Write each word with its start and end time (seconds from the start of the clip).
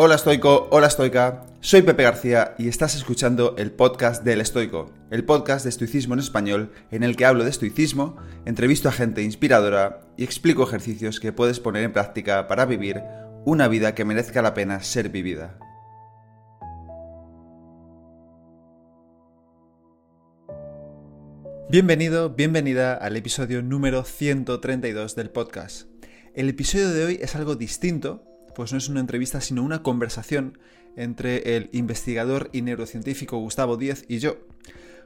Hola 0.00 0.14
estoico, 0.14 0.68
hola 0.70 0.86
estoica, 0.86 1.44
soy 1.60 1.82
Pepe 1.82 2.04
García 2.04 2.54
y 2.56 2.68
estás 2.68 2.94
escuchando 2.94 3.56
el 3.58 3.72
podcast 3.72 4.22
del 4.22 4.40
estoico, 4.40 4.92
el 5.10 5.24
podcast 5.24 5.64
de 5.64 5.70
estoicismo 5.70 6.14
en 6.14 6.20
español 6.20 6.70
en 6.92 7.02
el 7.02 7.16
que 7.16 7.24
hablo 7.24 7.42
de 7.42 7.50
estoicismo, 7.50 8.16
entrevisto 8.44 8.88
a 8.88 8.92
gente 8.92 9.24
inspiradora 9.24 10.02
y 10.16 10.22
explico 10.22 10.62
ejercicios 10.62 11.18
que 11.18 11.32
puedes 11.32 11.58
poner 11.58 11.82
en 11.82 11.92
práctica 11.92 12.46
para 12.46 12.64
vivir 12.64 13.02
una 13.44 13.66
vida 13.66 13.96
que 13.96 14.04
merezca 14.04 14.40
la 14.40 14.54
pena 14.54 14.84
ser 14.84 15.08
vivida. 15.08 15.58
Bienvenido, 21.68 22.30
bienvenida 22.36 22.94
al 22.94 23.16
episodio 23.16 23.62
número 23.62 24.04
132 24.04 25.16
del 25.16 25.30
podcast. 25.30 25.88
El 26.36 26.48
episodio 26.48 26.90
de 26.90 27.04
hoy 27.04 27.18
es 27.20 27.34
algo 27.34 27.56
distinto 27.56 28.27
pues 28.58 28.72
no 28.72 28.78
es 28.78 28.88
una 28.88 28.98
entrevista, 28.98 29.40
sino 29.40 29.62
una 29.62 29.84
conversación 29.84 30.58
entre 30.96 31.54
el 31.56 31.70
investigador 31.70 32.50
y 32.52 32.62
neurocientífico 32.62 33.38
Gustavo 33.38 33.76
Díez 33.76 34.04
y 34.08 34.18
yo. 34.18 34.38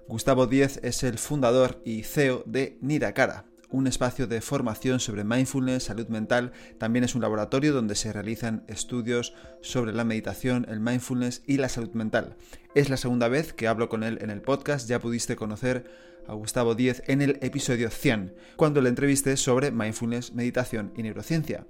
Gustavo 0.08 0.46
Díez 0.46 0.80
es 0.82 1.02
el 1.02 1.18
fundador 1.18 1.82
y 1.84 2.04
CEO 2.04 2.44
de 2.46 2.78
Niracara, 2.80 3.44
un 3.68 3.86
espacio 3.86 4.26
de 4.26 4.40
formación 4.40 5.00
sobre 5.00 5.22
mindfulness, 5.22 5.82
salud 5.82 6.08
mental, 6.08 6.52
también 6.78 7.04
es 7.04 7.14
un 7.14 7.20
laboratorio 7.20 7.74
donde 7.74 7.94
se 7.94 8.10
realizan 8.10 8.64
estudios 8.68 9.34
sobre 9.60 9.92
la 9.92 10.04
meditación, 10.04 10.64
el 10.70 10.80
mindfulness 10.80 11.42
y 11.46 11.58
la 11.58 11.68
salud 11.68 11.92
mental. 11.92 12.36
Es 12.74 12.88
la 12.88 12.96
segunda 12.96 13.28
vez 13.28 13.52
que 13.52 13.68
hablo 13.68 13.90
con 13.90 14.02
él 14.02 14.16
en 14.22 14.30
el 14.30 14.40
podcast, 14.40 14.88
ya 14.88 14.98
pudiste 14.98 15.36
conocer 15.36 15.84
a 16.26 16.34
Gustavo 16.34 16.74
Díez 16.74 17.02
en 17.06 17.22
el 17.22 17.38
episodio 17.42 17.90
100, 17.90 18.34
cuando 18.56 18.80
le 18.80 18.88
entrevisté 18.88 19.36
sobre 19.36 19.70
mindfulness, 19.70 20.32
meditación 20.34 20.92
y 20.96 21.02
neurociencia. 21.02 21.66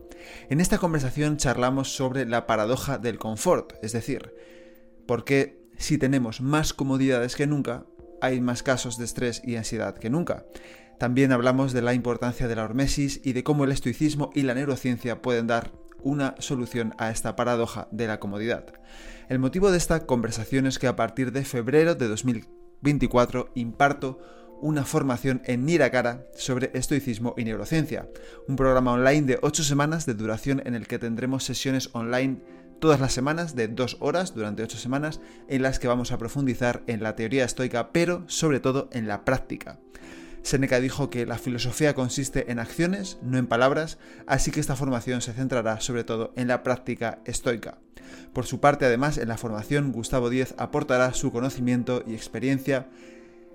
En 0.51 0.61
esta 0.61 0.79
conversación 0.79 1.37
charlamos 1.37 1.95
sobre 1.95 2.27
la 2.27 2.47
paradoja 2.47 2.99
del 2.99 3.19
confort, 3.19 3.75
es 3.83 3.93
decir, 3.93 4.35
por 5.07 5.25
qué 5.25 5.63
si 5.79 5.99
tenemos 5.99 6.41
más 6.41 6.73
comodidades 6.73 7.37
que 7.37 7.47
nunca, 7.47 7.87
hay 8.21 8.41
más 8.41 8.63
casos 8.63 8.99
de 8.99 9.05
estrés 9.05 9.43
y 9.45 9.57
ansiedad 9.57 9.99
que 9.99 10.11
nunca. 10.11 10.47
También 10.99 11.33
hablamos 11.33 11.73
de 11.73 11.83
la 11.83 11.95
importancia 11.95 12.47
de 12.47 12.55
la 12.55 12.65
hormesis 12.65 13.21
y 13.25 13.33
de 13.33 13.43
cómo 13.43 13.65
el 13.65 13.73
estoicismo 13.73 14.31
y 14.35 14.43
la 14.43 14.55
neurociencia 14.55 15.21
pueden 15.21 15.49
dar 15.49 15.73
una 16.03 16.35
solución 16.39 16.95
a 16.99 17.11
esta 17.11 17.35
paradoja 17.37 17.89
de 17.91 18.07
la 18.07 18.21
comodidad. 18.21 18.67
El 19.29 19.39
motivo 19.39 19.71
de 19.71 19.79
esta 19.79 20.07
conversación 20.07 20.67
es 20.67 20.79
que 20.79 20.87
a 20.87 20.97
partir 20.97 21.33
de 21.33 21.45
febrero 21.45 21.95
de 21.95 22.09
2024 22.09 23.51
imparto 23.55 24.21
una 24.63 24.85
formación 24.85 25.43
en 25.45 25.67
Nirakara 25.67 26.25
sobre 26.35 26.71
estoicismo 26.73 27.35
y 27.37 27.45
neurociencia, 27.45 28.09
un 28.49 28.57
programa 28.57 28.93
online 28.93 29.23
de 29.23 29.39
8 29.43 29.65
semanas 29.65 30.07
de 30.07 30.15
duración 30.15 30.63
en 30.65 30.75
el 30.75 30.87
que 30.87 30.99
tendremos 30.99 31.45
sesiones 31.45 31.91
online 31.93 32.39
todas 32.81 33.01
las 33.01 33.13
semanas 33.13 33.55
de 33.55 33.69
2 33.69 33.99
horas 34.01 34.35
durante 34.35 34.63
8 34.63 34.79
semanas 34.79 35.21
en 35.49 35.63
las 35.63 35.79
que 35.79 35.89
vamos 35.89 36.13
a 36.13 36.19
profundizar 36.19 36.83
en 36.87 37.03
la 37.03 37.15
teoría 37.15 37.45
estoica, 37.45 37.93
pero 37.93 38.25
sobre 38.29 38.61
todo 38.61 38.89
en 38.93 39.07
la 39.07 39.25
práctica. 39.25 39.79
Seneca 40.43 40.81
dijo 40.81 41.09
que 41.09 41.25
la 41.25 41.39
filosofía 41.39 41.95
consiste 41.95 42.51
en 42.51 42.59
acciones, 42.59 43.19
no 43.23 43.39
en 43.39 43.47
palabras, 43.47 43.99
así 44.27 44.51
que 44.51 44.59
esta 44.59 44.75
formación 44.75 45.21
se 45.21 45.33
centrará 45.33 45.81
sobre 45.81 46.03
todo 46.03 46.33
en 46.37 46.49
la 46.49 46.63
práctica 46.65 47.21
estoica. 47.25 47.79
Por 48.33 48.47
su 48.47 48.61
parte, 48.61 48.85
además, 48.85 49.19
en 49.19 49.29
la 49.29 49.39
formación, 49.39 49.93
Gustavo 49.93 50.31
Díez 50.31 50.55
aportará 50.59 51.15
su 51.15 51.31
conocimiento 51.31 52.03
y 52.07 52.15
experiencia 52.15 52.89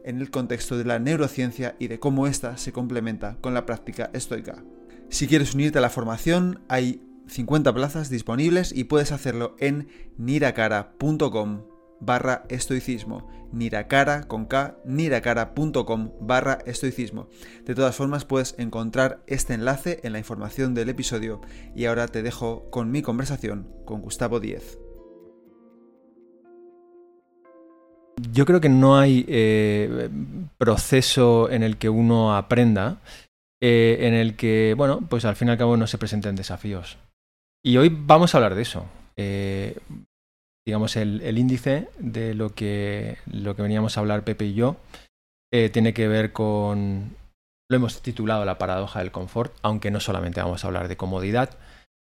en 0.08 0.22
el 0.22 0.32
contexto 0.32 0.78
de 0.78 0.86
la 0.86 1.00
neurociencia 1.00 1.76
y 1.80 1.88
de 1.88 2.00
cómo 2.00 2.28
ésta 2.28 2.58
se 2.58 2.72
complementa 2.72 3.38
con 3.42 3.54
la 3.54 3.66
práctica 3.66 4.10
estoica. 4.14 4.64
Si 5.10 5.28
quieres 5.28 5.54
unirte 5.54 5.78
a 5.78 5.82
la 5.82 5.90
formación, 5.90 6.62
hay 6.68 7.02
50 7.28 7.74
plazas 7.74 8.10
disponibles 8.10 8.72
y 8.74 8.86
puedes 8.86 9.12
hacerlo 9.12 9.56
en 9.60 9.90
niracara.com 10.18 11.64
barra 12.00 12.44
estoicismo. 12.50 13.30
Niracara 13.52 14.28
con 14.28 14.46
K, 14.46 14.78
niracara.com 14.86 16.12
barra 16.22 16.60
estoicismo. 16.66 17.30
De 17.66 17.76
todas 17.76 17.96
formas 17.96 18.26
puedes 18.26 18.56
encontrar 18.58 19.24
este 19.28 19.54
enlace 19.54 20.00
en 20.04 20.14
la 20.14 20.20
información 20.20 20.74
del 20.74 20.90
episodio 20.90 21.42
y 21.76 21.86
ahora 21.86 22.08
te 22.08 22.24
dejo 22.24 22.70
con 22.70 22.92
mi 22.92 23.02
conversación 23.02 23.68
con 23.86 24.02
Gustavo 24.02 24.40
Díez. 24.40 24.78
Yo 28.20 28.46
creo 28.46 28.60
que 28.60 28.70
no 28.70 28.98
hay 28.98 29.26
eh, 29.28 30.10
proceso 30.58 31.50
en 31.52 31.62
el 31.62 31.78
que 31.78 31.90
uno 31.90 32.36
aprenda, 32.36 32.98
eh, 33.62 33.98
en 34.02 34.14
el 34.16 34.36
que, 34.36 34.74
bueno, 34.76 35.02
pues 35.08 35.24
al 35.26 35.36
fin 35.36 35.50
y 35.50 35.52
al 35.52 35.58
cabo 35.58 35.78
no 35.78 35.86
se 35.86 36.00
presenten 36.00 36.36
desafíos. 36.36 36.98
Y 37.64 37.78
hoy 37.78 37.96
vamos 37.96 38.34
a 38.34 38.40
hablar 38.40 38.56
de 38.56 38.64
eso. 38.64 38.86
Eh, 39.18 39.78
digamos, 40.66 40.96
el, 40.96 41.38
índice 41.38 41.90
de 42.00 42.34
lo 42.34 42.56
que, 42.56 43.18
lo 43.28 43.56
que 43.56 43.62
veníamos 43.62 43.98
a 43.98 44.00
hablar 44.00 44.24
Pepe 44.24 44.46
y 44.46 44.54
yo 44.54 44.78
tiene 45.50 45.94
que 45.94 46.08
ver 46.08 46.34
con, 46.34 47.16
lo 47.70 47.76
hemos 47.76 48.02
titulado 48.02 48.46
la 48.46 48.58
paradoja 48.58 49.00
del 49.00 49.12
confort, 49.12 49.56
aunque 49.62 49.92
no 49.92 50.00
solamente 50.00 50.42
vamos 50.42 50.64
a 50.64 50.68
hablar 50.68 50.88
de 50.88 50.98
comodidad 50.98 51.58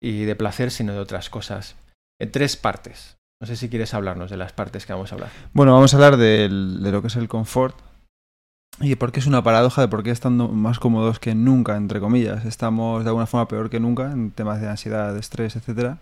y 0.01 0.24
de 0.24 0.35
placer, 0.35 0.72
sino 0.72 0.94
de 0.94 1.00
otras 1.00 1.29
cosas. 1.29 1.75
En 2.19 2.31
tres 2.31 2.57
partes. 2.57 3.16
No 3.39 3.47
sé 3.47 3.55
si 3.55 3.69
quieres 3.69 3.93
hablarnos 3.93 4.31
de 4.31 4.37
las 4.37 4.53
partes 4.53 4.85
que 4.85 4.93
vamos 4.93 5.11
a 5.11 5.15
hablar. 5.15 5.29
Bueno, 5.53 5.73
vamos 5.73 5.93
a 5.93 5.97
hablar 5.97 6.17
de, 6.17 6.47
lo 6.49 7.01
que 7.01 7.07
es 7.07 7.15
el 7.15 7.27
confort 7.27 7.77
y 8.79 8.89
de 8.89 8.97
por 8.97 9.11
qué 9.11 9.19
es 9.19 9.27
una 9.27 9.43
paradoja 9.43 9.81
de 9.81 9.87
por 9.87 10.03
qué 10.03 10.11
estando 10.11 10.47
más 10.47 10.79
cómodos 10.79 11.19
que 11.19 11.35
nunca, 11.35 11.77
entre 11.77 11.99
comillas, 11.99 12.45
estamos 12.45 13.03
de 13.03 13.09
alguna 13.09 13.25
forma 13.25 13.47
peor 13.47 13.69
que 13.69 13.79
nunca 13.79 14.11
en 14.11 14.31
temas 14.31 14.61
de 14.61 14.69
ansiedad, 14.69 15.13
de 15.13 15.19
estrés, 15.19 15.55
etcétera. 15.55 15.99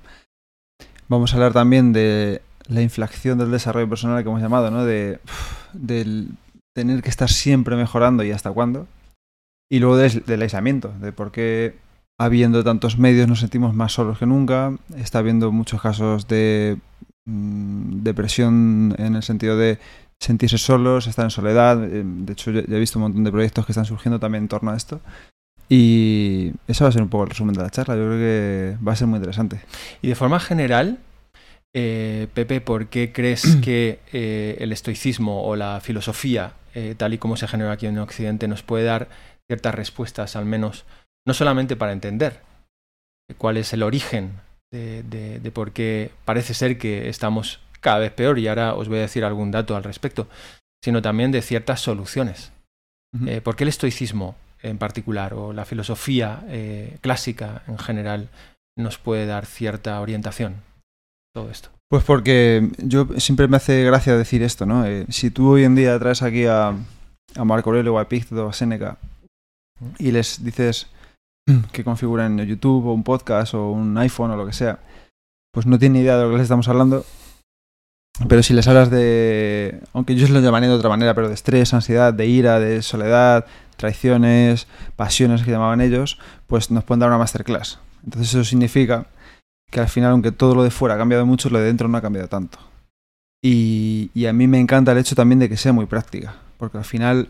Vamos 1.07 1.31
a 1.31 1.35
hablar 1.35 1.53
también 1.53 1.93
de 1.93 2.41
la 2.67 2.81
inflación 2.81 3.37
del 3.37 3.51
desarrollo 3.51 3.89
personal 3.89 4.23
que 4.23 4.29
hemos 4.29 4.41
llamado, 4.41 4.71
¿no? 4.71 4.85
De 4.85 5.19
del 5.73 6.29
tener 6.73 7.01
que 7.01 7.09
estar 7.09 7.29
siempre 7.29 7.75
mejorando 7.75 8.23
y 8.23 8.31
hasta 8.31 8.51
cuándo. 8.51 8.87
Y 9.69 9.79
luego 9.79 9.97
del 9.97 10.41
aislamiento, 10.41 10.93
de 10.99 11.11
por 11.11 11.31
qué 11.31 11.75
habiendo 12.19 12.63
tantos 12.63 12.97
medios 12.97 13.27
nos 13.27 13.39
sentimos 13.39 13.73
más 13.73 13.93
solos 13.93 14.19
que 14.19 14.25
nunca. 14.25 14.77
Está 14.95 15.19
habiendo 15.19 15.51
muchos 15.51 15.81
casos 15.81 16.27
de 16.27 16.77
Mm, 17.27 18.03
depresión 18.03 18.95
en 18.99 19.15
el 19.15 19.23
sentido 19.23 19.57
de 19.57 19.79
sentirse 20.19 20.57
solos, 20.57 21.07
estar 21.07 21.25
en 21.25 21.31
soledad. 21.31 21.83
Eh, 21.83 22.03
de 22.05 22.33
hecho, 22.33 22.51
ya 22.51 22.61
he 22.61 22.79
visto 22.79 22.99
un 22.99 23.03
montón 23.03 23.23
de 23.23 23.31
proyectos 23.31 23.65
que 23.65 23.71
están 23.71 23.85
surgiendo 23.85 24.19
también 24.19 24.43
en 24.43 24.47
torno 24.47 24.71
a 24.71 24.77
esto. 24.77 25.01
Y 25.67 26.51
eso 26.67 26.83
va 26.83 26.89
a 26.89 26.91
ser 26.91 27.01
un 27.01 27.09
poco 27.09 27.23
el 27.23 27.31
resumen 27.31 27.55
de 27.55 27.63
la 27.63 27.71
charla. 27.71 27.95
Yo 27.95 28.05
creo 28.05 28.19
que 28.19 28.77
va 28.85 28.93
a 28.93 28.95
ser 28.95 29.07
muy 29.07 29.17
interesante. 29.17 29.59
Y 30.03 30.09
de 30.09 30.15
forma 30.15 30.39
general, 30.39 30.99
eh, 31.73 32.27
Pepe, 32.35 32.61
¿por 32.61 32.87
qué 32.87 33.11
crees 33.11 33.55
que 33.63 33.99
eh, 34.13 34.57
el 34.59 34.71
estoicismo 34.71 35.43
o 35.43 35.55
la 35.55 35.79
filosofía, 35.81 36.53
tal 36.97 37.13
y 37.13 37.17
como 37.17 37.37
se 37.37 37.47
genera 37.47 37.71
aquí 37.71 37.87
en 37.87 37.97
Occidente, 37.99 38.49
nos 38.49 38.61
puede 38.61 38.83
dar 38.83 39.07
ciertas 39.47 39.73
respuestas, 39.73 40.35
al 40.35 40.45
menos, 40.45 40.83
no 41.25 41.33
solamente 41.33 41.77
para 41.77 41.93
entender 41.93 42.41
cuál 43.37 43.55
es 43.55 43.71
el 43.71 43.81
origen 43.81 44.33
de, 44.75 45.51
por 45.53 45.71
qué 45.71 46.11
parece 46.25 46.53
ser 46.53 46.77
que 46.77 47.09
estamos 47.09 47.59
cada 47.81 47.99
vez 47.99 48.11
peor, 48.11 48.39
y 48.39 48.47
ahora 48.47 48.73
os 48.73 48.87
voy 48.87 48.97
a 48.97 49.01
decir 49.01 49.23
algún 49.23 49.51
dato 49.51 49.75
al 49.75 49.83
respecto, 49.83 50.27
sino 50.83 51.01
también 51.01 51.31
de 51.31 51.41
ciertas 51.41 51.81
soluciones. 51.81 52.51
Eh, 53.27 53.41
¿Por 53.41 53.55
qué 53.55 53.63
el 53.63 53.69
estoicismo 53.69 54.35
en 54.61 54.77
particular 54.77 55.33
o 55.33 55.53
la 55.53 55.65
filosofía 55.65 56.43
eh, 56.49 56.97
clásica 57.01 57.63
en 57.67 57.77
general 57.77 58.29
nos 58.77 58.97
puede 58.97 59.25
dar 59.25 59.45
cierta 59.45 60.01
orientación? 60.01 60.55
Todo 61.33 61.49
esto. 61.49 61.69
Pues 61.89 62.03
porque 62.03 62.71
yo 62.77 63.07
siempre 63.17 63.47
me 63.47 63.57
hace 63.57 63.83
gracia 63.83 64.17
decir 64.17 64.41
esto, 64.41 64.65
¿no? 64.65 64.85
Eh, 64.85 65.05
si 65.09 65.29
tú 65.29 65.51
hoy 65.51 65.63
en 65.63 65.75
día 65.75 65.97
traes 65.99 66.23
aquí 66.23 66.45
a, 66.45 66.73
a 67.35 67.43
Marco 67.45 67.69
Aurelio 67.69 67.93
o 67.93 67.99
a 67.99 68.03
Epicteto 68.03 68.45
o 68.45 68.49
a 68.49 68.53
Séneca 68.53 68.97
y 69.99 70.11
les 70.11 70.43
dices, 70.43 70.87
que 71.71 71.83
configuren 71.83 72.39
YouTube 72.39 72.87
o 72.87 72.93
un 72.93 73.03
podcast 73.03 73.53
o 73.53 73.71
un 73.71 73.97
iPhone 73.97 74.31
o 74.31 74.37
lo 74.37 74.45
que 74.45 74.53
sea, 74.53 74.79
pues 75.51 75.65
no 75.65 75.79
tienen 75.79 76.01
idea 76.01 76.17
de 76.17 76.23
lo 76.23 76.29
que 76.29 76.37
les 76.37 76.43
estamos 76.43 76.67
hablando. 76.67 77.05
Pero 78.29 78.41
si 78.43 78.53
les 78.53 78.67
hablas 78.67 78.89
de, 78.89 79.81
aunque 79.93 80.13
ellos 80.13 80.29
lo 80.29 80.39
llamarían 80.39 80.71
de 80.71 80.77
otra 80.77 80.89
manera, 80.89 81.13
pero 81.13 81.27
de 81.27 81.33
estrés, 81.33 81.73
ansiedad, 81.73 82.13
de 82.13 82.25
ira, 82.25 82.59
de 82.59 82.81
soledad, 82.81 83.45
traiciones, 83.75 84.67
pasiones 84.95 85.43
que 85.43 85.51
llamaban 85.51 85.81
ellos, 85.81 86.17
pues 86.47 86.71
nos 86.71 86.85
pueden 86.85 87.01
dar 87.01 87.09
una 87.09 87.17
masterclass. 87.17 87.79
Entonces 88.05 88.33
eso 88.33 88.43
significa 88.45 89.07
que 89.69 89.81
al 89.81 89.89
final, 89.89 90.11
aunque 90.11 90.31
todo 90.31 90.55
lo 90.55 90.63
de 90.63 90.71
fuera 90.71 90.95
ha 90.95 90.97
cambiado 90.97 91.25
mucho, 91.25 91.49
lo 91.49 91.59
de 91.59 91.65
dentro 91.65 91.89
no 91.89 91.97
ha 91.97 92.01
cambiado 92.01 92.29
tanto. 92.29 92.57
Y, 93.43 94.11
y 94.13 94.27
a 94.27 94.33
mí 94.33 94.47
me 94.47 94.59
encanta 94.59 94.93
el 94.93 94.97
hecho 94.97 95.15
también 95.15 95.39
de 95.39 95.49
que 95.49 95.57
sea 95.57 95.73
muy 95.73 95.85
práctica, 95.85 96.35
porque 96.57 96.77
al 96.77 96.85
final 96.85 97.27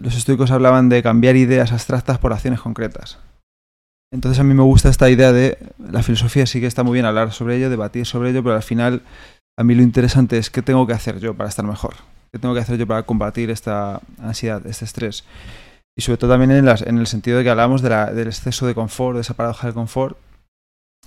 los 0.00 0.16
estoicos 0.16 0.50
hablaban 0.50 0.88
de 0.88 1.02
cambiar 1.02 1.36
ideas 1.36 1.72
abstractas 1.72 2.18
por 2.18 2.32
acciones 2.32 2.60
concretas. 2.60 3.18
Entonces 4.12 4.38
a 4.38 4.44
mí 4.44 4.54
me 4.54 4.62
gusta 4.62 4.88
esta 4.88 5.10
idea 5.10 5.32
de 5.32 5.58
la 5.78 6.02
filosofía 6.02 6.46
sí 6.46 6.60
que 6.60 6.66
está 6.66 6.82
muy 6.82 6.94
bien 6.94 7.06
hablar 7.06 7.32
sobre 7.32 7.56
ello, 7.56 7.70
debatir 7.70 8.06
sobre 8.06 8.30
ello, 8.30 8.42
pero 8.42 8.54
al 8.54 8.62
final 8.62 9.02
a 9.58 9.64
mí 9.64 9.74
lo 9.74 9.82
interesante 9.82 10.38
es 10.38 10.50
qué 10.50 10.62
tengo 10.62 10.86
que 10.86 10.92
hacer 10.92 11.18
yo 11.18 11.34
para 11.34 11.48
estar 11.48 11.64
mejor, 11.64 11.94
qué 12.32 12.38
tengo 12.38 12.54
que 12.54 12.60
hacer 12.60 12.78
yo 12.78 12.86
para 12.86 13.02
combatir 13.02 13.50
esta 13.50 14.00
ansiedad, 14.18 14.64
este 14.66 14.84
estrés. 14.84 15.24
Y 15.98 16.02
sobre 16.02 16.18
todo 16.18 16.30
también 16.30 16.50
en, 16.50 16.68
en 16.68 16.98
el 16.98 17.06
sentido 17.06 17.38
de 17.38 17.44
que 17.44 17.50
hablamos 17.50 17.82
del 17.82 18.26
exceso 18.26 18.66
de 18.66 18.74
confort, 18.74 19.16
de 19.16 19.22
esa 19.22 19.34
paradoja 19.34 19.66
del 19.66 19.74
confort, 19.74 20.18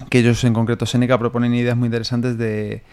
que 0.09 0.19
ellos 0.19 0.43
en 0.43 0.53
concreto 0.53 0.85
Seneca 0.85 1.17
proponen 1.17 1.53
ideas 1.53 1.77
muy 1.77 1.87
interesantes 1.87 2.37
de 2.37 2.83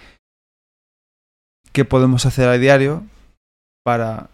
qué 1.73 1.85
podemos 1.85 2.27
hacer 2.27 2.49
a 2.49 2.59
diario 2.59 3.05
para 3.85 4.29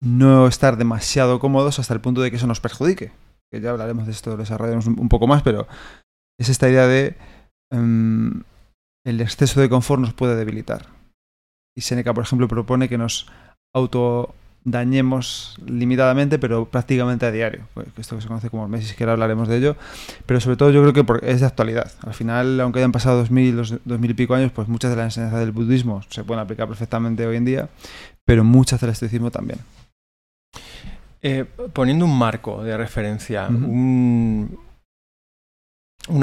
no 0.00 0.46
estar 0.46 0.76
demasiado 0.76 1.38
cómodos 1.38 1.78
hasta 1.78 1.94
el 1.94 2.00
punto 2.00 2.20
de 2.20 2.30
que 2.30 2.36
eso 2.36 2.46
nos 2.46 2.60
perjudique. 2.60 3.12
Que 3.50 3.60
ya 3.60 3.70
hablaremos 3.70 4.06
de 4.06 4.12
esto, 4.12 4.36
desarrollaremos 4.36 4.86
un, 4.86 5.08
poco 5.08 5.26
más, 5.26 5.42
pero 5.42 5.66
es 6.38 6.48
esta 6.48 6.68
idea 6.68 6.86
de 6.86 7.16
em, 7.72 8.42
el 9.06 9.20
exceso 9.20 9.60
de 9.60 9.68
confort 9.68 10.00
nos 10.00 10.12
puede 10.12 10.36
debilitar. 10.36 10.86
Y 11.76 11.80
Seneca, 11.80 12.12
por 12.12 12.24
ejemplo, 12.24 12.48
propone 12.48 12.88
que 12.88 12.98
nos 12.98 13.26
auto 13.74 14.34
dañemos 14.64 15.56
limitadamente, 15.64 16.38
pero 16.38 16.66
prácticamente 16.66 17.26
a 17.26 17.30
diario. 17.30 17.66
Pues, 17.74 17.86
esto 17.96 18.16
que 18.16 18.22
se 18.22 18.28
conoce 18.28 18.50
como 18.50 18.68
meses, 18.68 18.94
que 18.94 19.04
ahora 19.04 19.12
hablaremos 19.14 19.48
de 19.48 19.56
ello. 19.56 19.76
Pero 20.26 20.40
sobre 20.40 20.56
todo 20.56 20.70
yo 20.70 20.82
creo 20.82 20.92
que 20.92 21.26
es 21.26 21.40
de 21.40 21.46
actualidad. 21.46 21.92
Al 22.02 22.14
final, 22.14 22.60
aunque 22.60 22.80
hayan 22.80 22.92
pasado 22.92 23.18
dos 23.18 23.30
mil, 23.30 23.56
dos 23.56 24.00
mil 24.00 24.10
y 24.10 24.14
pico 24.14 24.34
años, 24.34 24.52
pues 24.52 24.68
muchas 24.68 24.90
de 24.90 24.96
las 24.96 25.06
enseñanzas 25.06 25.40
del 25.40 25.52
budismo 25.52 26.02
se 26.10 26.24
pueden 26.24 26.42
aplicar 26.42 26.68
perfectamente 26.68 27.26
hoy 27.26 27.36
en 27.36 27.44
día, 27.44 27.68
pero 28.24 28.44
muchas 28.44 28.80
del 28.80 28.90
estoicismo 28.90 29.30
también. 29.30 29.58
Eh, 31.22 31.44
poniendo 31.72 32.04
un 32.04 32.16
marco 32.16 32.62
de 32.62 32.76
referencia, 32.76 33.48
unos 33.48 34.50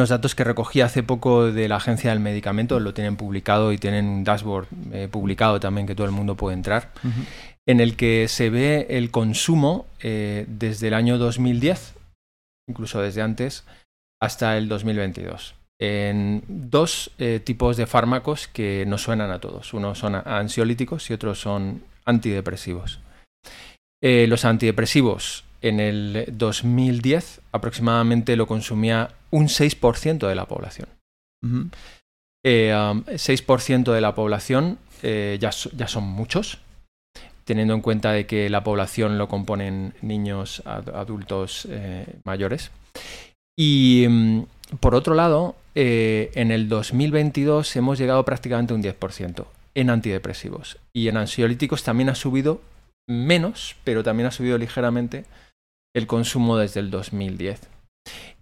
datos 0.09 0.35
que 0.35 0.43
recogí 0.43 0.81
hace 0.81 1.03
poco 1.03 1.51
de 1.51 1.67
la 1.67 1.75
Agencia 1.75 2.11
del 2.11 2.19
Medicamento, 2.19 2.79
lo 2.79 2.93
tienen 2.93 3.17
publicado 3.17 3.73
y 3.73 3.77
tienen 3.77 4.05
un 4.05 4.23
dashboard 4.23 4.67
eh, 4.93 5.07
publicado 5.11 5.59
también 5.59 5.85
que 5.85 5.95
todo 5.95 6.07
el 6.07 6.13
mundo 6.13 6.35
puede 6.35 6.55
entrar 6.55 6.91
en 7.67 7.79
el 7.79 7.95
que 7.95 8.27
se 8.27 8.49
ve 8.49 8.87
el 8.89 9.11
consumo 9.11 9.87
eh, 10.01 10.45
desde 10.47 10.87
el 10.87 10.93
año 10.93 11.17
2010, 11.17 11.95
incluso 12.69 13.01
desde 13.01 13.21
antes, 13.21 13.65
hasta 14.21 14.57
el 14.57 14.67
2022, 14.67 15.55
en 15.79 16.43
dos 16.47 17.11
eh, 17.17 17.39
tipos 17.43 17.77
de 17.77 17.87
fármacos 17.87 18.47
que 18.47 18.85
nos 18.85 19.01
suenan 19.01 19.31
a 19.31 19.39
todos. 19.39 19.73
Unos 19.73 19.99
son 19.99 20.15
ansiolíticos 20.15 21.09
y 21.09 21.13
otros 21.13 21.39
son 21.39 21.83
antidepresivos. 22.05 22.99
Eh, 24.05 24.27
los 24.27 24.45
antidepresivos 24.45 25.45
en 25.61 25.79
el 25.79 26.25
2010 26.31 27.41
aproximadamente 27.51 28.35
lo 28.35 28.45
consumía 28.45 29.09
un 29.31 29.47
6% 29.47 30.27
de 30.27 30.35
la 30.35 30.45
población. 30.45 30.89
6% 32.43 33.91
de 33.91 34.01
la 34.01 34.13
población 34.13 34.77
ya, 35.01 35.49
ya 35.49 35.87
son 35.87 36.03
muchos, 36.03 36.59
teniendo 37.45 37.75
en 37.75 37.81
cuenta 37.81 38.11
de 38.11 38.25
que 38.25 38.49
la 38.49 38.63
población 38.63 39.17
lo 39.17 39.29
componen 39.29 39.93
niños, 40.01 40.63
adultos 40.65 41.67
eh, 41.69 42.05
mayores. 42.25 42.71
Y 43.57 44.05
mm, 44.09 44.41
por 44.79 44.95
otro 44.95 45.13
lado, 45.13 45.55
eh, 45.75 46.31
en 46.33 46.51
el 46.51 46.67
2022 46.67 47.75
hemos 47.75 47.99
llegado 47.99 48.25
prácticamente 48.25 48.73
a 48.73 48.75
un 48.75 48.83
10% 48.83 49.45
en 49.75 49.89
antidepresivos. 49.89 50.77
Y 50.91 51.07
en 51.07 51.17
ansiolíticos 51.17 51.83
también 51.83 52.09
ha 52.09 52.15
subido 52.15 52.61
menos, 53.07 53.75
pero 53.83 54.03
también 54.03 54.27
ha 54.27 54.31
subido 54.31 54.57
ligeramente 54.57 55.25
el 55.95 56.07
consumo 56.07 56.57
desde 56.57 56.79
el 56.79 56.91
2010. 56.91 57.61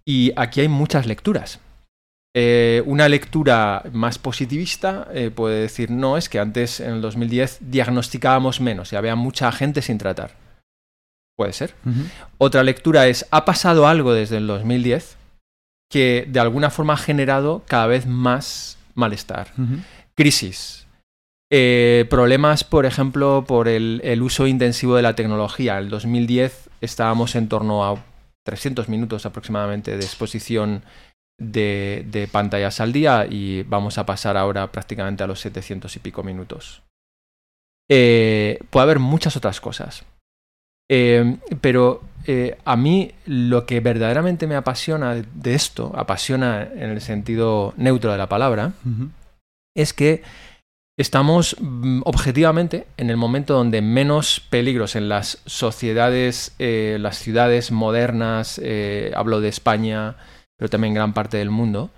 Y 0.04 0.32
aquí 0.36 0.60
hay 0.60 0.68
muchas 0.68 1.06
lecturas. 1.06 1.60
Eh, 2.36 2.82
una 2.86 3.08
lectura 3.08 3.84
más 3.92 4.18
positivista 4.18 5.06
eh, 5.12 5.30
puede 5.30 5.60
decir, 5.60 5.90
no, 5.90 6.16
es 6.16 6.28
que 6.28 6.40
antes, 6.40 6.80
en 6.80 6.94
el 6.94 7.00
2010, 7.00 7.58
diagnosticábamos 7.60 8.60
menos 8.60 8.92
y 8.92 8.96
había 8.96 9.14
mucha 9.14 9.52
gente 9.52 9.82
sin 9.82 9.98
tratar. 9.98 10.32
Puede 11.36 11.52
ser. 11.52 11.74
Otra 12.38 12.62
lectura 12.62 13.06
es, 13.08 13.26
ha 13.30 13.44
pasado 13.44 13.88
algo 13.88 14.12
desde 14.12 14.36
el 14.36 14.46
2010 14.46 15.16
que 15.90 16.26
de 16.28 16.40
alguna 16.40 16.70
forma 16.70 16.94
ha 16.94 16.96
generado 16.96 17.62
cada 17.66 17.86
vez 17.86 18.06
más 18.06 18.78
malestar. 18.94 19.52
Crisis. 20.14 20.83
Eh, 21.56 22.06
problemas, 22.10 22.64
por 22.64 22.84
ejemplo, 22.84 23.44
por 23.46 23.68
el, 23.68 24.00
el, 24.02 24.22
uso 24.22 24.48
intensivo 24.48 24.96
de 24.96 25.02
la 25.02 25.14
tecnología. 25.14 25.78
En 25.78 25.84
el 25.84 25.90
2010 25.90 26.68
estábamos 26.80 27.36
en 27.36 27.48
torno 27.48 27.84
a 27.84 28.02
300 28.44 28.88
minutos 28.88 29.24
aproximadamente 29.24 29.96
de 29.96 30.04
exposición 30.04 30.82
de, 31.38 32.28
pantallas 32.30 32.80
al 32.80 32.92
día 32.92 33.26
y 33.28 33.62
vamos 33.62 33.98
a 33.98 34.06
pasar 34.06 34.36
ahora 34.36 34.70
prácticamente 34.70 35.22
a 35.22 35.26
los 35.26 35.40
700 35.40 35.94
y 35.96 35.98
pico 35.98 36.22
minutos. 36.22 36.82
Eh, 37.88 38.58
puede 38.70 38.84
haber 38.84 38.98
muchas 38.98 39.36
otras 39.36 39.60
cosas. 39.60 40.04
Eh, 40.90 41.38
pero 41.60 42.02
eh, 42.26 42.58
a 42.64 42.76
mí 42.76 43.12
lo 43.26 43.64
que 43.66 43.80
verdaderamente 43.80 44.46
me 44.46 44.54
apasiona 44.54 45.14
de 45.14 45.54
esto, 45.54 45.92
apasiona 45.94 46.62
en 46.62 46.90
el 46.90 47.00
sentido 47.00 47.72
neutro 47.76 48.12
de 48.12 48.18
la 48.18 48.28
palabra, 48.28 48.72
es 49.74 49.92
que 49.92 50.22
estamos 50.98 51.56
mm, 51.60 52.02
objetivamente 52.04 52.86
en 52.96 53.10
el 53.10 53.16
momento 53.16 53.54
donde 53.54 53.82
menos 53.82 54.40
peligros 54.40 54.96
en 54.96 55.08
las 55.08 55.42
sociedades, 55.46 56.54
las 56.58 57.18
ciudades 57.18 57.72
modernas, 57.72 58.60
hablo 59.14 59.40
de 59.40 59.48
España, 59.48 60.16
pero 60.56 60.70
también 60.70 60.94
gran 60.94 61.12
parte 61.12 61.36
del 61.36 61.50
mundo, 61.50 61.90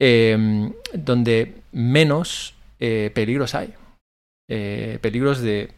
em, 0.00 0.72
donde 0.92 1.54
menos 1.72 2.54
eh, 2.80 3.10
peligros 3.14 3.54
hay. 3.54 3.74
Eh, 4.48 4.98
peligros 5.00 5.40
de 5.40 5.70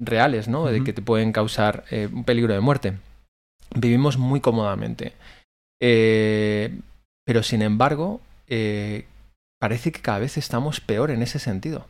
reales, 0.00 0.48
¿no? 0.48 0.66
De 0.66 0.84
que 0.84 0.92
te 0.92 1.02
pueden 1.02 1.32
causar 1.32 1.84
eh, 1.90 2.08
un 2.12 2.24
peligro 2.24 2.54
de 2.54 2.60
muerte. 2.60 2.98
Vivimos 3.74 4.18
muy 4.18 4.40
cómodamente. 4.40 5.12
pero 7.24 7.42
sin 7.42 7.62
embargo, 7.62 8.20
parece 9.60 9.90
que 9.92 10.00
cada 10.00 10.18
vez 10.18 10.36
estamos 10.36 10.80
peor 10.80 11.10
en 11.10 11.22
ese 11.22 11.38
sentido. 11.38 11.86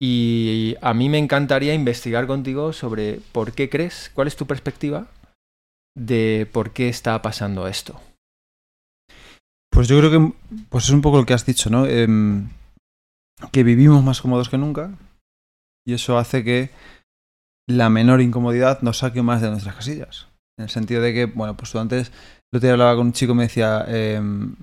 Y 0.00 0.76
a 0.80 0.94
mí 0.94 1.08
me 1.08 1.18
encantaría 1.18 1.74
investigar 1.74 2.26
contigo 2.26 2.72
sobre 2.72 3.20
por 3.32 3.52
qué 3.52 3.68
crees, 3.68 4.10
cuál 4.14 4.28
es 4.28 4.36
tu 4.36 4.46
perspectiva 4.46 5.08
de 5.96 6.48
por 6.52 6.72
qué 6.72 6.88
está 6.88 7.20
pasando 7.20 7.66
esto. 7.66 8.00
Pues 9.70 9.88
yo 9.88 9.98
creo 9.98 10.10
que 10.10 10.32
pues 10.68 10.84
es 10.84 10.90
un 10.90 11.02
poco 11.02 11.18
lo 11.18 11.26
que 11.26 11.34
has 11.34 11.44
dicho, 11.44 11.70
¿no? 11.70 11.86
Em, 11.86 12.48
que 13.52 13.62
vivimos 13.62 14.02
más 14.02 14.20
cómodos 14.20 14.48
que 14.48 14.58
nunca 14.58 14.90
y 15.86 15.94
eso 15.94 16.18
hace 16.18 16.44
que 16.44 16.70
la 17.68 17.90
menor 17.90 18.20
incomodidad 18.20 18.80
nos 18.82 18.98
saque 18.98 19.22
más 19.22 19.42
de 19.42 19.50
nuestras 19.50 19.74
casillas. 19.74 20.28
En 20.58 20.64
el 20.64 20.70
sentido 20.70 21.02
de 21.02 21.12
que, 21.12 21.26
bueno, 21.26 21.56
pues 21.56 21.70
tú 21.70 21.78
antes, 21.78 22.12
yo 22.52 22.60
te 22.60 22.70
hablaba 22.70 22.96
con 22.96 23.08
un 23.08 23.12
chico 23.12 23.32
y 23.32 23.36
me 23.36 23.42
decía, 23.44 23.84
em, 23.88 24.56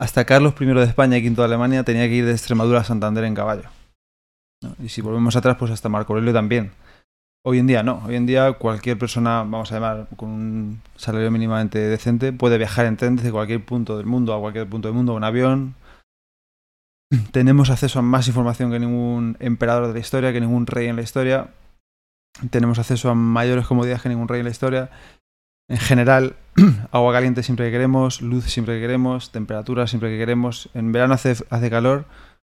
hasta 0.00 0.24
Carlos 0.24 0.54
I 0.58 0.64
de 0.66 0.84
España 0.84 1.18
y 1.18 1.28
V 1.28 1.36
de 1.36 1.44
Alemania 1.44 1.84
tenía 1.84 2.06
que 2.08 2.14
ir 2.14 2.24
de 2.24 2.32
Extremadura 2.32 2.80
a 2.80 2.84
Santander 2.84 3.24
en 3.24 3.34
caballo. 3.34 3.68
Y 4.82 4.88
si 4.88 5.00
volvemos 5.00 5.36
atrás, 5.36 5.56
pues 5.58 5.70
hasta 5.70 5.88
Marco 5.88 6.12
Aurelio 6.12 6.32
también. 6.32 6.72
Hoy 7.42 7.58
en 7.58 7.66
día 7.66 7.82
no. 7.82 8.02
Hoy 8.06 8.16
en 8.16 8.26
día 8.26 8.52
cualquier 8.52 8.98
persona, 8.98 9.38
vamos 9.38 9.72
a 9.72 9.76
llamar, 9.76 10.08
con 10.16 10.28
un 10.28 10.82
salario 10.96 11.30
mínimamente 11.30 11.78
decente, 11.78 12.32
puede 12.32 12.58
viajar 12.58 12.84
en 12.84 12.98
tren 12.98 13.16
desde 13.16 13.32
cualquier 13.32 13.64
punto 13.64 13.96
del 13.96 14.06
mundo 14.06 14.34
a 14.34 14.40
cualquier 14.40 14.68
punto 14.68 14.88
del 14.88 14.94
mundo 14.94 15.16
en 15.16 15.24
avión. 15.24 15.74
Tenemos 17.32 17.70
acceso 17.70 17.98
a 17.98 18.02
más 18.02 18.28
información 18.28 18.70
que 18.70 18.78
ningún 18.78 19.36
emperador 19.40 19.86
de 19.88 19.94
la 19.94 19.98
historia, 20.00 20.32
que 20.32 20.40
ningún 20.40 20.66
rey 20.66 20.88
en 20.88 20.96
la 20.96 21.02
historia. 21.02 21.48
Tenemos 22.50 22.78
acceso 22.78 23.10
a 23.10 23.14
mayores 23.14 23.66
comodidades 23.66 24.02
que 24.02 24.10
ningún 24.10 24.28
rey 24.28 24.40
en 24.40 24.44
la 24.44 24.50
historia. 24.50 24.90
En 25.70 25.78
general, 25.78 26.36
agua 26.92 27.12
caliente 27.14 27.42
siempre 27.42 27.66
que 27.66 27.72
queremos, 27.72 28.20
luz 28.20 28.44
siempre 28.44 28.74
que 28.74 28.82
queremos, 28.82 29.32
temperatura 29.32 29.86
siempre 29.86 30.10
que 30.10 30.18
queremos. 30.18 30.68
En 30.74 30.92
verano 30.92 31.14
hace, 31.14 31.36
hace 31.48 31.70
calor, 31.70 32.04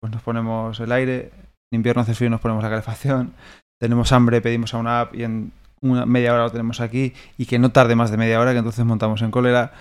pues 0.00 0.10
nos 0.10 0.22
ponemos 0.22 0.80
el 0.80 0.92
aire. 0.92 1.32
En 1.72 1.76
invierno 1.76 2.02
hace 2.02 2.14
frío, 2.14 2.30
nos 2.30 2.40
ponemos 2.40 2.62
la 2.62 2.70
calefacción 2.70 3.34
tenemos 3.80 4.12
hambre, 4.12 4.42
pedimos 4.42 4.74
a 4.74 4.78
una 4.78 5.00
app 5.00 5.14
y 5.14 5.24
en 5.24 5.52
una 5.80 6.04
media 6.04 6.34
hora 6.34 6.44
lo 6.44 6.50
tenemos 6.50 6.80
aquí 6.80 7.14
y 7.38 7.46
que 7.46 7.58
no 7.58 7.72
tarde 7.72 7.96
más 7.96 8.10
de 8.10 8.18
media 8.18 8.38
hora, 8.38 8.52
que 8.52 8.58
entonces 8.58 8.84
montamos 8.84 9.22
en 9.22 9.30
cólera. 9.30 9.72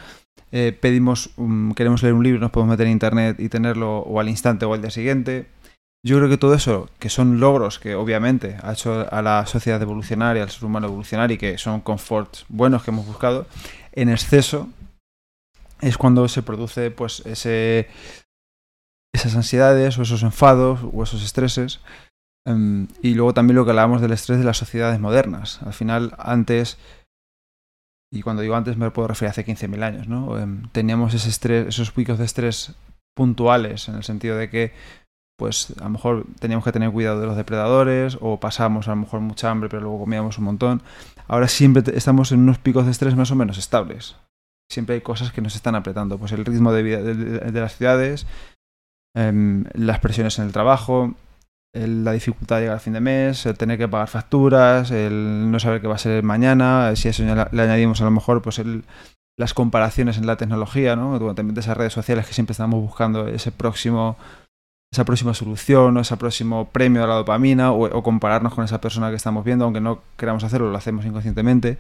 Eh, 0.52 0.76
pedimos, 0.80 1.32
queremos 1.76 2.02
leer 2.02 2.16
un 2.16 2.24
libro, 2.24 2.40
nos 2.40 2.52
podemos 2.52 2.72
meter 2.72 2.88
en 2.88 2.94
internet 2.94 3.40
y 3.40 3.50
tenerlo 3.50 4.00
o 4.00 4.20
al 4.20 4.30
instante 4.30 4.66
o 4.66 4.74
al 4.74 4.82
día 4.82 4.90
siguiente. 4.90 5.48
Yo 6.02 6.16
creo 6.18 6.30
que 6.30 6.38
todo 6.38 6.54
eso, 6.54 6.90
que 6.98 7.10
son 7.10 7.42
logros 7.42 7.78
que 7.78 7.96
obviamente 7.96 8.56
ha 8.64 8.72
hecho 8.72 9.06
a 9.14 9.22
la 9.22 9.46
sociedad 9.46 9.82
evolucionar 9.82 10.38
y 10.38 10.40
al 10.40 10.50
ser 10.50 10.64
humano 10.64 10.88
evolucionar 10.88 11.30
y 11.34 11.38
que 11.38 11.58
son 11.58 11.82
conforts 11.82 12.46
buenos 12.48 12.84
que 12.84 12.92
hemos 12.92 13.06
buscado, 13.06 13.48
en 13.92 14.08
exceso 14.08 14.70
es 15.82 15.98
cuando 15.98 16.26
se 16.30 16.42
produce 16.42 16.90
pues 16.90 17.22
ese 17.26 17.90
esas 19.14 19.36
ansiedades 19.36 19.98
o 19.98 20.04
esos 20.04 20.24
enfados 20.24 20.80
o 20.94 21.04
esos 21.04 21.24
estreses 21.24 21.80
Em, 22.50 22.88
y 23.02 23.14
luego 23.14 23.34
también 23.34 23.56
lo 23.56 23.66
que 23.66 23.72
hablábamos 23.72 24.02
del 24.02 24.12
estrés 24.12 24.40
de 24.40 24.46
las 24.46 24.58
sociedades 24.58 25.00
modernas. 25.00 25.62
Al 25.64 25.74
final, 25.74 26.16
antes, 26.18 26.78
y 28.12 28.22
cuando 28.22 28.42
digo 28.42 28.56
antes 28.56 28.78
me 28.78 28.90
puedo 28.92 29.08
referir 29.08 29.28
a 29.28 29.32
hace 29.32 29.46
15.000 29.46 29.84
años, 29.84 30.08
¿no? 30.08 30.38
Em, 30.40 30.68
teníamos 30.72 31.14
esos 31.14 31.92
picos 31.92 32.18
de 32.18 32.26
estrés 32.26 32.74
puntuales, 33.16 33.88
en 33.90 33.96
el 33.96 34.04
sentido 34.04 34.38
de 34.38 34.50
que 34.50 34.74
pues 35.38 35.74
a 35.80 35.86
lo 35.86 35.92
mejor 35.92 36.26
teníamos 36.40 36.66
que 36.66 36.74
tener 36.74 36.92
cuidado 36.92 37.22
de 37.22 37.28
los 37.28 37.38
depredadores 37.38 38.18
o 38.20 38.42
pasábamos 38.42 38.88
a 38.88 38.92
lo 38.92 38.98
mejor 38.98 39.22
mucha 39.22 39.50
hambre 39.50 39.70
pero 39.70 39.84
luego 39.84 40.00
comíamos 40.00 40.38
un 40.38 40.46
montón. 40.46 40.82
Ahora 41.28 41.48
siempre 41.48 41.84
estamos 41.96 42.32
en 42.32 42.40
unos 42.42 42.58
picos 42.58 42.86
de 42.86 42.92
estrés 42.92 43.16
más 43.16 43.32
o 43.32 43.36
menos 43.36 43.58
estables. 43.58 44.16
siempre 44.70 44.96
hay 44.96 45.02
cosas 45.02 45.32
que 45.32 45.42
nos 45.42 45.56
están 45.56 45.76
apretando. 45.76 46.18
Pues 46.18 46.32
el 46.34 46.46
ritmo 46.46 46.74
de 46.74 46.84
vida 46.84 47.02
de, 47.02 47.60
las 47.60 47.78
ciudades, 47.78 48.28
em, 49.16 49.66
las 49.74 50.00
presiones 50.00 50.38
en 50.40 50.46
el 50.46 50.52
trabajo, 50.52 51.16
la 51.74 52.14
dificultad 52.14 52.56
de 52.56 52.62
llegar 52.64 52.76
al 52.76 52.82
fin 52.82 52.94
de 52.94 53.00
mes, 53.00 53.46
el 53.46 53.58
tener 53.58 53.78
que 53.78 53.88
pagar 53.88 54.08
facturas, 54.08 54.92
el 54.92 55.52
no 55.52 55.60
saber 55.60 55.82
qué 55.82 55.88
va 55.88 55.96
a 55.96 56.00
ser 56.00 56.24
mañana, 56.24 56.96
si 56.96 57.08
a 57.08 57.12
eso 57.12 57.24
le 57.24 57.62
añadimos 57.62 58.02
a 58.02 58.06
lo 58.06 58.12
mejor 58.12 58.42
pues 58.42 58.58
el, 58.60 58.84
las 59.38 59.54
comparaciones 59.54 60.18
en 60.18 60.28
la 60.28 60.36
tecnología, 60.36 60.96
¿no? 60.96 61.18
Esas 61.58 61.78
redes 61.78 61.94
sociales 61.94 62.28
que 62.28 62.34
siempre 62.34 62.52
estamos 62.52 62.82
buscando 62.82 63.28
ese 63.28 63.52
próximo 63.52 64.18
esa 64.92 65.06
próxima 65.06 65.34
solución 65.34 65.96
o 65.98 66.02
ese 66.02 66.18
próximo 66.18 66.70
premio 66.70 67.02
de 67.02 67.08
la 67.08 67.14
dopamina 67.14 67.72
o, 67.72 68.04
compararnos 68.04 68.56
con 68.56 68.66
esa 68.66 68.82
persona 68.82 69.12
que 69.12 69.16
estamos 69.16 69.46
viendo, 69.46 69.66
aunque 69.66 69.82
no 69.82 70.02
queramos 70.18 70.44
hacerlo, 70.44 70.72
lo 70.72 70.78
hacemos 70.78 71.06
inconscientemente. 71.06 71.78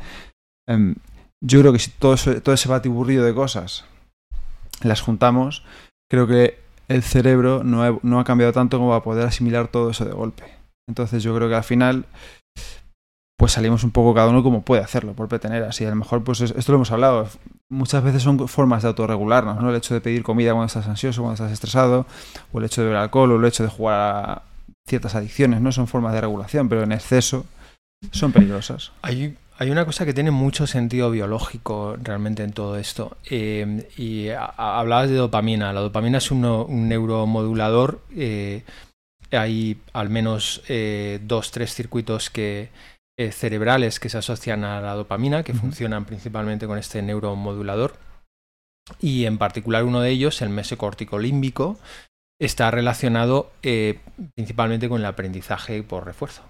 Em, 0.68 0.96
yo 1.44 1.60
creo 1.62 1.74
que 1.74 1.80
si 1.80 1.92
todo, 1.92 2.16
todo 2.42 2.54
ese 2.54 2.70
batiburrillo 2.70 3.24
de 3.24 3.34
cosas 3.34 3.86
las 4.84 5.02
juntamos, 5.02 5.66
creo 6.10 6.28
que 6.28 6.60
el 6.90 7.04
cerebro 7.04 7.64
no 7.64 8.00
no 8.04 8.20
ha 8.20 8.24
cambiado 8.26 8.52
tanto 8.52 8.78
como 8.78 8.90
para 8.90 9.04
poder 9.04 9.26
asimilar 9.26 9.70
todo 9.70 9.92
eso 9.92 10.04
de 10.04 10.12
golpe. 10.12 10.44
Entonces 10.88 11.24
yo 11.24 11.34
creo 11.36 11.48
que 11.48 11.56
al 11.56 11.64
final 11.64 12.06
pues 13.40 13.54
salimos 13.54 13.86
un 13.86 13.92
poco 13.92 14.14
cada 14.14 14.28
uno 14.28 14.44
como 14.44 14.64
puede 14.64 14.84
hacerlo, 14.84 15.14
por 15.14 15.30
pretender 15.30 15.64
así. 15.64 15.86
A 15.86 15.90
lo 15.90 15.96
mejor, 15.96 16.26
pues 16.26 16.42
esto 16.42 16.72
lo 16.74 16.76
hemos 16.76 16.92
hablado, 16.92 17.30
muchas 17.70 18.04
veces 18.04 18.22
son 18.22 18.50
formas 18.50 18.82
de 18.82 18.90
autorregularnos, 18.90 19.62
¿no? 19.62 19.70
El 19.70 19.78
hecho 19.78 19.94
de 19.94 20.02
pedir 20.02 20.24
comida 20.24 20.52
cuando 20.52 20.66
estás 20.66 20.88
ansioso, 20.88 21.22
cuando 21.22 21.36
estás 21.36 21.54
estresado, 21.54 22.06
o 22.52 22.60
el 22.60 22.66
hecho 22.66 22.82
de 22.82 22.88
beber 22.88 23.02
alcohol, 23.02 23.32
o 23.32 23.38
el 23.38 23.46
hecho 23.46 23.64
de 23.64 23.70
jugar 23.70 23.98
a 23.98 24.42
ciertas 24.86 25.16
adicciones, 25.16 25.62
¿no? 25.62 25.72
Son 25.72 25.88
formas 25.88 26.14
de 26.14 26.20
regulación, 26.20 26.68
pero 26.68 26.84
en 26.84 26.92
exceso 26.92 27.46
son 28.12 28.34
peligrosas. 28.34 28.92
Hay, 29.02 29.38
hay 29.60 29.72
una 29.72 29.84
cosa 29.84 30.06
que 30.06 30.14
tiene 30.14 30.32
mucho 30.32 30.68
sentido 30.68 31.12
biológico 31.12 31.98
realmente 32.02 32.44
en 32.44 32.54
todo 32.54 32.78
esto. 32.78 33.18
Eh, 33.30 33.90
y 33.98 34.30
hablabas 34.30 35.10
de 35.10 35.18
dopamina. 35.18 35.74
La 35.74 35.82
dopamina 35.82 36.20
es 36.20 36.32
un, 36.32 36.88
neuromodulador. 36.88 38.02
Eh, 38.16 38.64
hay 39.32 39.82
al 39.92 40.10
menos 40.10 40.64
eh, 40.70 41.20
dos, 41.24 41.52
tres 41.52 41.74
circuitos 41.74 42.30
que 42.30 42.70
eh, 43.18 43.34
cerebrales 43.34 44.00
que 44.00 44.08
se 44.08 44.20
asocian 44.20 44.64
a 44.64 44.80
la 44.80 44.94
dopamina, 44.94 45.44
que 45.44 45.54
funcionan 45.54 46.06
principalmente 46.06 46.66
con 46.66 46.78
este 46.78 47.02
neuromodulador. 47.02 47.98
Y 49.02 49.26
en 49.26 49.38
particular 49.38 49.84
uno 49.84 50.00
de 50.00 50.12
ellos, 50.12 50.42
el 50.42 50.50
mesocórtico 50.52 51.20
límbico, 51.20 51.78
está 52.40 52.72
relacionado 52.72 53.52
principalmente 54.36 54.88
con 54.88 55.02
el 55.02 55.06
aprendizaje 55.06 55.84
por 55.84 56.06
refuerzo. 56.06 56.44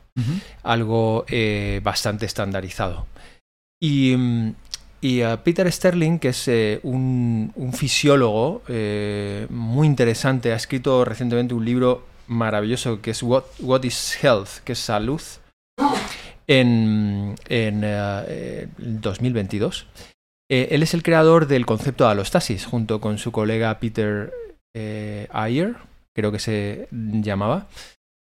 Algo 0.63 1.25
eh, 1.27 1.81
bastante 1.83 2.25
estandarizado. 2.25 3.07
Y, 3.81 4.15
mm, 4.15 4.53
Peter 5.43 5.71
Sterling, 5.71 6.19
que 6.19 6.29
es 6.29 6.49
un, 6.83 7.53
fisiólogo 7.73 8.63
muy 9.49 9.87
interesante, 9.87 10.51
ha 10.51 10.57
escrito 10.57 11.05
recientemente 11.05 11.53
un 11.53 11.63
libro 11.63 12.05
maravilloso 12.27 13.01
que 13.01 13.11
es 13.11 13.23
What, 13.23 13.83
is 13.83 14.17
Health, 14.21 14.63
que 14.65 14.73
es 14.73 14.79
salud 14.79 15.21
en, 16.47 17.35
en 17.47 17.81
2022. 18.77 19.87
Eh, 19.95 20.03
eh, 20.49 20.67
él 20.71 20.83
es 20.83 20.93
el 20.93 21.03
creador 21.03 21.47
del 21.47 21.65
concepto 21.65 22.05
de 22.05 22.11
alostasis, 22.11 22.65
junto 22.65 22.99
con 22.99 23.17
su 23.17 23.31
colega 23.31 23.79
Peter 23.79 24.33
eh, 24.75 25.27
Ayer, 25.31 25.75
creo 26.15 26.31
que 26.31 26.39
se 26.39 26.87
llamaba, 26.91 27.67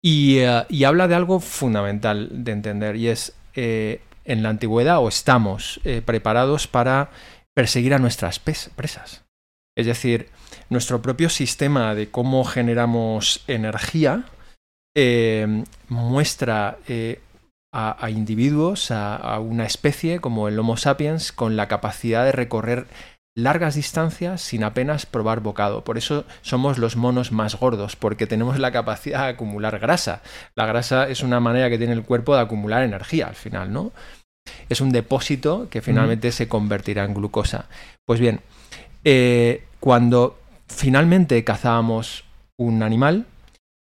y, 0.02 0.42
habla 0.84 1.08
de 1.08 1.14
algo 1.14 1.40
fundamental 1.40 2.28
de 2.44 2.52
entender, 2.52 2.96
y 2.96 3.08
es 3.08 3.34
en 3.54 4.42
la 4.42 4.48
antigüedad 4.48 4.98
o 4.98 5.08
estamos 5.08 5.80
preparados 6.04 6.66
para 6.66 7.10
perseguir 7.54 7.94
a 7.94 7.98
nuestras 7.98 8.38
presas. 8.38 9.24
Es 9.76 9.86
decir, 9.86 10.28
nuestro 10.68 11.02
propio 11.02 11.28
sistema 11.28 11.94
de 11.94 12.10
cómo 12.10 12.44
generamos 12.44 13.42
energía 13.46 14.24
muestra 15.88 16.78
a, 17.72 18.10
individuos, 18.10 18.90
a, 18.90 19.38
una 19.40 19.64
especie 19.64 20.20
como 20.20 20.48
el 20.48 20.58
Homo 20.58 20.76
sapiens, 20.76 21.32
con 21.32 21.56
la 21.56 21.68
capacidad 21.68 22.24
de 22.24 22.32
recorrer 22.32 22.86
largas 23.36 23.74
distancias 23.74 24.42
sin 24.42 24.64
apenas 24.64 25.06
probar 25.06 25.40
bocado. 25.40 25.84
Por 25.84 25.98
eso 25.98 26.24
somos 26.42 26.78
los 26.78 26.96
monos 26.96 27.32
más 27.32 27.58
gordos, 27.58 27.96
porque 27.96 28.26
tenemos 28.26 28.58
la 28.58 28.72
capacidad 28.72 29.24
de 29.24 29.30
acumular 29.30 29.78
grasa. 29.78 30.22
La 30.54 30.66
grasa 30.66 31.08
es 31.08 31.22
una 31.22 31.40
manera 31.40 31.70
que 31.70 31.78
tiene 31.78 31.92
el 31.92 32.04
cuerpo 32.04 32.34
de 32.34 32.42
acumular 32.42 32.82
energía 32.82 33.26
al 33.26 33.36
final, 33.36 33.72
¿no? 33.72 33.92
Es 34.68 34.80
un 34.80 34.90
depósito 34.90 35.68
que 35.70 35.82
finalmente 35.82 36.32
se 36.32 36.48
convertirá 36.48 37.04
en 37.04 37.14
glucosa. 37.14 37.66
Pues 38.06 38.20
bien, 38.20 38.40
eh, 39.04 39.64
cuando 39.78 40.38
finalmente 40.66 41.44
cazábamos 41.44 42.24
un 42.58 42.82
animal, 42.82 43.26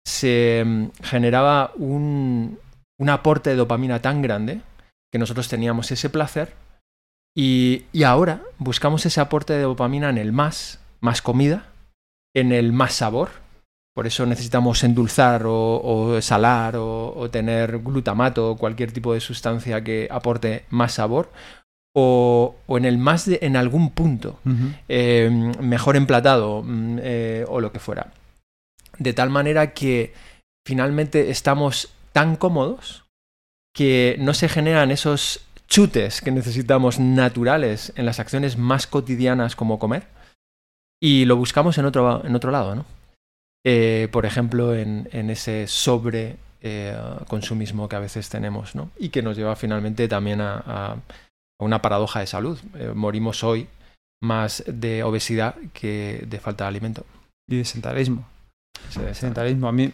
se 0.07 0.63
mm, 0.65 0.87
generaba 1.03 1.73
un, 1.77 2.59
un 2.99 3.09
aporte 3.09 3.51
de 3.51 3.57
dopamina 3.57 4.03
tan 4.03 4.21
grande 4.21 4.61
que 5.11 5.19
nosotros 5.19 5.49
teníamos 5.49 5.91
ese 5.91 6.11
placer 6.11 6.55
y, 7.35 7.85
ahora 8.05 8.43
buscamos 8.59 9.07
ese 9.07 9.21
aporte 9.21 9.55
de 9.55 9.63
dopamina 9.63 10.11
en 10.11 10.19
el 10.19 10.33
más, 10.33 10.81
más 11.01 11.23
comida, 11.23 11.67
en 12.35 12.53
el 12.53 12.73
más 12.73 12.95
sabor. 12.95 13.31
Por 13.95 14.07
eso 14.07 14.25
necesitamos 14.25 14.85
endulzar 14.85 15.43
o, 15.47 16.21
salar 16.23 16.77
o, 16.77 17.29
tener 17.31 17.79
glutamato 17.81 18.51
o 18.51 18.57
cualquier 18.57 18.93
tipo 18.93 19.13
de 19.13 19.21
sustancia 19.21 19.85
que 19.85 20.09
aporte 20.11 20.65
más 20.71 20.95
sabor. 20.95 21.31
O, 21.95 22.57
en 22.69 22.87
el 22.87 22.97
más 22.97 23.27
de, 23.27 23.39
en 23.43 23.55
algún 23.55 23.91
punto 23.91 24.39
eh, 24.89 25.29
mejor 25.61 25.97
emplatado 25.97 26.63
mm, 26.63 26.99
eh, 27.03 27.45
o 27.49 27.61
lo 27.61 27.71
que 27.71 27.81
fuera. 27.81 28.13
De 28.99 29.13
tal 29.13 29.29
manera 29.29 29.75
que 29.75 30.15
finalmente 30.67 31.31
estamos 31.31 31.93
tan 32.13 32.37
cómodos 32.37 33.05
que 33.75 34.17
no 34.19 34.33
se 34.33 34.49
generan 34.49 34.91
esos 34.91 35.45
chutes 35.73 36.21
que 36.21 36.31
necesitamos 36.31 37.01
naturales 37.01 37.95
en 37.97 38.05
las 38.05 38.21
acciones 38.21 38.59
más 38.59 38.87
cotidianas 38.87 39.57
como 39.57 39.79
comer 39.79 40.07
y 41.01 41.25
lo 41.25 41.37
buscamos 41.37 41.79
en 41.79 41.87
otro, 41.87 42.23
en 42.27 42.37
otro 42.37 42.51
lado, 42.51 42.75
¿no? 42.75 42.85
Eh, 43.65 44.09
por 44.13 44.27
ejemplo, 44.27 44.75
en, 44.75 45.09
ese 45.31 45.67
sobre 45.67 46.37
eh, 46.61 46.95
consumismo 47.27 47.89
que 47.89 47.97
a 47.97 48.01
veces 48.01 48.29
tenemos, 48.29 48.75
¿no? 48.75 48.91
Y 48.99 49.09
que 49.09 49.23
nos 49.23 49.35
lleva 49.35 49.57
finalmente 49.57 50.09
también 50.09 50.43
a, 50.43 50.97
una 51.59 51.81
paradoja 51.81 52.21
de 52.21 52.27
salud. 52.27 52.59
Eh, 52.75 52.93
morimos 52.95 53.43
hoy 53.43 53.67
más 54.21 54.65
de 54.67 55.03
obesidad 55.05 55.55
que 55.73 56.27
de 56.29 56.39
falta 56.39 56.65
de 56.65 56.69
alimento. 56.69 57.07
Y 57.49 57.57
de 57.57 57.65
sedentarismo. 57.65 58.29
A 59.69 59.73
mí 59.73 59.91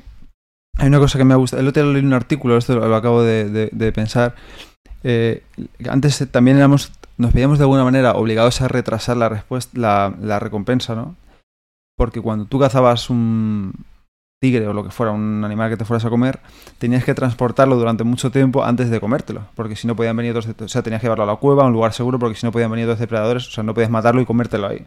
hay 0.79 0.87
una 0.87 0.99
cosa 0.99 1.19
que 1.19 1.25
me 1.25 1.35
ha 1.35 1.37
gustado. 1.37 1.61
El 1.61 1.69
otro 1.69 1.83
día 1.83 1.93
leí 1.93 2.05
un 2.05 2.13
artículo, 2.13 2.57
esto 2.57 2.77
lo, 2.77 2.95
acabo 2.95 3.23
de, 3.23 3.93
pensar. 3.93 4.35
Eh, 5.05 5.43
antes 5.89 6.27
también 6.31 6.57
éramos, 6.57 6.93
nos 7.17 7.33
veíamos 7.33 7.59
de 7.59 7.65
alguna 7.65 7.85
manera 7.85 8.13
obligados 8.15 8.61
a 8.61 8.69
retrasar 8.69 9.17
la 9.17 9.29
respuesta, 9.29 10.15
la, 10.21 10.39
recompensa, 10.39 10.95
¿no? 10.95 11.17
Porque 11.97 12.21
cuando 12.21 12.47
tú 12.47 12.59
cazabas 12.59 13.11
un 13.11 13.73
tigre 14.41 14.69
o 14.69 14.73
lo 14.73 14.85
que 14.85 14.91
fuera, 14.91 15.13
un 15.13 15.45
animal 15.45 15.71
que 15.71 15.77
te 15.77 15.85
fueras 15.85 16.05
a 16.05 16.11
comer, 16.11 16.41
tenías 16.79 17.05
que 17.05 17.15
transportarlo 17.15 17.77
durante 17.77 18.05
mucho 18.05 18.31
tiempo 18.31 18.65
antes 18.65 18.89
de 18.89 19.01
comértelo, 19.01 19.49
porque 19.57 19.75
si 19.75 19.87
no 19.87 19.97
podían 19.97 20.17
venir 20.17 20.37
otros, 20.37 20.55
o 20.61 20.69
sea, 20.69 20.83
tenías 20.83 21.01
que 21.01 21.07
llevarlo 21.07 21.25
a 21.25 21.27
la 21.27 21.37
cueva, 21.37 21.65
a 21.65 21.67
un 21.67 21.73
lugar 21.73 21.93
seguro, 21.93 22.19
porque 22.19 22.37
si 22.37 22.47
no 22.47 22.53
podían 22.53 22.71
venir 22.71 22.87
otros 22.87 23.01
depredadores, 23.01 23.49
o 23.49 23.51
sea, 23.51 23.65
no 23.65 23.75
podías 23.75 23.91
matarlo 23.91 24.21
y 24.21 24.27
comértelo 24.27 24.69
ahí. 24.69 24.87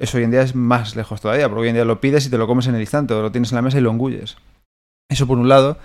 Eso 0.00 0.18
hoy 0.18 0.24
en 0.24 0.30
día 0.30 0.42
es 0.42 0.54
más 0.54 0.96
lejos 0.96 1.20
todavía, 1.20 1.48
porque 1.48 1.62
hoy 1.62 1.68
en 1.68 1.74
día 1.74 1.84
lo 1.84 2.00
pides 2.00 2.26
y 2.26 2.30
te 2.30 2.38
lo 2.38 2.46
comes 2.46 2.66
en 2.66 2.74
el 2.74 2.80
instante, 2.80 3.14
o 3.14 3.22
lo 3.22 3.32
tienes 3.32 3.50
en 3.52 3.56
la 3.56 3.62
mesa 3.62 3.78
y 3.78 3.80
lo 3.80 3.90
engulles. 3.90 4.36
Eso 5.08 5.26
por 5.26 5.38
un 5.38 5.48
lado, 5.48 5.78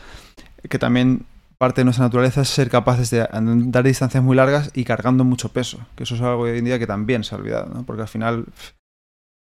que 0.70 0.80
también 0.80 1.26
parte 1.58 1.82
de 1.82 1.86
nuestra 1.86 2.06
naturaleza 2.06 2.42
es 2.42 2.50
ser 2.50 2.70
capaces 2.70 3.10
de 3.10 3.28
andar 3.32 3.84
distancias 3.84 4.24
muy 4.24 4.36
largas 4.36 4.72
y 4.74 4.84
cargando 4.84 5.24
mucho 5.24 5.50
peso, 5.50 5.80
que 5.96 6.04
eso 6.04 6.16
es 6.16 6.22
algo 6.22 6.44
hoy 6.44 6.58
en 6.58 6.66
día 6.66 6.80
que 6.80 6.88
también 6.88 7.24
se 7.24 7.34
ha 7.34 7.38
olvidado, 7.38 7.74
¿no? 7.74 7.84
porque 7.84 8.04
al 8.04 8.08
final 8.08 8.46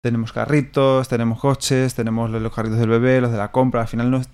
tenemos 0.04 0.34
carritos, 0.34 1.08
tenemos 1.08 1.40
coches, 1.40 1.94
tenemos 1.94 2.30
los 2.30 2.54
carritos 2.54 2.80
del 2.80 2.90
bebé, 2.90 3.22
los 3.22 3.32
de 3.32 3.38
la 3.38 3.52
compra, 3.52 3.82
al 3.82 3.88
final 3.88 4.26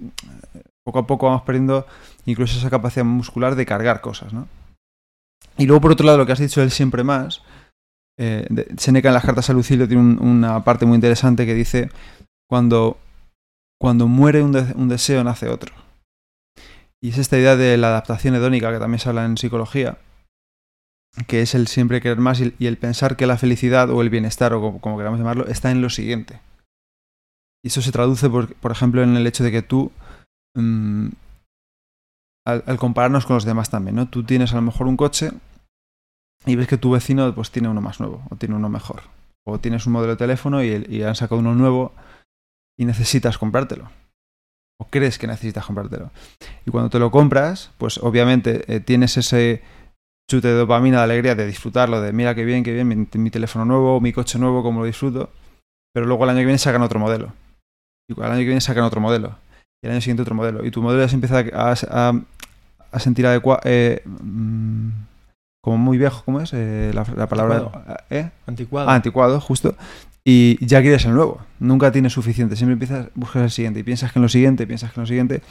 poco 0.85 0.99
a 0.99 1.07
poco 1.07 1.27
vamos 1.27 1.41
perdiendo 1.41 1.85
incluso 2.25 2.57
esa 2.57 2.69
capacidad 2.69 3.05
muscular 3.05 3.55
de 3.55 3.65
cargar 3.65 4.01
cosas. 4.01 4.33
¿no? 4.33 4.47
Y 5.57 5.65
luego 5.65 5.81
por 5.81 5.91
otro 5.91 6.05
lado 6.05 6.17
lo 6.17 6.25
que 6.25 6.31
has 6.31 6.39
dicho 6.39 6.61
él 6.61 6.71
siempre 6.71 7.03
más, 7.03 7.43
eh, 8.19 8.47
Seneca 8.77 9.09
en 9.09 9.13
las 9.13 9.25
cartas 9.25 9.49
a 9.49 9.53
Lucilio 9.53 9.87
tiene 9.87 10.17
una 10.19 10.63
parte 10.63 10.85
muy 10.85 10.95
interesante 10.95 11.45
que 11.45 11.53
dice 11.53 11.91
cuando 12.49 12.97
cuando 13.79 14.07
muere 14.07 14.41
un, 14.41 14.89
deseo 14.89 15.23
nace 15.23 15.47
otro. 15.47 15.73
Y 17.01 17.09
es 17.09 17.17
esta 17.17 17.37
idea 17.37 17.55
de 17.55 17.77
la 17.77 17.89
adaptación 17.89 18.35
hedónica 18.35 18.71
que 18.71 18.79
también 18.79 18.99
se 18.99 19.09
habla 19.09 19.25
en 19.25 19.37
psicología, 19.37 19.97
que 21.27 21.41
es 21.41 21.53
el 21.55 21.67
siempre 21.67 22.01
querer 22.01 22.19
más 22.19 22.41
y, 22.41 22.67
el 22.67 22.77
pensar 22.77 23.15
que 23.15 23.27
la 23.27 23.37
felicidad 23.37 23.89
o 23.89 24.01
el 24.01 24.09
bienestar, 24.09 24.53
o 24.53 24.79
como, 24.79 24.97
queramos 24.97 25.19
llamarlo, 25.19 25.47
está 25.47 25.71
en 25.71 25.81
lo 25.81 25.89
siguiente. 25.89 26.39
Y 27.63 27.69
eso 27.69 27.81
se 27.81 27.91
traduce, 27.91 28.29
por, 28.29 28.53
por 28.55 28.71
ejemplo, 28.71 29.03
en 29.03 29.15
el 29.15 29.27
hecho 29.27 29.43
de 29.43 29.51
que 29.51 29.61
tú, 29.61 29.91
mm, 30.55 31.09
al, 32.45 32.77
compararnos 32.77 33.25
con 33.25 33.35
los 33.35 33.45
demás 33.45 33.69
también, 33.69 33.95
¿no? 33.95 34.07
Tú 34.07 34.23
tienes 34.23 34.53
a 34.53 34.55
lo 34.55 34.61
mejor 34.61 34.87
un 34.87 34.97
coche 34.97 35.31
y 36.45 36.55
ves 36.55 36.67
que 36.67 36.77
tu 36.77 36.91
vecino 36.91 37.33
pues 37.35 37.51
tiene 37.51 37.67
uno 37.67 37.81
más 37.81 37.99
nuevo 37.99 38.23
o 38.29 38.35
tiene 38.37 38.55
uno 38.55 38.69
mejor. 38.69 39.03
O 39.45 39.59
tienes 39.59 39.85
un 39.85 39.93
modelo 39.93 40.13
de 40.13 40.17
teléfono 40.17 40.63
y, 40.63 40.85
y 40.89 41.03
han 41.03 41.15
sacado 41.15 41.39
uno 41.39 41.55
nuevo 41.55 41.93
y 42.77 42.85
necesitas 42.85 43.37
comprártelo. 43.37 43.89
O 44.79 44.85
crees 44.89 45.17
que 45.17 45.27
necesitas 45.27 45.65
comprártelo. 45.65 46.11
Y 46.65 46.71
cuando 46.71 46.89
te 46.89 46.99
lo 46.99 47.09
compras, 47.11 47.71
pues 47.77 47.97
obviamente 47.97 48.63
eh, 48.73 48.79
tienes 48.79 49.17
ese 49.17 49.61
chute 50.29 50.49
de 50.49 50.53
dopamina, 50.53 50.97
de 50.97 51.03
alegría, 51.03 51.35
de 51.35 51.47
disfrutarlo, 51.47 52.01
de 52.01 52.11
mira 52.13 52.35
qué 52.35 52.43
bien, 52.43 52.63
qué 52.63 52.73
bien, 52.73 52.87
mi, 52.87 53.29
teléfono 53.29 53.65
nuevo, 53.65 53.99
mi 54.01 54.13
coche 54.13 54.37
nuevo, 54.37 54.61
cómo 54.61 54.81
lo 54.81 54.85
disfruto. 54.85 55.31
Pero 55.93 56.05
luego 56.05 56.25
el 56.25 56.31
año 56.31 56.39
que 56.39 56.45
viene 56.45 56.59
sacan 56.59 56.81
otro 56.81 56.99
modelo. 56.99 57.33
Y 58.09 58.19
el 58.19 58.25
año 58.25 58.39
que 58.39 58.45
viene 58.45 58.61
sacan 58.61 58.83
otro 58.83 59.01
modelo. 59.01 59.35
Y 59.81 59.87
el 59.87 59.93
año 59.93 60.01
siguiente 60.01 60.21
otro 60.21 60.35
modelo. 60.35 60.65
Y 60.65 60.71
tu 60.71 60.81
modelo 60.81 61.01
ya 61.01 61.09
se 61.09 61.15
empieza 61.15 61.43
a, 61.53 62.99
sentir 62.99 63.25
adecuado. 63.25 63.61
Eh, 63.63 64.03
mmm, 64.05 64.89
como 65.67 65.79
muy 65.79 65.97
viejo, 65.97 66.21
¿cómo 66.23 66.39
es? 66.39 66.51
Eh, 66.53 66.91
la, 66.93 67.05
la, 67.13 67.27
palabra. 67.27 67.55
Anticuado. 67.57 67.97
¿eh? 68.09 68.29
Anticuado. 68.45 68.89
Ah, 68.89 68.95
anticuado, 68.95 69.41
justo. 69.41 69.75
Y 70.23 70.65
ya 70.65 70.79
quieres 70.81 71.03
el 71.03 71.13
nuevo. 71.13 71.41
Nunca 71.59 71.91
tienes 71.91 72.13
suficiente. 72.13 72.55
Siempre 72.55 72.71
empiezas 72.71 73.07
a 73.07 73.09
buscar 73.15 73.43
el 73.43 73.51
siguiente. 73.51 73.81
Y 73.81 73.83
piensas 73.83 74.13
que 74.13 74.19
en 74.19 74.23
lo 74.23 74.29
siguiente, 74.29 74.65
piensas 74.65 74.93
que 74.93 75.01
en 75.01 75.03
lo 75.03 75.07
siguiente. 75.07 75.41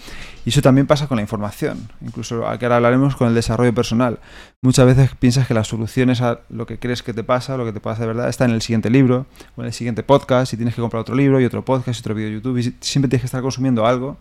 Y 0.47 0.49
eso 0.49 0.63
también 0.63 0.87
pasa 0.87 1.07
con 1.07 1.17
la 1.17 1.21
información. 1.21 1.91
Incluso 2.01 2.41
que 2.59 2.65
ahora 2.65 2.77
hablaremos 2.77 3.15
con 3.15 3.29
el 3.29 3.35
desarrollo 3.35 3.75
personal. 3.75 4.19
Muchas 4.63 4.87
veces 4.87 5.11
piensas 5.19 5.47
que 5.47 5.53
las 5.53 5.69
soluciones 5.69 6.23
a 6.23 6.41
lo 6.49 6.65
que 6.65 6.79
crees 6.79 7.03
que 7.03 7.13
te 7.13 7.23
pasa, 7.23 7.59
lo 7.59 7.67
que 7.67 7.75
te 7.75 7.81
pasa 7.81 8.01
de 8.01 8.07
verdad, 8.07 8.31
está 8.31 8.47
en 8.47 8.53
el 8.53 8.63
siguiente 8.63 8.89
libro 8.89 9.27
o 9.57 9.61
en 9.61 9.67
el 9.67 9.75
siguiente 9.75 10.03
podcast. 10.03 10.55
Y 10.55 10.57
tienes 10.57 10.75
que 10.75 10.81
comprar 10.81 11.03
otro 11.03 11.15
libro 11.15 11.43
y 11.43 11.45
otro 11.45 11.63
podcast 11.63 11.99
y 11.99 12.01
otro 12.01 12.15
vídeo 12.15 12.31
de 12.31 12.35
YouTube. 12.37 12.57
Y 12.57 12.75
siempre 12.81 13.11
tienes 13.11 13.21
que 13.21 13.27
estar 13.27 13.43
consumiendo 13.43 13.85
algo 13.85 14.17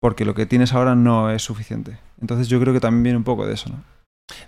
porque 0.00 0.24
lo 0.24 0.34
que 0.34 0.46
tienes 0.46 0.72
ahora 0.72 0.94
no 0.94 1.30
es 1.30 1.42
suficiente. 1.42 1.98
Entonces 2.22 2.48
yo 2.48 2.58
creo 2.58 2.72
que 2.72 2.80
también 2.80 3.02
viene 3.02 3.18
un 3.18 3.24
poco 3.24 3.46
de 3.46 3.52
eso, 3.52 3.68
¿no? 3.68 3.93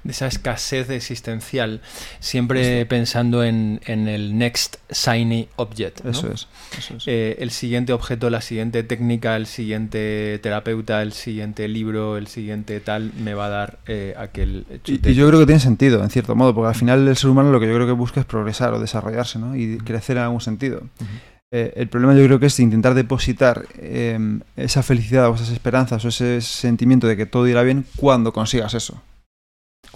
De 0.04 0.12
esa 0.12 0.26
escasez 0.26 0.88
existencial, 0.88 1.82
siempre 2.18 2.86
pensando 2.86 3.44
en, 3.44 3.80
en, 3.84 4.08
el 4.08 4.38
next 4.38 4.76
shiny 4.90 5.48
object. 5.56 6.02
¿no? 6.02 6.10
Eso 6.12 6.32
es. 6.32 6.48
Eso 6.78 6.96
es. 6.96 7.04
Eh, 7.06 7.36
el 7.40 7.50
siguiente 7.50 7.92
objeto, 7.92 8.30
la 8.30 8.40
siguiente 8.40 8.82
técnica, 8.82 9.36
el 9.36 9.46
siguiente 9.46 10.38
terapeuta, 10.42 11.02
el 11.02 11.12
siguiente 11.12 11.68
libro, 11.68 12.16
el 12.16 12.26
siguiente 12.26 12.80
tal, 12.80 13.12
me 13.18 13.34
va 13.34 13.46
a 13.46 13.50
dar 13.50 13.78
eh, 13.86 14.14
aquel 14.16 14.64
chute. 14.82 15.10
Y, 15.10 15.12
y, 15.12 15.14
yo 15.14 15.26
creo 15.28 15.40
que 15.40 15.46
tiene 15.46 15.60
sentido, 15.60 16.02
en 16.02 16.10
cierto 16.10 16.34
modo, 16.34 16.54
porque 16.54 16.68
al 16.68 16.74
final 16.74 17.06
el 17.06 17.16
ser 17.16 17.30
humano 17.30 17.50
lo 17.50 17.60
que 17.60 17.66
yo 17.66 17.74
creo 17.74 17.86
que 17.86 17.92
busca 17.92 18.20
es 18.20 18.26
progresar 18.26 18.72
o 18.72 18.80
desarrollarse 18.80 19.38
¿no? 19.38 19.56
y 19.56 19.78
crecer 19.78 20.16
en 20.16 20.22
algún 20.22 20.40
sentido. 20.40 20.78
Uh 21.00 21.04
-huh. 21.04 21.36
Eh, 21.52 21.74
el 21.76 21.88
problema 21.88 22.14
yo 22.14 22.24
creo 22.24 22.40
que 22.40 22.46
es 22.46 22.58
intentar 22.58 22.94
depositar 22.94 23.66
eh, 23.78 24.18
esa 24.56 24.82
felicidad 24.82 25.30
o 25.30 25.34
esas 25.36 25.50
esperanzas 25.50 26.04
o 26.04 26.08
ese 26.08 26.40
sentimiento 26.40 27.06
de 27.06 27.16
que 27.16 27.24
todo 27.24 27.46
irá 27.46 27.62
bien 27.62 27.86
cuando 27.96 28.32
consigas 28.32 28.74
eso. 28.74 29.00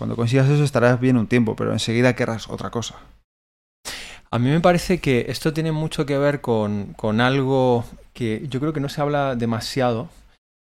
Cuando 0.00 0.16
consigas 0.16 0.48
eso 0.48 0.64
estarás 0.64 0.98
bien 0.98 1.18
un 1.18 1.26
tiempo, 1.26 1.54
pero 1.54 1.74
enseguida 1.74 2.16
querrás 2.16 2.48
otra 2.48 2.70
cosa. 2.70 2.94
A 4.30 4.38
mí 4.38 4.48
me 4.48 4.60
parece 4.60 4.98
que 4.98 5.26
esto 5.28 5.52
tiene 5.52 5.72
mucho 5.72 6.06
que 6.06 6.16
ver 6.16 6.40
con, 6.40 6.94
con 6.94 7.20
algo 7.20 7.84
que 8.14 8.46
yo 8.48 8.60
creo 8.60 8.72
que 8.72 8.80
no 8.80 8.88
se 8.88 9.02
habla 9.02 9.36
demasiado 9.36 10.08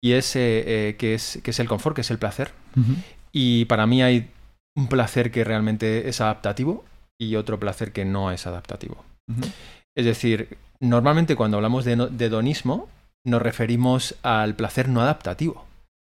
y 0.03 0.13
es, 0.13 0.35
eh, 0.35 0.65
eh, 0.89 0.97
que, 0.97 1.13
es 1.13 1.41
que 1.45 1.51
es 1.51 1.61
el 1.61 1.69
confort, 1.69 1.95
que 1.95 2.01
es 2.01 2.11
el 2.11 2.19
placer. 2.19 2.53
Uh 2.75 2.81
-huh. 2.81 2.97
Y 3.31 3.67
para 3.67 3.87
mí 3.87 4.01
hay 4.03 4.31
un 4.75 4.89
placer 4.89 5.31
que 5.31 5.45
realmente 5.45 6.09
es 6.09 6.23
adaptativo 6.23 6.87
y 7.21 7.37
otro 7.37 7.61
placer 7.61 7.93
que 7.93 8.07
no 8.07 8.33
es 8.33 8.47
adaptativo. 8.47 9.05
Uh 9.31 9.35
-huh. 9.35 9.53
Es 9.95 10.07
decir, 10.07 10.57
normalmente 10.81 11.37
cuando 11.37 11.59
hablamos 11.59 11.85
de 11.85 11.93
hedonismo 12.19 12.89
nos 13.27 13.43
referimos 13.43 14.15
al 14.23 14.55
placer 14.55 14.89
no 14.89 15.03
adaptativo, 15.03 15.67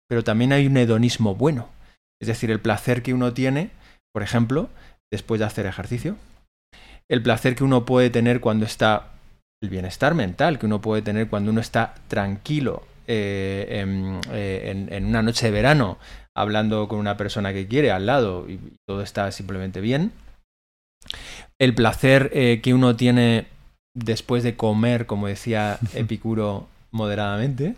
pero 0.10 0.24
también 0.24 0.52
hay 0.52 0.66
un 0.66 0.78
hedonismo 0.78 1.36
bueno. 1.36 1.73
Es 2.24 2.28
decir, 2.28 2.52
el 2.52 2.62
placer 2.62 3.04
que 3.04 3.14
uno 3.14 3.34
tiene, 3.34 3.70
por 4.14 4.24
ejemplo, 4.24 4.70
después 5.12 5.40
de 5.40 5.46
hacer 5.46 5.66
ejercicio. 5.66 6.16
El 7.10 7.22
placer 7.22 7.54
que 7.54 7.66
uno 7.66 7.84
puede 7.84 8.10
tener 8.10 8.40
cuando 8.40 8.66
está. 8.66 9.10
El 9.62 9.70
bienestar 9.70 10.16
mental 10.16 10.58
que 10.58 10.66
uno 10.66 10.80
puede 10.80 11.02
tener 11.02 11.28
cuando 11.28 11.52
uno 11.52 11.60
está 11.60 11.96
tranquilo 12.08 12.84
eh, 13.08 13.66
en, 13.82 14.22
eh, 14.32 14.72
en, 14.72 14.94
en, 14.94 15.06
una 15.06 15.22
noche 15.22 15.48
de 15.48 15.52
verano, 15.52 15.98
hablando 16.34 16.88
con 16.88 17.00
una 17.00 17.18
persona 17.18 17.52
que 17.52 17.68
quiere 17.68 17.92
al 17.92 18.06
lado 18.06 18.50
y 18.50 18.58
todo 18.88 19.02
está 19.02 19.30
simplemente 19.34 19.82
bien. 19.82 20.14
El 21.60 21.76
placer 21.76 22.32
eh, 22.34 22.62
que 22.64 22.74
uno 22.74 22.96
tiene 22.96 23.48
después 23.94 24.44
de 24.44 24.56
comer, 24.56 25.08
como 25.08 25.28
decía 25.28 25.78
Epicuro, 25.94 26.68
moderadamente. 26.92 27.76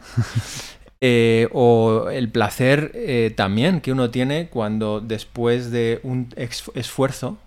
Eh, 1.01 1.49
o 1.51 2.09
el 2.09 2.29
placer 2.29 2.91
eh, 2.95 3.33
también 3.35 3.81
que 3.81 3.91
uno 3.91 4.11
tiene 4.11 4.47
cuando 4.47 5.01
después 5.01 5.69
de 5.69 5.99
un 6.03 6.33
esfuerzo 6.37 7.37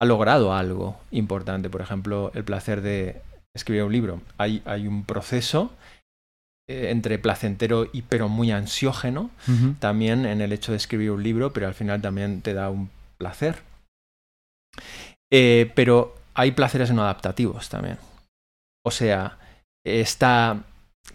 ha 0.00 0.06
logrado 0.06 0.54
algo 0.54 0.98
importante. 1.10 1.68
Por 1.68 1.80
ejemplo, 1.80 2.30
el 2.34 2.44
placer 2.44 2.80
de 2.80 3.20
escribir 3.54 3.84
un 3.84 3.92
libro. 3.92 4.20
Hay, 4.38 4.62
hay 4.64 4.86
un 4.86 5.04
proceso 5.04 5.72
eh, 6.68 6.90
entre 6.90 7.18
placentero 7.18 7.88
y 7.92 8.02
pero 8.02 8.28
muy 8.28 8.50
ansiógeno 8.52 9.30
uh 9.48 9.50
-huh. 9.50 9.78
también 9.78 10.24
en 10.24 10.40
el 10.40 10.52
hecho 10.52 10.72
de 10.72 10.78
escribir 10.78 11.10
un 11.10 11.22
libro, 11.22 11.52
pero 11.52 11.66
al 11.66 11.74
final 11.74 12.00
también 12.00 12.40
te 12.40 12.54
da 12.54 12.70
un 12.70 12.90
placer. 13.18 13.62
Pero 15.30 16.14
hay 16.32 16.52
placeres 16.52 16.90
no 16.90 17.02
adaptativos 17.02 17.68
también. 17.68 17.98
O 18.86 18.90
sea, 18.90 19.38
esta 19.84 20.64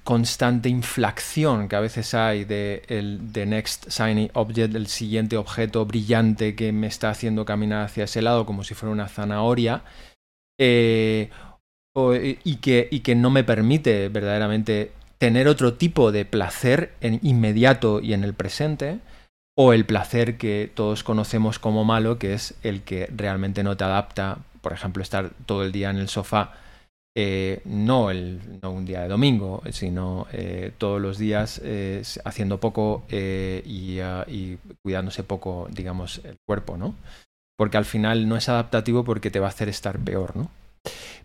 constante 0.04 0.70
inflación 0.70 1.70
que 1.70 1.76
a 1.76 1.80
veces 1.80 2.14
hay 2.14 2.46
de 2.46 2.84
el 2.88 3.22
the 3.32 3.46
next 3.46 3.90
shiny 3.90 4.30
object, 4.34 4.76
el 4.76 4.88
siguiente 4.88 5.38
objeto 5.38 5.86
brillante 5.86 6.56
que 6.56 6.72
me 6.72 6.88
está 6.88 7.10
haciendo 7.10 7.46
caminar 7.46 7.86
hacia 7.86 8.06
ese 8.06 8.22
lado 8.22 8.46
como 8.46 8.64
si 8.64 8.74
fuera 8.74 8.92
una 8.92 9.08
zanahoria, 9.08 9.84
eh, 10.60 11.30
o, 11.96 12.14
y, 12.16 12.56
que, 12.58 12.88
y 12.92 13.02
que 13.02 13.16
no 13.16 13.30
me 13.30 13.44
permite 13.44 14.10
verdaderamente 14.10 14.92
tener 15.18 15.48
otro 15.48 15.76
tipo 15.76 16.12
de 16.12 16.26
placer 16.26 16.94
en 17.02 17.20
inmediato 17.22 18.02
y 18.02 18.14
en 18.14 18.24
el 18.24 18.34
presente, 18.34 19.00
o 19.56 19.74
el 19.74 19.86
placer 19.86 20.38
que 20.38 20.72
todos 20.74 21.04
conocemos 21.04 21.60
como 21.60 21.86
malo, 21.86 22.18
que 22.18 22.34
es 22.34 22.56
el 22.64 22.82
que 22.82 23.08
realmente 23.16 23.64
no 23.64 23.78
te 23.78 23.84
adapta, 23.84 24.40
por 24.62 24.74
ejemplo, 24.74 25.04
estar 25.04 25.32
todo 25.46 25.64
el 25.64 25.72
día 25.72 25.92
en 25.92 25.98
el 25.98 26.10
sofá 26.10 26.54
eh, 27.16 27.62
no, 27.66 28.10
el, 28.10 28.60
no, 28.62 28.72
un 28.72 28.86
día 28.86 29.02
de 29.02 29.08
domingo, 29.08 29.62
sino 29.72 30.28
eh, 30.32 30.72
todos 30.78 31.00
los 31.00 31.18
días 31.18 31.62
eh, 31.64 32.02
haciendo 32.26 32.60
poco 32.60 33.04
eh, 33.10 33.62
y, 33.66 34.00
uh, 34.00 34.24
y, 34.28 34.58
cuidándose 34.82 35.24
poco, 35.24 35.68
digamos, 35.72 36.22
el 36.24 36.38
cuerpo, 36.48 36.76
¿no? 36.76 36.96
Porque 37.56 37.78
al 37.78 37.86
final 37.86 38.28
no 38.28 38.36
es 38.36 38.50
adaptativo 38.50 39.04
porque 39.04 39.30
te 39.30 39.40
va 39.40 39.46
a 39.46 39.50
hacer 39.50 39.70
estar 39.70 40.00
peor, 40.00 40.36
¿no? 40.36 40.50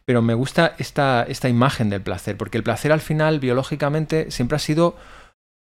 Pero 0.05 0.21
me 0.21 0.35
gusta 0.35 0.75
esta, 0.79 1.23
esta 1.23 1.49
imagen 1.49 1.89
del 1.89 2.03
placer, 2.03 2.37
porque 2.37 2.59
el 2.59 2.65
placer 2.65 2.93
al 2.93 3.01
final, 3.01 3.41
biológicamente, 3.41 4.31
siempre 4.31 4.57
ha 4.57 4.61
sido 4.61 4.95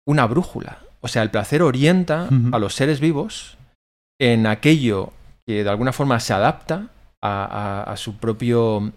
una 0.07 0.25
brújula. 0.27 0.79
O 1.01 1.07
sea, 1.07 1.23
el 1.23 1.29
placer 1.29 1.61
orienta 1.61 2.27
uh 2.31 2.33
-huh. 2.33 2.55
a 2.55 2.59
los 2.59 2.73
seres 2.73 2.99
vivos 2.99 3.57
en 4.19 4.47
aquello 4.47 5.11
que 5.45 5.63
de 5.63 5.69
alguna 5.69 5.93
forma 5.93 6.19
se 6.19 6.33
adapta 6.33 6.87
a, 7.21 7.45
a, 7.45 7.91
a 7.91 7.97
su 7.97 8.17
propio 8.17 8.93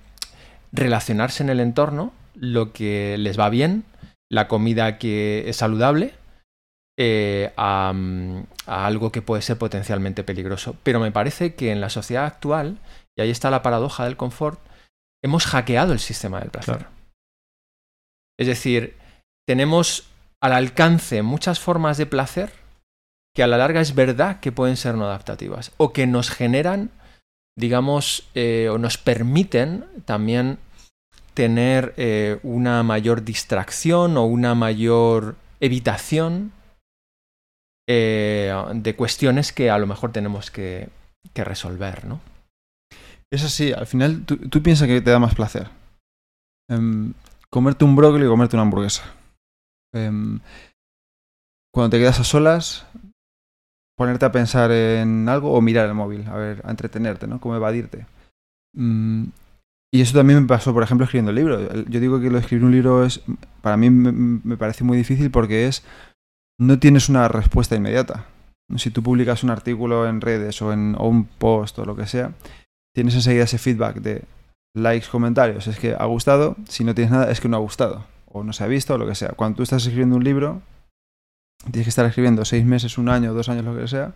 relacionarse 0.73 1.43
en 1.43 1.51
el 1.51 1.61
entorno, 1.61 2.13
lo 2.35 2.73
que 2.73 3.17
les 3.19 3.39
va 3.39 3.49
bien, 3.49 3.85
la 4.31 4.49
comida 4.49 4.99
que 4.99 5.49
es 5.49 5.57
saludable, 5.57 6.15
eh, 6.99 7.53
a, 7.57 7.93
a, 8.67 8.87
algo 8.87 9.13
que 9.13 9.23
puede 9.23 9.43
ser 9.43 9.59
potencialmente 9.59 10.25
peligroso. 10.25 10.77
Pero 10.83 11.01
me 11.01 11.13
parece 11.13 11.55
que 11.55 11.71
en 11.71 11.81
la 11.81 11.91
sociedad 11.91 12.27
actual, 12.27 12.79
y 13.17 13.23
ahí 13.23 13.31
está 13.31 13.51
la 13.51 13.63
paradoja 13.63 14.05
del 14.05 14.17
confort, 14.17 14.61
hemos 15.23 15.47
hackeado 15.47 15.93
el 15.93 16.01
sistema 16.01 16.41
del 16.41 16.51
placer. 16.51 16.77
Claro. 16.79 16.91
Es 18.39 18.47
decir, 18.47 18.97
tenemos 19.47 20.09
al 20.41 20.53
alcance 20.53 21.23
muchas 21.23 21.59
formas 21.59 21.99
de 21.99 22.07
placer 22.07 22.53
que 23.35 23.43
a 23.43 23.47
la 23.47 23.59
larga 23.59 23.81
es 23.81 23.95
verdad 23.95 24.41
que 24.41 24.53
pueden 24.53 24.77
ser 24.77 24.95
no 24.95 25.05
adaptativas 25.05 25.73
o 25.77 25.93
que 25.93 26.07
nos 26.07 26.31
generan 26.31 26.91
digamos, 27.59 28.29
eh, 28.35 28.69
o 28.71 28.79
nos 28.79 28.99
permiten 28.99 29.85
también 30.05 30.59
tener 31.35 31.93
eh, 31.97 32.39
una 32.45 32.85
mayor 32.85 33.25
distracción 33.25 34.17
o 34.17 34.25
una 34.25 34.55
mayor 34.55 35.35
evitación 35.59 36.53
eh, 37.89 38.55
de 38.75 38.95
cuestiones 38.95 39.53
que 39.53 39.71
a 39.71 39.79
lo 39.79 39.89
mejor 39.89 40.13
tenemos 40.13 40.51
que, 40.51 40.89
resolver, 41.35 42.05
¿no? 42.05 42.21
Es 43.31 43.45
así, 43.45 43.73
al 43.73 43.87
final 43.87 44.25
tú, 44.25 44.37
tú 44.37 44.61
piensas 44.61 44.89
que 44.89 45.01
te 45.01 45.11
da 45.11 45.21
más 45.21 45.37
placer. 45.37 45.69
Um, 46.69 47.13
comerte 47.49 47.85
un 47.85 47.95
brócoli 47.95 48.27
o 48.27 48.31
comerte 48.31 48.57
una 48.57 48.65
hamburguesa. 48.65 49.05
Um, 49.95 50.41
cuando 51.73 51.91
te 51.91 51.99
quedas 51.99 52.19
a 52.19 52.25
solas, 52.25 52.87
ponerte 53.99 54.25
a 54.25 54.33
pensar 54.33 54.71
en 54.71 55.29
algo 55.29 55.53
o 55.53 55.61
mirar 55.61 55.87
el 55.87 55.95
móvil, 55.95 56.25
a 56.29 56.37
ver, 56.37 56.63
a 56.65 56.71
entretenerte, 56.71 57.27
¿no? 57.27 57.41
Como 57.41 57.57
evadirte. 57.57 58.07
Mm, 58.73 59.25
y 59.93 60.01
eso 60.01 60.17
también 60.17 60.41
me 60.41 60.47
pasó, 60.47 60.73
por 60.73 60.85
ejemplo, 60.85 61.05
escribiendo 61.05 61.31
el 61.31 61.37
libro. 61.37 61.85
Yo 61.89 61.99
digo 61.99 62.21
que 62.21 62.29
lo 62.29 62.35
de 62.35 62.41
escribir 62.41 62.65
un 62.65 62.71
libro 62.71 63.05
es, 63.05 63.23
para 63.61 63.77
mí 63.77 63.91
me, 63.91 64.57
parece 64.57 64.85
muy 64.85 64.97
difícil 64.97 65.33
porque 65.33 65.67
es, 65.67 65.83
no 66.61 66.79
tienes 66.79 67.09
una 67.09 67.27
respuesta 67.27 67.75
inmediata. 67.75 68.27
si 68.77 68.91
tú 68.91 69.03
publicas 69.03 69.43
un 69.43 69.51
artículo 69.51 70.07
en 70.07 70.21
redes 70.21 70.63
o 70.63 70.73
en 70.73 70.95
un 71.01 71.25
post 71.25 71.81
o 71.81 71.85
lo 71.85 71.97
que 71.97 72.07
sea, 72.07 72.35
tienes 72.95 73.17
enseguida 73.17 73.45
ese 73.45 73.59
feedback 73.59 73.97
de 73.97 74.23
likes, 74.77 75.09
comentarios, 75.11 75.67
es 75.67 75.77
que 75.77 75.97
ha 75.99 76.05
gustado, 76.05 76.57
si 76.69 76.85
no 76.85 76.95
tienes 76.95 77.11
nada 77.11 77.33
es 77.33 77.41
que 77.41 77.49
no 77.49 77.57
ha 77.57 77.61
gustado, 77.61 78.07
o 78.27 78.45
no 78.45 78.53
se 78.53 78.63
ha 78.63 78.69
visto, 78.69 78.95
o 78.95 78.99
lo 78.99 79.09
que 79.09 79.17
sea. 79.17 79.31
Cuando 79.31 79.57
tú 79.57 79.63
estás 79.65 79.83
escribiendo 79.83 80.15
un 80.15 80.23
libro, 80.23 80.63
tienes 81.65 81.85
que 81.85 81.91
estar 81.91 82.07
escribiendo 82.07 82.45
seis 82.45 82.65
meses, 82.65 82.99
un 82.99 83.09
año, 83.09 83.35
dos 83.35 83.49
años, 83.49 83.65
lo 83.65 83.77
que 83.77 83.89
sea, 83.89 84.15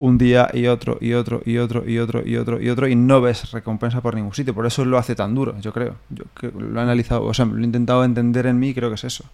un 0.00 0.16
día 0.16 0.48
y 0.52 0.66
otro 0.66 0.96
y 1.00 1.12
otro 1.12 1.42
y 1.44 1.58
otro 1.58 1.86
y 1.86 1.98
otro 1.98 2.26
y 2.26 2.36
otro 2.36 2.60
y 2.60 2.68
otro 2.70 2.88
y 2.88 2.96
no 2.96 3.20
ves 3.20 3.52
recompensa 3.52 4.00
por 4.00 4.14
ningún 4.14 4.34
sitio. 4.34 4.54
Por 4.54 4.66
eso 4.66 4.84
lo 4.84 4.98
hace 4.98 5.14
tan 5.14 5.34
duro, 5.34 5.58
yo 5.60 5.72
creo. 5.72 5.96
Yo 6.08 6.24
lo 6.58 6.80
he 6.80 6.82
analizado, 6.82 7.24
o 7.24 7.34
sea, 7.34 7.44
lo 7.44 7.58
he 7.58 7.64
intentado 7.64 8.04
entender 8.04 8.46
en 8.46 8.58
mí 8.58 8.70
y 8.70 8.74
creo 8.74 8.88
que 8.88 8.94
es 8.94 9.04
eso. 9.04 9.24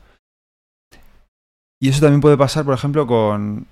Y 1.80 1.88
eso 1.88 2.00
también 2.00 2.20
puede 2.20 2.36
pasar, 2.36 2.64
por 2.64 2.74
ejemplo, 2.74 3.06
con, 3.06 3.66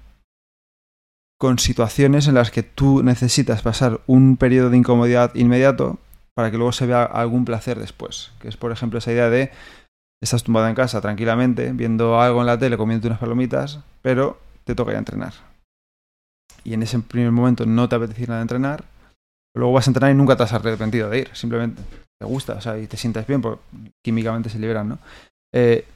con 1.38 1.58
situaciones 1.58 2.28
en 2.28 2.34
las 2.34 2.50
que 2.50 2.62
tú 2.62 3.02
necesitas 3.02 3.62
pasar 3.62 4.00
un 4.06 4.36
periodo 4.36 4.70
de 4.70 4.76
incomodidad 4.76 5.34
inmediato 5.34 5.98
para 6.34 6.50
que 6.50 6.58
luego 6.58 6.72
se 6.72 6.86
vea 6.86 7.04
algún 7.04 7.44
placer 7.44 7.78
después. 7.78 8.32
Que 8.40 8.48
es, 8.48 8.56
por 8.56 8.72
ejemplo, 8.72 8.98
esa 8.98 9.12
idea 9.12 9.30
de 9.30 9.50
estás 10.24 10.42
tumbado 10.42 10.68
en 10.68 10.74
casa 10.74 11.00
tranquilamente, 11.00 11.72
viendo 11.72 12.20
algo 12.20 12.40
en 12.40 12.46
la 12.46 12.58
tele, 12.58 12.76
comiendo 12.76 13.08
unas 13.08 13.20
palomitas, 13.20 13.80
pero 14.02 14.38
te 14.64 14.74
toca 14.74 14.92
ya 14.92 14.98
entrenar. 14.98 15.34
Y 16.64 16.74
en 16.74 16.82
ese 16.82 16.98
primer 16.98 17.30
momento 17.30 17.66
no 17.66 17.88
te 17.88 17.96
apetece 17.96 18.26
nada 18.26 18.42
entrenar, 18.42 18.84
luego 19.54 19.72
vas 19.72 19.86
a 19.86 19.90
entrenar 19.90 20.10
y 20.10 20.14
nunca 20.14 20.36
te 20.36 20.42
has 20.42 20.52
arrepentido 20.52 21.10
de 21.10 21.20
ir, 21.20 21.30
simplemente 21.34 21.82
te 22.18 22.26
gusta, 22.26 22.54
o 22.54 22.60
sea, 22.60 22.78
y 22.78 22.86
te 22.86 22.96
sientes 22.96 23.26
bien, 23.26 23.42
porque 23.42 23.62
químicamente 24.02 24.48
se 24.48 24.58
liberan, 24.58 24.88
¿no? 24.88 24.98
Eh, 25.54 25.86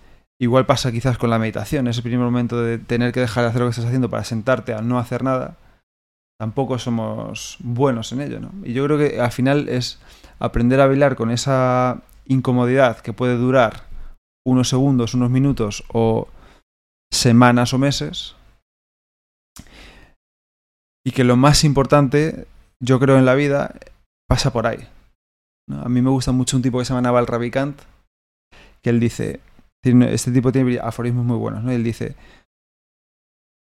igual 0.41 0.67
pasa 0.67 0.93
quizás 0.93 1.19
con 1.19 1.31
la 1.31 1.39
meditación, 1.39 1.89
ese 1.89 2.03
primer 2.03 2.21
momento 2.21 2.63
de 2.63 2.79
tener 2.79 3.13
que 3.13 3.21
dejar 3.21 3.45
de 3.45 3.51
hacer 3.51 3.61
lo 3.61 3.67
que 3.67 3.71
estás 3.71 3.87
haciendo 3.87 4.11
para 4.11 4.25
sentarte 4.25 4.75
a 4.75 4.83
no 4.83 4.99
hacer 4.99 5.25
nada, 5.25 5.57
tampoco 6.39 6.79
somos 6.79 7.57
buenos 7.61 8.13
en 8.13 8.21
ello, 8.21 8.41
¿no? 8.41 8.53
Y 8.63 8.75
yo 8.75 8.85
creo 8.85 8.99
que 8.99 9.21
al 9.21 9.33
final 9.33 9.69
es 9.69 9.99
aprender 10.39 10.81
a 10.81 10.87
bailar 10.87 11.17
con 11.17 11.31
esa 11.31 12.03
incomodidad 12.27 12.99
que 13.01 13.13
puede 13.13 13.37
durar 13.37 13.88
unos 14.47 14.69
segundos, 14.69 15.15
unos 15.15 15.31
minutos 15.31 15.85
o 15.93 16.29
semanas 17.13 17.73
o 17.75 17.79
meses. 17.79 18.37
Y 21.05 21.13
que 21.13 21.25
lo 21.25 21.37
más 21.37 21.65
importante, 21.65 22.47
yo 22.81 22.99
creo, 22.99 23.19
en 23.19 23.25
la 23.25 23.35
vida 23.35 23.79
pasa 24.29 24.53
por 24.53 24.67
ahí. 24.67 24.87
A 25.71 25.89
mí 25.89 26.03
me 26.03 26.11
gusta 26.11 26.33
mucho 26.33 26.57
un 26.57 26.63
tipo 26.63 26.79
que 26.79 26.85
se 26.85 26.91
llama 26.91 27.03
Naval 27.03 27.27
Ravikant, 27.27 27.81
que 28.83 28.91
él 28.91 29.01
dice, 29.01 29.41
este 29.83 30.33
tipo 30.33 30.53
tiene 30.53 30.79
aforismos 30.79 31.25
muy 31.25 31.37
buenos, 31.37 31.63
¿no? 31.63 31.71
él 31.71 31.85
dice, 31.85 32.17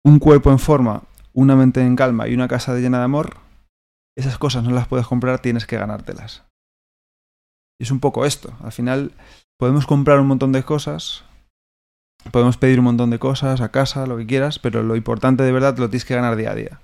un 0.06 0.19
cuerpo 0.19 0.52
en 0.52 0.60
forma, 0.60 1.04
una 1.34 1.56
mente 1.56 1.82
en 1.82 1.95
calma 1.95 2.28
y 2.28 2.34
una 2.34 2.47
casa 2.47 2.76
llena 2.76 2.99
de 2.99 3.06
amor, 3.06 3.38
esas 4.17 4.38
cosas 4.38 4.63
no 4.63 4.71
las 4.71 4.88
puedes 4.88 5.08
comprar, 5.08 5.39
tienes 5.39 5.65
que 5.65 5.78
ganártelas. 5.78 6.43
Y 7.80 7.86
es 7.86 7.91
un 7.91 7.99
poco 7.99 8.26
esto. 8.26 8.56
Al 8.62 8.71
final 8.71 9.13
podemos 9.60 9.86
comprar 9.86 10.20
un 10.20 10.28
montón 10.28 10.52
de 10.52 10.63
cosas, 10.63 11.24
podemos 12.32 12.58
pedir 12.58 12.80
un 12.80 12.86
montón 12.86 13.10
de 13.10 13.20
cosas 13.20 13.62
a 13.62 13.70
casa, 13.70 14.08
lo 14.08 14.18
que 14.18 14.26
quieras, 14.26 14.60
pero 14.60 14.84
lo 14.84 14.96
importante 14.96 15.44
de 15.44 15.52
verdad 15.52 15.78
lo 15.78 15.89
tienes 15.89 16.06
que 16.06 16.16
ganar 16.16 16.36
día 16.36 16.52
a 16.52 16.56
día. 16.56 16.80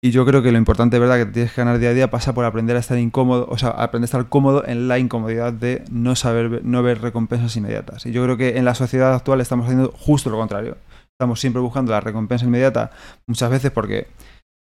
Y 0.00 0.12
yo 0.12 0.24
creo 0.24 0.42
que 0.42 0.52
lo 0.52 0.58
importante 0.58 0.96
de 0.96 1.00
verdad 1.00 1.16
que 1.16 1.26
tienes 1.26 1.52
que 1.52 1.60
ganar 1.60 1.78
día 1.78 1.90
a 1.90 1.94
día 1.94 2.08
pasa 2.08 2.32
por 2.32 2.44
aprender 2.44 2.76
a 2.76 2.80
estar 2.80 2.98
incómodo, 2.98 3.48
o 3.50 3.58
sea, 3.58 3.70
aprender 3.70 4.04
a 4.04 4.10
estar 4.10 4.28
cómodo 4.28 4.64
en 4.64 4.86
la 4.86 5.00
incomodidad 5.00 5.52
de 5.52 5.84
no 5.90 6.14
saber, 6.14 6.64
no 6.64 6.84
ver 6.84 7.00
recompensas 7.00 7.56
inmediatas. 7.56 8.06
Y 8.06 8.12
yo 8.12 8.22
creo 8.22 8.36
que 8.36 8.58
en 8.58 8.64
la 8.64 8.76
sociedad 8.76 9.12
actual 9.12 9.40
estamos 9.40 9.64
haciendo 9.64 9.92
justo 9.98 10.30
lo 10.30 10.38
contrario. 10.38 10.76
Estamos 11.20 11.40
siempre 11.40 11.60
buscando 11.60 11.90
la 11.90 12.00
recompensa 12.00 12.44
inmediata, 12.44 12.92
muchas 13.26 13.50
veces 13.50 13.72
porque 13.72 14.06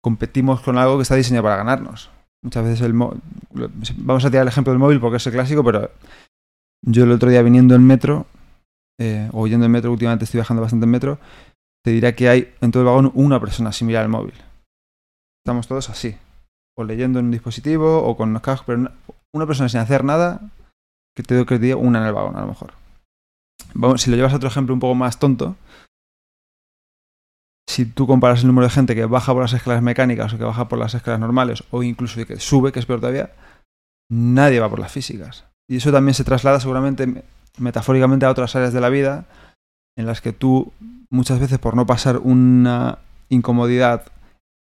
competimos 0.03 0.63
con 0.63 0.79
algo 0.79 0.97
que 0.97 1.03
está 1.03 1.17
diseñado 1.17 1.43
para 1.43 1.57
ganarnos. 1.57 2.09
Muchas 2.43 2.65
veces 2.65 2.81
el 2.81 2.95
vamos 2.95 4.25
a 4.25 4.31
tirar 4.31 4.43
el 4.43 4.49
ejemplo 4.49 4.73
del 4.73 4.79
móvil 4.79 5.01
porque 5.01 5.19
es 5.19 5.27
el 5.27 5.35
clásico, 5.35 5.63
pero 5.63 5.91
yo 6.87 7.05
el 7.05 7.13
otro 7.13 7.29
día 7.29 7.43
viniendo 7.43 7.75
en 7.75 7.85
metro, 7.85 8.27
eh, 8.99 9.29
o 9.33 9.47
yendo 9.47 9.67
en 9.67 9.73
metro, 9.73 9.93
últimamente 9.93 10.25
estoy 10.25 10.39
viajando 10.39 10.63
bastante 10.63 10.85
en 10.85 10.91
metro, 10.91 11.19
te 11.85 11.91
dirá 11.91 12.15
que 12.15 12.29
hay 12.29 12.55
en 12.61 12.71
todo 12.71 12.83
el 12.83 12.87
vagón 12.87 13.13
una 13.15 13.39
persona 13.41 13.73
similar 13.73 14.05
al 14.05 14.09
móvil. 14.09 14.35
Estamos 15.45 15.69
todos 15.69 15.91
así, 15.91 16.17
o 16.77 16.85
leyendo 16.85 17.19
en 17.19 17.27
un 17.27 17.31
dispositivo, 17.31 18.03
o 18.03 18.17
con 18.17 18.33
los 18.33 18.43
cascos, 18.43 18.67
pero 18.67 18.91
una 19.35 19.47
persona 19.47 19.69
sin 19.69 19.81
hacer 19.81 20.05
nada, 20.05 20.41
que 21.17 21.23
te 21.23 21.35
doy 21.35 21.45
que 21.45 21.75
una 21.75 22.01
en 22.01 22.07
el 22.07 22.13
vagón, 22.13 22.37
a 22.37 22.41
lo 22.41 22.47
mejor. 22.47 22.73
Vamos, 23.75 24.03
si 24.03 24.11
lo 24.11 24.17
llevas 24.17 24.33
a 24.33 24.37
otro 24.37 24.49
ejemplo 24.49 24.75
un 24.75 24.81
poco 24.81 24.95
más 24.95 25.19
tonto, 25.19 25.57
si 27.69 27.85
tú 27.85 28.07
comparas 28.07 28.41
el 28.41 28.47
número 28.47 28.67
de 28.67 28.73
gente 28.73 28.95
que 28.95 29.05
baja 29.07 29.33
por 29.33 29.43
las 29.43 29.53
escaleras 29.53 29.83
mecánicas 29.83 30.33
o 30.33 30.39
que 30.39 30.45
baja 30.45 30.69
por 30.69 30.79
las 30.79 30.95
escaleras 30.95 31.21
normales 31.21 31.65
o 31.71 31.83
incluso 31.83 32.25
que 32.25 32.39
sube, 32.39 32.73
que 32.73 32.79
es 32.79 32.87
peor 32.87 33.01
todavía, 33.01 33.35
nadie 34.11 34.61
va 34.61 34.71
por 34.71 34.79
las 34.79 34.93
físicas. 34.93 35.47
Y 35.69 35.77
eso 35.77 35.93
también 35.93 36.15
se 36.15 36.25
traslada 36.25 36.61
seguramente 36.61 37.25
metafóricamente 37.59 38.27
a 38.27 38.31
otras 38.31 38.55
áreas 38.55 38.73
de 38.73 38.81
la 38.81 38.89
vida 38.89 39.25
en 39.97 40.07
las 40.07 40.21
que 40.21 40.33
tú 40.33 40.73
muchas 41.11 41.41
veces 41.41 41.59
por 41.59 41.75
no 41.75 41.87
pasar 41.87 42.19
una 42.19 42.99
incomodidad 43.29 44.05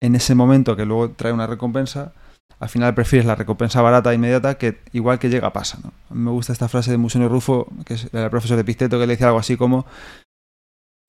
en 0.01 0.15
ese 0.15 0.35
momento 0.35 0.75
que 0.75 0.85
luego 0.85 1.09
trae 1.11 1.33
una 1.33 1.47
recompensa, 1.47 2.13
al 2.59 2.69
final 2.69 2.93
prefieres 2.93 3.25
la 3.25 3.35
recompensa 3.35 3.81
barata 3.81 4.11
e 4.11 4.15
inmediata 4.15 4.57
que 4.57 4.79
igual 4.93 5.19
que 5.19 5.29
llega 5.29 5.53
pasa. 5.53 5.79
¿no? 5.83 5.91
me 6.15 6.31
gusta 6.31 6.53
esta 6.53 6.67
frase 6.67 6.91
de 6.91 6.97
Musonio 6.97 7.29
Rufo, 7.29 7.67
que 7.85 7.95
es 7.95 8.13
el 8.13 8.29
profesor 8.29 8.57
de 8.57 8.63
Pisteto, 8.63 8.99
que 8.99 9.07
le 9.07 9.13
dice 9.13 9.25
algo 9.25 9.39
así 9.39 9.57
como 9.57 9.85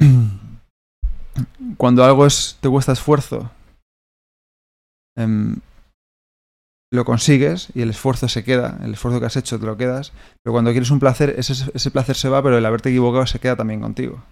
cuando 1.77 2.05
algo 2.05 2.27
es, 2.27 2.59
te 2.61 2.69
cuesta 2.69 2.93
esfuerzo, 2.93 3.51
em, 5.17 5.57
lo 6.93 7.05
consigues 7.05 7.69
y 7.75 7.83
el 7.83 7.91
esfuerzo 7.91 8.29
se 8.29 8.45
queda, 8.45 8.79
el 8.83 8.95
esfuerzo 8.95 9.21
que 9.21 9.27
has 9.27 9.37
hecho 9.37 9.59
te 9.59 9.67
lo 9.67 9.77
quedas, 9.77 10.13
pero 10.43 10.53
cuando 10.53 10.71
quieres 10.71 10.91
un 10.91 11.01
placer, 11.01 11.35
ese, 11.37 11.53
ese 11.75 11.91
placer 11.91 12.17
se 12.17 12.29
va, 12.29 12.43
pero 12.43 12.57
el 12.57 12.67
haberte 12.67 12.89
equivocado 12.89 13.27
se 13.27 13.39
queda 13.39 13.57
también 13.57 13.81
contigo. 13.81 14.25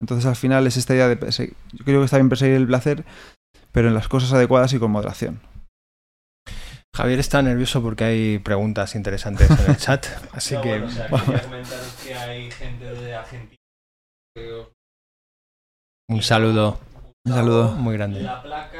Entonces 0.00 0.26
al 0.26 0.36
final 0.36 0.66
es 0.66 0.76
esta 0.76 0.94
idea 0.94 1.08
de... 1.08 1.16
Yo 1.16 1.84
creo 1.84 2.00
que 2.00 2.04
está 2.04 2.16
bien 2.16 2.28
perseguir 2.28 2.56
el 2.56 2.66
placer, 2.66 3.04
pero 3.70 3.88
en 3.88 3.94
las 3.94 4.08
cosas 4.08 4.32
adecuadas 4.32 4.72
y 4.72 4.78
con 4.78 4.90
moderación. 4.90 5.40
Javier 6.94 7.20
está 7.20 7.40
nervioso 7.40 7.80
porque 7.82 8.04
hay 8.04 8.38
preguntas 8.38 8.94
interesantes 8.94 9.48
en 9.48 9.70
el 9.70 9.76
chat, 9.76 10.06
así 10.32 10.56
que... 10.60 10.84
que 12.04 12.14
hay 12.14 12.50
gente 12.50 12.84
de 12.84 13.14
Argentina 13.14 13.56
un 16.08 16.22
saludo. 16.22 16.78
Un 17.26 17.32
saludo 17.32 17.72
muy 17.72 17.94
grande. 17.94 18.20
La 18.22 18.42
placa 18.42 18.71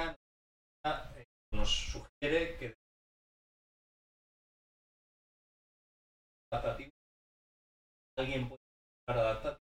alguien 8.19 8.49
puede 8.49 9.21
adaptar. 9.21 9.59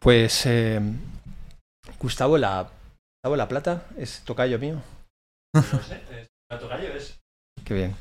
Pues 0.00 0.44
eh, 0.46 0.80
Gustavo 1.98 2.36
la 2.36 2.70
Gustavo 3.22 3.36
la 3.36 3.48
Plata 3.48 3.86
es 3.96 4.22
tocayo 4.24 4.58
mío. 4.58 4.82
No 5.54 5.62
sé, 5.62 6.02
es, 6.10 6.28
tocayo 6.60 6.92
es. 6.94 7.18
Qué 7.64 7.74
bien. 7.74 7.96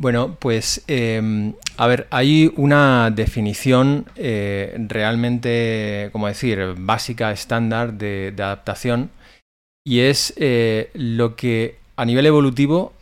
Bueno, 0.00 0.36
pues 0.38 0.84
em, 0.86 1.54
a 1.76 1.88
ver, 1.88 2.06
hay 2.10 2.52
una 2.56 3.10
definición 3.10 4.06
eh, 4.14 4.74
realmente, 4.88 6.08
como 6.12 6.28
decir, 6.28 6.76
básica, 6.78 7.32
estándar 7.32 7.94
de, 7.94 8.32
adaptación 8.38 9.10
y 9.84 10.00
es 10.00 10.32
eh, 10.36 10.90
lo 10.94 11.34
que 11.34 11.78
a 11.96 12.04
nivel 12.04 12.26
evolutivo, 12.26 12.92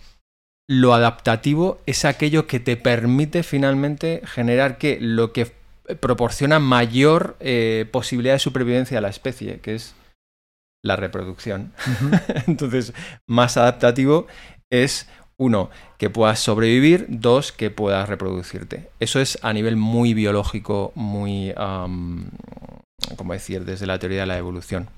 lo 0.69 0.95
adaptativo 0.95 1.81
es 1.87 2.05
aquello 2.05 2.47
que 2.47 2.61
te 2.61 2.77
permite 2.77 3.43
finalmente 3.43 4.23
generar 4.25 4.79
que 4.79 4.99
lo 5.01 5.33
que 5.33 5.53
proporciona 6.01 6.59
mayor 6.59 7.37
eh, 7.41 7.89
posibilidad 7.93 8.35
de 8.35 8.41
supervivencia 8.41 8.99
a 8.99 9.01
la 9.01 9.09
especie, 9.09 9.61
que 9.61 9.77
es 9.77 9.95
la 10.85 10.97
reproducción. 10.97 11.73
Entonces, 12.47 12.93
más 13.27 13.57
adaptativo 13.57 14.27
es 14.71 15.09
uno, 15.39 15.71
que 15.99 16.11
puedas 16.11 16.41
sobrevivir, 16.41 17.07
dos, 17.09 17.53
que 17.53 17.71
puedas 17.71 18.09
reproducirte. 18.09 18.89
Eso 19.01 19.21
es 19.21 19.39
a 19.43 19.53
nivel 19.53 19.77
muy 19.77 20.15
biológico, 20.15 20.93
muy, 20.95 21.53
como 23.17 23.33
decir, 23.33 23.65
desde 23.65 23.87
la 23.87 23.99
teoría 23.99 24.21
de 24.21 24.27
la 24.27 24.39
evolución. 24.39 24.89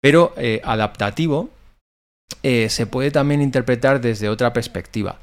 Pero 0.00 0.32
eh, 0.36 0.60
adaptativo 0.64 1.50
eh, 2.42 2.68
se 2.68 2.86
puede 2.86 3.10
también 3.10 3.42
interpretar 3.42 4.00
desde 4.00 4.28
otra 4.28 4.52
perspectiva. 4.52 5.18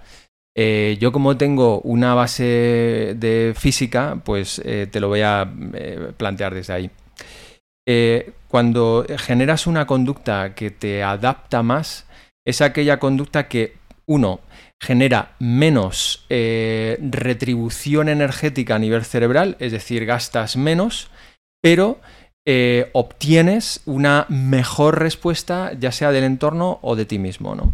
Eh, 0.55 0.97
yo 0.99 1.11
como 1.11 1.37
tengo 1.37 1.79
una 1.81 2.13
base 2.13 3.15
de 3.17 3.53
física, 3.57 4.21
pues 4.23 4.61
te 4.63 4.99
lo 4.99 5.07
voy 5.07 5.21
a 5.21 5.49
plantear 6.17 6.53
desde 6.53 6.73
ahí. 6.73 6.91
cuando 8.47 9.05
generas 9.17 9.67
una 9.67 9.87
conducta 9.87 10.53
que 10.55 10.71
te 10.71 11.03
adapta 11.03 11.63
más, 11.63 12.05
es 12.45 12.61
aquella 12.61 12.99
conducta 12.99 13.47
que 13.47 13.75
uno, 14.05 14.41
genera 14.81 15.35
menos 15.39 16.25
eh, 16.29 16.97
retribución 17.01 18.09
energética 18.09 18.75
a 18.75 18.79
nivel 18.79 19.05
cerebral, 19.05 19.55
es 19.59 19.71
decir, 19.71 20.05
gastas 20.05 20.57
menos, 20.57 21.09
pero 21.61 22.01
eh, 22.45 22.89
obtienes 22.93 23.81
una 23.85 24.25
mejor 24.29 24.99
respuesta, 24.99 25.73
ya 25.79 25.91
sea 25.91 26.11
del 26.11 26.23
entorno 26.23 26.79
o 26.81 26.95
de 26.95 27.05
ti 27.05 27.19
mismo. 27.19 27.55
¿no? 27.55 27.73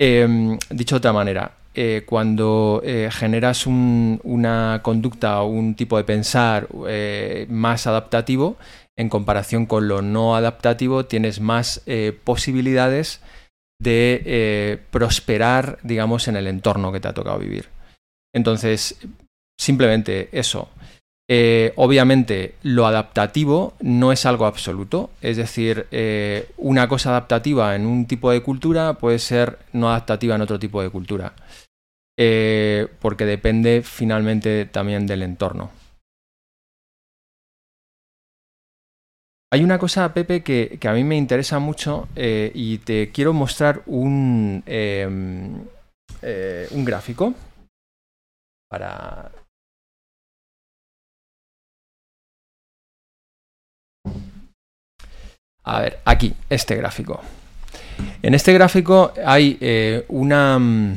Em, 0.00 0.58
dicho 0.70 0.94
de 0.94 0.98
otra 0.98 1.12
manera, 1.12 1.56
eh, 1.74 2.04
cuando 2.06 2.82
eh, 2.84 3.08
generas 3.12 3.66
una 3.66 4.80
conducta 4.82 5.40
o 5.42 5.48
un 5.48 5.74
tipo 5.74 5.96
de 5.96 6.04
pensar 6.04 6.68
más 7.48 7.86
adaptativo, 7.86 8.56
en 8.96 9.08
comparación 9.08 9.66
con 9.66 9.88
lo 9.88 10.02
no 10.02 10.36
adaptativo, 10.36 11.06
tienes 11.06 11.40
más 11.40 11.82
posibilidades 12.24 13.20
de 13.80 14.78
prosperar, 14.90 15.78
digamos, 15.82 16.28
en 16.28 16.36
el 16.36 16.46
entorno 16.46 16.92
que 16.92 17.00
te 17.00 17.08
ha 17.08 17.14
tocado 17.14 17.38
vivir. 17.38 17.68
Entonces, 18.34 18.98
simplemente 19.58 20.28
eso. 20.32 20.68
Eh, 21.32 21.72
obviamente, 21.76 22.56
lo 22.64 22.88
adaptativo 22.88 23.74
no 23.80 24.10
es 24.10 24.26
algo 24.26 24.46
absoluto, 24.46 25.10
es 25.20 25.36
decir, 25.36 25.86
eh, 25.92 26.50
una 26.56 26.88
cosa 26.88 27.10
adaptativa 27.10 27.76
en 27.76 27.86
un 27.86 28.06
tipo 28.06 28.32
de 28.32 28.42
cultura 28.42 28.94
puede 28.94 29.20
ser 29.20 29.60
no 29.72 29.90
adaptativa 29.90 30.34
en 30.34 30.40
otro 30.40 30.58
tipo 30.58 30.82
de 30.82 30.90
cultura, 30.90 31.34
eh, 32.18 32.88
porque 32.98 33.26
depende 33.26 33.82
finalmente 33.84 34.64
también 34.64 35.06
del 35.06 35.22
entorno. 35.22 35.70
Hay 39.52 39.62
una 39.62 39.78
cosa, 39.78 40.12
Pepe, 40.12 40.42
que, 40.42 40.80
a 40.84 40.92
mí 40.92 41.04
me 41.04 41.16
interesa 41.16 41.60
mucho 41.60 42.08
y 42.16 42.78
te 42.78 43.12
quiero 43.12 43.32
mostrar 43.32 43.82
un, 43.86 44.64
un 46.72 46.84
gráfico 46.84 47.34
para 48.68 49.30
A 55.70 55.82
ver, 55.82 56.00
aquí, 56.04 56.34
este 56.48 56.74
gráfico. 56.74 57.20
En 58.22 58.34
este 58.34 58.52
gráfico 58.52 59.12
hay 59.24 59.56
eh, 59.60 60.04
mm, 60.08 60.92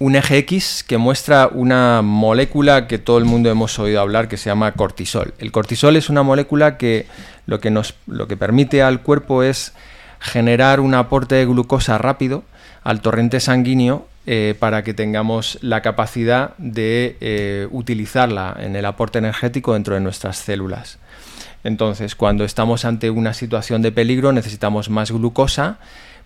un 0.00 0.16
eje 0.16 0.38
X 0.38 0.84
que 0.84 0.98
muestra 0.98 1.46
una 1.46 2.02
molécula 2.02 2.88
que 2.88 2.98
todo 2.98 3.18
el 3.18 3.26
mundo 3.26 3.50
hemos 3.50 3.78
oído 3.78 4.00
hablar 4.00 4.26
que 4.26 4.38
se 4.38 4.50
llama 4.50 4.72
cortisol. 4.72 5.34
El 5.38 5.52
cortisol 5.52 5.94
es 5.94 6.08
una 6.10 6.24
molécula 6.24 6.76
que 6.78 7.06
lo 7.46 7.60
que, 7.60 7.70
nos, 7.70 7.94
lo 8.08 8.26
que 8.26 8.36
permite 8.36 8.82
al 8.82 9.02
cuerpo 9.02 9.44
es 9.44 9.72
generar 10.18 10.80
un 10.80 10.94
aporte 10.94 11.36
de 11.36 11.46
glucosa 11.46 11.96
rápido 11.96 12.42
al 12.82 13.00
torrente 13.02 13.38
sanguíneo 13.38 14.08
eh, 14.26 14.56
para 14.58 14.82
que 14.82 14.94
tengamos 14.94 15.58
la 15.60 15.80
capacidad 15.80 16.56
de 16.58 17.16
eh, 17.20 17.68
utilizarla 17.70 18.56
en 18.58 18.74
el 18.74 18.84
aporte 18.84 19.18
energético 19.20 19.74
dentro 19.74 19.94
de 19.94 20.00
nuestras 20.00 20.38
células. 20.38 20.98
Entonces, 21.64 22.14
cuando 22.14 22.44
estamos 22.44 22.84
ante 22.84 23.10
una 23.10 23.32
situación 23.32 23.80
de 23.80 23.90
peligro, 23.90 24.32
necesitamos 24.32 24.90
más 24.90 25.10
glucosa 25.10 25.78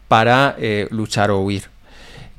para 0.08 0.56
eh, 0.58 0.88
luchar 0.90 1.30
o 1.30 1.40
huir. 1.40 1.64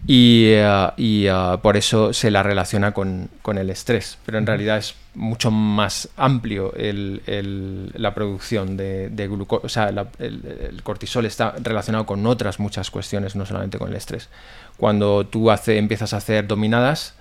Y, 0.06 0.46
eh, 0.48 0.90
eh, 0.98 1.58
por 1.62 1.78
eso 1.78 2.14
se 2.14 2.32
la 2.32 2.44
relaciona 2.44 2.94
con, 2.94 3.30
el 3.46 3.70
estrés. 3.70 4.18
Pero 4.26 4.38
en 4.38 4.46
realidad 4.46 4.78
es 4.78 4.96
mucho 5.16 5.50
más 5.50 6.10
amplio 6.18 6.74
la 6.76 8.14
producción 8.14 8.76
de, 8.76 9.28
glucosa. 9.30 9.66
O 9.66 9.70
sea, 9.70 9.90
el, 10.20 10.82
cortisol 10.84 11.26
está 11.26 11.56
relacionado 11.62 12.06
con 12.06 12.26
otras 12.28 12.60
muchas 12.60 12.92
cuestiones, 12.92 13.36
no 13.36 13.46
solamente 13.46 13.78
con 13.78 13.90
el 13.90 13.96
estrés. 13.96 14.30
Cuando 14.78 15.26
tú 15.26 15.50
empiezas 15.68 16.14
a 16.14 16.18
hacer 16.18 16.48
dominadas, 16.48 17.16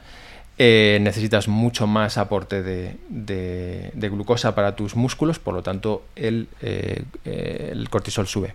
eh, 0.61 0.99
necesitas 1.01 1.47
mucho 1.47 1.87
más 1.87 2.18
aporte 2.18 2.64
de, 2.64 3.92
glucosa 3.94 4.57
para 4.57 4.75
tus 4.75 4.97
músculos, 4.97 5.38
por 5.38 5.55
lo 5.55 5.62
tanto 5.62 6.03
el, 6.16 6.49
eh, 6.62 7.05
cortisol 7.88 8.27
sube. 8.27 8.55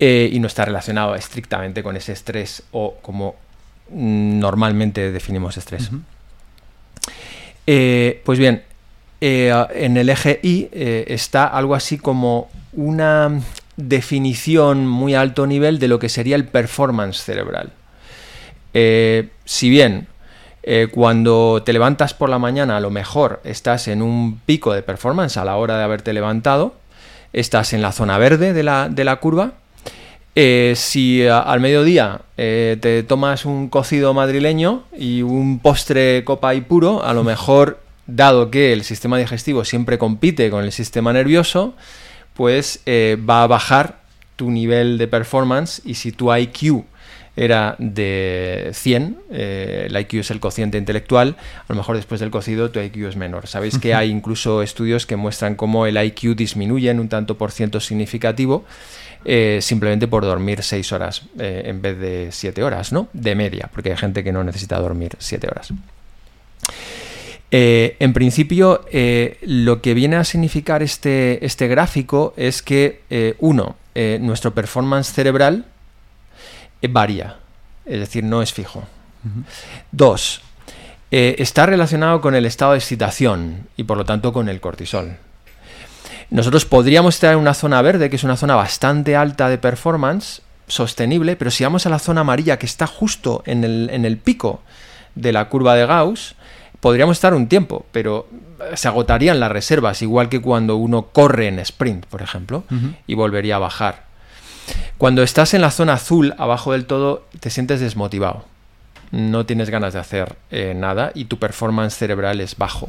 Eh, 0.00 0.28
y 0.32 0.40
no 0.40 0.48
está 0.48 0.64
relacionado 0.64 1.14
estrictamente 1.14 1.84
con 1.84 1.96
ese 1.96 2.12
estrés 2.12 2.64
o 2.72 2.96
como 3.02 3.36
normalmente 3.88 5.12
definimos 5.12 5.56
estrés. 5.56 5.90
pues 7.64 8.38
bien, 8.40 8.64
en 9.20 9.96
el 9.96 10.08
eje 10.08 10.40
Y 10.42 10.68
está 10.72 11.46
algo 11.46 11.76
así 11.76 11.98
como 11.98 12.50
una 12.72 13.40
definición 13.76 14.88
muy 14.88 15.14
alto 15.14 15.46
nivel 15.46 15.78
de 15.78 15.86
lo 15.86 16.00
que 16.00 16.08
sería 16.08 16.34
el 16.34 16.46
performance 16.46 17.22
cerebral. 17.22 17.72
si 19.44 19.70
bien 19.70 20.08
eh, 20.66 20.88
cuando 20.90 21.62
te 21.62 21.74
levantas 21.74 22.14
por 22.14 22.30
la 22.30 22.38
mañana, 22.38 22.78
a 22.78 22.80
lo 22.80 22.90
mejor 22.90 23.42
estás 23.44 23.86
en 23.86 24.00
un 24.00 24.40
pico 24.46 24.72
de 24.72 24.82
performance 24.82 25.36
a 25.36 25.44
la 25.44 25.56
hora 25.56 25.76
de 25.76 25.84
haberte 25.84 26.14
levantado, 26.14 26.74
estás 27.34 27.74
en 27.74 27.82
la 27.82 27.92
zona 27.92 28.16
verde 28.16 28.54
de 28.54 28.62
la, 28.62 29.16
curva. 29.20 29.52
Eh, 30.34 30.72
si 30.74 31.26
al 31.26 31.60
mediodía 31.60 32.22
eh, 32.38 32.78
te 32.80 33.02
tomas 33.02 33.44
un 33.44 33.68
cocido 33.68 34.14
madrileño 34.14 34.84
y 34.96 35.20
un 35.20 35.58
postre 35.58 36.24
copa 36.24 36.54
y 36.54 36.62
puro, 36.62 37.04
a 37.04 37.12
lo 37.12 37.24
mejor, 37.24 37.80
dado 38.06 38.50
que 38.50 38.72
el 38.72 38.84
sistema 38.84 39.18
digestivo 39.18 39.66
siempre 39.66 39.98
compite 39.98 40.50
con 40.50 40.64
el 40.64 40.72
sistema 40.72 41.12
nervioso, 41.12 41.74
pues 42.32 42.82
va 42.88 43.42
a 43.42 43.46
bajar 43.46 43.98
tu 44.36 44.50
nivel 44.50 44.96
de 44.96 45.08
performance 45.08 45.82
y 45.84 45.96
si 45.96 46.10
tu 46.10 46.34
IQ 46.34 46.84
era 47.36 47.74
de 47.78 48.70
100, 48.72 49.18
eh, 49.30 49.86
el 49.88 49.96
IQ 49.96 50.20
es 50.20 50.30
el 50.30 50.40
cociente 50.40 50.78
intelectual, 50.78 51.36
a 51.38 51.72
lo 51.72 51.74
mejor 51.74 51.96
después 51.96 52.20
del 52.20 52.30
cocido 52.30 52.70
tu 52.70 52.80
IQ 52.80 53.08
es 53.08 53.16
menor. 53.16 53.46
Sabéis 53.46 53.78
que 53.78 53.94
hay 53.94 54.10
incluso 54.10 54.62
estudios 54.62 55.06
que 55.06 55.16
muestran 55.16 55.56
cómo 55.56 55.86
el 55.86 56.02
IQ 56.02 56.36
disminuye 56.36 56.90
en 56.90 57.00
un 57.00 57.08
tanto 57.08 57.36
por 57.36 57.50
ciento 57.50 57.80
significativo 57.80 58.64
eh, 59.24 59.58
simplemente 59.62 60.06
por 60.06 60.24
dormir 60.24 60.62
6 60.62 60.92
horas 60.92 61.22
eh, 61.38 61.62
en 61.66 61.80
vez 61.80 61.98
de 61.98 62.28
7 62.30 62.62
horas, 62.62 62.92
¿no? 62.92 63.08
De 63.12 63.34
media, 63.34 63.70
porque 63.72 63.90
hay 63.90 63.96
gente 63.96 64.22
que 64.22 64.32
no 64.32 64.44
necesita 64.44 64.78
dormir 64.78 65.12
7 65.18 65.48
horas. 65.48 65.72
en 67.50 68.12
principio, 68.12 68.84
lo 69.42 69.80
que 69.80 69.94
viene 69.94 70.16
a 70.16 70.24
significar 70.24 70.82
este, 70.82 71.44
este 71.44 71.68
gráfico 71.68 72.34
es 72.36 72.62
que, 72.62 73.34
uno, 73.38 73.76
nuestro 74.20 74.52
performance 74.54 75.12
cerebral 75.12 75.64
varía, 76.88 77.36
es 77.84 78.00
decir, 78.00 78.24
no 78.24 78.42
es 78.42 78.52
fijo. 78.52 78.84
Dos, 79.92 80.42
eh, 81.10 81.36
está 81.38 81.66
relacionado 81.66 82.20
con 82.20 82.34
el 82.34 82.44
estado 82.44 82.72
de 82.72 82.78
excitación 82.78 83.68
y 83.76 83.84
por 83.84 83.96
lo 83.96 84.04
tanto 84.04 84.32
con 84.32 84.48
el 84.48 84.60
cortisol. 84.60 85.16
Nosotros 86.30 86.64
podríamos 86.64 87.14
estar 87.14 87.32
en 87.32 87.38
una 87.38 87.54
zona 87.54 87.80
verde, 87.82 88.10
que 88.10 88.16
es 88.16 88.24
una 88.24 88.36
zona 88.36 88.56
bastante 88.56 89.14
alta 89.14 89.48
de 89.48 89.58
performance, 89.58 90.42
sostenible, 90.66 91.36
pero 91.36 91.50
si 91.50 91.64
vamos 91.64 91.86
a 91.86 91.90
la 91.90 91.98
zona 91.98 92.22
amarilla, 92.22 92.58
que 92.58 92.66
está 92.66 92.86
justo 92.86 93.42
en 93.46 93.64
el, 93.64 94.18
pico 94.18 94.62
de 95.14 95.32
la 95.32 95.48
curva 95.48 95.74
de 95.74 95.86
Gauss, 95.86 96.34
podríamos 96.80 97.16
estar 97.16 97.34
un 97.34 97.46
tiempo, 97.48 97.86
pero 97.92 98.28
se 98.74 98.88
agotarían 98.88 99.40
las 99.40 99.52
reservas, 99.52 100.02
igual 100.02 100.28
que 100.28 100.40
cuando 100.40 100.76
uno 100.76 101.06
corre 101.12 101.48
en 101.48 101.58
sprint, 101.60 102.06
por 102.06 102.22
ejemplo, 102.22 102.64
y 103.06 103.14
volvería 103.14 103.56
a 103.56 103.60
bajar. 103.60 104.04
Cuando 104.98 105.22
estás 105.22 105.54
en 105.54 105.60
la 105.60 105.70
zona 105.70 105.94
azul, 105.94 106.34
abajo 106.38 106.72
del 106.72 106.86
todo, 106.86 107.26
te 107.40 107.50
sientes 107.50 107.80
desmotivado. 107.80 108.44
No 109.10 109.46
tienes 109.46 109.70
ganas 109.70 109.92
de 109.92 110.00
hacer 110.00 110.36
eh, 110.50 110.74
nada 110.74 111.12
y 111.14 111.26
tu 111.26 111.38
performance 111.38 111.94
cerebral 111.94 112.40
es 112.40 112.56
bajo. 112.56 112.88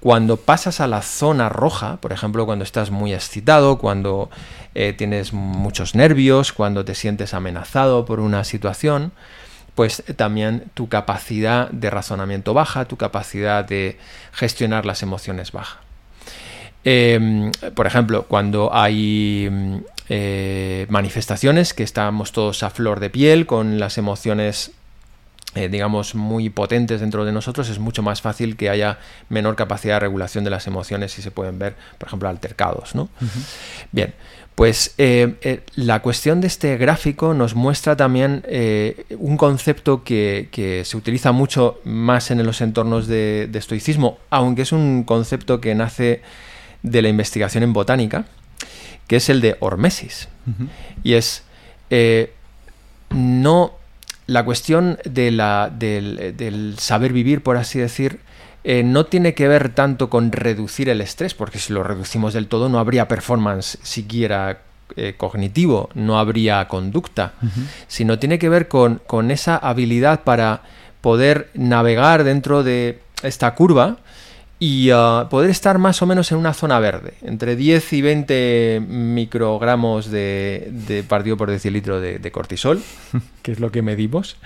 Cuando 0.00 0.36
pasas 0.36 0.80
a 0.80 0.86
la 0.86 1.00
zona 1.00 1.48
roja, 1.48 1.96
por 1.96 2.12
ejemplo, 2.12 2.44
cuando 2.44 2.64
estás 2.64 2.90
muy 2.90 3.14
excitado, 3.14 3.78
cuando 3.78 4.30
eh, 4.74 4.92
tienes 4.92 5.32
muchos 5.32 5.94
nervios, 5.94 6.52
cuando 6.52 6.84
te 6.84 6.94
sientes 6.94 7.32
amenazado 7.32 8.04
por 8.04 8.20
una 8.20 8.44
situación, 8.44 9.12
pues 9.74 10.04
también 10.16 10.64
tu 10.74 10.88
capacidad 10.88 11.70
de 11.70 11.90
razonamiento 11.90 12.54
baja, 12.54 12.84
tu 12.84 12.96
capacidad 12.96 13.64
de 13.64 13.98
gestionar 14.32 14.86
las 14.86 15.02
emociones 15.02 15.52
baja. 15.52 15.78
Em, 16.84 17.50
por 17.74 17.86
ejemplo, 17.86 18.24
cuando 18.24 18.74
hay 18.74 19.48
mm, 19.50 19.76
eh, 20.08 20.86
manifestaciones 20.90 21.72
que 21.72 21.82
estamos 21.82 22.32
todos 22.32 22.62
a 22.62 22.70
flor 22.70 23.00
de 23.00 23.10
piel, 23.10 23.46
con 23.46 23.78
las 23.78 23.96
emociones 23.96 24.72
eh, 25.54 25.68
digamos, 25.68 26.16
muy 26.16 26.50
potentes 26.50 27.00
dentro 27.00 27.24
de 27.24 27.30
nosotros, 27.30 27.68
es 27.68 27.78
mucho 27.78 28.02
más 28.02 28.20
fácil 28.20 28.56
que 28.56 28.70
haya 28.70 28.98
menor 29.28 29.54
capacidad 29.54 29.94
de 29.94 30.00
regulación 30.00 30.42
de 30.42 30.50
las 30.50 30.66
emociones 30.66 31.12
si 31.12 31.22
se 31.22 31.30
pueden 31.30 31.60
ver, 31.60 31.76
por 31.96 32.08
ejemplo, 32.08 32.28
altercados. 32.28 32.96
¿no? 32.96 33.08
Bien, 33.92 34.14
pues 34.56 34.94
eh, 34.98 35.62
la 35.76 36.02
cuestión 36.02 36.40
de 36.40 36.48
este 36.48 36.76
gráfico 36.76 37.34
nos 37.34 37.54
muestra 37.54 37.96
también 37.96 38.42
un 39.16 39.36
concepto 39.36 40.02
que, 40.02 40.82
se 40.84 40.96
utiliza 40.96 41.30
mucho 41.30 41.80
más 41.84 42.32
en 42.32 42.44
los 42.44 42.60
entornos 42.60 43.06
de, 43.06 43.48
de 43.48 43.58
estoicismo, 43.60 44.18
aunque 44.30 44.62
es 44.62 44.72
un 44.72 45.04
concepto 45.04 45.60
que 45.60 45.76
nace 45.76 46.20
de 46.82 47.00
la 47.00 47.08
investigación 47.08 47.62
en 47.62 47.72
botánica, 47.72 48.26
que 49.06 49.16
es 49.16 49.28
el 49.28 49.40
de 49.40 49.56
hormesis. 49.60 50.28
Y 51.02 51.14
es 51.14 51.42
eh, 51.90 52.32
no 53.10 53.72
la 54.26 54.44
cuestión 54.44 54.98
de 55.04 55.30
la, 55.30 55.70
del, 55.70 56.74
saber 56.78 57.12
vivir, 57.12 57.42
por 57.42 57.56
así 57.56 57.78
decir, 57.78 58.20
eh, 58.64 58.82
no 58.82 59.04
tiene 59.04 59.34
que 59.34 59.48
ver 59.48 59.74
tanto 59.74 60.08
con 60.08 60.32
reducir 60.32 60.88
el 60.88 61.00
estrés, 61.00 61.34
porque 61.34 61.58
si 61.58 61.72
lo 61.72 61.82
reducimos 61.82 62.32
del 62.32 62.48
todo 62.48 62.68
no 62.68 62.78
habría 62.78 63.06
performance 63.06 63.78
siquiera 63.82 64.60
eh, 64.96 65.14
cognitivo, 65.16 65.90
no 65.94 66.18
habría 66.18 66.66
conducta, 66.68 67.34
sino 67.86 68.18
tiene 68.18 68.38
que 68.38 68.48
ver 68.48 68.68
con, 68.68 69.02
con 69.06 69.30
esa 69.30 69.56
habilidad 69.56 70.22
para 70.22 70.62
poder 71.02 71.50
navegar 71.52 72.24
dentro 72.24 72.62
de 72.62 73.00
esta 73.22 73.54
curva 73.54 73.98
y 74.64 74.90
uh, 74.92 75.28
poder 75.28 75.50
estar 75.50 75.76
más 75.76 76.00
o 76.00 76.06
menos 76.06 76.32
en 76.32 76.38
una 76.38 76.54
zona 76.54 76.78
verde, 76.78 77.12
entre 77.20 77.54
10 77.54 77.92
y 77.92 78.00
20 78.00 78.82
microgramos 78.88 80.10
de, 80.10 81.04
partido 81.06 81.36
por 81.36 81.50
decilitro 81.50 82.00
de, 82.00 82.18
de 82.18 82.32
cortisol, 82.32 82.80
que 83.42 83.52
es 83.52 83.60
lo 83.60 83.70
que 83.70 83.82
medimos, 83.82 84.38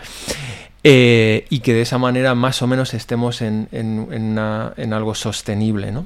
eh, 0.82 1.46
y 1.50 1.60
que 1.60 1.72
de 1.72 1.82
esa 1.82 1.98
manera 1.98 2.34
más 2.34 2.62
o 2.62 2.66
menos 2.66 2.94
estemos 2.94 3.42
en, 3.42 3.68
algo 4.92 5.14
sostenible. 5.14 5.92
¿no? 5.92 6.04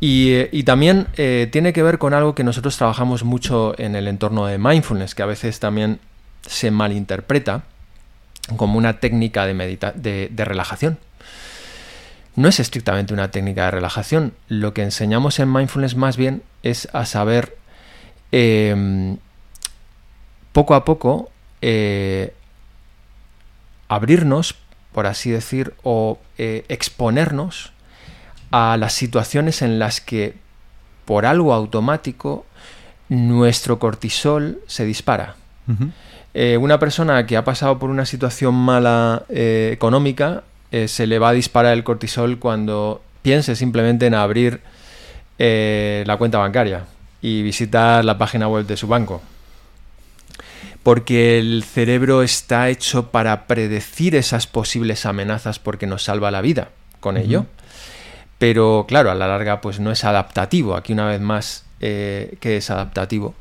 Eh, 0.00 0.48
y, 0.52 0.62
también 0.62 1.08
eh, 1.16 1.48
tiene 1.50 1.72
que 1.72 1.82
ver 1.82 1.98
con 1.98 2.14
algo 2.14 2.36
que 2.36 2.44
nosotros 2.44 2.76
trabajamos 2.76 3.24
mucho 3.24 3.74
en 3.80 3.96
el 3.96 4.06
entorno 4.06 4.46
de 4.46 4.58
mindfulness, 4.58 5.16
que 5.16 5.24
a 5.24 5.26
veces 5.26 5.58
también 5.58 5.98
se 6.46 6.70
malinterpreta 6.70 7.64
como 8.56 8.78
una 8.78 9.00
técnica 9.00 9.44
de, 9.44 10.30
de 10.30 10.44
relajación 10.44 10.98
no 12.36 12.48
es 12.48 12.60
estrictamente 12.60 13.14
una 13.14 13.30
técnica 13.30 13.64
de 13.64 13.70
relajación. 13.72 14.32
Lo 14.48 14.74
que 14.74 14.82
enseñamos 14.82 15.38
en 15.38 15.52
mindfulness 15.52 15.96
más 15.96 16.16
bien 16.16 16.42
es 16.62 16.88
a 16.92 17.04
saber 17.04 17.56
em, 18.32 19.18
poco 20.52 20.74
a 20.74 20.84
poco 20.84 21.30
eh, 21.62 22.34
abrirnos, 23.88 24.54
por 24.92 25.06
así 25.06 25.30
decir, 25.30 25.74
o 25.82 26.18
eh, 26.36 26.64
exponernos 26.68 27.72
a 28.50 28.76
las 28.76 28.92
situaciones 28.92 29.62
en 29.62 29.78
las 29.78 30.00
que 30.00 30.34
por 31.04 31.26
algo 31.26 31.52
automático 31.54 32.46
nuestro 33.08 33.78
cortisol 33.78 34.60
se 34.66 34.84
dispara. 34.84 35.36
Eh, 36.34 36.56
una 36.56 36.78
persona 36.78 37.26
que 37.26 37.36
ha 37.36 37.44
pasado 37.44 37.78
por 37.78 37.90
una 37.90 38.06
situación 38.06 38.54
mala 38.54 39.24
económica 39.28 40.44
eh, 40.70 40.88
se 40.88 41.06
le 41.06 41.18
va 41.18 41.30
a 41.30 41.32
disparar 41.32 41.72
el 41.72 41.84
cortisol 41.84 42.38
cuando 42.38 43.02
piense 43.22 43.56
simplemente 43.56 44.06
en 44.06 44.14
abrir 44.14 44.60
eh, 45.38 46.04
la 46.06 46.16
cuenta 46.16 46.38
bancaria 46.38 46.84
y 47.22 47.42
visitar 47.42 48.04
la 48.04 48.18
página 48.18 48.48
web 48.48 48.66
de 48.66 48.76
su 48.76 48.86
banco. 48.86 49.22
Porque 50.82 51.38
el 51.38 51.64
cerebro 51.64 52.22
está 52.22 52.68
hecho 52.68 53.10
para 53.10 53.46
predecir 53.46 54.14
esas 54.14 54.46
posibles 54.46 55.06
amenazas 55.06 55.58
porque 55.58 55.86
nos 55.86 56.04
salva 56.04 56.30
la 56.30 56.40
vida 56.40 56.68
con 57.00 57.16
ello. 57.16 57.46
Pero 58.38 58.86
claro, 58.88 59.10
a 59.10 59.14
la 59.14 59.26
larga 59.26 59.60
pues 59.60 59.80
no 59.80 59.90
es 59.90 60.04
adaptativo. 60.04 60.76
Aquí 60.76 60.92
una 60.92 61.06
vez 61.06 61.20
más, 61.20 61.64
eh, 61.80 62.36
¿qué 62.40 62.56
es 62.56 62.70
adaptativo? 62.70 63.34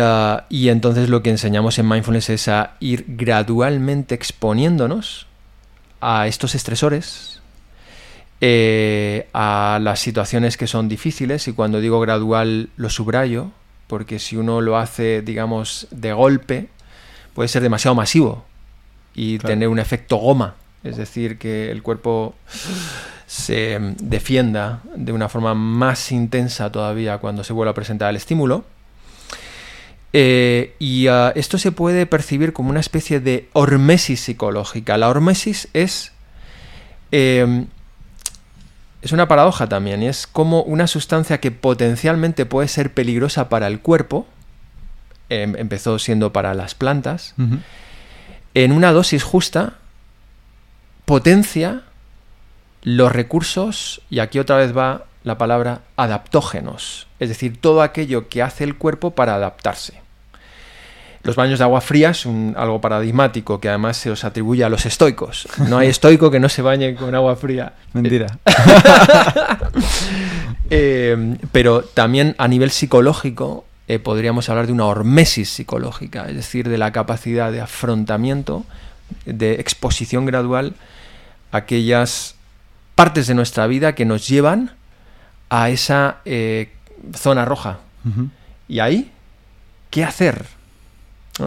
Ah, 0.00 0.46
y, 0.48 0.68
entonces 0.68 1.08
lo 1.08 1.22
que 1.22 1.30
enseñamos 1.30 1.78
en 1.78 1.88
mindfulness 1.88 2.30
es 2.30 2.48
a 2.48 2.72
ir 2.80 3.04
gradualmente 3.06 4.16
exponiéndonos 4.16 5.28
a 6.00 6.26
estos 6.26 6.56
estresores, 6.56 7.40
eh, 8.40 9.28
a 9.32 9.78
las 9.80 10.00
situaciones 10.00 10.56
que 10.56 10.66
son 10.66 10.88
difíciles, 10.88 11.46
y 11.46 11.52
cuando 11.52 11.80
digo 11.80 12.00
gradual 12.00 12.70
lo 12.76 12.90
subrayo, 12.90 13.52
porque 13.86 14.18
si 14.18 14.36
uno 14.36 14.60
lo 14.60 14.76
hace, 14.76 15.22
digamos, 15.22 15.86
de 15.92 16.12
golpe, 16.14 16.68
puede 17.34 17.48
ser 17.48 17.62
demasiado 17.62 17.94
masivo 17.94 18.44
y 19.14 19.38
tener 19.38 19.68
un 19.68 19.78
efecto 19.78 20.16
goma, 20.16 20.56
es 20.82 20.96
decir, 20.96 21.38
que 21.38 21.70
el 21.70 21.82
cuerpo 21.84 22.34
se 23.28 23.78
defienda 24.00 24.80
de 24.96 25.12
una 25.12 25.28
forma 25.28 25.54
más 25.54 26.10
intensa 26.10 26.72
todavía 26.72 27.18
cuando 27.18 27.44
se 27.44 27.52
vuelve 27.52 27.70
a 27.70 27.74
presentar 27.74 28.10
el 28.10 28.16
estímulo. 28.16 28.64
Eh, 30.12 30.74
y 30.78 31.06
ah, 31.06 31.32
esto 31.36 31.58
se 31.58 31.72
puede 31.72 32.06
percibir 32.06 32.52
como 32.52 32.70
una 32.70 32.80
especie 32.80 33.20
de 33.20 33.48
hormesis 33.52 34.20
psicológica. 34.20 34.98
La 34.98 35.08
hormesis 35.08 35.68
es, 35.72 36.12
em, 37.12 37.66
es 39.02 39.12
una 39.12 39.28
paradoja 39.28 39.68
también, 39.68 40.02
y 40.02 40.08
es 40.08 40.26
como 40.26 40.62
una 40.62 40.86
sustancia 40.86 41.38
que 41.38 41.50
potencialmente 41.50 42.44
puede 42.46 42.68
ser 42.68 42.92
peligrosa 42.92 43.48
para 43.48 43.68
el 43.68 43.80
cuerpo, 43.80 44.26
em, 45.28 45.54
empezó 45.56 45.98
siendo 45.98 46.32
para 46.32 46.54
las 46.54 46.74
plantas, 46.74 47.34
en 48.54 48.72
una 48.72 48.90
dosis 48.92 49.22
justa 49.22 49.74
potencia 51.04 51.82
los 52.82 53.12
recursos, 53.12 54.02
y 54.10 54.18
aquí 54.18 54.38
otra 54.38 54.56
vez 54.56 54.76
va 54.76 55.06
la 55.24 55.38
palabra 55.38 55.80
adaptógenos, 55.96 57.06
es 57.18 57.28
decir, 57.28 57.60
todo 57.60 57.82
aquello 57.82 58.28
que 58.28 58.42
hace 58.42 58.64
el 58.64 58.76
cuerpo 58.76 59.12
para 59.12 59.34
adaptarse. 59.34 60.00
Los 61.22 61.36
baños 61.36 61.58
de 61.58 61.64
agua 61.66 61.82
fría 61.82 62.14
son 62.14 62.54
algo 62.56 62.80
paradigmático 62.80 63.60
que 63.60 63.68
además 63.68 63.98
se 63.98 64.10
os 64.10 64.24
atribuye 64.24 64.64
a 64.64 64.70
los 64.70 64.86
estoicos. 64.86 65.46
No 65.68 65.76
hay 65.76 65.88
estoico 65.88 66.30
que 66.30 66.40
no 66.40 66.48
se 66.48 66.62
bañe 66.62 66.94
con 66.94 67.14
agua 67.14 67.36
fría. 67.36 67.74
Mentira. 67.92 68.38
Eh, 70.72 71.36
pero 71.50 71.82
también 71.82 72.36
a 72.38 72.46
nivel 72.46 72.70
psicológico 72.70 73.64
eh, 73.88 73.98
podríamos 73.98 74.48
hablar 74.48 74.68
de 74.68 74.72
una 74.72 74.84
hormesis 74.84 75.50
psicológica, 75.50 76.28
es 76.28 76.36
decir, 76.36 76.68
de 76.68 76.78
la 76.78 76.92
capacidad 76.92 77.50
de 77.50 77.60
afrontamiento, 77.60 78.64
de 79.26 79.54
exposición 79.54 80.26
gradual 80.26 80.74
a 81.50 81.56
aquellas 81.56 82.36
partes 82.94 83.26
de 83.26 83.34
nuestra 83.34 83.66
vida 83.66 83.96
que 83.96 84.04
nos 84.04 84.28
llevan 84.28 84.70
a 85.50 85.68
esa 85.68 86.18
eh, 86.24 86.72
zona 87.14 87.44
roja. 87.44 87.80
Y 88.66 88.80
ahí, 88.80 89.10
¿qué 89.90 90.04
hacer? 90.04 90.46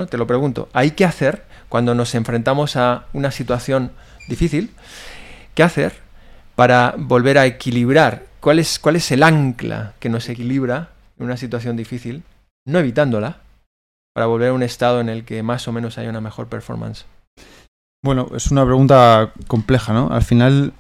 Te 0.09 0.17
lo 0.17 0.27
pregunto. 0.27 0.69
¿Hay 0.73 0.91
qué 0.91 1.05
hacer 1.05 1.45
cuando 1.69 1.95
nos 1.95 2.13
enfrentamos 2.13 2.75
a 2.75 3.05
una 3.13 3.31
situación 3.31 3.91
difícil? 4.27 4.71
¿Qué 5.55 5.63
hacer 5.63 5.93
para 6.55 6.93
volver 6.97 7.37
a 7.37 7.45
equilibrar? 7.45 8.25
¿Cuál 8.39 8.59
es, 8.59 8.77
cuál 8.77 8.97
es 8.97 9.11
el 9.11 9.23
ancla 9.23 9.93
que 9.99 10.09
nos 10.09 10.29
equilibra 10.29 10.89
en 11.17 11.25
una 11.25 11.37
situación 11.37 11.77
difícil? 11.77 12.23
No 12.65 12.79
evitándola, 12.79 13.37
para 14.13 14.27
volver 14.27 14.49
a 14.49 14.53
un 14.53 14.63
estado 14.63 15.01
en 15.01 15.09
el 15.09 15.25
que 15.25 15.41
más 15.43 15.67
o 15.67 15.71
menos 15.71 15.97
haya 15.97 16.09
una 16.09 16.21
mejor 16.21 16.47
performance. 16.47 17.05
Bueno, 18.03 18.29
es 18.35 18.51
una 18.51 18.65
pregunta 18.65 19.31
compleja, 19.47 19.93
¿no? 19.93 20.09
Al 20.11 20.23
final 20.23 20.73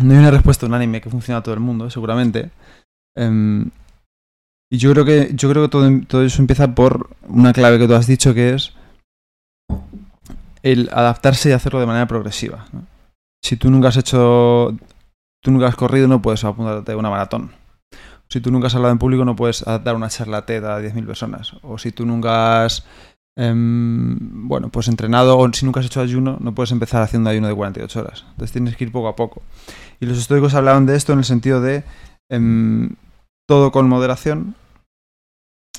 no 0.00 0.12
hay 0.12 0.18
una 0.18 0.30
respuesta 0.30 0.66
unánime 0.66 1.00
que 1.00 1.10
funcione 1.10 1.38
a 1.38 1.42
todo 1.42 1.54
el 1.54 1.60
mundo, 1.60 1.90
seguramente. 1.90 2.50
Em, 3.16 3.70
y 4.70 4.78
yo 4.78 4.92
creo 4.92 5.04
que, 5.04 5.30
yo 5.34 5.50
creo 5.50 5.64
que 5.64 5.68
todo, 5.68 5.90
todo, 6.08 6.22
eso 6.22 6.40
empieza 6.40 6.74
por 6.74 7.10
una 7.28 7.52
clave 7.52 7.78
que 7.78 7.86
tú 7.86 7.94
has 7.94 8.06
dicho 8.06 8.32
que 8.32 8.54
es 8.54 8.72
el 10.62 10.88
adaptarse 10.92 11.50
y 11.50 11.52
hacerlo 11.52 11.80
de 11.80 11.86
manera 11.86 12.06
progresiva. 12.06 12.66
Si 13.42 13.56
tú 13.56 13.70
nunca 13.70 13.88
has 13.88 13.96
hecho. 13.96 14.76
Tú 15.42 15.50
nunca 15.50 15.66
has 15.66 15.74
corrido, 15.74 16.06
no 16.06 16.22
puedes 16.22 16.44
apuntarte 16.44 16.92
a 16.92 16.96
una 16.96 17.10
maratón. 17.10 17.50
Si 18.28 18.40
tú 18.40 18.52
nunca 18.52 18.68
has 18.68 18.74
hablado 18.76 18.92
en 18.92 18.98
público, 18.98 19.24
no 19.24 19.34
puedes 19.34 19.64
dar 19.64 19.96
una 19.96 20.08
charla 20.08 20.46
TED 20.46 20.64
a 20.64 20.80
10.000 20.80 21.04
personas. 21.04 21.52
O 21.62 21.78
si 21.78 21.90
tú 21.90 22.06
nunca 22.06 22.64
has. 22.64 22.86
Em, 23.36 24.46
bueno, 24.46 24.68
pues 24.68 24.88
entrenado 24.88 25.38
o 25.38 25.52
si 25.52 25.64
nunca 25.64 25.80
has 25.80 25.86
hecho 25.86 26.00
ayuno, 26.00 26.36
no 26.40 26.54
puedes 26.54 26.70
empezar 26.70 27.02
haciendo 27.02 27.30
ayuno 27.30 27.48
de 27.48 27.54
48 27.54 28.00
horas. 28.00 28.24
Entonces 28.30 28.52
tienes 28.52 28.76
que 28.76 28.84
ir 28.84 28.92
poco 28.92 29.08
a 29.08 29.16
poco. 29.16 29.42
Y 30.00 30.06
los 30.06 30.18
estoicos 30.18 30.54
hablaban 30.54 30.86
de 30.86 30.96
esto 30.96 31.12
en 31.12 31.20
el 31.20 31.24
sentido 31.24 31.60
de 31.60 31.84
em, 32.30 32.96
todo 33.48 33.72
con 33.72 33.88
moderación, 33.88 34.54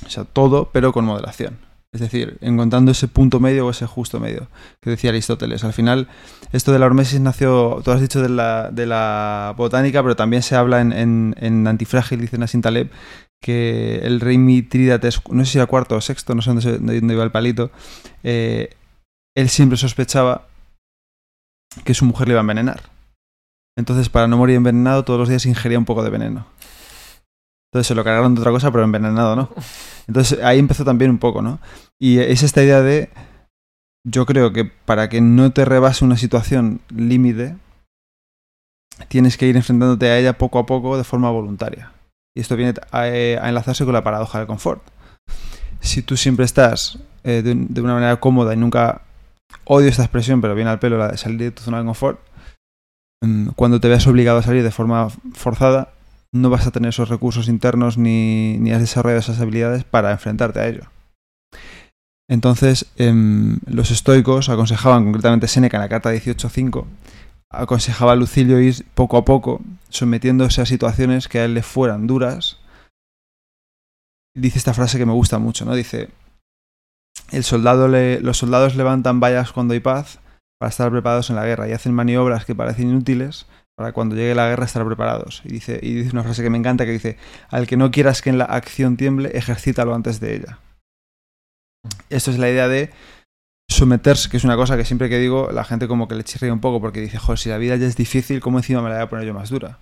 o 0.06 0.10
sea, 0.10 0.24
todo, 0.24 0.70
pero 0.72 0.92
con 0.94 1.06
moderación. 1.06 1.58
Es 1.94 2.02
decir, 2.02 2.38
encontrando 2.42 2.92
ese 2.92 3.08
punto 3.08 3.40
medio 3.40 3.68
o 3.68 3.70
ese 3.70 3.86
justo 3.86 4.20
medio 4.20 4.48
que 4.82 4.90
decía 4.90 5.12
Aristóteles. 5.12 5.64
Al 5.64 5.74
final, 5.74 6.08
esto 6.52 6.72
de 6.72 6.80
la 6.80 6.88
hormesis 6.88 7.20
nació, 7.20 7.82
tú 7.86 7.92
has 7.92 8.02
dicho 8.02 8.20
de 8.20 8.30
la, 8.30 9.54
botánica, 9.56 10.02
pero 10.02 10.16
también 10.16 10.42
se 10.42 10.56
habla 10.56 10.82
en, 10.82 11.36
en, 11.38 11.68
Antifrágil, 11.68 12.20
dice 12.20 12.40
Nassim 12.40 12.62
Taleb, 12.62 12.90
que 13.44 14.00
el 14.04 14.22
rey 14.22 14.38
Mitrídates, 14.38 15.22
no 15.30 15.44
sé 15.44 15.52
si 15.52 15.58
era 15.58 15.68
cuarto 15.68 15.98
o 15.98 16.02
sexto, 16.02 16.34
no 16.34 16.42
sé 16.42 16.54
dónde, 16.54 17.00
dónde 17.00 17.14
iba 17.14 17.24
el 17.24 17.32
palito, 17.32 17.72
eh, 18.24 18.70
él 19.36 19.50
siempre 19.50 19.78
sospechaba 19.78 20.48
que 21.84 21.94
su 21.94 22.06
mujer 22.06 22.30
le 22.30 22.34
iba 22.34 22.40
a 22.40 22.48
envenenar. 22.48 22.84
Entonces, 23.78 24.08
para 24.08 24.28
no 24.28 24.38
morir 24.38 24.56
envenenado, 24.56 25.04
todos 25.04 25.20
los 25.20 25.28
días 25.28 25.46
ingería 25.46 25.78
un 25.78 25.84
poco 25.84 26.04
de 26.04 26.10
veneno. 26.10 26.48
Entonces 27.68 27.88
se 27.88 27.96
lo 27.96 28.04
cargaron 28.06 28.34
de 28.34 28.40
otra 28.40 28.54
cosa, 28.54 28.72
pero 28.72 28.86
envenenado, 28.86 29.36
¿no? 29.36 29.50
Entonces 30.08 30.40
ahí 30.42 30.58
empezó 30.60 30.86
también 30.86 31.12
un 31.12 31.18
poco, 31.18 31.42
¿no? 31.42 31.60
Y 32.00 32.20
es 32.20 32.44
esta 32.44 32.64
idea 32.64 32.82
de, 32.82 33.10
yo 34.06 34.26
creo 34.26 34.54
que 34.54 34.64
para 34.64 35.10
que 35.10 35.20
no 35.20 35.52
te 35.52 35.66
rebase 35.66 36.06
una 36.06 36.16
situación 36.16 36.80
límite, 36.96 37.58
tienes 39.10 39.38
que 39.38 39.48
ir 39.48 39.58
enfrentándote 39.58 40.10
a 40.10 40.18
ella 40.18 40.38
poco 40.38 40.60
a 40.60 40.66
poco 40.66 40.98
de 40.98 41.04
forma 41.04 41.30
voluntaria. 41.30 41.93
Y 42.36 42.42
esto 42.42 42.56
viene 42.56 42.74
a, 42.92 43.08
enlazarse 43.08 43.86
con 43.86 43.94
la 43.94 44.04
paradoja 44.04 44.40
del 44.40 44.48
confort. 44.48 44.82
Si 45.80 46.02
tú 46.02 46.18
siempre 46.18 46.46
estás 46.46 47.00
eh, 47.24 47.42
de, 47.44 47.82
una 47.82 47.94
manera 47.94 48.20
cómoda 48.20 48.54
y 48.54 48.58
nunca 48.58 49.02
odio 49.66 49.90
esta 49.90 50.04
expresión, 50.04 50.42
pero 50.42 50.56
viene 50.56 50.72
al 50.72 50.80
pelo 50.80 50.98
la 50.98 51.10
de 51.10 51.18
salir 51.18 51.40
de 51.40 51.52
tu 51.52 51.62
zona 51.62 51.80
de 51.80 51.86
confort, 51.86 52.20
mm, 53.22 53.50
cuando 53.50 53.80
te 53.80 53.88
veas 53.88 54.08
obligado 54.08 54.40
a 54.40 54.44
salir 54.44 54.64
de 54.64 54.72
forma 54.72 55.10
forzada, 55.34 55.94
no 56.32 56.50
vas 56.50 56.66
a 56.66 56.72
tener 56.72 56.90
esos 56.90 57.10
recursos 57.10 57.48
internos 57.48 57.98
ni, 57.98 58.58
ni 58.58 58.72
has 58.72 58.82
desarrollado 58.82 59.20
esas 59.20 59.40
habilidades 59.40 59.84
para 59.84 60.12
enfrentarte 60.12 60.60
a 60.60 60.68
ello. 60.68 60.90
Entonces, 62.30 62.88
em, 62.98 63.60
los 63.68 63.92
estoicos 63.92 64.50
aconsejaban, 64.50 65.04
concretamente 65.04 65.48
Séneca 65.48 65.78
en 65.78 65.82
la 65.82 65.90
carta 65.90 66.12
18.5, 66.12 66.88
aconsejaba 67.54 68.12
a 68.12 68.16
Lucilio 68.16 68.60
ir 68.60 68.86
poco 68.94 69.18
a 69.18 69.26
poco 69.26 69.62
sometiéndose 69.90 70.62
a 70.62 70.66
situaciones 70.66 71.28
que 71.28 71.40
a 71.40 71.46
él 71.46 71.54
le 71.54 71.64
fueran 71.64 72.08
duras. 72.08 72.60
Dice 74.36 74.58
esta 74.58 74.74
frase 74.74 74.98
que 74.98 75.06
me 75.06 75.14
gusta 75.14 75.38
mucho, 75.38 75.64
¿no? 75.64 75.76
Dice, 75.76 76.10
el 77.32 77.44
soldado 77.44 77.88
los 77.88 78.38
soldados 78.38 78.76
levantan 78.76 79.20
vallas 79.20 79.52
cuando 79.52 79.74
hay 79.76 79.80
paz 79.80 80.20
para 80.60 80.70
estar 80.70 80.90
preparados 80.92 81.30
en 81.30 81.36
la 81.36 81.46
guerra 81.46 81.70
y 81.70 81.74
hacen 81.74 81.94
maniobras 81.94 82.46
que 82.46 82.56
parecen 82.56 82.90
inútiles 82.90 83.46
para 83.76 83.92
cuando 83.92 84.16
llegue 84.16 84.36
la 84.36 84.50
guerra 84.50 84.66
estar 84.66 84.86
preparados. 84.86 85.42
Y 85.46 85.50
dice, 85.50 85.80
y 85.82 85.94
dice 85.94 86.12
una 86.12 86.24
frase 86.24 86.42
que 86.42 86.50
me 86.50 86.58
encanta 86.58 86.86
que 86.86 86.92
dice, 86.92 87.18
al 87.50 87.68
que 87.68 87.78
no 87.78 87.92
quieras 87.92 88.22
que 88.22 88.30
en 88.30 88.38
la 88.38 88.46
acción 88.46 88.98
tiemble, 88.98 89.38
ejercítalo 89.38 89.94
antes 89.94 90.20
de 90.20 90.36
ella. 90.36 90.60
Esto 92.10 92.32
es 92.32 92.40
la 92.40 92.50
idea 92.50 92.68
de 92.68 92.92
someterse, 93.84 94.30
que 94.30 94.38
es 94.38 94.46
una 94.46 94.56
cosa 94.56 94.78
que 94.78 94.86
siempre 94.86 95.10
que 95.10 95.20
digo, 95.20 95.52
la 95.52 95.66
gente 95.66 95.90
como 95.90 96.08
que 96.08 96.16
le 96.16 96.24
chirría 96.24 96.54
un 96.54 96.62
poco 96.62 96.80
porque 96.80 97.02
dice, 97.02 97.18
joder, 97.18 97.38
si 97.38 97.50
la 97.50 97.58
vida 97.58 97.76
ya 97.76 97.86
es 97.86 97.98
difícil, 97.98 98.40
¿cómo 98.40 98.60
encima 98.60 98.82
me 98.82 98.88
la 98.90 98.96
voy 98.96 99.04
a 99.04 99.10
poner 99.10 99.26
yo 99.26 99.34
más 99.34 99.50
dura? 99.50 99.78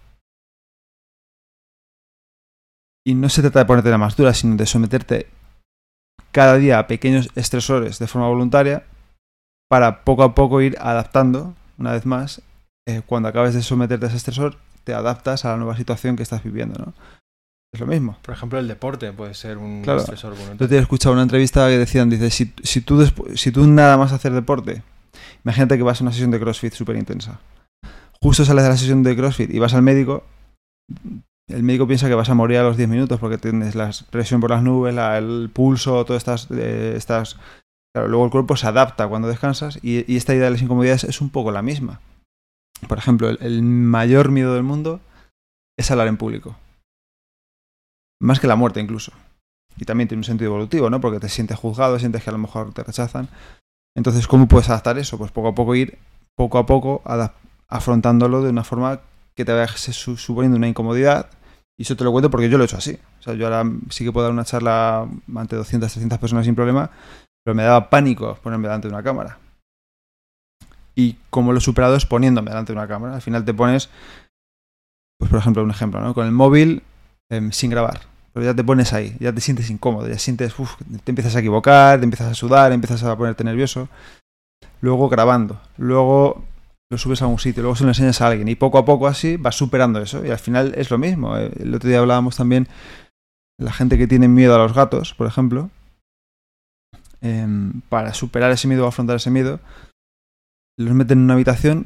Y 3.06 3.14
no 3.14 3.30
se 3.30 3.42
trata 3.42 3.60
de 3.60 3.66
ponerte 3.66 3.92
la 3.92 4.00
más 4.00 4.16
dura, 4.16 4.34
sino 4.34 4.56
de 4.56 4.66
someterte 4.66 5.28
cada 6.32 6.58
día 6.58 6.80
a 6.80 6.88
pequeños 6.88 7.30
estresores 7.36 8.00
de 8.00 8.08
forma 8.08 8.28
voluntaria 8.28 8.86
para 9.70 10.04
poco 10.04 10.24
a 10.24 10.34
poco 10.34 10.62
ir 10.62 10.78
adaptando, 10.80 11.54
una 11.78 11.92
vez 11.92 12.06
más, 12.06 12.42
eh, 12.88 13.02
cuando 13.06 13.30
acabes 13.30 13.54
de 13.54 13.62
someterte 13.62 14.06
a 14.06 14.08
ese 14.10 14.18
estresor, 14.18 14.58
te 14.84 14.96
adaptas 14.96 15.46
a 15.46 15.50
la 15.50 15.58
nueva 15.58 15.78
situación 15.78 16.16
que 16.16 16.24
estás 16.24 16.44
viviendo, 16.44 16.78
¿no? 16.84 16.94
Es 17.74 17.80
lo 17.80 17.88
mismo. 17.88 18.18
Por 18.22 18.34
ejemplo, 18.34 18.60
el 18.60 18.68
deporte 18.68 19.12
puede 19.14 19.34
ser 19.34 19.58
un 19.58 19.82
Claro. 19.82 20.00
estresor 20.02 20.34
Yo 20.34 20.40
voluntario. 20.42 20.68
te 20.70 20.76
he 20.76 20.80
escuchado 20.80 21.14
una 21.14 21.22
entrevista 21.24 21.68
que 21.70 21.78
decían, 21.78 22.10
dice, 22.10 22.30
si, 22.30 22.54
si, 22.64 22.82
tú 22.82 23.02
si 23.36 23.52
tú 23.52 23.66
nada 23.66 23.98
más 23.98 24.12
hacer 24.12 24.34
deporte, 24.34 24.84
imagínate 25.46 25.78
que 25.78 25.84
vas 25.84 26.02
a 26.02 26.04
una 26.04 26.12
sesión 26.12 26.32
de 26.32 26.40
CrossFit 26.40 26.74
súper 26.74 26.98
intensa. 26.98 27.40
Justo 28.22 28.44
sales 28.46 28.64
de 28.66 28.70
la 28.70 28.78
sesión 28.78 29.04
de 29.04 29.16
CrossFit 29.16 29.54
y 29.54 29.60
vas 29.60 29.74
al 29.74 29.82
médico, 29.84 30.24
el 31.48 31.64
médico 31.64 31.88
piensa 31.88 32.08
que 32.10 32.16
vas 32.16 32.30
a 32.30 32.34
morir 32.36 32.58
a 32.58 32.64
los 32.64 32.76
10 32.78 32.90
minutos 32.90 33.20
porque 33.20 33.38
tienes 33.38 33.74
la 33.76 33.90
presión 34.10 34.42
por 34.42 34.50
las 34.52 34.62
nubes, 34.64 34.94
la- 34.94 35.18
el 35.18 35.50
pulso, 35.52 36.04
todas 36.06 36.22
estas... 36.22 36.48
eh, 36.52 36.94
estas 36.98 37.38
claro, 37.96 38.10
luego 38.10 38.26
el 38.26 38.32
cuerpo 38.32 38.56
se 38.58 38.68
adapta 38.68 39.08
cuando 39.08 39.28
descansas 39.30 39.80
y, 39.82 40.12
y 40.12 40.18
esta 40.18 40.34
idea 40.36 40.46
de 40.46 40.52
las 40.52 40.62
incomodidades 40.62 41.06
es 41.06 41.22
un 41.22 41.30
poco 41.30 41.52
la 41.52 41.62
misma. 41.62 42.02
Por 42.88 42.98
ejemplo, 42.98 43.30
el, 43.30 43.38
el 43.42 43.64
mayor 43.64 44.30
miedo 44.30 44.54
del 44.56 44.64
mundo 44.64 45.00
es 45.80 45.90
hablar 45.90 46.08
en 46.08 46.18
público. 46.18 46.58
Más 48.22 48.40
que 48.40 48.48
la 48.48 48.56
muerte 48.56 48.80
incluso. 48.80 49.12
Y 49.78 49.86
también 49.86 50.08
tiene 50.08 50.20
un 50.20 50.26
sentido 50.26 50.52
evolutivo, 50.52 50.90
¿no? 50.90 51.02
Porque 51.02 51.20
te 51.20 51.30
sientes 51.30 51.58
juzgado, 51.58 51.98
sientes 51.98 52.24
que 52.24 52.30
a 52.30 52.34
lo 52.34 52.40
mejor 52.40 52.74
te 52.74 52.84
rechazan. 52.84 53.30
Entonces, 53.96 54.28
¿cómo 54.28 54.48
puedes 54.48 54.70
adaptar 54.70 54.98
eso? 54.98 55.18
Pues 55.18 55.32
poco 55.32 55.50
a 55.50 55.56
poco 55.56 55.76
ir, 55.76 55.98
poco 56.36 56.58
a 56.58 56.66
poco, 56.66 57.02
afrontándolo 57.68 58.42
de 58.42 58.50
una 58.50 58.64
forma 58.64 59.02
que 59.36 59.46
te 59.46 59.54
vaya 59.54 59.68
su- 59.68 60.18
suponiendo 60.18 60.58
una 60.58 60.68
incomodidad. 60.68 61.30
Y 61.80 61.84
eso 61.84 61.96
te 61.96 62.04
lo 62.04 62.12
cuento 62.12 62.30
porque 62.30 62.50
yo 62.50 62.58
lo 62.58 62.64
he 62.64 62.68
hecho 62.68 62.78
así. 62.78 63.00
O 63.20 63.24
sea, 63.24 63.34
yo 63.34 63.46
ahora 63.46 63.64
sí 63.90 64.04
que 64.04 64.12
puedo 64.12 64.26
dar 64.26 64.34
una 64.34 64.46
charla 64.46 65.08
ante 65.36 65.56
200, 65.56 65.92
300 65.92 66.20
personas 66.20 66.46
sin 66.46 66.54
problema, 66.56 66.92
pero 67.44 67.56
me 67.56 67.64
daba 67.64 67.90
pánico 67.90 68.36
ponerme 68.44 68.68
delante 68.68 68.88
de 68.88 68.94
una 68.94 69.04
cámara. 69.04 69.40
Y 70.96 71.16
como 71.30 71.54
lo 71.54 71.58
he 71.58 71.62
superado 71.62 71.96
es 71.96 72.06
poniéndome 72.06 72.52
delante 72.52 72.74
de 72.74 72.78
una 72.78 72.88
cámara. 72.88 73.16
Al 73.16 73.22
final 73.22 73.46
te 73.46 73.54
pones, 73.54 73.90
pues 75.18 75.32
por 75.32 75.40
ejemplo, 75.40 75.64
un 75.64 75.72
ejemplo, 75.72 76.02
¿no? 76.02 76.14
Con 76.14 76.26
el 76.28 76.34
móvil 76.34 76.84
em, 77.30 77.52
sin 77.52 77.72
grabar. 77.72 78.02
Pero 78.34 78.46
ya 78.46 78.54
te 78.54 78.64
pones 78.64 78.94
ahí, 78.94 79.16
ya 79.20 79.34
te 79.34 79.42
sientes 79.42 79.70
incómodo, 79.70 80.08
ya 80.08 80.18
sientes, 80.18 80.58
uf, 80.58 80.76
te 81.04 81.12
empiezas 81.12 81.36
a 81.36 81.40
equivocar, 81.40 82.00
te 82.00 82.06
empiezas 82.06 82.32
a 82.32 82.34
sudar, 82.34 82.72
empiezas 82.72 83.04
a 83.04 83.18
ponerte 83.18 83.44
nervioso. 83.44 83.90
Luego 84.80 85.10
grabando, 85.10 85.60
luego 85.78 86.44
lo 86.90 86.98
subes 86.98 87.22
a 87.22 87.28
un 87.28 87.40
sitio, 87.40 87.62
luego 87.62 87.76
se 87.76 87.84
lo 87.84 87.90
enseñas 87.90 88.22
a 88.22 88.28
alguien 88.28 88.48
y 88.48 88.56
poco 88.56 88.78
a 88.78 88.86
poco 88.86 89.08
así 89.08 89.38
vas 89.38 89.56
superando 89.56 90.02
eso. 90.02 90.26
Y 90.26 90.30
al 90.30 90.40
final 90.40 90.74
es 90.76 90.90
lo 90.92 90.98
mismo. 90.98 91.38
Eh, 91.38 91.52
El 91.60 91.74
otro 91.76 91.90
día 91.90 92.00
hablábamos 92.00 92.36
también 92.38 92.68
la 93.60 93.72
gente 93.72 93.98
que 93.98 94.08
tiene 94.08 94.28
miedo 94.28 94.56
a 94.56 94.60
los 94.60 94.74
gatos, 94.74 95.14
por 95.14 95.28
ejemplo. 95.28 95.70
em, 97.24 97.82
para 97.90 98.14
superar 98.16 98.52
ese 98.52 98.68
miedo 98.68 98.84
o 98.84 98.88
afrontar 98.88 99.18
ese 99.18 99.30
miedo, 99.30 99.60
los 100.80 100.96
meten 100.96 101.20
en 101.20 101.26
una 101.26 101.36
habitación 101.36 101.86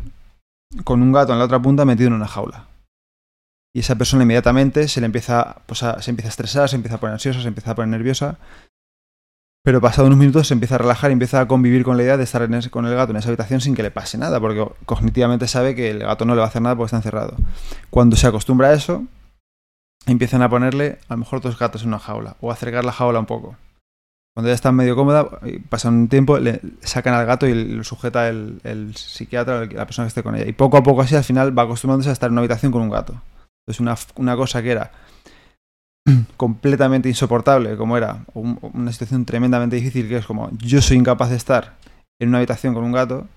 con 0.86 1.02
un 1.02 1.12
gato 1.12 1.34
en 1.34 1.40
la 1.40 1.46
otra 1.46 1.62
punta 1.62 1.84
metido 1.84 2.08
en 2.08 2.14
una 2.14 2.28
jaula. 2.28 2.68
Y 3.76 3.80
esa 3.80 3.96
persona 3.96 4.24
inmediatamente 4.24 4.88
se 4.88 5.02
le 5.02 5.06
empieza, 5.08 5.58
pues 5.66 5.84
a- 5.84 6.02
se 6.02 6.10
empieza 6.10 6.30
a 6.30 6.32
estresar, 6.36 6.70
se 6.70 6.78
empieza 6.78 6.96
a 6.96 7.00
poner 7.00 7.14
ansiosa, 7.14 7.42
se 7.42 7.48
empieza 7.50 7.72
a 7.72 7.76
poner 7.76 7.90
nerviosa. 7.90 8.38
Pero 9.66 9.82
pasado 9.82 10.08
unos 10.08 10.18
minutos 10.18 10.48
se 10.48 10.54
empieza 10.54 10.76
a 10.76 10.78
relajar 10.78 11.10
y 11.12 11.14
empieza 11.14 11.42
a 11.42 11.48
convivir 11.48 11.84
con 11.84 11.98
la 11.98 12.04
idea 12.04 12.16
de 12.16 12.24
estar 12.24 12.48
con 12.70 12.86
el 12.86 12.96
gato 12.96 13.12
en 13.12 13.18
esa 13.18 13.28
habitación 13.28 13.60
sin 13.60 13.76
que 13.76 13.84
le 13.84 13.92
pase 13.92 14.18
nada, 14.18 14.40
porque 14.40 14.66
cognitivamente 14.86 15.48
sabe 15.50 15.76
que 15.76 15.90
el 15.92 16.00
gato 16.00 16.24
no 16.24 16.36
le 16.36 16.40
va 16.40 16.46
a 16.46 16.48
hacer 16.48 16.62
nada 16.62 16.76
porque 16.76 16.86
está 16.88 16.98
encerrado. 16.98 17.36
Cuando 17.90 18.16
se 18.16 18.28
acostumbra 18.28 18.70
a 18.70 18.74
eso, 18.74 19.04
empiezan 20.06 20.42
a 20.42 20.50
ponerle 20.50 21.00
a 21.10 21.16
lo 21.16 21.18
mejor 21.18 21.42
dos 21.42 21.60
gatos 21.60 21.82
en 21.82 21.90
una 21.90 22.00
jaula 22.00 22.38
o 22.40 22.52
acercar 22.52 22.86
la 22.86 22.94
jaula 22.94 23.20
un 23.20 23.26
poco. 23.26 23.58
Cuando 24.36 24.50
ya 24.50 24.56
está 24.56 24.72
medio 24.72 24.96
cómoda, 24.96 25.28
pasa 25.68 25.90
un 25.90 26.08
tiempo, 26.08 26.38
le 26.40 26.62
sacan 26.82 27.14
al 27.14 27.26
gato 27.26 27.46
y 27.48 27.54
lo 27.76 27.84
sujeta 27.84 28.30
el, 28.30 28.62
el 28.64 28.96
psiquiatra 28.96 29.66
la 29.66 29.86
persona 29.86 30.06
que 30.06 30.10
esté 30.10 30.24
con 30.24 30.36
ella. 30.36 30.48
Y 30.48 30.54
poco 30.54 30.78
a 30.78 30.84
poco 30.84 31.02
así 31.02 31.16
al 31.16 31.24
final 31.26 31.58
va 31.58 31.64
acostumbrándose 31.64 32.10
a 32.10 32.14
estar 32.14 32.28
en 32.28 32.34
una 32.34 32.42
habitación 32.42 32.72
con 32.72 32.82
un 32.84 32.90
gato. 32.90 33.22
Entonces 33.68 33.80
una, 33.80 33.96
una 34.22 34.36
cosa 34.36 34.62
que 34.62 34.72
era 34.72 34.92
completamente 36.38 37.10
insoportable, 37.10 37.76
como 37.78 37.98
era 37.98 38.26
un- 38.34 38.60
una 38.74 38.92
situación 38.92 39.26
tremendamente 39.26 39.76
difícil, 39.76 40.08
que 40.08 40.18
es 40.18 40.26
como 40.26 40.50
yo 40.58 40.82
soy 40.82 40.98
incapaz 40.98 41.30
de 41.30 41.36
estar 41.38 41.76
en 42.22 42.30
una 42.30 42.38
habitación 42.40 42.74
con 42.74 42.84
un 42.84 42.92
gato, 42.92 43.28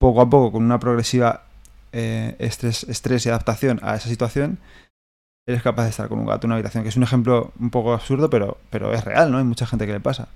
poco 0.00 0.20
a 0.20 0.30
poco, 0.30 0.52
con 0.52 0.64
una 0.64 0.78
progresiva 0.78 1.44
eh, 1.92 2.36
estrés, 2.38 2.84
estrés 2.84 3.26
y 3.26 3.28
adaptación 3.28 3.80
a 3.82 3.96
esa 3.96 4.08
situación, 4.08 4.58
eres 5.48 5.62
capaz 5.62 5.84
de 5.84 5.90
estar 5.90 6.08
con 6.08 6.20
un 6.20 6.26
gato 6.26 6.46
en 6.46 6.50
una 6.50 6.54
habitación, 6.56 6.84
que 6.84 6.88
es 6.90 6.96
un 6.96 7.02
ejemplo 7.02 7.52
un 7.58 7.70
poco 7.70 7.92
absurdo, 7.92 8.30
pero, 8.30 8.58
pero 8.70 8.92
es 8.94 9.04
real, 9.04 9.32
¿no? 9.32 9.38
Hay 9.38 9.44
mucha 9.44 9.66
gente 9.66 9.86
que 9.86 9.92
le 9.92 10.00
pasa. 10.00 10.28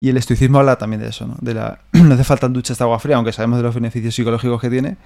Y 0.00 0.10
el 0.10 0.16
estoicismo 0.16 0.58
habla 0.58 0.76
también 0.76 1.00
de 1.00 1.08
eso, 1.08 1.26
¿no? 1.26 1.36
De 1.40 1.54
la, 1.54 1.80
no 1.92 2.14
hace 2.14 2.24
falta 2.24 2.48
duchas 2.48 2.76
de 2.78 2.84
agua 2.84 2.98
fría, 2.98 3.16
aunque 3.16 3.32
sabemos 3.32 3.58
de 3.58 3.62
los 3.62 3.74
beneficios 3.74 4.14
psicológicos 4.14 4.60
que 4.60 4.70
tiene, 4.70 4.96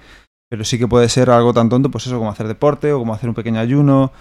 pero 0.53 0.63
sí 0.65 0.77
que 0.77 0.87
puede 0.87 1.09
ser 1.09 1.31
algo 1.31 1.51
tan 1.51 1.67
tonto, 1.67 1.89
pues 1.89 2.05
eso, 2.05 2.19
como 2.19 2.29
hacer 2.29 2.47
deporte, 2.47 2.93
o 2.93 2.99
como 2.99 3.11
hacer 3.15 3.27
un 3.27 3.33
pequeño 3.33 3.59
ayuno, 3.59 4.11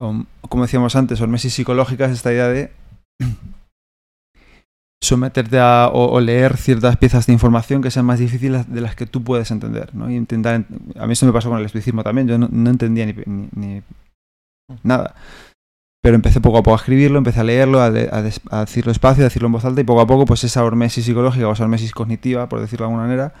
o 0.00 0.24
como 0.48 0.62
decíamos 0.62 0.96
antes, 0.96 1.20
hormesis 1.20 1.52
psicológicas, 1.52 2.10
esta 2.10 2.32
idea 2.32 2.48
de 2.48 2.72
someterte 5.02 5.58
a 5.58 5.90
o, 5.92 6.18
leer 6.20 6.56
ciertas 6.56 6.96
piezas 6.96 7.26
de 7.26 7.34
información 7.34 7.82
que 7.82 7.90
sean 7.90 8.06
más 8.06 8.18
difíciles 8.18 8.72
de 8.72 8.80
las 8.80 8.96
que 8.96 9.04
tú 9.04 9.22
puedes 9.22 9.50
entender, 9.50 9.94
¿no? 9.94 10.10
Intentar, 10.10 10.58
ent- 10.58 10.98
a 10.98 11.06
mí 11.06 11.12
esto 11.12 11.26
me 11.26 11.32
pasó 11.34 11.50
con 11.50 11.58
el 11.58 11.66
estoicismo 11.66 12.02
también, 12.02 12.28
yo 12.28 12.38
no, 12.38 12.70
entendía 12.70 13.04
ni, 13.04 13.12
ni- 13.54 13.82
nada. 14.82 15.14
Pero 16.02 16.16
empecé 16.16 16.40
poco 16.40 16.56
a 16.56 16.62
poco 16.62 16.76
a 16.76 16.78
escribirlo, 16.78 17.18
empecé 17.18 17.40
a 17.40 17.44
leerlo, 17.44 17.82
a, 17.82 17.90
de- 17.90 18.08
a 18.10 18.56
a 18.56 18.60
decirlo 18.60 18.88
despacio, 18.90 19.22
a 19.22 19.28
decirlo 19.28 19.48
en 19.48 19.52
voz 19.52 19.66
alta 19.66 19.82
y 19.82 19.84
poco 19.84 20.00
a 20.00 20.06
poco 20.06 20.24
pues 20.24 20.44
esa 20.44 20.64
hormesis 20.64 21.04
psicológica 21.04 21.46
o 21.46 21.52
esa 21.52 21.64
hormesis 21.64 21.92
cognitiva, 21.92 22.48
por 22.48 22.60
decirlo 22.60 22.86
de 22.86 22.92
alguna 22.92 23.06
manera, 23.06 23.34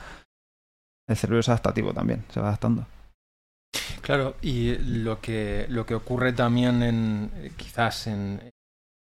el 1.08 1.16
cerebro 1.16 1.40
es 1.40 1.48
adaptativo 1.48 1.92
también, 1.92 2.24
se 2.32 2.40
va 2.40 2.48
adaptando. 2.48 2.86
Claro, 4.02 4.36
y 4.42 4.76
lo 4.78 5.20
que, 5.20 5.66
lo 5.68 5.86
que 5.86 5.94
ocurre 5.94 6.32
también 6.32 6.82
en, 6.82 7.30
eh, 7.36 7.52
quizás 7.56 8.06
en, 8.06 8.40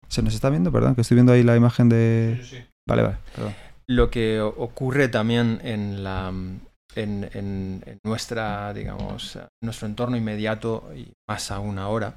¿Se 0.08 0.22
nos 0.22 0.34
está 0.34 0.50
viendo? 0.50 0.72
Perdón, 0.72 0.96
que 0.96 1.02
estoy 1.02 1.16
viendo 1.16 1.34
ahí 1.34 1.44
la 1.44 1.56
imagen 1.56 1.90
de... 1.90 2.40
Sí, 2.44 2.58
sí. 2.58 2.66
Vale, 2.88 3.02
vale, 3.04 3.18
perdón. 3.36 3.54
lo 3.88 4.10
que 4.12 4.42
ocurre 4.42 5.08
también 5.08 5.60
en 5.64 6.04
la 6.04 6.28
en, 6.30 7.30
en- 7.34 7.82
en 7.86 7.98
nuestra 8.06 8.74
digamos 8.74 9.40
nuestro 9.64 9.88
entorno 9.88 10.16
inmediato 10.18 10.92
y 10.96 11.12
más 11.30 11.50
aún 11.50 11.80
ahora 11.80 12.14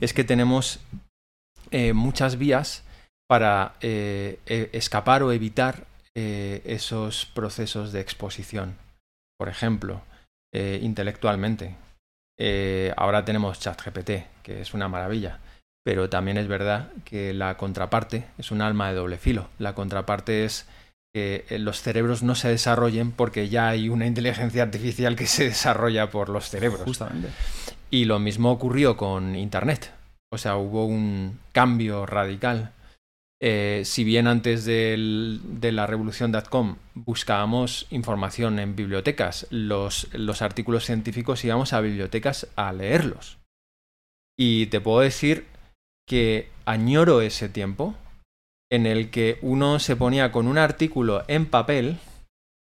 es 0.00 0.14
que 0.14 0.22
tenemos 0.24 0.78
eh, 1.72 1.92
muchas 1.92 2.38
vías 2.38 2.84
para 3.28 3.74
eh, 3.80 4.38
e- 4.46 4.70
escapar 4.72 5.22
o 5.24 5.32
evitar 5.32 5.84
eh, 6.16 6.62
esos 6.64 7.26
procesos 7.26 7.92
de 7.92 8.00
exposición 8.00 8.76
por 9.38 9.48
ejemplo 9.48 10.02
eh, 10.52 10.78
intelectualmente 10.82 11.76
Eh, 12.36 12.92
ahora 12.96 13.24
tenemos 13.24 13.60
ChatGPT 13.60 14.10
que 14.42 14.60
es 14.60 14.74
una 14.74 14.88
maravilla 14.88 15.38
pero 15.84 16.08
también 16.08 16.38
es 16.38 16.48
verdad 16.48 16.88
que 17.04 17.34
la 17.34 17.56
contraparte 17.56 18.24
es 18.38 18.50
un 18.50 18.62
alma 18.62 18.88
de 18.88 18.94
doble 18.94 19.18
filo. 19.18 19.48
La 19.58 19.74
contraparte 19.74 20.44
es 20.44 20.66
que 21.14 21.44
eh, 21.50 21.58
los 21.58 21.82
cerebros 21.82 22.22
no 22.22 22.34
se 22.34 22.48
desarrollen 22.48 23.12
porque 23.12 23.50
ya 23.50 23.68
hay 23.68 23.90
una 23.90 24.06
inteligencia 24.06 24.62
artificial 24.62 25.14
que 25.14 25.26
se 25.26 25.44
desarrolla 25.44 26.10
por 26.10 26.30
los 26.30 26.48
cerebros. 26.48 26.82
Justamente. 26.82 27.28
Y 27.90 28.06
lo 28.06 28.18
mismo 28.18 28.50
ocurrió 28.50 28.96
con 28.96 29.36
Internet. 29.36 29.92
O 30.32 30.38
sea, 30.38 30.56
hubo 30.56 30.86
un 30.86 31.38
cambio 31.52 32.06
radical 32.06 32.72
eh, 33.46 33.82
si 33.84 34.04
bien 34.04 34.26
antes 34.26 34.64
de 34.64 35.70
la 35.70 35.86
revolución.com 35.86 36.76
buscábamos 36.94 37.86
información 37.90 38.58
en 38.58 38.74
bibliotecas, 38.74 39.46
los, 39.50 40.08
los 40.14 40.40
artículos 40.40 40.86
científicos 40.86 41.44
íbamos 41.44 41.74
a 41.74 41.82
bibliotecas 41.82 42.48
a 42.56 42.72
leerlos. 42.72 43.36
Y 44.38 44.68
te 44.68 44.80
puedo 44.80 45.00
decir 45.00 45.44
que 46.08 46.48
añoro 46.64 47.20
ese 47.20 47.50
tiempo 47.50 47.94
en 48.72 48.86
el 48.86 49.10
que 49.10 49.38
uno 49.42 49.78
se 49.78 49.94
ponía 49.94 50.32
con 50.32 50.46
un 50.46 50.56
artículo 50.56 51.24
en 51.28 51.44
papel 51.44 51.98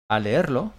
a 0.10 0.20
leerlo 0.20 0.74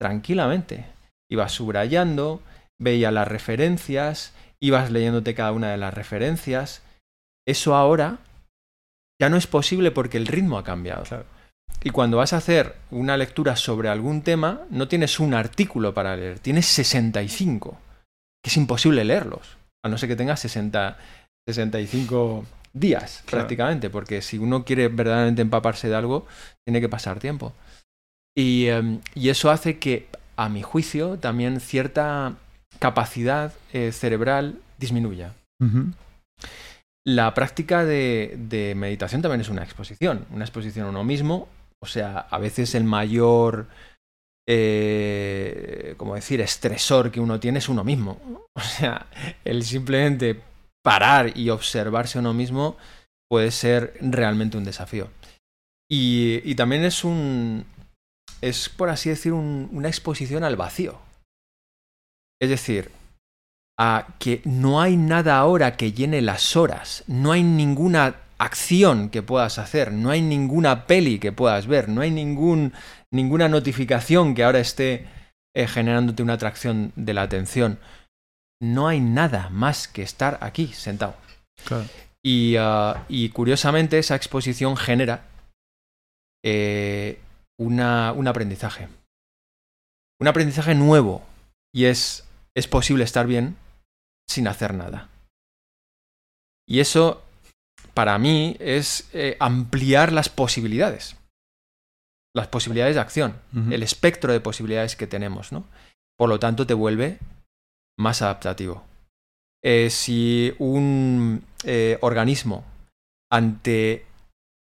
tranquilamente. 0.00 0.86
Ibas 1.30 1.52
subrayando, 1.52 2.42
veía 2.76 3.12
las 3.12 3.28
referencias, 3.28 4.34
ibas 4.60 4.90
leyéndote 4.90 5.36
cada 5.36 5.52
una 5.52 5.70
de 5.70 5.78
las 5.78 5.94
referencias. 5.94 6.82
Eso 7.46 7.76
ahora 7.76 8.18
ya 9.20 9.28
no 9.28 9.36
es 9.36 9.46
posible 9.46 9.90
porque 9.90 10.16
el 10.16 10.26
ritmo 10.26 10.58
ha 10.58 10.64
cambiado. 10.64 11.02
Claro. 11.04 11.24
Y 11.82 11.90
cuando 11.90 12.16
vas 12.16 12.32
a 12.32 12.38
hacer 12.38 12.74
una 12.90 13.16
lectura 13.16 13.54
sobre 13.56 13.88
algún 13.88 14.22
tema, 14.22 14.62
no 14.70 14.88
tienes 14.88 15.20
un 15.20 15.34
artículo 15.34 15.94
para 15.94 16.16
leer, 16.16 16.38
tienes 16.38 16.66
65, 16.66 17.78
que 18.42 18.50
es 18.50 18.56
imposible 18.56 19.04
leerlos, 19.04 19.56
a 19.84 19.88
no 19.88 19.98
ser 19.98 20.08
que 20.08 20.16
tengas 20.16 20.40
60, 20.40 20.96
65 21.48 22.44
días 22.72 23.22
Claro. 23.26 23.42
prácticamente, 23.44 23.90
porque 23.90 24.22
si 24.22 24.38
uno 24.38 24.64
quiere 24.64 24.88
verdaderamente 24.88 25.42
empaparse 25.42 25.88
de 25.88 25.94
algo, 25.96 26.26
tiene 26.66 26.80
que 26.80 26.88
pasar 26.88 27.18
tiempo. 27.20 27.52
Y, 28.36 28.66
em, 28.66 29.00
y 29.14 29.28
eso 29.30 29.50
hace 29.50 29.78
que, 29.78 30.08
a 30.36 30.48
mi 30.48 30.62
juicio, 30.62 31.18
también 31.18 31.60
cierta 31.60 32.34
capacidad 32.78 33.52
eh, 33.72 33.92
cerebral 33.92 34.60
disminuya. 34.78 35.34
Ujú. 35.60 35.92
La 37.08 37.32
práctica 37.32 37.86
de, 37.86 38.74
meditación 38.76 39.22
también 39.22 39.40
es 39.40 39.48
una 39.48 39.62
exposición, 39.64 40.26
una 40.30 40.44
exposición 40.44 40.84
a 40.84 40.90
uno 40.90 41.04
mismo. 41.04 41.48
O 41.82 41.86
sea, 41.86 42.18
a 42.18 42.38
veces 42.38 42.74
el 42.74 42.84
mayor, 42.84 43.66
eh, 44.46 45.94
como 45.96 46.16
decir, 46.16 46.42
estresor 46.42 47.10
que 47.10 47.20
uno 47.20 47.40
tiene 47.40 47.60
es 47.60 47.68
uno 47.70 47.82
mismo. 47.82 48.44
O 48.54 48.60
sea, 48.60 49.06
el 49.44 49.62
simplemente 49.62 50.42
parar 50.84 51.38
y 51.38 51.48
observarse 51.48 52.18
a 52.18 52.20
uno 52.20 52.34
mismo 52.34 52.76
puede 53.30 53.52
ser 53.52 53.94
realmente 54.00 54.58
un 54.58 54.64
desafío. 54.64 55.08
Y, 55.90 56.42
y 56.44 56.56
también 56.56 56.84
es 56.84 57.04
un, 57.04 57.64
es 58.42 58.68
por 58.68 58.90
así 58.90 59.08
decir, 59.08 59.32
un- 59.32 59.70
una 59.72 59.88
exposición 59.88 60.44
al 60.44 60.56
vacío. 60.56 60.98
Es 62.40 62.50
decir, 62.50 62.90
a 63.78 64.08
que 64.18 64.42
no 64.44 64.80
hay 64.82 64.96
nada 64.96 65.38
ahora 65.38 65.76
que 65.76 65.92
llene 65.92 66.20
las 66.20 66.56
horas, 66.56 67.04
no 67.06 67.30
hay 67.32 67.44
ninguna 67.44 68.16
acción 68.38 69.08
que 69.08 69.22
puedas 69.22 69.58
hacer, 69.58 69.92
no 69.92 70.10
hay 70.10 70.20
ninguna 70.20 70.86
peli 70.86 71.18
que 71.20 71.32
puedas 71.32 71.66
ver, 71.68 71.88
no 71.88 72.00
hay 72.00 72.10
ningún, 72.10 72.72
ninguna 73.12 73.48
notificación 73.48 74.34
que 74.34 74.42
ahora 74.42 74.58
esté 74.58 75.06
eh, 75.54 75.68
generándote 75.68 76.22
una 76.22 76.34
atracción 76.34 76.92
de 76.96 77.14
la 77.14 77.22
atención. 77.22 77.78
No 78.60 78.88
hay 78.88 79.00
nada 79.00 79.48
más 79.50 79.86
que 79.86 80.02
estar 80.02 80.38
aquí 80.40 80.68
sentado. 80.68 81.14
Claro. 81.64 81.86
Y, 82.24 82.56
ah, 82.58 83.04
y 83.08 83.28
curiosamente 83.28 83.98
esa 83.98 84.16
exposición 84.16 84.76
genera 84.76 85.24
eh, 86.44 87.20
una, 87.56 88.12
un 88.12 88.26
aprendizaje. 88.26 88.88
Un 90.20 90.26
aprendizaje 90.26 90.74
nuevo. 90.74 91.24
Y 91.72 91.84
es, 91.84 92.24
es 92.56 92.66
posible 92.66 93.04
estar 93.04 93.26
bien 93.26 93.56
sin 94.28 94.46
hacer 94.46 94.74
nada. 94.74 95.08
Y 96.68 96.80
eso, 96.80 97.22
para 97.94 98.18
mí, 98.18 98.56
es 98.60 99.08
eh, 99.12 99.36
ampliar 99.40 100.12
las 100.12 100.28
posibilidades. 100.28 101.16
Las 102.34 102.48
posibilidades 102.48 102.94
de 102.94 103.00
acción. 103.00 103.34
El 103.70 103.82
espectro 103.82 104.32
de 104.32 104.40
posibilidades 104.40 104.94
que 104.94 105.06
tenemos, 105.06 105.50
¿no? 105.50 105.64
Por 106.16 106.28
lo 106.28 106.38
tanto, 106.38 106.66
te 106.66 106.74
vuelve 106.74 107.18
más 107.98 108.22
adaptativo. 108.22 108.84
Eh, 109.64 109.90
si 109.90 110.54
un 110.58 111.42
eh, 111.64 111.98
organismo 112.00 112.64
ante 113.32 114.06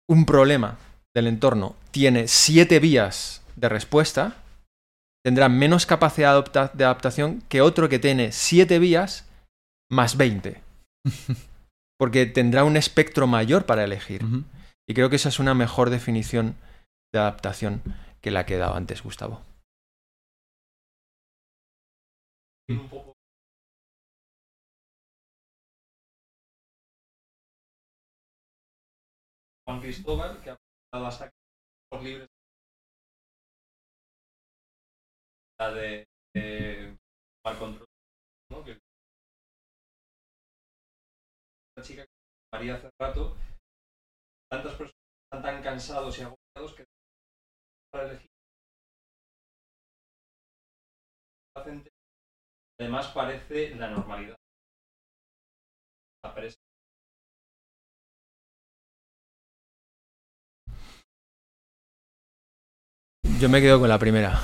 un 0.08 0.26
problema 0.26 0.78
del 1.14 1.28
entorno 1.28 1.76
tiene 1.91 2.28
siete 2.28 2.80
vías 2.80 3.41
de 3.55 3.70
respuesta, 3.70 4.38
tendrá 5.26 5.49
menos 5.49 5.86
capacidad 5.86 6.45
de 6.45 6.84
adaptación 6.86 7.41
que 7.49 7.62
otro 7.62 7.89
que 7.89 7.99
tiene 7.99 8.32
siete 8.32 8.80
vías 8.80 9.26
más 9.89 10.17
20. 10.17 10.61
Porque 11.99 12.25
tendrá 12.25 12.63
un 12.63 12.77
espectro 12.77 13.27
mayor 13.27 13.65
para 13.65 13.83
elegir. 13.83 14.23
Ujú. 14.23 14.43
Y 14.88 14.93
creo 14.93 15.09
que 15.09 15.15
esa 15.15 15.29
es 15.29 15.39
una 15.39 15.53
mejor 15.53 15.89
definición 15.89 16.55
de 17.13 17.19
adaptación 17.19 17.81
que 18.21 18.31
la 18.31 18.45
que 18.45 18.55
he 18.55 18.57
dado 18.57 18.75
antes, 18.75 19.01
Gustavo. 19.03 19.41
Juan 29.65 29.81
Cristóbal, 29.81 30.41
que 30.41 30.51
ha 30.51 30.57
pasado 30.91 31.07
hasta 31.07 31.31
por 31.89 32.03
libres 32.03 32.29
la 35.59 35.71
de 35.71 36.07
eh, 36.35 36.97
tomar 37.43 37.59
control, 37.59 37.88
¿no? 38.51 38.63
Que 38.63 38.71
la 38.73 38.86
chica 41.82 42.03
que 42.03 42.09
María 42.53 42.75
hace 42.75 42.89
rato, 42.99 43.36
tantas 44.51 44.73
personas 44.73 44.93
están 45.32 45.41
tan 45.43 45.63
cansados 45.63 46.17
y 46.17 46.21
agotados 46.23 46.73
que 46.75 46.86
para 47.91 48.09
elegir 48.09 48.28
Además 52.80 53.07
parece 53.07 53.75
la 53.75 53.89
normalidad. 53.89 54.36
La 56.23 56.34
presa. 56.36 56.55
Yo 63.39 63.49
me 63.49 63.61
quedo 63.61 63.80
con 63.80 63.89
la 63.89 63.97
primera. 63.99 64.39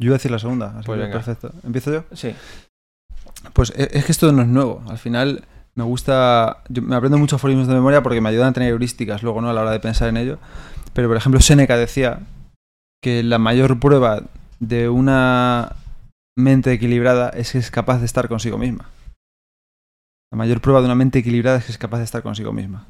Yo 0.00 0.06
iba 0.08 0.14
a 0.14 0.18
decir 0.18 0.30
la 0.30 0.38
segunda, 0.38 0.78
así 0.78 0.86
Pues 0.86 0.98
que 0.98 1.04
venga. 1.04 1.16
perfecto. 1.22 1.52
¿Empiezo 1.62 1.92
yo? 1.92 2.04
Sí. 2.16 2.34
Pues 3.52 3.70
e- 3.76 3.90
es 3.98 4.04
que 4.04 4.12
esto 4.12 4.32
no 4.32 4.42
es 4.42 4.48
nuevo. 4.48 4.82
Al 4.88 4.98
final 4.98 5.44
me 5.76 5.84
gusta. 5.84 6.62
Yo 6.68 6.82
me 6.82 6.96
aprendo 6.96 7.18
muchos 7.18 7.36
aforismos 7.36 7.68
de 7.68 7.74
memoria 7.74 8.02
porque 8.02 8.20
me 8.20 8.30
ayudan 8.30 8.48
a 8.48 8.52
tener 8.52 8.70
heurísticas 8.70 9.22
luego, 9.22 9.40
¿no? 9.40 9.50
A 9.50 9.52
la 9.52 9.60
hora 9.60 9.70
de 9.70 9.80
pensar 9.80 10.08
en 10.08 10.16
ello. 10.16 10.38
Pero, 10.94 11.08
por 11.08 11.16
ejemplo, 11.16 11.40
Séneca 11.40 11.76
decía 11.76 12.20
que 13.02 13.22
la 13.22 13.38
mayor 13.38 13.78
prueba 13.78 14.22
de 14.58 14.88
una 14.88 15.76
mente 16.36 16.72
equilibrada 16.72 17.28
es 17.28 17.52
que 17.52 17.58
es 17.58 17.70
capaz 17.70 17.98
de 17.98 18.06
estar 18.06 18.26
consigo 18.28 18.58
misma. 18.58 18.90
La 20.32 20.38
mayor 20.38 20.60
prueba 20.60 20.80
de 20.80 20.86
una 20.86 20.94
mente 20.94 21.18
equilibrada 21.18 21.58
es 21.58 21.66
que 21.66 21.72
es 21.72 21.78
capaz 21.78 21.98
de 21.98 22.04
estar 22.04 22.22
consigo 22.22 22.52
misma. 22.52 22.86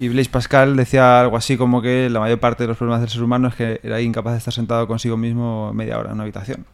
Y 0.00 0.08
Blaise 0.08 0.28
Pascal 0.28 0.76
decía 0.76 1.20
algo 1.20 1.36
así 1.36 1.56
como 1.56 1.82
que 1.82 2.08
la 2.10 2.20
mayor 2.20 2.40
parte 2.40 2.64
de 2.64 2.68
los 2.68 2.76
problemas 2.76 3.00
del 3.00 3.10
ser 3.10 3.22
humano 3.22 3.48
es 3.48 3.54
que 3.54 3.80
era 3.82 4.00
incapaz 4.00 4.32
de 4.32 4.38
estar 4.38 4.54
sentado 4.54 4.86
consigo 4.86 5.16
mismo 5.16 5.72
media 5.72 5.98
hora 5.98 6.10
en 6.10 6.14
una 6.14 6.24
habitación. 6.24 6.64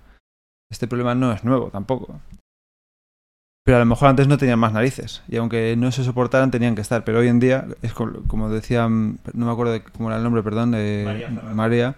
Este 0.70 0.86
problema 0.86 1.14
no 1.14 1.32
es 1.32 1.44
nuevo 1.44 1.70
tampoco. 1.70 2.20
Pero 3.64 3.76
a 3.76 3.80
lo 3.80 3.86
mejor 3.86 4.08
antes 4.08 4.26
no 4.26 4.38
tenían 4.38 4.58
más 4.58 4.72
narices. 4.72 5.22
Y 5.28 5.36
aunque 5.36 5.76
no 5.76 5.92
se 5.92 6.02
soportaran, 6.02 6.50
tenían 6.50 6.74
que 6.74 6.80
estar. 6.80 7.04
Pero 7.04 7.18
hoy 7.20 7.28
en 7.28 7.40
día, 7.40 7.66
es 7.82 7.92
como, 7.92 8.22
como 8.26 8.48
decía, 8.48 8.88
mm, 8.88 9.18
no 9.34 9.46
me 9.46 9.52
acuerdo 9.52 9.72
de 9.72 9.82
cómo 9.82 10.08
era 10.08 10.16
el 10.16 10.24
nombre, 10.24 10.42
perdón, 10.42 10.72
de 10.72 11.04
María 11.54 11.94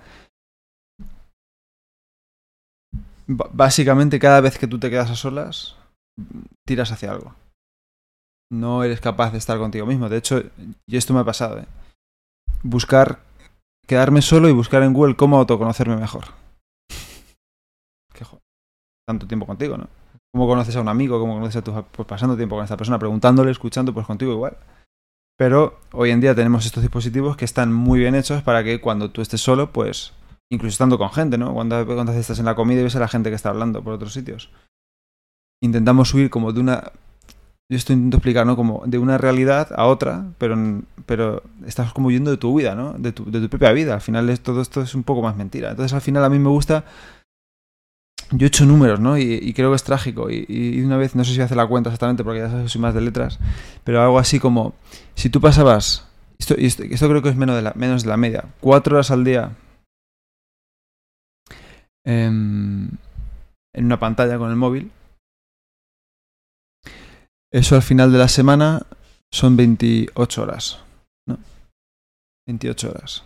Básicamente, 3.27 4.19
cada 4.19 4.41
vez 4.41 4.59
que 4.59 4.67
tú 4.67 4.79
te 4.79 4.91
quedas 4.91 5.11
a 5.11 5.15
solas, 5.17 5.77
tiras 6.67 6.91
hacia 6.93 7.13
algo. 7.13 7.35
No 8.51 8.85
eres 8.85 9.01
capaz 9.01 9.31
de 9.31 9.39
estar 9.39 9.59
contigo 9.59 9.87
mismo. 9.87 10.09
De 10.09 10.19
hecho, 10.19 10.43
y 10.87 10.97
esto 10.97 11.15
me 11.15 11.21
ha 11.21 11.25
pasado, 11.25 11.59
¿eh? 11.59 11.67
Buscar, 12.63 13.21
quedarme 13.87 14.21
solo 14.21 14.49
y 14.49 14.53
buscar 14.53 14.83
en 14.83 14.93
Google 14.93 15.17
cómo 15.17 15.39
autoconocerme 15.39 15.97
mejor. 15.97 16.25
Que 18.15 18.25
jo- 18.25 18.41
tanto 19.09 19.27
tiempo 19.27 19.47
contigo, 19.47 19.79
¿no? 19.79 19.89
¿Cómo 20.33 20.47
conoces 20.47 20.75
a 20.77 20.81
un 20.81 20.89
amigo? 20.89 21.21
¿Cómo 21.21 21.35
conoces 21.35 21.57
a 21.57 21.63
tu... 21.63 21.73
Pues 21.93 22.09
pasando 22.09 22.37
tiempo 22.37 22.57
con 22.57 22.65
esta 22.65 22.77
persona, 22.77 22.99
preguntándole, 22.99 23.51
escuchando, 23.51 23.93
pues 23.93 24.07
contigo 24.07 24.33
igual. 24.33 24.57
Pero 25.37 25.79
hoy 25.93 26.11
en 26.11 26.21
día 26.21 26.35
tenemos 26.35 26.65
estos 26.65 26.83
dispositivos 26.83 27.37
que 27.37 27.45
están 27.45 27.73
muy 27.73 28.01
bien 28.01 28.15
hechos 28.15 28.43
para 28.43 28.65
que 28.65 28.81
cuando 28.81 29.11
tú 29.11 29.21
estés 29.21 29.43
solo, 29.43 29.73
pues, 29.73 30.15
incluso 30.51 30.73
estando 30.73 30.97
con 30.97 31.11
gente, 31.11 31.37
¿no? 31.37 31.53
Cuando, 31.53 31.85
cuando 31.85 32.13
estás 32.13 32.39
en 32.39 32.47
la 32.47 32.55
comida 32.55 32.81
y 32.81 32.85
ves 32.85 32.97
a 32.97 33.01
la 33.01 33.09
gente 33.09 33.29
que 33.29 33.37
está 33.37 33.51
hablando 33.51 33.83
por 33.83 33.93
otros 33.93 34.15
sitios. 34.15 34.51
Intentamos 35.63 36.13
huir 36.15 36.31
como 36.31 36.53
de 36.53 36.61
una... 36.61 36.93
Yo 37.71 37.77
esto 37.77 37.93
intento 37.93 38.17
explicar, 38.17 38.47
¿no? 38.47 38.57
Como 38.57 38.83
de 38.87 38.99
una 38.99 39.19
realidad 39.19 39.69
a 39.75 39.87
otra, 39.87 40.27
pero, 40.39 40.57
pero 41.05 41.43
estás 41.67 41.93
como 41.93 42.09
huyendo 42.09 42.31
de 42.31 42.37
tu 42.39 42.57
vida, 42.57 42.75
¿no? 42.75 42.95
De 42.95 43.13
tu, 43.13 43.31
de 43.31 43.41
tu 43.41 43.49
propia 43.51 43.73
vida. 43.73 43.95
Al 43.95 44.01
final 44.01 44.31
es, 44.31 44.41
todo 44.41 44.63
esto 44.63 44.81
es 44.81 44.95
un 44.95 45.03
poco 45.03 45.21
más 45.21 45.37
mentira. 45.37 45.71
Entonces 45.71 45.93
al 45.93 46.01
final 46.01 46.25
a 46.25 46.31
mí 46.31 46.39
me 46.39 46.49
gusta 46.49 46.85
yo 48.33 48.47
he 48.47 48.49
hecho 48.49 48.65
números, 48.65 49.01
¿no? 49.01 49.19
Y, 49.19 49.53
creo 49.55 49.71
que 49.71 49.77
es 49.77 49.85
trágico. 49.85 50.31
Y, 50.31 50.47
y 50.49 50.81
una 50.81 50.97
vez, 50.97 51.15
no 51.15 51.25
sé 51.25 51.35
si 51.35 51.41
hace 51.41 51.55
la 51.55 51.67
cuenta 51.67 51.91
exactamente 51.91 52.25
porque 52.25 52.41
ya 52.41 52.49
sabes 52.49 52.65
que 52.65 52.69
soy 52.71 52.81
más 52.81 52.95
de 52.95 53.01
letras, 53.01 53.39
pero 53.85 54.03
algo 54.03 54.19
así 54.19 54.41
como, 54.41 54.75
si 55.15 55.31
tú 55.31 55.41
pasabas, 55.41 56.09
Esto, 56.39 56.57
creo 57.09 57.23
que 57.23 57.29
es 57.29 57.37
menos 57.37 57.57
de, 57.57 57.63
la, 57.63 57.73
menos 57.75 58.03
de 58.03 58.09
la 58.09 58.17
media. 58.17 58.45
Cuatro 58.61 58.97
horas 58.97 59.11
al 59.11 59.25
día 59.25 59.57
em, 62.05 62.89
en 63.75 63.85
una 63.85 63.99
pantalla 64.01 64.39
con 64.39 64.51
el 64.51 64.57
móvil. 64.57 64.91
Eso 67.53 67.77
al 67.77 67.83
final 67.83 68.11
de 68.11 68.19
la 68.19 68.29
semana 68.29 68.87
son 69.31 69.57
28 69.57 70.43
horas. 70.43 70.81
¿no? 71.27 71.39
28 72.47 72.91
horas. 72.91 73.25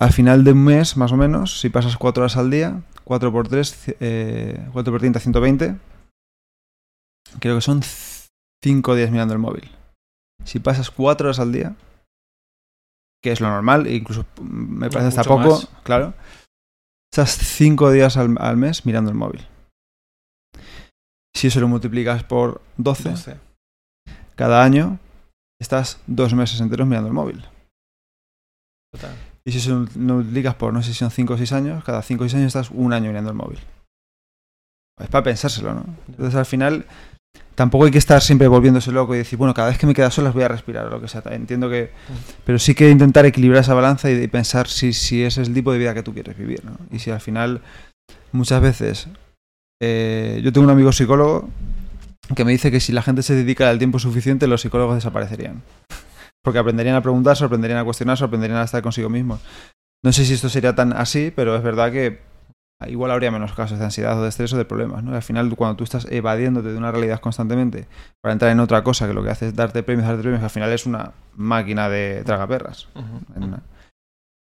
Al 0.00 0.12
final 0.12 0.44
de 0.44 0.52
un 0.52 0.64
mes, 0.64 0.96
más 0.96 1.10
o 1.10 1.16
menos, 1.16 1.58
si 1.60 1.70
pasas 1.70 1.96
4 1.96 2.22
horas 2.22 2.36
al 2.36 2.50
día, 2.50 2.82
4 3.04 3.32
por 3.32 3.48
3, 3.48 3.96
eh, 3.98 4.68
4 4.72 4.92
por 4.92 5.00
30, 5.00 5.18
120. 5.18 5.76
Creo 7.40 7.56
que 7.56 7.60
son 7.60 7.80
5 8.62 8.94
días 8.94 9.10
mirando 9.10 9.34
el 9.34 9.40
móvil. 9.40 9.70
Si 10.44 10.60
pasas 10.60 10.92
4 10.92 11.26
horas 11.26 11.40
al 11.40 11.52
día, 11.52 11.74
que 13.22 13.32
es 13.32 13.40
lo 13.40 13.48
normal, 13.48 13.88
e 13.88 13.96
incluso 13.96 14.24
me 14.40 14.88
parece 14.88 15.08
hasta 15.08 15.24
poco, 15.24 15.50
más. 15.50 15.68
claro, 15.82 16.14
estás 17.12 17.36
5 17.36 17.90
días 17.90 18.16
al, 18.16 18.36
al 18.38 18.56
mes 18.56 18.86
mirando 18.86 19.10
el 19.10 19.16
móvil. 19.16 19.44
Si 21.34 21.48
eso 21.48 21.60
lo 21.60 21.66
multiplicas 21.66 22.22
por 22.22 22.62
12, 22.76 23.10
12. 23.10 23.40
cada 24.36 24.62
año, 24.62 25.00
estás 25.60 26.00
2 26.06 26.34
meses 26.34 26.60
enteros 26.60 26.86
mirando 26.86 27.08
el 27.08 27.14
móvil. 27.14 27.44
Total. 28.92 29.27
Y 29.48 29.50
si 29.50 29.58
eso 29.58 29.86
lo 29.96 30.14
multiplicas 30.16 30.56
por, 30.56 30.74
no 30.74 30.82
sé 30.82 30.92
si 30.92 30.98
son 30.98 31.10
5 31.10 31.32
o 31.32 31.36
6 31.38 31.52
años, 31.54 31.82
cada 31.82 32.02
5 32.02 32.22
o 32.22 32.28
6 32.28 32.34
años 32.34 32.48
estás 32.48 32.70
un 32.70 32.92
año 32.92 33.08
mirando 33.08 33.30
el 33.30 33.36
móvil. 33.36 33.58
Es 35.00 35.08
para 35.08 35.24
pensárselo, 35.24 35.72
¿no? 35.72 35.86
Entonces 36.06 36.34
al 36.34 36.44
final 36.44 36.84
tampoco 37.54 37.86
hay 37.86 37.90
que 37.90 37.96
estar 37.96 38.20
siempre 38.20 38.46
volviéndose 38.46 38.92
loco 38.92 39.14
y 39.14 39.18
decir, 39.18 39.38
bueno, 39.38 39.54
cada 39.54 39.70
vez 39.70 39.78
que 39.78 39.86
me 39.86 39.94
queda 39.94 40.10
solas 40.10 40.34
voy 40.34 40.42
a 40.42 40.48
respirar 40.48 40.84
o 40.84 40.90
lo 40.90 41.00
que 41.00 41.08
sea. 41.08 41.22
Entiendo 41.30 41.70
que... 41.70 41.92
Pero 42.44 42.58
sí 42.58 42.74
que 42.74 42.90
intentar 42.90 43.24
equilibrar 43.24 43.62
esa 43.62 43.72
balanza 43.72 44.10
y, 44.10 44.28
pensar 44.28 44.68
si, 44.68 44.92
si 44.92 45.22
ese 45.22 45.40
es 45.40 45.48
el 45.48 45.54
tipo 45.54 45.72
de 45.72 45.78
vida 45.78 45.94
que 45.94 46.02
tú 46.02 46.12
quieres 46.12 46.36
vivir, 46.36 46.62
¿no? 46.66 46.76
Y 46.90 46.98
si 46.98 47.10
al 47.10 47.22
final, 47.22 47.62
muchas 48.32 48.60
veces... 48.60 49.08
eh, 49.82 50.42
yo 50.44 50.52
tengo 50.52 50.66
un 50.66 50.72
amigo 50.72 50.92
psicólogo 50.92 51.48
que 52.36 52.44
me 52.44 52.52
dice 52.52 52.70
que 52.70 52.80
si 52.80 52.92
la 52.92 53.00
gente 53.00 53.22
se 53.22 53.34
dedica 53.34 53.70
el 53.70 53.78
tiempo 53.78 53.98
suficiente, 53.98 54.46
los 54.46 54.60
psicólogos 54.60 54.96
desaparecerían. 54.96 55.62
Porque 56.48 56.60
aprenderían 56.60 56.96
a 56.96 57.02
preguntarse, 57.02 57.44
aprenderían 57.44 57.78
a 57.78 57.84
cuestionarse, 57.84 58.24
aprenderían 58.24 58.58
a 58.58 58.64
estar 58.64 58.80
consigo 58.80 59.10
mismos. 59.10 59.38
No 60.02 60.14
sé 60.14 60.24
si 60.24 60.32
esto 60.32 60.48
sería 60.48 60.74
tan 60.74 60.94
así, 60.94 61.30
pero 61.30 61.54
es 61.54 61.62
verdad 61.62 61.92
que 61.92 62.20
igual 62.86 63.10
habría 63.10 63.30
menos 63.30 63.52
casos 63.52 63.78
de 63.78 63.84
ansiedad 63.84 64.18
o 64.18 64.22
de 64.22 64.30
estrés 64.30 64.50
o 64.54 64.56
de 64.56 64.64
problemas. 64.64 65.04
¿no? 65.04 65.14
Al 65.14 65.20
final, 65.20 65.54
cuando 65.56 65.76
tú 65.76 65.84
estás 65.84 66.06
evadiéndote 66.10 66.68
de 66.70 66.78
una 66.78 66.90
realidad 66.90 67.20
constantemente 67.20 67.86
para 68.22 68.32
entrar 68.32 68.50
en 68.50 68.60
otra 68.60 68.82
cosa 68.82 69.06
que 69.06 69.12
lo 69.12 69.22
que 69.22 69.28
hace 69.28 69.48
es 69.48 69.56
darte 69.56 69.82
premios, 69.82 70.08
darte 70.08 70.22
premios, 70.22 70.40
que 70.40 70.46
al 70.46 70.50
final 70.50 70.72
es 70.72 70.86
una 70.86 71.12
máquina 71.36 71.90
de 71.90 72.22
tragaperras. 72.24 72.88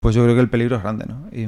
Pues 0.02 0.16
yo 0.16 0.24
creo 0.24 0.34
que 0.34 0.42
el 0.42 0.50
peligro 0.50 0.78
es 0.78 0.82
grande, 0.82 1.06
¿no? 1.06 1.30
Y, 1.32 1.48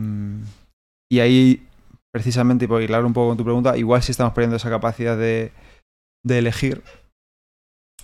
y 1.12 1.20
ahí, 1.20 1.68
precisamente, 2.12 2.66
y 2.66 2.68
por 2.68 2.84
hilar 2.84 3.06
un 3.06 3.14
poco 3.14 3.30
con 3.30 3.38
tu 3.38 3.43
pregunta, 3.43 3.76
igual 3.76 4.04
si 4.04 4.12
estamos 4.12 4.34
perdiendo 4.34 4.58
esa 4.58 4.70
capacidad 4.70 5.18
de, 5.18 5.51
de 6.24 6.38
elegir. 6.38 6.84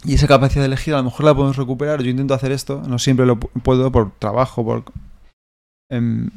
Y 0.05 0.13
esa 0.13 0.27
capacidad 0.27 0.61
de 0.61 0.67
elegir 0.67 0.93
a 0.93 0.97
lo 0.97 1.03
mejor 1.03 1.25
la 1.25 1.33
podemos 1.35 1.57
recuperar. 1.57 2.01
Yo 2.01 2.09
intento 2.09 2.33
hacer 2.33 2.51
esto, 2.51 2.81
no 2.87 2.99
siempre 2.99 3.25
lo 3.25 3.37
pu- 3.37 3.49
puedo 3.61 3.91
por 3.91 4.11
trabajo, 4.17 4.63
por... 4.63 4.83
em, 5.91 6.29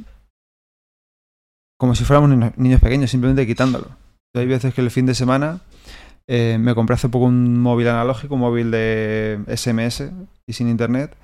como 1.78 1.94
si 1.94 2.04
fuéramos 2.04 2.30
niños, 2.56 2.80
pequeños, 2.80 3.10
simplemente 3.10 3.46
quitándolo. 3.46 3.88
Hay 4.36 4.46
veces 4.46 4.72
que 4.74 4.80
el 4.80 4.90
fin 4.90 5.06
de 5.06 5.14
semana 5.14 5.60
eh, 6.28 6.56
me 6.58 6.74
compré 6.74 6.94
hace 6.94 7.08
poco 7.08 7.26
un 7.26 7.60
móvil 7.60 7.88
analógico, 7.88 8.34
un 8.34 8.40
móvil 8.40 8.70
de 8.70 9.40
SMS 9.48 10.10
y 10.48 10.52
sin 10.52 10.68
internet. 10.68 11.16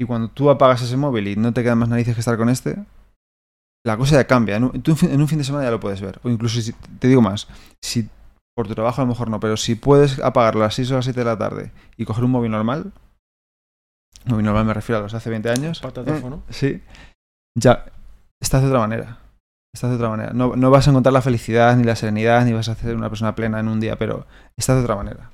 Y 0.00 0.04
cuando 0.06 0.28
tú 0.28 0.50
apagas 0.50 0.82
ese 0.82 0.96
móvil 0.96 1.28
y 1.28 1.36
no 1.36 1.52
te 1.52 1.62
quedan 1.62 1.78
más 1.78 1.88
narices 1.88 2.14
que 2.14 2.20
estar 2.20 2.36
con 2.36 2.48
este, 2.48 2.76
la 3.86 3.96
cosa 3.96 4.16
ya 4.16 4.26
cambia. 4.26 4.56
En 4.56 4.64
un, 4.64 4.82
tú 4.82 4.90
en 4.92 4.96
fin- 4.96 5.10
en 5.10 5.20
un 5.20 5.28
fin 5.28 5.38
de 5.38 5.44
semana 5.44 5.64
ya 5.64 5.70
lo 5.70 5.80
puedes 5.80 6.00
ver. 6.00 6.18
O 6.24 6.28
incluso, 6.30 6.60
si, 6.60 6.72
te 6.72 7.06
digo 7.08 7.22
más, 7.22 7.46
si 7.82 8.08
por 8.56 8.68
tu 8.68 8.74
trabajo 8.74 9.00
a 9.02 9.04
lo 9.04 9.08
mejor 9.08 9.30
no, 9.30 9.40
pero 9.40 9.56
si 9.56 9.74
puedes 9.74 10.18
apagarlo 10.20 10.62
a 10.62 10.66
las 10.66 10.74
6 10.74 10.90
o 10.92 10.94
las 10.94 11.04
7 11.04 11.20
de 11.20 11.26
la 11.26 11.38
tarde 11.38 11.72
y 11.96 12.04
coger 12.04 12.24
un 12.24 12.30
móvil 12.30 12.50
normal, 12.52 12.92
móvil 14.26 14.44
normal 14.46 14.64
me 14.64 14.74
refiero 14.74 14.98
a 14.98 15.02
los 15.02 15.12
de 15.12 15.18
hace 15.18 15.30
20 15.30 15.50
años, 15.50 15.80
Patatófono. 15.80 16.42
eh, 16.48 16.52
sí, 16.52 16.82
ya 17.58 17.84
estás 18.40 18.62
de 18.62 18.68
otra 18.68 18.80
manera. 18.80 19.18
Estás 19.74 19.90
de 19.90 19.96
otra 19.96 20.08
manera. 20.08 20.32
No, 20.32 20.54
no 20.54 20.70
vas 20.70 20.86
a 20.86 20.90
encontrar 20.90 21.12
la 21.12 21.20
felicidad, 21.20 21.76
ni 21.76 21.82
la 21.82 21.96
serenidad, 21.96 22.44
ni 22.44 22.52
vas 22.52 22.68
a 22.68 22.76
ser 22.76 22.94
una 22.94 23.08
persona 23.08 23.34
plena 23.34 23.58
en 23.58 23.66
un 23.66 23.80
día, 23.80 23.96
pero 23.96 24.24
estás 24.56 24.76
de 24.76 24.82
otra 24.84 24.94
manera. 24.94 25.30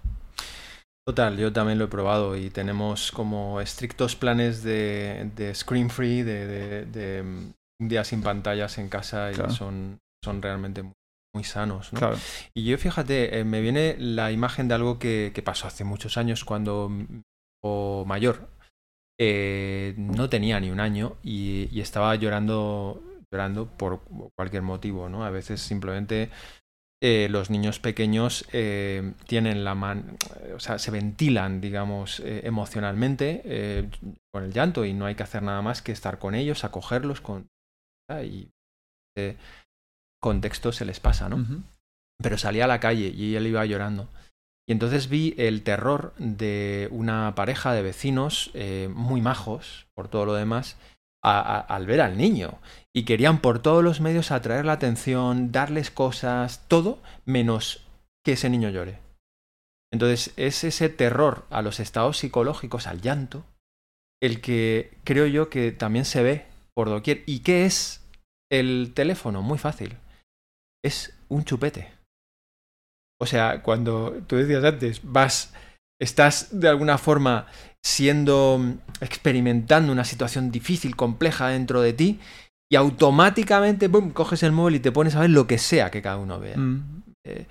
Total, 1.06 1.36
yo 1.36 1.52
también 1.52 1.78
lo 1.78 1.84
he 1.86 1.88
probado 1.88 2.36
y 2.36 2.48
tenemos 2.48 3.12
como 3.12 3.60
estrictos 3.60 4.16
planes 4.16 4.62
de, 4.62 5.30
de 5.36 5.54
screen 5.54 5.90
free, 5.90 6.22
de, 6.22 6.46
de- 6.46 6.84
de, 6.86 7.22
mm, 7.22 7.52
un 7.82 7.88
día 7.88 8.02
sin 8.04 8.22
pantallas 8.22 8.78
en 8.78 8.88
casa 8.88 9.30
y 9.30 9.34
Claro. 9.34 9.50
son, 9.50 9.98
son 10.24 10.40
realmente 10.40 10.82
muy, 10.82 10.92
muy 11.34 11.44
sanos. 11.44 11.92
¿no? 11.92 11.98
Claro. 11.98 12.16
Y 12.54 12.64
yo 12.64 12.78
fíjate, 12.78 13.38
eh, 13.38 13.44
me 13.44 13.60
viene 13.60 13.96
la 13.98 14.32
imagen 14.32 14.68
de 14.68 14.74
algo 14.74 14.98
que, 14.98 15.32
que 15.34 15.42
pasó 15.42 15.66
hace 15.66 15.84
muchos 15.84 16.16
años 16.16 16.44
cuando 16.44 16.90
hijo 17.62 18.04
mayor 18.06 18.48
eh, 19.22 19.94
no 19.98 20.30
tenía 20.30 20.58
ni 20.60 20.70
un 20.70 20.80
año 20.80 21.18
y, 21.22 21.68
y 21.70 21.82
estaba 21.82 22.14
llorando, 22.14 23.02
llorando 23.30 23.66
por 23.76 24.00
cualquier 24.34 24.62
motivo, 24.62 25.10
¿no? 25.10 25.26
A 25.26 25.30
veces 25.30 25.60
simplemente 25.60 26.30
eh, 27.02 27.28
los 27.28 27.50
niños 27.50 27.80
pequeños 27.80 28.46
eh, 28.52 29.12
tienen 29.26 29.62
la 29.62 29.74
man, 29.74 30.16
o 30.54 30.58
sea, 30.58 30.78
se 30.78 30.90
ventilan, 30.90 31.60
digamos, 31.60 32.22
emocionalmente 32.24 33.90
con 34.32 34.44
el 34.44 34.52
llanto 34.54 34.86
y 34.86 34.94
no 34.94 35.04
hay 35.04 35.16
que 35.16 35.22
hacer 35.22 35.42
nada 35.42 35.60
más 35.60 35.82
que 35.82 35.92
estar 35.92 36.18
con 36.18 36.34
ellos, 36.34 36.64
acogerlos 36.64 37.20
con 37.20 37.48
y 38.24 38.50
contexto 40.20 40.72
se 40.72 40.84
les 40.84 41.00
pasa, 41.00 41.28
¿no? 41.28 41.44
Pero 42.22 42.36
salía 42.38 42.64
a 42.64 42.68
la 42.68 42.80
calle 42.80 43.08
y 43.08 43.34
él 43.36 43.46
iba 43.46 43.64
llorando. 43.64 44.08
Y 44.68 44.72
entonces 44.72 45.08
vi 45.08 45.34
el 45.36 45.62
terror 45.62 46.14
de 46.18 46.88
una 46.92 47.34
pareja 47.34 47.72
de 47.72 47.82
vecinos 47.82 48.50
eh, 48.54 48.88
muy 48.94 49.20
majos, 49.20 49.86
por 49.94 50.08
todo 50.08 50.26
lo 50.26 50.34
demás, 50.34 50.76
a- 51.24 51.40
a- 51.40 51.60
al 51.60 51.86
ver 51.86 52.00
al 52.00 52.16
niño. 52.16 52.58
Y 52.94 53.04
querían 53.04 53.40
por 53.40 53.60
todos 53.60 53.82
los 53.82 54.00
medios 54.00 54.30
atraer 54.30 54.64
la 54.64 54.74
atención, 54.74 55.50
darles 55.50 55.90
cosas, 55.90 56.64
todo 56.68 57.02
menos 57.24 57.84
que 58.24 58.32
ese 58.32 58.50
niño 58.50 58.68
llore. 58.68 58.98
Entonces 59.92 60.32
es 60.36 60.62
ese 60.62 60.88
terror 60.88 61.46
a 61.50 61.62
los 61.62 61.80
estados 61.80 62.18
psicológicos, 62.18 62.86
al 62.86 63.00
llanto, 63.00 63.44
el 64.22 64.40
que 64.40 64.92
creo 65.04 65.26
yo 65.26 65.48
que 65.48 65.72
también 65.72 66.04
se 66.04 66.22
ve 66.22 66.46
por 66.74 66.88
doquier. 66.90 67.22
¿Y 67.26 67.40
qué 67.40 67.64
es 67.64 68.06
el 68.52 68.92
teléfono? 68.94 69.42
Muy 69.42 69.58
fácil. 69.58 69.96
Es 70.84 71.14
un 71.28 71.44
chupete. 71.44 71.92
O 73.20 73.26
sea, 73.26 73.62
cuando 73.62 74.22
tú 74.26 74.36
decías 74.36 74.64
antes, 74.64 75.00
vas, 75.02 75.52
estás 76.00 76.48
de 76.58 76.68
alguna 76.68 76.96
forma 76.96 77.46
siendo, 77.82 78.58
mm, 78.58 79.02
experimentando 79.02 79.92
una 79.92 80.04
situación 80.04 80.50
difícil, 80.50 80.96
compleja 80.96 81.48
dentro 81.48 81.82
de 81.82 81.92
ti, 81.92 82.20
y 82.72 82.76
automáticamente, 82.76 83.88
boom, 83.88 84.12
coges 84.12 84.42
el 84.42 84.52
móvil 84.52 84.76
y 84.76 84.80
te 84.80 84.92
pones 84.92 85.16
a 85.16 85.20
ver 85.20 85.30
lo 85.30 85.46
que 85.46 85.58
sea 85.58 85.90
que 85.90 86.02
cada 86.02 86.16
uno 86.16 86.38
vea. 86.38 86.56
Mm. 86.56 87.02
Eh, 87.26 87.46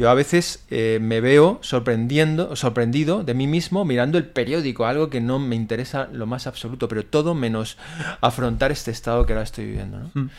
yo 0.00 0.10
a 0.10 0.14
veces 0.14 0.64
eh, 0.70 0.98
me 1.00 1.20
veo 1.20 1.58
sorprendiendo, 1.62 2.54
sorprendido 2.54 3.24
de 3.24 3.34
mí 3.34 3.48
mismo 3.48 3.84
mirando 3.84 4.18
el 4.18 4.26
periódico, 4.28 4.86
algo 4.86 5.10
que 5.10 5.20
no 5.20 5.40
me 5.40 5.56
interesa 5.56 6.08
lo 6.12 6.26
más 6.26 6.46
absoluto, 6.46 6.86
pero 6.86 7.04
todo 7.04 7.34
menos 7.34 7.76
afrontar 8.20 8.70
este 8.70 8.92
estado 8.92 9.26
que 9.26 9.32
ahora 9.32 9.42
estoy 9.42 9.64
viviendo. 9.64 9.98
¿no? 9.98 10.10
Mm. 10.14 10.30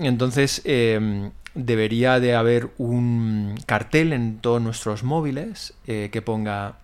Entonces, 0.00 0.60
eh, 0.64 1.30
debería 1.54 2.20
de 2.20 2.34
haber 2.34 2.70
un 2.78 3.56
cartel 3.66 4.12
en 4.12 4.40
todos 4.40 4.60
nuestros 4.60 5.02
móviles 5.02 5.74
eh, 5.86 6.10
que 6.12 6.22
ponga, 6.22 6.78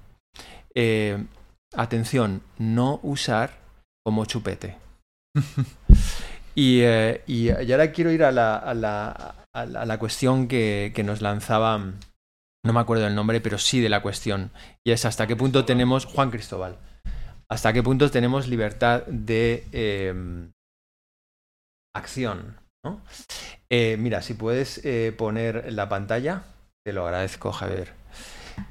eh, 0.74 1.24
atención, 1.74 2.42
no 2.58 3.00
usar 3.02 3.58
como 4.04 4.24
chupete. 4.24 4.76
Y, 6.52 6.80
eh, 6.80 7.22
y, 7.28 7.48
y 7.48 7.72
ahora 7.72 7.92
quiero 7.92 8.10
ir 8.10 8.24
a 8.24 8.32
la, 8.32 8.56
a 8.56 8.74
la, 8.74 9.36
a 9.54 9.64
la, 9.66 9.82
a 9.82 9.86
la 9.86 9.98
cuestión 10.00 10.48
que, 10.48 10.90
que 10.94 11.04
nos 11.04 11.22
lanzaba, 11.22 11.78
no 11.78 12.72
me 12.72 12.80
acuerdo 12.80 13.04
del 13.04 13.14
nombre, 13.14 13.40
pero 13.40 13.56
sí 13.56 13.80
de 13.80 13.88
la 13.88 14.02
cuestión. 14.02 14.50
Y 14.84 14.90
es 14.90 15.04
hasta 15.04 15.28
qué 15.28 15.36
punto 15.36 15.64
tenemos, 15.64 16.06
Juan 16.06 16.32
Cristóbal, 16.32 16.76
hasta 17.48 17.72
qué 17.72 17.84
punto 17.84 18.10
tenemos 18.10 18.48
libertad 18.48 19.06
de 19.06 20.50
acción. 21.94 22.59
Eh, 23.68 23.96
mira, 23.98 24.22
si 24.22 24.34
puedes 24.34 24.80
eh, 24.84 25.14
poner 25.16 25.72
la 25.72 25.88
pantalla, 25.88 26.42
te 26.82 26.92
lo 26.92 27.04
agradezco, 27.04 27.52
Javier. 27.52 27.92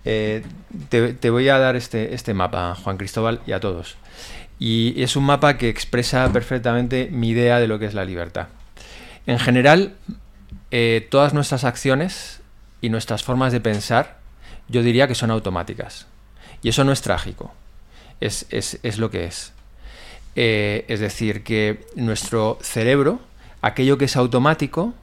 Eh, 0.03 0.43
te, 0.89 1.14
te 1.14 1.30
voy 1.30 1.47
a 1.49 1.57
dar 1.57 1.76
este, 1.76 2.14
este 2.14 2.34
mapa, 2.34 2.76
Juan 2.76 2.97
Cristóbal, 2.97 3.41
y 3.45 3.53
a 3.53 3.60
todos. 3.60 3.97
Y 4.60 5.01
es 5.01 5.16
un 5.16 5.24
mapa 5.24 5.57
que 5.57 5.70
expresa 5.70 6.32
perfectamente 6.34 7.10
mi 7.12 7.30
idea 7.30 7.60
de 7.60 7.68
lo 7.68 7.80
que 7.80 7.86
es 7.86 7.93
la 7.93 8.03
libertad. 8.03 8.47
En 9.26 9.39
general, 9.39 9.95
todas 11.10 11.34
nuestras 11.34 11.64
acciones 11.64 12.41
y 12.82 12.89
nuestras 12.89 13.24
formas 13.24 13.53
de 13.53 13.62
pensar, 13.62 14.18
yo 14.68 14.84
diría 14.84 15.07
que 15.07 15.16
son 15.16 15.32
automáticas. 15.32 16.07
Y 16.62 16.70
eso 16.70 16.84
no 16.84 16.91
es 16.91 17.01
trágico, 17.01 17.53
es, 18.20 18.45
lo 18.97 19.10
que 19.10 19.26
es. 19.26 19.53
Es 20.36 20.99
decir, 20.99 21.43
que 21.43 21.86
nuestro 21.95 22.57
cerebro, 22.62 23.22
aquello 23.62 23.97
que 23.97 24.05
es 24.05 24.16
automático, 24.16 24.93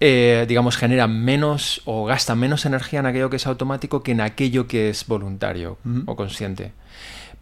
eh, 0.00 0.44
digamos, 0.48 0.76
genera 0.76 1.06
menos 1.06 1.82
o 1.84 2.04
gasta 2.04 2.34
menos 2.34 2.66
energía 2.66 3.00
en 3.00 3.06
aquello 3.06 3.30
que 3.30 3.36
es 3.36 3.46
automático 3.46 4.02
que 4.02 4.12
en 4.12 4.20
aquello 4.20 4.66
que 4.66 4.90
es 4.90 5.06
voluntario 5.06 5.78
o 6.06 6.16
consciente. 6.16 6.72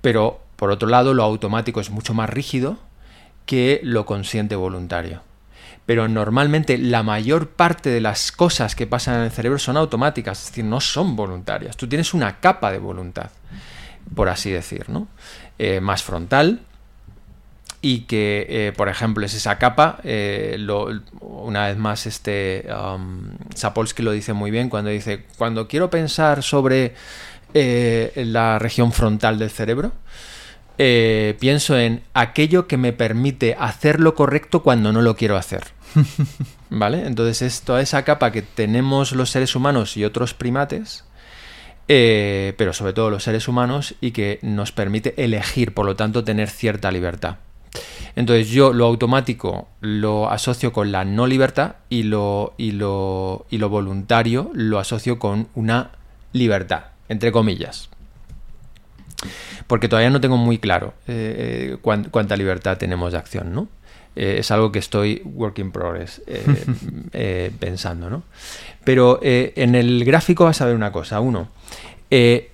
Pero, 0.01 0.41
por 0.57 0.71
otro 0.71 0.89
lado, 0.89 1.15
lo 1.15 1.25
automático 1.25 1.81
es 1.81 1.91
mucho 1.91 2.15
más 2.15 2.31
rígido 2.31 2.79
que 3.47 3.81
lo 3.83 4.07
consciente 4.07 4.57
voluntario. 4.57 5.23
Pero 5.87 6.09
normalmente 6.09 6.79
la 6.79 7.03
mayor 7.03 7.49
parte 7.49 7.91
de 7.91 8.01
las 8.01 8.33
cosas 8.33 8.75
que 8.75 8.87
pasan 8.87 9.17
en 9.17 9.23
el 9.23 9.31
cerebro 9.31 9.59
son 9.59 9.77
automáticas, 9.77 10.41
es 10.41 10.49
decir, 10.49 10.65
no 10.65 10.81
son 10.81 11.15
voluntarias. 11.15 11.77
Tú 11.77 11.89
tienes 11.89 12.15
una 12.15 12.41
capa 12.41 12.73
de 12.73 12.79
voluntad, 12.79 13.31
por 14.15 14.29
así 14.29 14.51
decir, 14.51 14.89
¿no? 14.89 15.09
Eh, 15.59 15.81
más 15.81 16.03
frontal, 16.03 16.61
y 17.85 18.07
que, 18.07 18.47
eh, 18.49 18.73
por 18.75 18.89
ejemplo, 18.89 19.27
es 19.27 19.35
esa 19.35 19.59
capa, 19.59 19.99
eh, 20.05 20.57
una 21.21 21.67
vez 21.67 21.77
más, 21.77 22.07
este 22.07 22.67
um, 22.73 23.33
Sapolsky 23.55 24.03
lo 24.03 24.13
dice 24.13 24.33
muy 24.33 24.51
bien 24.51 24.71
cuando 24.71 24.89
dice, 24.89 25.27
cuando 25.37 25.69
quiero 25.69 25.91
pensar 25.91 26.43
sobre 26.43 26.95
eh, 27.53 28.25
la 28.25 28.59
región 28.59 28.91
frontal 28.91 29.39
del 29.39 29.51
cerebro, 29.51 29.93
pienso 30.79 31.79
en 31.79 32.03
aquello 32.15 32.67
que 32.67 32.79
me 32.79 32.95
permite 32.95 33.55
hacer 33.59 34.01
lo 34.01 34.15
correcto 34.15 34.63
cuando 34.63 34.91
no 34.91 35.03
lo 35.03 35.15
quiero 35.15 35.37
hacer. 35.37 35.65
¿Vale? 36.71 37.07
Entonces 37.07 37.43
es 37.43 37.61
toda 37.61 37.83
esa 37.83 38.03
capa 38.03 38.33
que 38.33 38.41
tenemos 38.41 39.13
los 39.13 39.29
seres 39.29 39.55
humanos 39.55 39.99
y 39.99 40.07
otros 40.07 40.33
primates, 40.33 41.05
pero 41.87 42.73
sobre 42.73 42.95
todo 42.95 43.11
los 43.11 43.25
seres 43.25 43.47
humanos, 43.47 43.95
y 44.01 44.13
que 44.13 44.39
nos 44.41 44.73
permite 44.73 45.23
elegir, 45.23 45.75
por 45.75 45.85
lo 45.85 45.97
tanto, 45.97 46.25
tener 46.25 46.49
cierta 46.49 46.91
libertad. 46.91 47.37
Entonces 48.17 48.49
yo 48.49 48.73
lo 48.73 48.87
automático 48.87 49.69
lo 49.81 50.31
asocio 50.31 50.73
con 50.73 50.93
la 50.93 51.05
no 51.05 51.27
libertad 51.27 51.77
y 51.89 52.05
lo, 52.05 52.55
y 52.57 52.73
lo, 52.73 53.47
y 53.51 53.59
lo 53.59 53.69
voluntario 53.69 54.51
lo 54.55 54.79
asocio 54.79 55.19
con 55.19 55.49
una 55.55 55.91
libertad, 56.33 56.85
entre 57.09 57.33
comillas. 57.33 57.89
Porque 59.67 59.89
todavía 59.89 60.11
no 60.11 60.21
tengo 60.21 60.37
muy 60.37 60.59
claro 60.59 60.95
eh, 61.09 61.77
eh, 61.83 62.09
cuánta 62.11 62.37
libertad 62.37 62.77
tenemos 62.77 63.13
de 63.13 63.19
acción, 63.19 63.53
¿no? 63.55 63.69
Eh, 64.17 64.37
es 64.39 64.51
algo 64.53 64.71
que 64.71 64.79
estoy 64.79 65.23
work 65.25 65.59
in 65.59 65.73
progress 65.73 66.23
pensando, 67.59 68.11
¿no? 68.11 68.23
Pero 68.85 69.19
en 69.23 69.75
el 69.75 70.05
gráfico 70.05 70.45
vas 70.45 70.61
a 70.61 70.67
ver 70.67 70.77
una 70.77 70.93
cosa. 70.93 71.21
Uno, 71.21 71.49
eh, 72.17 72.53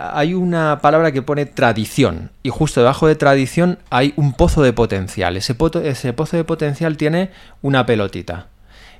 hay 0.00 0.34
una 0.34 0.80
palabra 0.80 1.12
que 1.12 1.22
pone 1.22 1.46
tradición 1.46 2.30
y 2.42 2.50
justo 2.50 2.80
debajo 2.80 3.06
de 3.06 3.14
tradición 3.14 3.78
hay 3.90 4.14
un 4.16 4.32
pozo 4.32 4.62
de 4.62 4.72
potencial. 4.72 5.36
Ese, 5.36 5.56
ese 5.84 6.12
pozo 6.12 6.36
de 6.36 6.44
potencial 6.44 6.96
tiene 6.96 7.30
una 7.62 7.86
pelotita. 7.86 8.48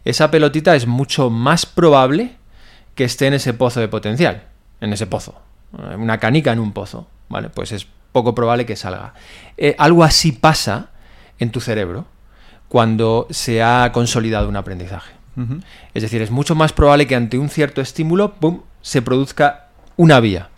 Esa 0.04 0.30
pelotita 0.30 0.74
es 0.76 0.86
mucho 0.86 1.30
más 1.30 1.66
probable 1.66 2.36
que 2.94 3.04
esté 3.04 3.26
en 3.26 3.34
ese 3.34 3.54
pozo 3.54 3.80
de 3.80 3.88
potencial, 3.88 4.44
en 4.80 4.92
ese 4.92 5.06
pozo. 5.06 5.40
Una 5.72 6.18
canica 6.18 6.52
en 6.52 6.60
un 6.60 6.72
pozo, 6.72 7.08
¿vale? 7.28 7.48
Pues 7.48 7.72
es 7.72 7.86
poco 8.12 8.34
probable 8.34 8.66
que 8.66 8.76
salga. 8.76 9.14
Eh, 9.56 9.74
algo 9.78 10.04
así 10.04 10.32
pasa 10.32 10.90
en 11.38 11.50
tu 11.50 11.60
cerebro 11.60 12.06
cuando 12.68 13.26
se 13.30 13.62
ha 13.62 13.90
consolidado 13.92 14.48
un 14.48 14.56
aprendizaje. 14.56 15.12
Es 15.94 16.02
decir, 16.02 16.20
es 16.20 16.30
mucho 16.30 16.54
más 16.54 16.74
probable 16.74 17.06
que 17.06 17.16
ante 17.16 17.38
un 17.38 17.48
cierto 17.48 17.80
estímulo, 17.80 18.34
¡pum!, 18.34 18.60
se 18.82 19.00
produzca 19.00 19.61
una 20.02 20.18
vía. 20.18 20.48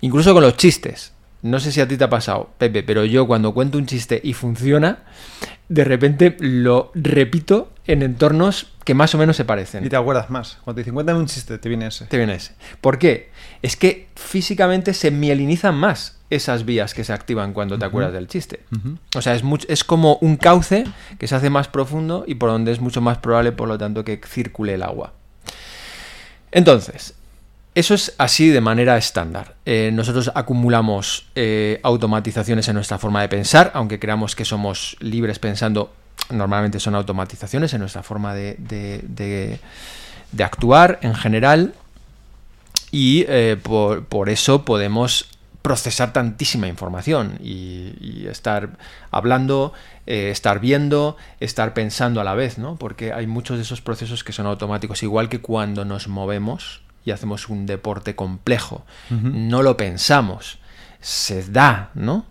Incluso 0.00 0.34
con 0.34 0.42
los 0.42 0.56
chistes. 0.56 1.12
No 1.42 1.60
sé 1.60 1.70
si 1.70 1.80
a 1.80 1.86
ti 1.86 1.96
te 1.96 2.02
ha 2.02 2.10
pasado, 2.10 2.50
Pepe, 2.58 2.82
pero 2.82 3.04
yo 3.04 3.28
cuando 3.28 3.54
cuento 3.54 3.78
un 3.78 3.86
chiste 3.86 4.20
y 4.24 4.32
funciona, 4.32 5.04
de 5.68 5.84
repente 5.84 6.36
lo 6.40 6.90
repito 6.94 7.70
en 7.86 8.02
entornos 8.02 8.72
que 8.84 8.94
más 8.94 9.14
o 9.14 9.18
menos 9.18 9.36
se 9.36 9.44
parecen. 9.44 9.84
Y 9.84 9.88
te 9.88 9.94
acuerdas 9.94 10.30
más. 10.30 10.58
Cuando 10.64 10.76
te 10.76 10.80
dicen, 10.80 10.94
cuéntame 10.94 11.20
un 11.20 11.26
chiste, 11.26 11.58
te 11.58 11.68
viene 11.68 11.86
ese. 11.86 12.06
Te 12.06 12.16
viene 12.16 12.34
ese. 12.34 12.54
¿Por 12.80 12.98
qué? 12.98 13.30
Es 13.62 13.76
que 13.76 14.08
físicamente 14.16 14.94
se 14.94 15.12
mielinizan 15.12 15.76
más 15.76 16.18
esas 16.28 16.64
vías 16.64 16.92
que 16.92 17.04
se 17.04 17.12
activan 17.12 17.52
cuando 17.52 17.78
te 17.78 17.84
acuerdas 17.84 18.12
del 18.12 18.26
chiste. 18.26 18.64
O 19.14 19.22
sea, 19.22 19.36
es, 19.36 19.44
es 19.68 19.84
como 19.84 20.16
un 20.16 20.36
cauce 20.36 20.84
que 21.20 21.28
se 21.28 21.36
hace 21.36 21.50
más 21.50 21.68
profundo 21.68 22.24
y 22.26 22.34
por 22.34 22.50
donde 22.50 22.72
es 22.72 22.80
mucho 22.80 23.00
más 23.00 23.18
probable, 23.18 23.52
por 23.52 23.68
lo 23.68 23.78
tanto, 23.78 24.04
que 24.04 24.20
circule 24.26 24.74
el 24.74 24.82
agua. 24.82 25.12
Entonces, 26.50 27.14
eso 27.76 27.92
es 27.92 28.14
así 28.16 28.48
de 28.48 28.62
manera 28.62 28.96
estándar. 28.96 29.54
Eh, 29.66 29.90
nosotros 29.92 30.32
acumulamos 30.34 31.26
eh, 31.34 31.78
automatizaciones 31.82 32.66
en 32.68 32.74
nuestra 32.74 32.96
forma 32.96 33.20
de 33.20 33.28
pensar, 33.28 33.70
aunque 33.74 33.98
creamos 33.98 34.34
que 34.34 34.46
somos 34.46 34.96
libres 35.00 35.38
pensando, 35.38 35.92
normalmente 36.30 36.80
son 36.80 36.94
automatizaciones 36.94 37.74
en 37.74 37.80
nuestra 37.80 38.02
forma 38.02 38.34
de, 38.34 39.60
actuar 40.38 40.98
en 41.02 41.14
general, 41.14 41.74
y 42.92 43.26
eh, 43.28 43.58
por, 43.62 44.30
eso 44.30 44.64
podemos 44.64 45.28
procesar 45.60 46.14
tantísima 46.14 46.68
información 46.68 47.38
y, 47.42 48.26
estar 48.26 48.70
hablando, 49.10 49.74
estar 50.06 50.60
viendo, 50.60 51.18
estar 51.40 51.74
pensando 51.74 52.22
a 52.22 52.24
la 52.24 52.34
vez, 52.34 52.56
¿no? 52.56 52.76
Porque 52.76 53.12
hay 53.12 53.26
muchos 53.26 53.58
de 53.58 53.64
esos 53.64 53.82
procesos 53.82 54.24
que 54.24 54.32
son 54.32 54.46
automáticos, 54.46 55.02
igual 55.02 55.28
que 55.28 55.42
cuando 55.42 55.84
nos 55.84 56.08
movemos 56.08 56.85
y 57.06 57.12
hacemos 57.12 57.48
un 57.48 57.64
deporte 57.64 58.14
complejo. 58.14 58.84
No 59.08 59.62
lo 59.62 59.76
pensamos, 59.78 60.58
se 61.00 61.44
da, 61.44 61.90
¿no? 61.94 62.26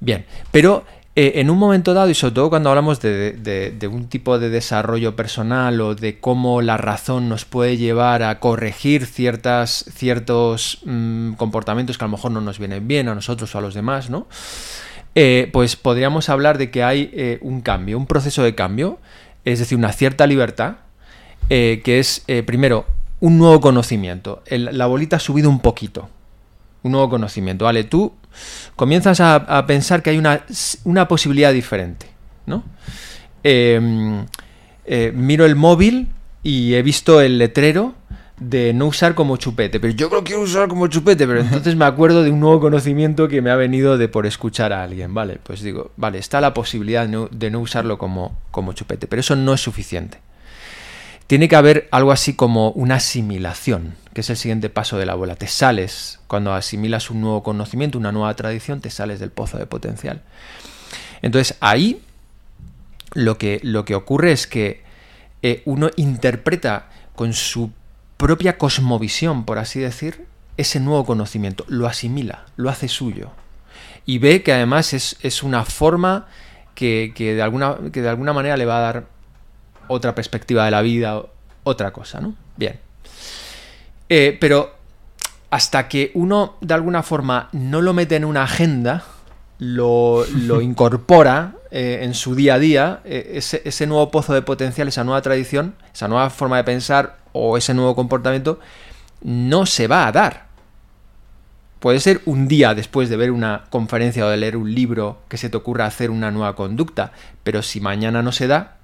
Bien, 0.00 0.26
pero 0.50 0.84
eh, 1.14 1.34
en 1.36 1.50
un 1.50 1.58
momento 1.58 1.94
dado, 1.94 2.10
y 2.10 2.14
sobre 2.14 2.34
todo 2.34 2.50
cuando 2.50 2.68
hablamos 2.68 3.00
de, 3.00 3.88
un 3.90 4.08
tipo 4.08 4.40
de 4.40 4.50
desarrollo 4.50 5.14
personal 5.14 5.80
o 5.80 5.94
de 5.94 6.18
cómo 6.18 6.62
la 6.62 6.76
razón 6.78 7.28
nos 7.28 7.44
puede 7.44 7.76
llevar 7.76 8.24
a 8.24 8.40
corregir 8.40 9.06
ciertas, 9.06 9.84
ciertos 9.94 10.80
mm, 10.84 11.34
comportamientos 11.34 11.96
que 11.96 12.04
a 12.04 12.08
lo 12.08 12.12
mejor 12.16 12.32
no 12.32 12.40
nos 12.40 12.58
vienen 12.58 12.88
bien 12.88 13.08
a 13.08 13.14
nosotros 13.14 13.54
o 13.54 13.58
a 13.58 13.60
los 13.60 13.74
demás, 13.74 14.10
¿no? 14.10 14.26
Eh, 15.14 15.48
pues 15.52 15.76
podríamos 15.76 16.28
hablar 16.28 16.58
de 16.58 16.72
que 16.72 16.82
hay 16.82 17.10
eh, 17.12 17.38
un 17.42 17.60
cambio, 17.60 17.98
un 17.98 18.06
proceso 18.06 18.42
de 18.42 18.56
cambio, 18.56 18.98
es 19.44 19.60
decir, 19.60 19.78
una 19.78 19.92
cierta 19.92 20.26
libertad, 20.26 20.76
que 21.48 21.98
es, 21.98 22.24
primero, 22.46 22.86
un 23.22 23.38
nuevo 23.38 23.60
conocimiento. 23.60 24.42
la 24.50 24.86
bolita 24.86 25.16
ha 25.16 25.20
subido 25.20 25.48
un 25.48 25.60
poquito. 25.60 26.08
Un 26.82 26.90
nuevo 26.90 27.08
conocimiento. 27.08 27.64
Vale, 27.64 27.84
tú 27.84 28.12
comienzas 28.74 29.20
a, 29.20 29.64
pensar 29.64 30.02
que 30.02 30.10
hay 30.10 30.18
una, 30.18 30.44
una 30.82 31.06
posibilidad 31.06 31.52
diferente. 31.52 32.06
¿no? 32.46 32.64
Em, 33.44 34.26
eh, 34.84 35.12
miro 35.14 35.46
el 35.46 35.54
móvil 35.54 36.08
y 36.42 36.74
he 36.74 36.82
visto 36.82 37.20
el 37.20 37.38
letrero 37.38 37.94
de 38.40 38.72
no 38.74 38.86
usar 38.86 39.14
como 39.14 39.36
chupete, 39.36 39.78
pero 39.78 39.92
yo 39.92 40.08
creo 40.08 40.24
que 40.24 40.32
quiero 40.32 40.42
usar 40.42 40.66
como 40.66 40.88
chupete, 40.88 41.24
pero 41.24 41.42
entonces 41.42 41.76
me 41.76 41.84
acuerdo 41.84 42.24
de 42.24 42.32
un 42.32 42.40
nuevo 42.40 42.58
conocimiento 42.58 43.28
que 43.28 43.40
me 43.40 43.52
ha 43.52 43.56
venido 43.56 43.98
de 43.98 44.08
por 44.08 44.26
escuchar 44.26 44.72
a 44.72 44.82
alguien, 44.82 45.14
¿vale? 45.14 45.38
Pues 45.40 45.62
digo, 45.62 45.92
vale, 45.96 46.18
está 46.18 46.40
la 46.40 46.52
posibilidad 46.52 47.06
de 47.06 47.50
no, 47.52 47.60
usarlo 47.60 47.98
como, 47.98 48.36
como 48.50 48.72
chupete, 48.72 49.06
pero 49.06 49.20
eso 49.20 49.36
no 49.36 49.54
es 49.54 49.60
suficiente 49.60 50.18
tiene 51.32 51.48
que 51.48 51.56
haber 51.56 51.88
algo 51.92 52.12
así 52.12 52.34
como 52.34 52.72
una 52.72 52.96
asimilación, 52.96 53.94
que 54.12 54.20
es 54.20 54.28
el 54.28 54.36
siguiente 54.36 54.68
paso 54.68 54.98
de 54.98 55.06
la 55.06 55.14
bola. 55.14 55.34
Te 55.34 55.46
sales, 55.46 56.20
cuando 56.26 56.52
asimilas 56.52 57.08
un 57.08 57.22
nuevo 57.22 57.42
conocimiento, 57.42 57.96
una 57.96 58.12
nueva 58.12 58.36
tradición, 58.36 58.82
te 58.82 58.90
sales 58.90 59.18
del 59.18 59.30
pozo 59.30 59.56
de 59.56 59.64
potencial. 59.64 60.20
Entonces 61.22 61.56
ahí 61.60 62.02
lo 63.14 63.38
que, 63.38 63.60
lo 63.62 63.86
que 63.86 63.94
ocurre 63.94 64.32
es 64.32 64.46
que 64.46 64.82
eh, 65.40 65.62
uno 65.64 65.88
interpreta 65.96 66.90
con 67.14 67.32
su 67.32 67.70
propia 68.18 68.58
cosmovisión, 68.58 69.46
por 69.46 69.58
así 69.58 69.80
decir, 69.80 70.26
ese 70.58 70.80
nuevo 70.80 71.06
conocimiento, 71.06 71.64
lo 71.66 71.86
asimila, 71.86 72.44
lo 72.56 72.68
hace 72.68 72.88
suyo. 72.88 73.30
Y 74.04 74.18
ve 74.18 74.42
que 74.42 74.52
además 74.52 74.92
es, 74.92 75.42
una 75.42 75.64
forma 75.64 76.26
que, 76.74 77.10
de 77.16 77.40
alguna, 77.40 77.78
que 77.90 78.02
de 78.02 78.10
alguna 78.10 78.34
manera 78.34 78.58
le 78.58 78.66
va 78.66 78.76
a 78.76 78.80
dar 78.82 79.11
otra 79.88 80.14
perspectiva 80.14 80.64
de 80.64 80.70
la 80.70 80.82
vida, 80.82 81.22
otra 81.64 81.92
cosa, 81.92 82.20
¿no? 82.20 82.34
Bien. 82.56 82.78
Eh, 84.08 84.36
pero 84.40 84.74
hasta 85.50 85.88
que 85.88 86.10
uno 86.14 86.56
de 86.60 86.74
alguna 86.74 87.02
forma 87.02 87.48
no 87.52 87.80
lo 87.80 87.92
mete 87.92 88.16
en 88.16 88.24
una 88.24 88.44
agenda, 88.44 89.04
lo, 89.58 90.24
incorpora 90.62 91.54
eh, 91.70 92.00
en 92.02 92.14
su 92.14 92.34
día 92.34 92.54
a 92.54 92.58
día, 92.58 93.00
eh, 93.04 93.32
ese, 93.34 93.62
ese, 93.64 93.86
nuevo 93.86 94.10
pozo 94.10 94.34
de 94.34 94.42
potencial, 94.42 94.88
esa 94.88 95.04
nueva 95.04 95.22
tradición, 95.22 95.74
esa 95.94 96.08
nueva 96.08 96.30
forma 96.30 96.56
de 96.56 96.64
pensar 96.64 97.18
o 97.32 97.56
ese 97.56 97.74
nuevo 97.74 97.94
comportamiento, 97.94 98.60
no 99.22 99.66
se 99.66 99.86
va 99.88 100.06
a 100.06 100.12
dar. 100.12 100.46
Puede 101.80 101.98
ser 101.98 102.20
un 102.26 102.46
día 102.46 102.74
después 102.74 103.08
de 103.08 103.16
ver 103.16 103.30
una 103.32 103.64
conferencia 103.68 104.24
o 104.24 104.28
de 104.28 104.36
leer 104.36 104.56
un 104.56 104.72
libro 104.72 105.22
que 105.28 105.36
se 105.36 105.50
te 105.50 105.56
ocurra 105.56 105.86
hacer 105.86 106.10
una 106.10 106.30
nueva 106.30 106.54
conducta, 106.54 107.12
pero 107.42 107.60
si 107.60 107.80
mañana 107.80 108.22
no 108.22 108.30
se 108.30 108.46
da, 108.46 108.76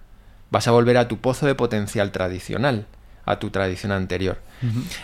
vas 0.50 0.68
a 0.68 0.70
volver 0.70 0.96
a 0.96 1.08
tu 1.08 1.18
pozo 1.18 1.46
de 1.46 1.54
potencial 1.54 2.12
tradicional, 2.12 2.86
a 3.24 3.38
tu 3.38 3.50
tradición 3.50 3.92
anterior. 3.92 4.38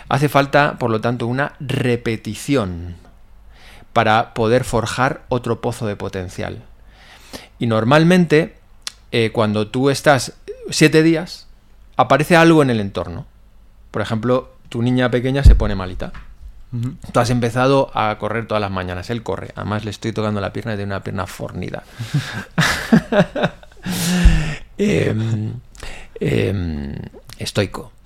Hace 0.09 0.29
falta, 0.29 0.79
por 0.79 0.91
lo 0.91 1.01
tanto, 1.01 1.27
una 1.27 1.55
repetición 1.61 2.97
para 3.93 4.35
poder 4.35 4.65
forjar 4.65 5.23
otro 5.29 5.61
pozo 5.61 5.87
de 5.87 5.97
potencial. 5.97 6.63
Y 7.59 7.67
normalmente, 7.67 8.57
eh, 9.13 9.31
cuando 9.33 9.69
tú 9.69 9.91
estás 9.91 10.35
siete 10.71 11.03
días, 11.03 11.47
aparece 11.97 12.37
algo 12.37 12.63
en 12.63 12.71
el 12.71 12.81
entorno. 12.81 13.27
Por 13.91 14.03
ejemplo, 14.03 14.53
tu 14.69 14.83
niña 14.83 15.11
pequeña 15.11 15.45
se 15.45 15.55
pone 15.55 15.75
malita. 15.75 16.13
Tú 17.13 17.21
has 17.21 17.31
empezado 17.31 17.93
a 17.95 18.19
correr 18.19 18.49
todas 18.49 18.61
las 18.61 18.73
mañanas. 18.73 19.09
Él 19.09 19.23
corre. 19.23 19.53
Además, 19.55 19.85
le 19.85 19.93
estoy 19.93 20.13
tocando 20.13 20.41
la 20.41 20.53
pierna 20.53 20.73
y 20.75 20.77
tiene 20.77 20.93
una 20.93 21.05
pierna 21.05 21.29
fornida. 21.29 21.85
Em, 24.79 25.55
em, 26.21 26.95
estoico. 27.39 27.93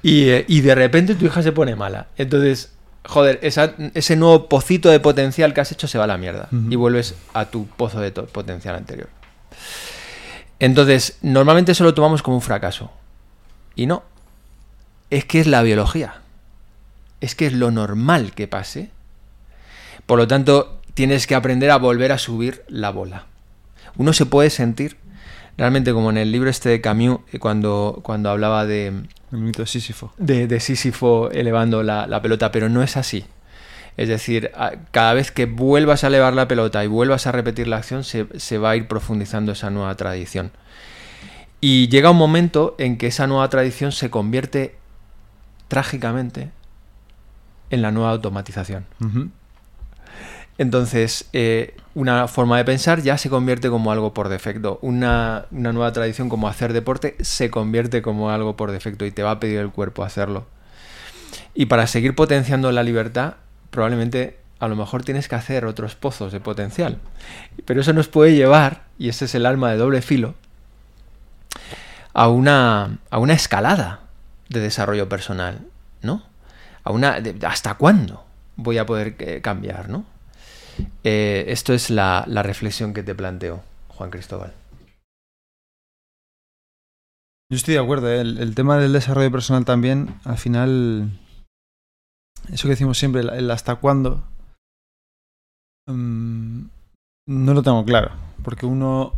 Y, 0.00 0.28
eh, 0.28 0.44
y, 0.46 0.60
de 0.60 0.76
repente 0.76 1.16
tu 1.16 1.26
hija 1.26 1.42
se 1.42 1.50
pone 1.50 1.74
mala. 1.74 2.06
Entonces, 2.16 2.70
joder, 3.04 3.40
ese 3.42 4.16
nuevo 4.16 4.48
pocito 4.48 4.90
de 4.90 5.00
potencial 5.00 5.52
que 5.52 5.60
has 5.60 5.72
hecho 5.72 5.88
se 5.88 5.98
va 5.98 6.04
a 6.04 6.06
la 6.06 6.18
mierda. 6.18 6.48
Y 6.52 6.76
vuelves 6.76 7.16
a 7.34 7.46
tu 7.46 7.66
pozo 7.66 8.00
de 8.00 8.12
potencial 8.12 8.76
anterior. 8.76 9.08
Entonces, 10.60 11.18
normalmente 11.22 11.72
eso 11.72 11.84
lo 11.84 11.94
tomamos 11.94 12.22
como 12.22 12.36
un 12.36 12.42
fracaso. 12.42 12.90
Y 13.74 13.86
no, 13.86 14.02
es 15.10 15.24
que 15.24 15.40
es 15.40 15.46
la 15.46 15.62
biología. 15.62 16.20
Es 17.20 17.34
que 17.34 17.46
es 17.46 17.52
lo 17.52 17.70
normal 17.70 18.32
que 18.34 18.46
pase. 18.46 18.90
Por 20.06 20.18
lo 20.18 20.28
tanto, 20.28 20.80
tienes 20.94 21.26
que 21.26 21.34
aprender 21.34 21.70
a 21.70 21.76
volver 21.76 22.12
a 22.12 22.18
subir 22.18 22.64
la 22.68 22.90
bola. 22.90 23.26
Uno 23.96 24.12
se 24.12 24.26
puede 24.26 24.50
sentir 24.50 24.96
realmente 25.56 25.92
como 25.92 26.10
en 26.10 26.16
el 26.16 26.30
libro 26.32 26.48
este 26.48 26.68
de 26.68 26.80
Camus, 26.80 27.20
eh, 27.32 27.38
cuando, 27.38 28.00
cuando 28.02 28.30
hablaba 28.30 28.64
de... 28.64 28.86
El 28.86 29.38
mito 29.38 29.62
de 29.62 29.66
Sísifo. 29.66 30.12
De, 30.16 30.60
Sísifo 30.60 31.30
elevando 31.30 31.82
la, 31.82 32.22
pelota, 32.22 32.50
pero 32.50 32.68
no 32.68 32.82
es 32.82 32.96
así. 32.96 33.24
Es 33.96 34.08
decir, 34.08 34.52
cada 34.92 35.12
vez 35.12 35.32
que 35.32 35.46
vuelvas 35.46 36.04
a 36.04 36.06
elevar 36.06 36.32
la 36.32 36.46
pelota 36.46 36.84
y 36.84 36.86
vuelvas 36.86 37.26
a 37.26 37.32
repetir 37.32 37.66
la 37.66 37.78
acción, 37.78 38.04
se, 38.04 38.26
se 38.38 38.56
va 38.56 38.70
a 38.70 38.76
ir 38.76 38.86
profundizando 38.86 39.52
esa 39.52 39.70
nueva 39.70 39.96
tradición. 39.96 40.52
Y 41.60 41.88
llega 41.88 42.10
un 42.10 42.16
momento 42.16 42.76
en 42.78 42.96
que 42.96 43.08
esa 43.08 43.26
nueva 43.26 43.48
tradición 43.50 43.90
se 43.90 44.08
convierte 44.08 44.76
trágicamente 45.66 46.52
en 47.70 47.82
la 47.82 47.90
nueva 47.90 48.10
automatización. 48.10 48.86
Entonces, 50.58 51.28
eh, 51.32 51.76
una 51.94 52.26
forma 52.26 52.58
de 52.58 52.64
pensar 52.64 53.00
ya 53.00 53.16
se 53.16 53.30
convierte 53.30 53.70
como 53.70 53.92
algo 53.92 54.12
por 54.12 54.28
defecto. 54.28 54.80
Una, 54.82 55.46
nueva 55.50 55.92
tradición 55.92 56.28
como 56.28 56.48
hacer 56.48 56.72
deporte 56.72 57.16
se 57.20 57.48
convierte 57.48 58.02
como 58.02 58.30
algo 58.30 58.56
por 58.56 58.72
defecto 58.72 59.06
y 59.06 59.12
te 59.12 59.22
va 59.22 59.32
a 59.32 59.40
pedir 59.40 59.60
el 59.60 59.70
cuerpo 59.70 60.02
hacerlo. 60.02 60.46
Y 61.54 61.66
para 61.66 61.86
seguir 61.86 62.16
potenciando 62.16 62.72
la 62.72 62.82
libertad, 62.82 63.34
probablemente 63.70 64.38
a 64.58 64.66
lo 64.66 64.74
mejor 64.74 65.04
tienes 65.04 65.28
que 65.28 65.36
hacer 65.36 65.64
otros 65.64 65.94
pozos 65.94 66.32
de 66.32 66.40
potencial. 66.40 66.98
Pero 67.64 67.80
eso 67.80 67.92
nos 67.92 68.08
puede 68.08 68.34
llevar, 68.34 68.82
y 68.98 69.08
ese 69.08 69.26
es 69.26 69.34
el 69.36 69.46
arma 69.46 69.70
de 69.70 69.76
doble 69.76 70.02
filo, 70.02 70.34
a 72.12 72.28
una, 72.28 72.98
a 73.10 73.18
una 73.18 73.34
escalada 73.34 74.00
de 74.48 74.58
desarrollo 74.58 75.08
personal, 75.08 75.60
¿no? 76.02 76.24
A 76.82 76.90
una, 76.90 77.18
¿Hasta 77.46 77.74
cuándo 77.74 78.24
voy 78.56 78.78
a 78.78 78.86
poder 78.86 79.14
eh, 79.20 79.40
cambiar, 79.40 79.88
¿no? 79.88 80.04
Eh, 81.04 81.44
esto 81.48 81.72
es 81.72 81.90
la, 81.90 82.24
reflexión 82.42 82.94
que 82.94 83.02
te 83.02 83.14
planteo, 83.14 83.62
Juan 83.88 84.10
Cristóbal. 84.10 84.52
Yo 87.50 87.56
estoy 87.56 87.74
de 87.74 87.80
acuerdo, 87.80 88.10
¿eh? 88.10 88.20
el, 88.20 88.54
tema 88.54 88.76
del 88.76 88.92
desarrollo 88.92 89.30
personal 89.30 89.64
también, 89.64 90.14
al 90.24 90.36
final, 90.36 91.18
eso 92.52 92.64
que 92.64 92.74
decimos 92.74 92.98
siempre, 92.98 93.22
el, 93.22 93.50
hasta 93.50 93.76
cuándo, 93.76 94.22
mm, 95.86 96.62
no 97.26 97.54
lo 97.54 97.62
tengo 97.62 97.84
claro, 97.86 98.10
porque 98.44 98.66
uno 98.66 99.14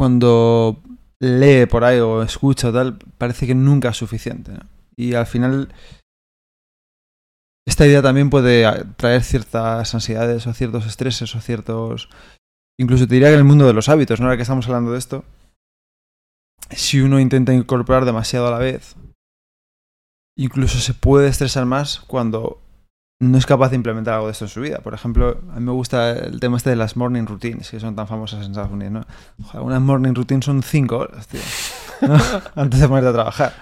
cuando 0.00 0.80
lee 1.18 1.66
por 1.66 1.84
ahí 1.84 1.98
o 1.98 2.22
escucha 2.22 2.68
o 2.68 2.72
tal, 2.72 2.98
parece 3.18 3.46
que 3.46 3.54
nunca 3.54 3.90
es 3.90 3.96
suficiente. 3.96 4.52
Y 4.96 5.14
al 5.14 5.26
final, 5.26 5.74
esta 7.66 7.86
idea 7.86 8.02
también 8.02 8.30
puede 8.30 8.84
traer 8.96 9.22
ciertas 9.22 9.94
ansiedades 9.94 10.46
o 10.46 10.54
ciertos 10.54 10.86
estreses 10.86 11.34
o 11.34 11.40
ciertos... 11.40 12.08
Incluso 12.78 13.06
te 13.06 13.14
diría 13.14 13.28
que 13.28 13.34
en 13.34 13.40
el 13.40 13.44
mundo 13.44 13.66
de 13.66 13.74
los 13.74 13.88
hábitos, 13.88 14.20
¿no? 14.20 14.26
Ahora 14.26 14.36
que 14.36 14.42
estamos 14.42 14.66
hablando 14.66 14.92
de 14.92 14.98
esto, 14.98 15.24
si 16.70 17.00
uno 17.00 17.20
intenta 17.20 17.52
incorporar 17.52 18.04
demasiado 18.04 18.48
a 18.48 18.50
la 18.52 18.58
vez, 18.58 18.96
incluso 20.36 20.78
se 20.78 20.94
puede 20.94 21.28
estresar 21.28 21.66
más 21.66 22.00
cuando 22.00 22.62
no 23.20 23.36
es 23.36 23.44
capaz 23.44 23.68
de 23.68 23.76
implementar 23.76 24.14
algo 24.14 24.26
de 24.26 24.32
esto 24.32 24.46
en 24.46 24.50
su 24.50 24.60
vida. 24.62 24.78
Por 24.78 24.94
ejemplo, 24.94 25.40
a 25.52 25.56
mí 25.56 25.66
me 25.66 25.72
gusta 25.72 26.12
el 26.12 26.40
tema 26.40 26.56
este 26.56 26.70
de 26.70 26.76
las 26.76 26.96
morning 26.96 27.26
routines, 27.26 27.70
que 27.70 27.78
son 27.78 27.94
tan 27.94 28.08
famosas 28.08 28.40
en 28.40 28.52
Estados 28.52 28.72
Unidos, 28.72 29.06
¿no? 29.54 29.80
morning 29.80 30.14
routines 30.14 30.46
son 30.46 30.62
cinco 30.62 30.98
horas, 30.98 31.28
tío, 31.28 31.40
antes 32.54 32.80
de 32.80 32.88
ponerte 32.88 33.10
a 33.10 33.12
trabajar. 33.12 33.52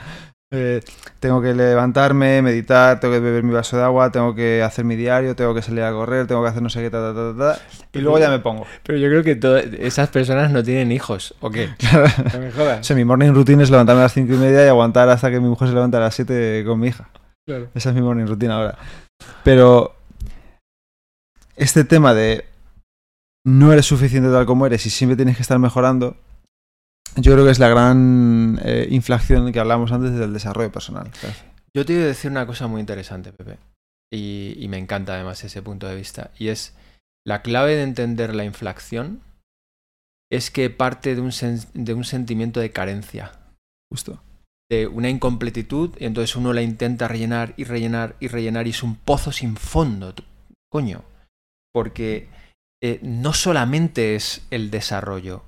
Eh, 0.50 0.80
tengo 1.20 1.42
que 1.42 1.52
levantarme, 1.52 2.40
meditar, 2.40 3.00
tengo 3.00 3.12
que 3.12 3.20
beber 3.20 3.42
mi 3.42 3.52
vaso 3.52 3.76
de 3.76 3.82
agua, 3.82 4.10
tengo 4.10 4.34
que 4.34 4.62
hacer 4.62 4.82
mi 4.82 4.96
diario, 4.96 5.36
tengo 5.36 5.54
que 5.54 5.60
salir 5.60 5.82
a 5.82 5.92
correr, 5.92 6.26
tengo 6.26 6.42
que 6.42 6.48
hacer 6.48 6.62
no 6.62 6.70
sé 6.70 6.80
qué, 6.80 6.88
ta, 6.88 7.12
ta, 7.12 7.34
ta, 7.36 7.60
y 7.92 7.98
luego 7.98 8.18
ya 8.18 8.30
me 8.30 8.38
pongo. 8.38 8.66
Pero 8.82 8.98
yo 8.98 9.08
creo 9.08 9.22
que 9.22 9.36
todas 9.36 9.66
esas 9.78 10.08
personas 10.08 10.50
no 10.50 10.62
tienen 10.62 10.90
hijos, 10.90 11.34
¿o 11.40 11.50
qué? 11.50 11.68
No 12.32 12.40
me 12.40 12.50
jodas. 12.50 12.80
O 12.80 12.84
sea, 12.84 12.96
mi 12.96 13.04
morning 13.04 13.32
routine 13.32 13.62
es 13.62 13.70
levantarme 13.70 14.00
a 14.00 14.04
las 14.04 14.14
cinco 14.14 14.32
y 14.32 14.38
media 14.38 14.64
y 14.64 14.68
aguantar 14.68 15.10
hasta 15.10 15.30
que 15.30 15.38
mi 15.38 15.48
mujer 15.48 15.68
se 15.68 15.74
levante 15.74 15.98
a 15.98 16.00
las 16.00 16.14
siete 16.14 16.64
con 16.66 16.80
mi 16.80 16.88
hija. 16.88 17.10
Esa 17.74 17.90
es 17.90 17.94
mi 17.94 18.00
morning 18.00 18.26
routine 18.26 18.52
ahora. 18.52 18.78
Pero 19.44 19.96
este 21.56 21.84
tema 21.84 22.14
de 22.14 22.46
no 23.44 23.72
eres 23.72 23.84
suficiente 23.84 24.30
tal 24.30 24.46
como 24.46 24.64
eres 24.64 24.86
y 24.86 24.90
siempre 24.90 25.16
tienes 25.16 25.36
que 25.36 25.42
estar 25.42 25.58
mejorando, 25.58 26.16
yo 27.16 27.32
creo 27.32 27.44
que 27.44 27.50
es 27.50 27.58
la 27.58 27.68
gran 27.68 28.60
eh, 28.64 28.88
inflación 28.90 29.52
que 29.52 29.60
hablamos 29.60 29.92
antes 29.92 30.12
del 30.14 30.32
desarrollo 30.32 30.72
personal. 30.72 31.10
Yo 31.74 31.84
te 31.84 31.94
voy 31.94 32.02
a 32.02 32.06
decir 32.06 32.30
una 32.30 32.46
cosa 32.46 32.66
muy 32.66 32.80
interesante, 32.80 33.32
Pepe, 33.32 33.58
y, 34.12 34.66
me 34.68 34.78
encanta 34.78 35.14
además 35.14 35.44
ese 35.44 35.62
punto 35.62 35.86
de 35.86 35.96
vista, 35.96 36.30
y 36.38 36.48
es 36.48 36.74
la 37.26 37.42
clave 37.42 37.76
de 37.76 37.82
entender 37.82 38.34
la 38.34 38.44
inflación 38.44 39.20
es 40.30 40.50
que 40.50 40.70
parte 40.70 41.14
de 41.14 41.20
un, 41.20 41.32
de 41.74 41.94
un 41.94 42.04
sentimiento 42.04 42.60
de 42.60 42.70
carencia. 42.70 43.32
Justo 43.90 44.20
de 44.70 44.86
una 44.86 45.08
incompletitud 45.08 45.96
y 45.98 46.04
entonces 46.04 46.36
uno 46.36 46.52
la 46.52 46.62
intenta 46.62 47.08
rellenar 47.08 47.54
y 47.56 47.64
rellenar 47.64 48.16
y 48.20 48.28
rellenar 48.28 48.66
y 48.66 48.70
es 48.70 48.82
un 48.82 48.96
pozo 48.96 49.32
sin 49.32 49.56
fondo, 49.56 50.14
coño. 50.70 51.04
Porque 51.72 52.28
eh, 52.82 53.00
no 53.02 53.32
solamente 53.32 54.14
es 54.14 54.46
el 54.50 54.70
desarrollo, 54.70 55.44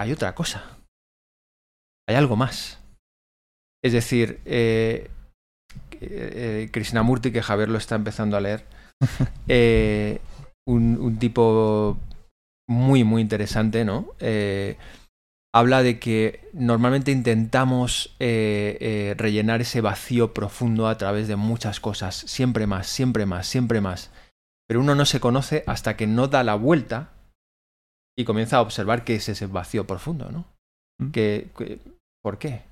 hay 0.00 0.12
otra 0.12 0.34
cosa. 0.34 0.78
Hay 2.08 2.16
algo 2.16 2.36
más. 2.36 2.78
Es 3.82 3.92
decir, 3.92 4.40
eh, 4.44 5.10
eh, 6.00 6.68
Krishnamurti, 6.72 7.32
que 7.32 7.42
Javier 7.42 7.68
lo 7.68 7.78
está 7.78 7.94
empezando 7.94 8.36
a 8.36 8.40
leer, 8.40 8.64
eh, 9.48 10.20
un, 10.66 10.98
un, 11.00 11.18
tipo 11.18 11.98
muy, 12.68 13.04
muy 13.04 13.22
interesante, 13.22 13.84
¿no? 13.84 14.14
habla 15.52 15.82
de 15.82 15.98
que 15.98 16.48
normalmente 16.52 17.10
intentamos 17.10 18.14
eh, 18.20 18.78
eh, 18.80 19.14
rellenar 19.16 19.60
ese 19.60 19.80
vacío 19.80 20.32
profundo 20.32 20.88
a 20.88 20.96
través 20.96 21.28
de 21.28 21.36
muchas 21.36 21.80
cosas, 21.80 22.14
siempre 22.14 22.66
más, 22.66 22.86
siempre 22.86 23.26
más, 23.26 23.46
siempre 23.46 23.80
más. 23.80 24.10
Pero 24.68 24.80
uno 24.80 24.94
no 24.94 25.04
se 25.04 25.20
conoce 25.20 25.64
hasta 25.66 25.96
que 25.96 26.06
no 26.06 26.28
da 26.28 26.44
la 26.44 26.54
vuelta 26.54 27.10
y 28.20 28.24
comienza 28.24 28.58
a 28.58 28.60
observar 28.60 29.02
qué 29.04 29.16
es 29.16 29.28
ese 29.28 29.46
vacío 29.46 29.86
profundo, 29.86 30.30
¿no? 30.30 30.44
Mm. 30.98 31.10
por 32.22 32.36
qué? 32.38 32.62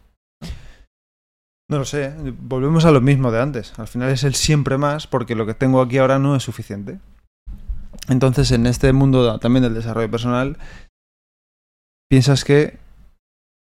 No 1.71 1.79
lo 1.79 1.85
sé, 1.85 2.15
volvemos 2.41 2.85
a 2.85 2.91
lo 2.91 3.01
mismo 3.01 3.31
de 3.31 3.41
antes. 3.41 3.79
Al 3.79 3.89
final 3.89 4.11
es 4.11 4.25
el 4.25 4.35
siempre 4.35 4.79
más 4.79 5.07
porque 5.07 5.35
lo 5.35 5.47
que 5.47 5.55
tengo 5.55 5.81
aquí 5.81 5.99
ahora 5.99 6.19
no 6.19 6.37
es 6.37 6.43
suficiente. 6.43 6.99
Entonces, 8.09 8.51
en 8.53 8.67
este 8.67 8.93
mundo 8.93 9.39
también 9.39 9.63
del 9.63 9.75
desarrollo 9.75 10.11
personal, 10.11 10.59
piensas 12.11 12.45
que, 12.45 12.79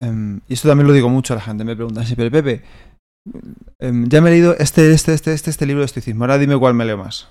em, 0.02 0.42
y 0.48 0.54
esto 0.54 0.70
también 0.70 0.88
lo 0.88 0.94
digo 0.94 1.10
mucho 1.10 1.34
a 1.34 1.38
la 1.38 1.42
gente, 1.42 1.66
me 1.66 1.76
preguntan 1.76 2.06
siempre, 2.06 2.32
Pepe, 2.32 2.64
em, 3.80 4.08
ya 4.08 4.22
me 4.22 4.30
he 4.30 4.34
leído 4.34 4.56
este, 4.58 4.94
este, 4.94 5.14
este, 5.14 5.34
este, 5.34 5.50
este 5.50 5.66
libro 5.66 5.82
de 5.82 5.88
estoicismo, 5.88 6.24
ahora 6.24 6.38
dime 6.38 6.58
cuál 6.58 6.74
me 6.76 6.86
leo 6.86 6.98
más. 6.98 7.30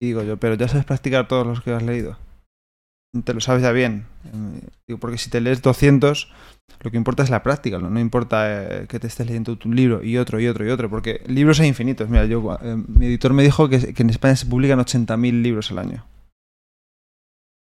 Y 0.00 0.06
digo 0.06 0.22
yo, 0.22 0.36
pero 0.36 0.54
ya 0.54 0.68
sabes 0.68 0.84
practicar 0.84 1.28
todos 1.28 1.46
los 1.46 1.62
que 1.62 1.72
has 1.72 1.82
leído. 1.82 2.18
Te 3.24 3.34
lo 3.34 3.40
sabes 3.40 3.62
ya 3.62 3.72
bien. 3.72 4.06
Em, 4.32 4.60
digo, 4.86 4.98
porque 4.98 5.18
si 5.18 5.28
te 5.28 5.40
lees 5.40 5.60
200, 5.60 6.32
lo 6.80 6.90
que 6.90 6.96
importa 6.96 7.22
es 7.22 7.28
la 7.28 7.42
práctica, 7.42 7.78
no, 7.78 7.90
no 7.90 8.00
importa 8.00 8.46
eh, 8.82 8.86
que 8.88 8.98
te 8.98 9.06
estés 9.06 9.26
leyendo 9.26 9.56
un 9.64 9.76
libro 9.76 10.02
y 10.02 10.16
otro 10.16 10.40
y 10.40 10.48
otro 10.48 10.66
y 10.66 10.70
otro, 10.70 10.88
porque 10.88 11.22
libros 11.26 11.60
hay 11.60 11.68
infinitos. 11.68 12.08
Mira, 12.08 12.24
yo, 12.24 12.58
mi 12.88 13.06
editor 13.06 13.34
me 13.34 13.42
dijo 13.42 13.68
que, 13.68 13.94
en 13.96 14.10
España 14.10 14.34
se 14.34 14.46
publican 14.46 14.78
80.000 14.78 15.42
libros 15.42 15.70
al 15.70 15.78
año. 15.78 16.06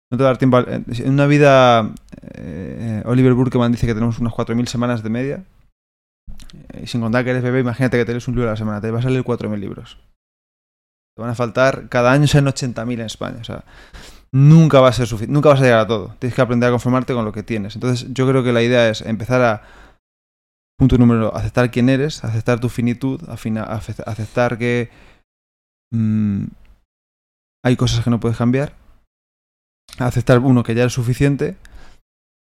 No 0.10 0.18
te 0.18 0.24
va 0.24 0.30
a 0.30 0.34
dar 0.34 0.38
tiempo. 0.38 0.60
en 0.60 1.10
una 1.10 1.26
vida, 1.26 1.94
eh, 2.34 3.02
Oliver 3.06 3.34
Burkeman 3.34 3.72
dice 3.72 3.88
que 3.88 3.94
tenemos 3.94 4.20
unas 4.20 4.34
4.000 4.34 4.66
semanas 4.68 5.04
de 5.04 5.10
media. 5.10 5.44
Eh, 6.74 6.88
sin 6.88 7.02
contar 7.02 7.24
que 7.24 7.32
eres 7.32 7.44
bebé, 7.44 7.60
imagínate 7.60 7.98
que 7.98 8.06
te 8.06 8.12
lees 8.14 8.28
un 8.28 8.36
libro 8.36 8.50
a 8.50 8.54
la 8.54 8.58
semana. 8.58 8.82
Te 8.82 8.92
vas 8.92 9.06
a 9.06 9.10
leer 9.10 9.24
4.000 9.24 9.60
libros. 9.60 9.98
Te 11.16 11.22
van 11.22 11.32
a 11.32 11.36
faltar, 11.36 11.90
cada 11.90 12.12
año 12.12 12.28
sean 12.28 12.46
80.000 12.46 12.94
en 12.94 13.02
España. 13.02 13.38
O 13.42 13.44
sea, 13.44 13.64
nunca 14.34 14.80
va 14.80 14.90
a 14.90 14.94
ser 14.94 15.08
suficiente. 15.08 15.34
Nunca 15.34 15.50
vas 15.50 15.62
a 15.62 15.64
llegar 15.64 15.80
a 15.80 15.88
todo. 15.88 16.16
Tienes 16.20 16.36
que 16.36 16.42
aprender 16.42 16.70
a 16.70 16.72
conformarte 16.72 17.14
con 17.14 17.26
lo 17.26 17.32
que 17.32 17.44
tienes. 17.44 17.76
Entonces, 17.76 18.08
yo 18.14 18.28
creo 18.28 18.44
que 18.44 18.54
la 18.54 18.62
idea 18.62 18.90
es 18.90 19.02
empezar 19.02 19.42
a. 19.42 19.64
Punto 20.78 20.98
número, 20.98 21.36
aceptar 21.36 21.70
quién 21.70 21.90
eres, 21.90 22.24
aceptar 22.24 22.60
tu 22.60 22.68
finitud, 22.68 23.22
aceptar 23.30 24.58
que 24.58 24.90
mm, 25.94 26.46
hay 27.64 27.76
cosas 27.76 28.04
que 28.04 28.10
no 28.10 28.20
puedes 28.20 28.40
cambiar, 28.40 28.74
aceptar 30.00 30.40
uno 30.40 30.64
que 30.64 30.74
ya 30.74 30.86
es 30.86 30.94
suficiente 30.94 31.56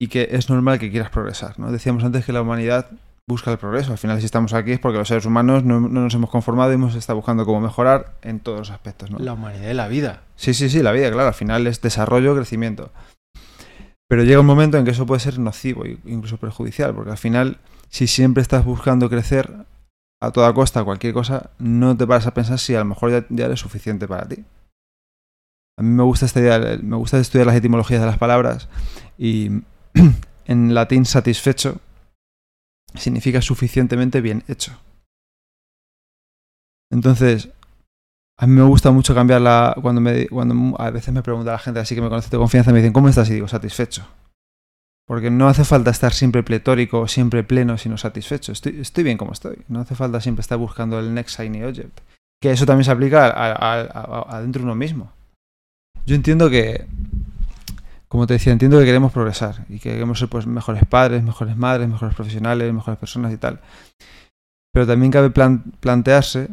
y 0.01 0.07
que 0.07 0.29
es 0.31 0.49
normal 0.49 0.79
que 0.79 0.93
quieras 0.93 1.11
progresar. 1.11 1.59
¿no? 1.59 1.73
Decíamos 1.73 2.05
antes 2.05 2.25
que 2.25 2.33
la 2.33 2.43
humanidad 2.43 2.93
busca 3.31 3.51
el 3.51 3.59
progreso. 3.59 3.93
Al 3.93 3.99
final, 3.99 4.19
si 4.19 4.27
estamos 4.27 4.53
aquí 4.53 4.73
es 4.73 4.79
porque 4.79 4.99
los 4.99 5.09
seres 5.09 5.25
humanos 5.25 5.65
no, 5.65 5.81
no 5.81 6.03
nos 6.03 6.15
hemos 6.15 6.29
conformado 6.29 6.71
y 6.73 6.75
hemos 6.75 6.95
estado 6.95 7.17
buscando 7.17 7.47
cómo 7.47 7.61
mejorar 7.61 8.15
en 8.23 8.41
todos 8.41 8.59
los 8.59 8.71
aspectos. 8.71 9.11
¿no? 9.11 9.19
La 9.19 9.33
humanidad 9.33 9.67
de 9.67 9.75
la 9.75 9.89
vida. 9.89 10.23
Sí, 10.37 10.53
sí, 10.53 10.69
sí, 10.69 10.83
la 10.83 10.93
vida, 10.93 11.11
claro, 11.11 11.29
al 11.29 11.35
final 11.35 11.67
es 11.67 11.81
desarrollo, 11.81 12.35
crecimiento. 12.35 12.91
Pero 14.09 14.25
llega 14.25 14.41
un 14.41 14.47
momento 14.47 14.77
en 14.77 14.85
que 14.85 14.91
eso 14.91 15.07
puede 15.07 15.21
ser 15.21 15.39
nocivo 15.39 15.85
e 15.85 15.99
incluso 16.05 16.37
perjudicial, 16.37 16.95
porque 16.95 17.13
al 17.13 17.19
final, 17.19 17.59
si 17.89 18.07
siempre 18.07 18.43
estás 18.43 18.65
buscando 18.65 19.09
crecer 19.09 19.51
a 20.21 20.33
toda 20.33 20.53
costa 20.53 20.85
cualquier 20.85 21.15
cosa, 21.15 21.51
no 21.59 21.97
te 21.97 22.07
paras 22.07 22.27
a 22.27 22.35
pensar 22.35 22.59
si 22.59 22.75
a 22.75 22.81
lo 22.81 22.85
mejor 22.85 23.11
ya, 23.13 23.25
ya 23.31 23.47
eres 23.47 23.61
suficiente 23.61 24.09
para 24.09 24.27
ti. 24.29 24.45
A 25.79 25.83
mí 25.83 25.89
me 25.89 26.03
gusta 26.03 26.27
me 26.83 26.97
gusta 26.97 27.19
estudiar 27.19 27.47
las 27.47 27.57
etimologías 27.57 28.01
de 28.01 28.07
las 28.07 28.19
palabras 28.19 28.69
y 29.17 29.63
en 30.45 30.75
latín 30.75 31.07
satisfecho 31.07 31.81
significa 32.95 33.43
suficientemente 33.43 34.21
bien 34.21 34.43
hecho. 34.49 34.79
Entonces, 36.91 37.51
a 38.39 38.47
mí 38.47 38.55
me 38.55 38.63
gusta 38.63 38.91
mucho 38.91 39.15
cambiarla 39.15 39.77
cuando 39.81 40.01
me 40.01 40.27
cuando 40.29 40.75
a 40.81 40.91
veces 40.91 41.13
me 41.13 41.23
pregunta 41.23 41.53
la 41.53 41.59
gente 41.59 41.81
así 41.81 41.95
que 41.95 42.01
me 42.01 42.09
conoce 42.09 42.31
de 42.31 42.39
confianza 42.39 42.73
me 42.73 42.79
dicen 42.79 42.93
¿cómo 42.93 43.09
estás? 43.09 43.29
y 43.31 43.35
digo 43.35 43.49
satisfecho. 43.49 44.07
Porque 45.07 45.31
no 45.31 45.49
hace 45.49 45.65
falta 45.65 45.91
estar 45.91 46.13
siempre 46.13 46.43
pletórico 46.43 47.09
siempre 47.09 47.43
pleno, 47.43 47.77
sino 47.77 47.99
satisfecho. 47.99 48.53
Estoy, 48.53 48.81
estoy 48.81 49.05
bien 49.05 49.19
como 49.19 49.33
estoy. 49.33 49.59
No 49.69 49.81
hace 49.81 49.95
falta 49.97 50.21
siempre 50.21 50.41
estar 50.41 50.57
buscando 50.57 51.01
el 51.01 51.13
next 51.13 51.39
shiny 51.39 51.65
object. 51.65 52.01
Que 52.41 52.53
eso 52.53 52.65
también 52.65 52.85
se 52.85 52.93
aplica 52.93 53.27
a, 53.27 53.53
a, 53.53 53.81
a, 53.81 54.37
a 54.37 54.41
dentro 54.41 54.61
de 54.61 54.67
uno 54.67 54.77
mismo. 54.77 55.13
Yo 56.07 56.15
entiendo 56.15 56.49
que, 56.49 56.87
como 58.11 58.27
te 58.27 58.35
decía, 58.35 58.53
entiendo 58.53 58.79
que 58.79 58.85
queremos 58.85 59.13
progresar 59.13 59.67
y 59.69 59.79
que 59.79 59.91
queremos 59.91 60.19
ser 60.19 60.29
pues, 60.29 60.45
mejores 60.45 60.85
padres, 60.85 61.23
mejores 61.23 61.57
madres, 61.57 61.89
mejores 61.89 62.15
profesionales, 62.15 62.73
mejores 62.73 62.99
personas 62.99 63.33
y 63.33 63.37
tal. 63.37 63.61
Pero 64.73 64.87
también 64.87 65.13
cabe 65.13 65.31
plan, 65.31 65.63
plantearse 65.79 66.49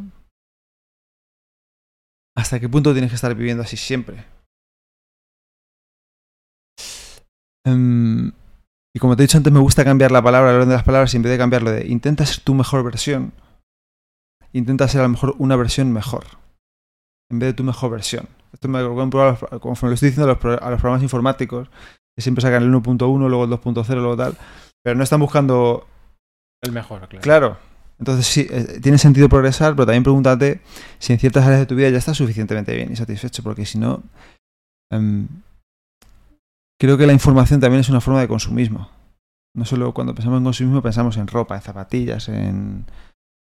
hasta 2.37 2.59
qué 2.59 2.69
punto 2.69 2.93
tienes 2.93 3.09
que 3.09 3.15
estar 3.15 3.33
viviendo 3.33 3.63
así 3.63 3.75
siempre. 3.75 4.23
Um, 7.65 8.27
y 8.95 8.99
como 8.99 9.15
te 9.15 9.23
he 9.23 9.25
dicho 9.25 9.39
antes, 9.39 9.51
me 9.51 9.59
gusta 9.59 9.83
cambiar 9.83 10.11
la 10.11 10.21
palabra, 10.21 10.51
el 10.51 10.57
orden 10.57 10.69
de 10.69 10.75
las 10.75 10.83
palabras, 10.83 11.11
y 11.13 11.17
en 11.17 11.23
vez 11.23 11.31
de 11.31 11.37
cambiarlo 11.39 11.71
de 11.71 11.87
intenta 11.87 12.23
ser 12.25 12.43
tu 12.43 12.53
mejor 12.53 12.83
versión, 12.83 13.33
intenta 14.53 14.87
ser 14.87 15.01
a 15.01 15.05
lo 15.05 15.09
mejor 15.09 15.35
una 15.39 15.55
versión 15.55 15.91
mejor, 15.91 16.25
en 17.31 17.39
vez 17.39 17.49
de 17.49 17.53
tu 17.55 17.63
mejor 17.63 17.89
versión. 17.89 18.36
Esto 18.53 18.67
me 18.67 18.83
compruebo, 18.83 19.37
como 19.59 19.75
lo 19.81 19.93
estoy 19.93 20.09
diciendo 20.09 20.31
a 20.31 20.35
los, 20.35 20.61
a 20.61 20.69
los 20.69 20.79
programas 20.79 21.03
informáticos, 21.03 21.69
que 22.15 22.21
siempre 22.21 22.41
sacan 22.41 22.63
el 22.63 22.73
1.1, 22.73 23.29
luego 23.29 23.43
el 23.43 23.49
2.0, 23.51 23.87
luego 23.95 24.17
tal, 24.17 24.37
pero 24.83 24.95
no 24.95 25.03
están 25.03 25.19
buscando... 25.19 25.87
El 26.63 26.71
mejor, 26.71 27.07
claro. 27.07 27.21
Claro. 27.21 27.57
Entonces 27.99 28.27
sí, 28.27 28.47
eh, 28.49 28.79
tiene 28.81 28.97
sentido 28.97 29.29
progresar, 29.29 29.75
pero 29.75 29.85
también 29.85 30.03
pregúntate 30.03 30.61
si 30.99 31.13
en 31.13 31.19
ciertas 31.19 31.45
áreas 31.45 31.61
de 31.61 31.65
tu 31.65 31.75
vida 31.75 31.89
ya 31.89 31.97
estás 31.97 32.17
suficientemente 32.17 32.75
bien 32.75 32.91
y 32.91 32.95
satisfecho, 32.95 33.43
porque 33.43 33.65
si 33.65 33.79
no... 33.79 34.03
Um, 34.91 35.27
creo 36.79 36.97
que 36.97 37.07
la 37.07 37.13
información 37.13 37.59
también 37.59 37.81
es 37.81 37.89
una 37.89 38.01
forma 38.01 38.21
de 38.21 38.27
consumismo. 38.27 38.89
No 39.55 39.65
solo 39.65 39.93
cuando 39.93 40.13
pensamos 40.13 40.37
en 40.37 40.43
consumismo 40.43 40.81
pensamos 40.81 41.17
en 41.17 41.27
ropa, 41.27 41.55
en 41.55 41.61
zapatillas, 41.61 42.29
en, 42.29 42.85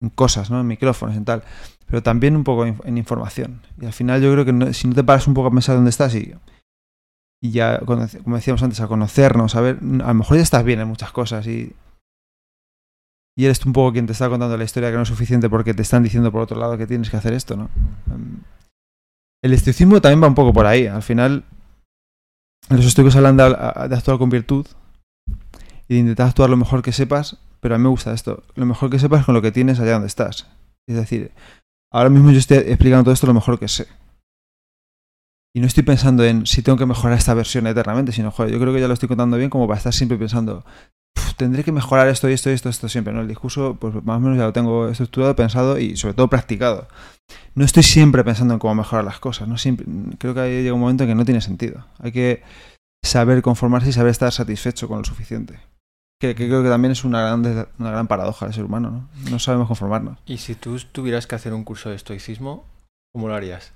en 0.04 0.10
cosas, 0.10 0.52
¿no? 0.52 0.60
en 0.60 0.68
micrófonos, 0.68 1.16
en 1.16 1.26
tal, 1.26 1.44
pero 1.88 2.04
también 2.04 2.36
un 2.36 2.44
poco 2.44 2.66
en, 2.66 2.98
información. 2.98 3.62
Y 3.82 3.86
al 3.86 3.94
final 3.94 4.22
yo 4.22 4.32
creo 4.32 4.46
que 4.46 4.54
no, 4.54 4.72
si 4.74 4.88
no 4.88 4.94
te 4.94 5.04
paras 5.04 5.28
un 5.28 5.34
poco 5.34 5.48
a 5.48 5.52
pensar 5.52 5.76
dónde 5.76 5.90
estás 5.90 6.14
y, 6.14 6.34
ya, 7.42 7.80
como 7.80 8.36
decíamos 8.36 8.62
antes, 8.64 8.80
a 8.82 8.88
conocernos, 8.88 9.56
a 9.56 9.62
ver, 9.62 9.78
a 9.78 10.08
lo 10.08 10.14
mejor 10.14 10.38
ya 10.38 10.44
estás 10.44 10.64
bien 10.64 10.80
en 10.80 10.88
muchas 10.88 11.12
cosas 11.12 11.48
y, 11.48 11.74
y 13.36 13.46
eres 13.46 13.66
un 13.66 13.74
poco 13.74 13.94
quien 13.94 14.06
te 14.06 14.12
está 14.12 14.30
contando 14.30 14.58
la 14.58 14.64
historia 14.64 14.92
que 14.92 14.98
no 14.98 15.04
es 15.04 15.10
suficiente 15.10 15.50
porque 15.50 15.74
te 15.74 15.82
están 15.82 16.04
diciendo 16.04 16.32
por 16.32 16.42
otro 16.42 16.60
lado 16.60 16.78
que 16.78 16.88
tienes 16.88 17.10
que 17.10 17.18
hacer 17.18 17.34
esto, 17.34 17.56
¿no? 17.56 17.70
El 19.42 19.54
estoicismo 19.54 20.00
también 20.00 20.24
va 20.24 20.28
un 20.28 20.36
poco 20.36 20.54
por 20.54 20.66
ahí. 20.66 20.88
Al 20.88 21.02
final, 21.02 21.44
los 22.70 22.86
estoicos 22.86 23.16
hablan 23.16 23.36
de, 23.36 23.44
de, 23.44 23.96
actuar 23.96 24.18
con 24.18 24.30
virtud 24.30 24.66
y 25.90 25.96
de 25.96 26.00
intentar 26.00 26.28
actuar 26.28 26.50
lo 26.50 26.56
mejor 26.56 26.82
que 26.82 26.94
sepas, 26.94 27.38
pero 27.64 27.76
a 27.76 27.78
mí 27.78 27.84
me 27.84 27.90
gusta 27.90 28.14
esto, 28.14 28.44
lo 28.56 28.66
mejor 28.66 28.90
que 28.90 29.00
sepas 29.00 29.26
con 29.26 29.34
lo 29.34 29.42
que 29.42 29.54
tienes 29.54 29.80
allá 29.80 29.94
donde 29.94 30.08
estás. 30.08 30.48
Es 30.86 30.98
decir, 30.98 31.32
ahora 31.92 32.10
mismo 32.10 32.30
yo 32.30 32.40
estoy 32.40 32.58
explicando 32.58 33.06
todo 33.06 33.14
esto 33.14 33.26
lo 33.26 33.34
mejor 33.34 33.58
que 33.58 33.70
sé. 33.70 33.88
Y 35.56 35.62
no 35.62 35.68
estoy 35.68 35.84
pensando 35.84 36.26
en 36.26 36.46
si 36.46 36.62
tengo 36.62 36.78
que 36.78 36.86
mejorar 36.86 37.18
esta 37.18 37.34
versión 37.34 37.66
eternamente, 37.66 38.12
sino, 38.12 38.32
joder, 38.32 38.52
yo 38.52 38.60
creo 38.60 38.74
que 38.74 38.82
ya 38.82 38.88
lo 38.90 38.94
estoy 38.94 39.08
contando 39.08 39.38
bien 39.38 39.50
como 39.50 39.66
para 39.66 39.78
estar 39.78 39.94
siempre 39.94 40.18
pensando, 40.18 40.66
tendré 41.38 41.64
que 41.64 41.72
mejorar 41.72 42.10
esto 42.10 42.30
y 42.30 42.34
esto 42.34 42.50
y 42.50 42.54
esto, 42.54 42.68
esto 42.68 42.90
siempre, 42.90 43.14
¿no? 43.14 43.22
El 43.22 43.30
discurso, 43.30 43.78
pues 43.80 43.94
más 44.04 44.18
o 44.18 44.20
menos 44.20 44.38
ya 44.38 44.44
lo 44.44 44.52
tengo 44.52 44.90
estructurado, 44.90 45.38
pensado 45.38 45.80
y 45.80 45.96
sobre 45.96 46.16
todo 46.16 46.28
practicado. 46.28 46.90
No 47.56 47.64
estoy 47.64 47.84
siempre 47.84 48.26
pensando 48.26 48.56
en 48.56 48.60
cómo 48.60 48.76
mejorar 48.76 49.06
las 49.06 49.20
cosas, 49.20 49.48
no 49.48 49.58
siempre. 49.58 49.86
Creo 50.18 50.34
que 50.34 50.42
ahí 50.42 50.64
llega 50.64 50.74
un 50.74 50.82
momento 50.82 51.04
en 51.04 51.12
que 51.12 51.16
no 51.16 51.24
tiene 51.24 51.40
sentido. 51.40 51.86
Hay 52.00 52.12
que 52.12 52.44
saber 53.06 53.42
conformarse 53.42 53.90
y 53.90 53.94
saber 53.94 54.12
estar 54.12 54.34
satisfecho 54.34 54.90
con 54.90 54.98
lo 54.98 55.06
suficiente. 55.06 55.60
Que, 56.24 56.36
que 56.36 56.48
creo 56.48 56.64
que 56.64 56.70
también 56.70 56.94
es 56.94 57.04
una 57.04 57.22
gran, 57.22 57.68
una 57.80 57.92
gran 57.92 58.08
paradoja 58.08 58.46
del 58.46 58.56
ser 58.56 58.64
humano, 58.64 58.92
¿no? 58.92 59.30
No 59.30 59.40
sabemos 59.40 59.68
conformarnos. 59.68 60.20
Y 60.26 60.38
si 60.38 60.56
tú 60.56 60.80
tuvieras 60.94 61.28
que 61.28 61.36
hacer 61.36 61.54
un 61.54 61.66
curso 61.66 61.90
de 61.90 61.98
estoicismo, 61.98 62.64
¿cómo 63.12 63.28
lo 63.28 63.36
harías? 63.36 63.74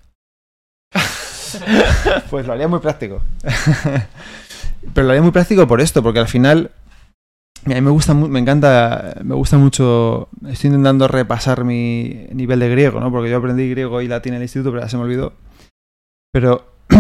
pues 2.30 2.48
lo 2.48 2.54
haría 2.54 2.70
muy 2.70 2.80
práctico. 2.80 3.22
Pero 4.93 5.08
lo 5.08 5.10
haría 5.10 5.22
muy 5.22 5.32
práctico 5.32 5.68
por 5.68 5.82
esto, 5.82 6.02
porque 6.02 6.20
al 6.20 6.30
final 6.30 6.72
a 7.66 7.70
mí 7.70 7.82
me 7.82 7.91
gusta, 7.91 8.14
me 8.14 8.39
encanta, 8.39 9.16
me 9.26 9.36
gusta 9.36 9.58
mucho. 9.58 10.30
Estoy 10.48 10.70
intentando 10.70 11.10
repasar 11.10 11.66
mi 11.66 12.28
nivel 12.32 12.62
de 12.62 12.70
griego, 12.70 13.02
¿no? 13.02 13.12
Porque 13.12 13.30
yo 13.30 13.39
aprendí 13.39 13.70
griego 13.70 14.02
y 14.02 14.08
latín 14.08 14.36
en 14.36 14.38
el 14.38 14.43
instituto, 14.43 14.72
pero 14.72 14.84
ya 14.84 14.89
se 14.89 14.95
me 14.95 15.04
olvidó. 15.04 15.34
Pero 16.32 16.66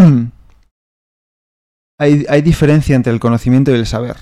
hay, 1.97 2.25
hay 2.27 2.41
diferencia 2.41 2.97
entre 2.97 3.13
el 3.13 3.21
conocimiento 3.21 3.71
y 3.71 3.75
el 3.75 3.85
saber. 3.85 4.17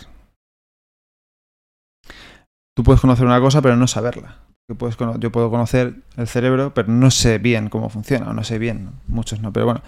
Tú 2.76 2.84
puedes 2.84 3.02
conocer 3.02 3.26
una 3.26 3.40
cosa, 3.40 3.62
pero 3.62 3.76
no 3.76 3.88
saberla. 3.88 4.40
Yo 4.68 5.32
puedo 5.32 5.50
conocer 5.50 6.02
el 6.18 6.28
cerebro, 6.28 6.74
pero 6.74 6.92
no 6.92 7.12
sé 7.12 7.38
bien 7.38 7.70
cómo 7.70 7.90
funciona, 7.90 8.30
o 8.30 8.34
no 8.34 8.44
sé 8.44 8.58
bien, 8.58 8.90
muchos 9.08 9.40
no, 9.40 9.54
pero 9.54 9.66
bueno, 9.66 9.82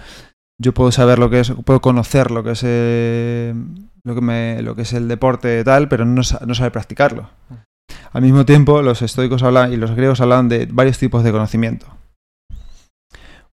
yo 0.61 0.73
puedo 0.73 0.91
saber 0.91 1.17
lo 1.17 1.29
que 1.31 1.39
es, 1.39 1.51
puedo 1.65 1.81
conocer 1.81 2.29
lo 2.29 2.43
que 2.43 2.51
es 2.51 2.61
eh, 2.63 3.55
lo 4.03 4.15
que 4.15 4.21
me, 4.21 4.61
lo 4.61 4.75
que 4.75 4.83
es 4.83 4.93
el 4.93 5.07
deporte 5.07 5.63
tal, 5.63 5.89
pero 5.89 6.05
no, 6.05 6.21
no 6.45 6.55
saber 6.55 6.71
practicarlo. 6.71 7.29
Al 8.11 8.21
mismo 8.21 8.45
tiempo, 8.45 8.81
los 8.81 9.01
estoicos 9.01 9.43
hablan 9.43 9.73
y 9.73 9.77
los 9.77 9.91
griegos 9.91 10.21
hablan 10.21 10.47
de 10.47 10.67
varios 10.67 10.97
tipos 10.97 11.23
de 11.23 11.31
conocimiento. 11.31 11.87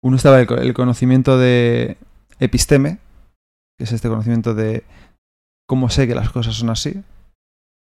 Uno 0.01 0.15
estaba 0.15 0.39
el 0.39 0.73
conocimiento 0.73 1.37
de 1.37 1.97
episteme, 2.39 2.99
que 3.77 3.85
es 3.85 3.91
este 3.91 4.09
conocimiento 4.09 4.53
de 4.53 4.83
cómo 5.67 5.89
sé 5.89 6.07
que 6.07 6.15
las 6.15 6.29
cosas 6.29 6.55
son 6.55 6.69
así. 6.69 7.03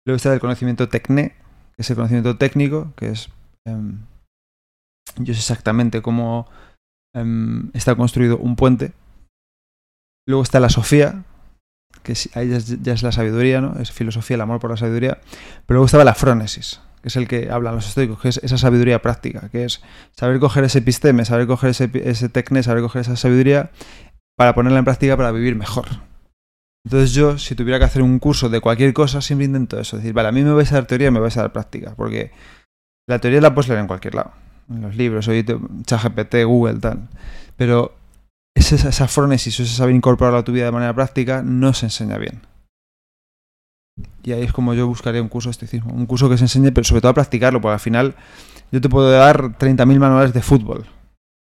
Luego 0.07 0.17
está 0.17 0.33
el 0.33 0.41
conocimiento 0.41 0.89
tecné, 0.89 1.35
que 1.77 1.83
es 1.83 1.91
el 1.91 1.97
conocimiento 1.97 2.37
técnico, 2.37 2.93
que 2.97 3.11
es 3.11 3.29
um, 3.67 3.99
yo 5.17 5.35
sé 5.35 5.41
exactamente 5.41 6.03
cómo 6.03 6.49
um, 7.15 7.71
está 7.75 7.95
construido 7.95 8.39
un 8.39 8.57
puente. 8.57 8.93
Luego 10.27 10.43
está 10.43 10.61
la 10.61 10.69
sofía, 10.69 11.25
que 12.03 12.15
ahí 12.35 12.49
ya 12.83 12.93
es, 12.93 13.03
la 13.03 13.13
sabiduría, 13.13 13.61
¿no? 13.61 13.79
Es 13.81 13.91
filosofía, 13.91 14.37
el 14.37 14.41
amor 14.41 14.61
por 14.61 14.71
la 14.71 14.77
sabiduría. 14.77 15.19
Pero 15.67 15.77
luego 15.77 15.87
estaba 15.87 16.05
la 16.05 16.15
frónesis, 16.15 16.81
que 17.03 17.09
es 17.09 17.17
el 17.17 17.27
que 17.27 17.51
hablan 17.51 17.75
los 17.75 17.89
estoicos, 17.89 18.21
que 18.21 18.29
es 18.29 18.39
esa 18.39 18.59
sabiduría 18.59 19.03
práctica, 19.03 19.49
que 19.51 19.65
es 19.65 19.83
saber 20.13 20.39
coger 20.39 20.65
ese 20.65 20.79
episteme, 20.79 21.25
saber 21.25 21.47
coger 21.47 21.71
ese, 21.71 21.91
ese 22.05 22.29
tecné, 22.29 22.63
saber 22.63 22.83
coger 22.83 23.03
esa 23.03 23.17
sabiduría 23.17 23.71
para 24.37 24.55
ponerla 24.55 24.79
en 24.79 24.85
práctica 24.85 25.17
para 25.17 25.33
vivir 25.33 25.57
mejor. 25.57 25.87
Entonces 26.85 27.13
yo, 27.13 27.39
si 27.39 27.55
tuviera 27.55 27.79
que 27.79 27.85
hacer 27.85 28.03
un 28.03 28.19
curso 28.19 28.49
de 28.49 28.61
cualquier 28.61 28.93
cosa, 28.93 29.21
siempre 29.21 29.45
intento 29.45 29.79
eso. 29.79 29.97
Es 29.97 30.03
decir, 30.03 30.15
vale, 30.15 30.29
a 30.29 30.33
mí 30.33 30.43
me 30.43 30.53
vais 30.53 30.71
a 30.73 30.77
dar 30.77 30.87
teoría, 30.87 31.11
me 31.11 31.21
vais 31.21 31.37
a 31.37 31.43
dar 31.43 31.53
práctica. 31.53 31.95
Porque 31.95 32.33
la 33.09 33.19
teoría 33.19 33.41
la 33.41 33.55
puedes 33.55 33.69
leer 33.69 33.81
en 33.81 33.87
cualquier 33.87 34.15
lado. 34.15 34.33
En 34.71 34.83
los 34.83 34.97
libros, 34.97 35.29
hoy 35.29 35.45
ChatGPT, 35.85 36.45
Google, 36.45 36.79
tal. 36.81 37.09
Pero 37.57 37.95
esa, 38.55 38.89
esa 38.89 39.09
frónesis 39.09 39.59
o 39.61 39.63
ese 39.63 39.75
saber 39.75 39.95
incorporarlo 39.95 40.39
a 40.39 40.45
tu 40.45 40.53
vida 40.53 40.65
de 40.65 40.73
manera 40.73 40.95
práctica 40.95 41.43
no 41.43 41.75
se 41.75 41.87
enseña 41.87 42.17
bien. 42.19 42.41
Y 44.23 44.33
ahí 44.33 44.43
es 44.43 44.53
como 44.53 44.75
yo 44.75 44.87
buscaría 44.87 45.21
un 45.23 45.29
curso 45.29 45.49
de 45.49 45.53
estoicismo. 45.53 45.93
Un 45.93 46.07
curso 46.07 46.29
que 46.29 46.39
se 46.39 46.45
enseñe, 46.45 46.73
pero 46.73 46.85
sobre 46.85 47.01
todo 47.01 47.11
a 47.11 47.15
practicarlo, 47.15 47.61
porque 47.61 47.75
al 47.75 47.81
final 47.81 48.15
yo 48.73 48.81
te 48.81 48.89
puedo 48.89 49.11
dar 49.11 49.59
30.000 49.59 49.99
manuales 49.99 50.33
de 50.33 50.43
fútbol. 50.43 50.87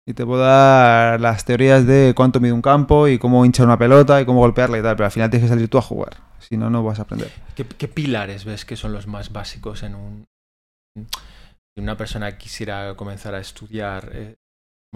Y 0.06 0.14
te 0.14 0.26
puedo 0.26 0.42
dar 0.42 1.20
las 1.22 1.46
teorías 1.46 1.86
de 1.88 2.14
cuánto 2.16 2.40
mide 2.42 2.52
un 2.52 2.62
campo 2.62 3.08
y 3.08 3.18
cómo 3.18 3.46
hincha 3.46 3.64
una 3.64 3.78
pelota 3.78 4.20
y 4.20 4.26
cómo 4.26 4.40
golpearla 4.40 4.78
y 4.80 4.82
tal, 4.82 4.96
pero 4.98 5.06
al 5.06 5.12
final 5.12 5.30
tienes 5.30 5.46
que 5.46 5.54
salir 5.54 5.70
tú 5.70 5.78
a 5.78 5.82
jugar. 5.82 6.18
Si 6.40 6.58
no, 6.58 6.70
no 6.70 6.84
vas 6.84 7.00
a 7.00 7.04
aprender. 7.04 7.32
¿Qué, 7.56 7.66
qué 7.66 7.88
pilares 7.88 8.44
ves 8.44 8.66
que 8.66 8.76
son 8.76 8.92
los 8.92 9.08
más 9.08 9.32
básicos 9.32 9.82
en 9.84 9.96
un... 9.96 10.26
Si 10.98 11.82
una 11.82 11.96
persona 11.96 12.38
quisiera 12.38 12.96
comenzar 12.96 13.34
a 13.34 13.40
estudiar, 13.40 14.10
eh, 14.14 14.36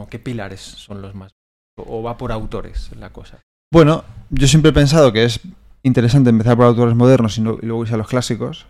¿qué 0.10 0.20
pilares 0.20 0.60
son 0.62 1.02
los 1.02 1.16
más... 1.16 1.32
o 1.78 2.04
va 2.04 2.18
por 2.18 2.34
autores 2.34 2.92
la 2.98 3.12
cosa? 3.12 3.40
Bueno, 3.74 4.04
yo 4.30 4.48
siempre 4.48 4.72
he 4.72 4.74
pensado 4.74 5.14
que 5.14 5.24
es 5.24 5.40
interesante 5.84 6.30
empezar 6.30 6.58
por 6.58 6.66
autores 6.66 6.96
modernos 6.96 7.38
y, 7.38 7.42
no- 7.42 7.58
y 7.62 7.66
luego 7.66 7.84
irse 7.84 7.94
a 7.94 7.98
los 7.98 8.08
clásicos. 8.10 8.68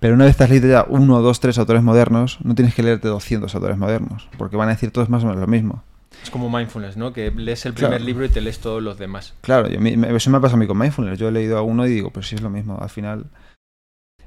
Pero 0.00 0.14
una 0.14 0.24
vez 0.24 0.36
te 0.36 0.44
has 0.44 0.50
leído 0.50 0.68
ya 0.68 0.84
uno, 0.88 1.20
dos, 1.22 1.40
tres 1.40 1.58
autores 1.58 1.82
modernos, 1.82 2.38
no 2.42 2.54
tienes 2.54 2.74
que 2.74 2.82
leerte 2.82 3.08
200 3.08 3.54
autores 3.54 3.76
modernos, 3.78 4.28
porque 4.38 4.56
van 4.56 4.68
a 4.68 4.72
decir 4.72 4.90
todos 4.90 5.08
más 5.08 5.22
o 5.22 5.26
menos 5.26 5.40
lo 5.40 5.46
mismo. 5.46 5.82
Es 6.22 6.30
como 6.30 6.48
mindfulness, 6.50 6.96
¿no? 6.96 7.12
Que 7.12 7.30
lees 7.30 7.66
el 7.66 7.74
primer 7.74 7.90
Claro. 7.98 8.04
libro 8.04 8.24
y 8.24 8.28
te 8.28 8.40
lees 8.40 8.58
todos 8.58 8.82
los 8.82 8.98
demás. 8.98 9.34
Claro, 9.42 9.68
yo, 9.68 9.78
me- 9.80 9.94
eso 10.16 10.30
me 10.30 10.40
pasa 10.40 10.54
a 10.54 10.58
mí 10.58 10.66
con 10.66 10.78
Mindfulness. 10.78 11.18
Yo 11.18 11.28
he 11.28 11.32
leído 11.32 11.58
a 11.58 11.62
uno 11.62 11.86
y 11.86 11.90
digo, 11.90 12.10
pues 12.10 12.26
sí 12.28 12.34
es 12.34 12.40
lo 12.42 12.50
mismo, 12.50 12.78
al 12.80 12.88
final. 12.88 13.26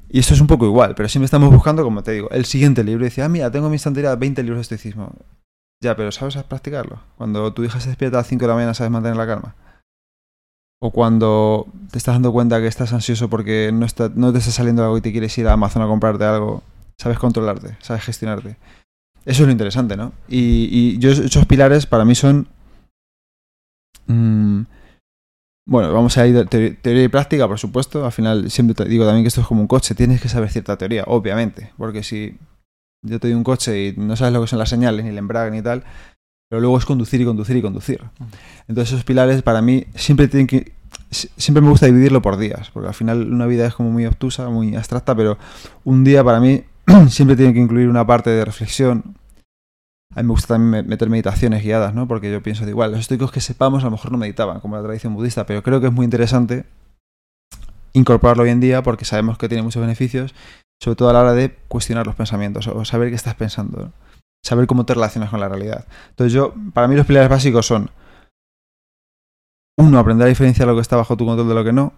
Y 0.09 0.19
esto 0.19 0.33
es 0.33 0.41
un 0.41 0.47
poco 0.47 0.65
igual, 0.65 0.95
pero 0.95 1.09
siempre 1.09 1.25
estamos 1.25 1.51
buscando, 1.53 1.83
como 1.83 2.03
te 2.03 2.11
digo, 2.11 2.29
el 2.31 2.45
siguiente 2.45 2.83
libro. 2.83 3.03
Y 3.05 3.09
decía, 3.09 3.25
ah, 3.25 3.29
mira, 3.29 3.51
tengo 3.51 3.65
en 3.67 3.71
mi 3.71 3.75
estantería 3.75 4.15
20 4.15 4.41
libros 4.43 4.57
de 4.57 4.61
estoicismo. 4.61 5.13
Ya, 5.83 5.95
pero 5.95 6.11
¿sabes 6.11 6.35
practicarlo? 6.43 6.99
Cuando 7.17 7.53
tu 7.53 7.63
hija 7.63 7.79
se 7.79 7.89
despierta 7.89 8.17
a 8.17 8.21
las 8.21 8.27
5 8.27 8.41
de 8.45 8.47
la 8.49 8.55
mañana, 8.55 8.73
¿sabes 8.73 8.91
mantener 8.91 9.17
la 9.17 9.27
calma? 9.27 9.55
O 10.81 10.91
cuando 10.91 11.67
te 11.91 11.97
estás 11.97 12.15
dando 12.15 12.31
cuenta 12.31 12.59
que 12.59 12.67
estás 12.67 12.93
ansioso 12.93 13.29
porque 13.29 13.71
no, 13.73 13.85
está, 13.85 14.09
no 14.15 14.31
te 14.31 14.39
está 14.39 14.51
saliendo 14.51 14.83
algo 14.83 14.97
y 14.97 15.01
te 15.01 15.11
quieres 15.11 15.37
ir 15.37 15.47
a 15.47 15.53
Amazon 15.53 15.81
a 15.81 15.87
comprarte 15.87 16.23
algo, 16.23 16.63
sabes 16.97 17.19
controlarte, 17.19 17.75
sabes 17.81 18.03
gestionarte. 18.03 18.57
Eso 19.25 19.43
es 19.43 19.47
lo 19.47 19.51
interesante, 19.51 19.97
¿no? 19.97 20.13
Y, 20.27 20.69
y 20.71 20.97
yo 20.99 21.11
esos 21.11 21.45
pilares 21.45 21.85
para 21.85 22.05
mí 22.05 22.15
son... 22.15 22.47
mm, 24.07 24.61
bueno, 25.67 25.93
vamos 25.93 26.17
a 26.17 26.25
ir 26.25 26.47
teoría, 26.47 26.75
teoría 26.81 27.03
y 27.03 27.09
práctica, 27.09 27.47
por 27.47 27.59
supuesto. 27.59 28.05
Al 28.05 28.11
final 28.11 28.49
siempre 28.49 28.73
te 28.73 28.85
digo 28.85 29.05
también 29.05 29.23
que 29.23 29.27
esto 29.27 29.41
es 29.41 29.47
como 29.47 29.61
un 29.61 29.67
coche. 29.67 29.93
Tienes 29.93 30.21
que 30.21 30.29
saber 30.29 30.49
cierta 30.49 30.77
teoría, 30.77 31.03
obviamente. 31.05 31.71
Porque 31.77 32.01
si 32.01 32.39
yo 33.05 33.19
te 33.19 33.27
doy 33.27 33.35
un 33.35 33.43
coche 33.43 33.87
y 33.87 33.93
no 33.95 34.15
sabes 34.15 34.33
lo 34.33 34.41
que 34.41 34.47
son 34.47 34.57
las 34.59 34.69
señales, 34.69 35.03
ni 35.03 35.11
el 35.11 35.17
embrague, 35.17 35.51
ni 35.51 35.61
tal, 35.61 35.83
pero 36.49 36.61
luego 36.61 36.77
es 36.77 36.85
conducir 36.85 37.21
y 37.21 37.25
conducir 37.25 37.55
y 37.57 37.61
conducir. 37.61 38.01
Entonces 38.67 38.93
esos 38.93 39.03
pilares 39.05 39.41
para 39.41 39.61
mí 39.61 39.85
siempre 39.95 40.27
tienen 40.27 40.47
que... 40.47 40.71
si- 41.11 41.29
Siempre 41.37 41.61
me 41.61 41.69
gusta 41.69 41.85
dividirlo 41.85 42.21
por 42.21 42.37
días, 42.37 42.71
porque 42.71 42.87
al 42.87 42.93
final 42.93 43.31
una 43.31 43.45
vida 43.45 43.67
es 43.67 43.73
como 43.75 43.91
muy 43.91 44.05
obtusa, 44.05 44.49
muy 44.49 44.75
abstracta, 44.75 45.15
pero 45.15 45.37
un 45.83 46.03
día 46.03 46.23
para 46.23 46.39
mí 46.39 46.63
siempre 47.09 47.35
tiene 47.35 47.53
que 47.53 47.59
incluir 47.59 47.87
una 47.87 48.05
parte 48.05 48.29
de 48.31 48.43
reflexión. 48.45 49.15
A 50.15 50.21
mí 50.23 50.27
me 50.27 50.31
gusta 50.31 50.55
también 50.55 50.69
me- 50.71 50.83
meter 50.89 51.07
meditaciones 51.09 51.63
guiadas, 51.63 51.93
¿no? 51.93 52.07
Porque 52.07 52.31
yo 52.31 52.41
pienso 52.41 52.65
de 52.65 52.71
igual, 52.71 52.91
los 52.91 53.01
estoicos 53.01 53.31
que 53.31 53.41
sepamos 53.41 53.83
a 53.83 53.85
lo 53.85 53.91
mejor 53.91 54.11
no 54.11 54.17
meditaban, 54.17 54.59
como 54.59 54.75
la 54.75 54.81
tradición 54.83 55.13
budista, 55.13 55.45
pero 55.45 55.61
creo 55.61 55.79
que 55.79 55.87
es 55.87 55.93
muy 55.93 56.03
interesante 56.05 56.65
incorporarlo 57.93 58.43
hoy 58.43 58.49
en 58.49 58.59
día 58.59 58.81
porque 58.83 59.05
sabemos 59.05 59.37
que 59.37 59.47
tiene 59.47 59.61
muchos 59.63 59.81
beneficios, 59.81 60.33
sobre 60.81 60.95
todo 60.95 61.09
a 61.09 61.13
la 61.13 61.21
hora 61.21 61.33
de 61.33 61.55
cuestionar 61.67 62.05
los 62.07 62.15
pensamientos 62.15 62.67
o 62.67 62.85
saber 62.85 63.09
qué 63.09 63.15
estás 63.15 63.35
pensando. 63.35 63.91
Saber 64.49 64.65
cómo 64.65 64.85
te 64.85 64.95
relacionas 64.95 65.29
con 65.29 65.39
la 65.39 65.47
realidad. 65.47 65.85
Entonces 66.09 66.33
yo, 66.33 66.53
para 66.73 66.87
mí 66.87 66.95
los 66.95 67.05
pilares 67.05 67.29
básicos 67.29 67.67
son 67.67 67.91
uno, 69.77 69.99
aprender 69.99 70.25
a 70.25 70.29
diferenciar 70.29 70.67
lo 70.67 70.75
que 70.75 70.81
está 70.81 70.97
bajo 70.97 71.15
tu 71.15 71.25
control 71.25 71.47
de 71.47 71.53
lo 71.53 71.63
que 71.63 71.71
no, 71.71 71.93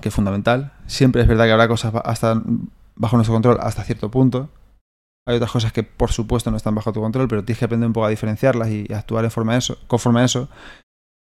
que 0.00 0.08
es 0.08 0.14
fundamental. 0.14 0.72
Siempre 0.86 1.22
es 1.22 1.28
verdad 1.28 1.44
que 1.44 1.52
habrá 1.52 1.68
cosas 1.68 1.92
hasta 2.04 2.42
bajo 2.96 3.16
nuestro 3.16 3.34
control 3.34 3.58
hasta 3.60 3.84
cierto 3.84 4.10
punto. 4.10 4.48
Hay 5.28 5.36
otras 5.36 5.52
cosas 5.52 5.72
que 5.72 5.82
por 5.82 6.10
supuesto 6.10 6.50
no 6.50 6.56
están 6.56 6.74
bajo 6.74 6.92
tu 6.92 7.00
control, 7.00 7.28
pero 7.28 7.44
tienes 7.44 7.58
que 7.58 7.66
aprender 7.66 7.86
un 7.86 7.92
poco 7.92 8.06
a 8.06 8.10
diferenciarlas 8.10 8.70
y 8.70 8.92
actuar 8.92 9.24
en 9.24 9.30
forma 9.30 9.52
de 9.52 9.58
eso, 9.58 9.78
conforme 9.86 10.22
a 10.22 10.24
eso. 10.24 10.48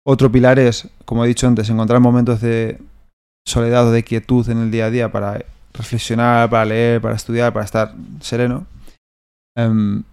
Otro 0.06 0.32
pilar 0.32 0.60
es, 0.60 0.90
como 1.06 1.24
he 1.24 1.28
dicho 1.28 1.48
antes, 1.48 1.70
encontrar 1.70 2.02
momentos 2.02 2.42
de 2.42 2.82
soledad 3.48 3.88
o 3.88 3.92
de 3.92 4.04
quietud 4.04 4.50
en 4.50 4.58
el 4.58 4.72
día 4.72 4.88
a 4.88 4.90
día 4.90 5.12
para 5.12 5.46
reflexionar, 5.74 6.50
para 6.50 6.66
leer, 6.66 7.02
para 7.02 7.16
estudiar, 7.16 7.54
para 7.54 7.66
estar 7.66 7.94
sereno. 8.20 8.66
Em, 9.56 10.04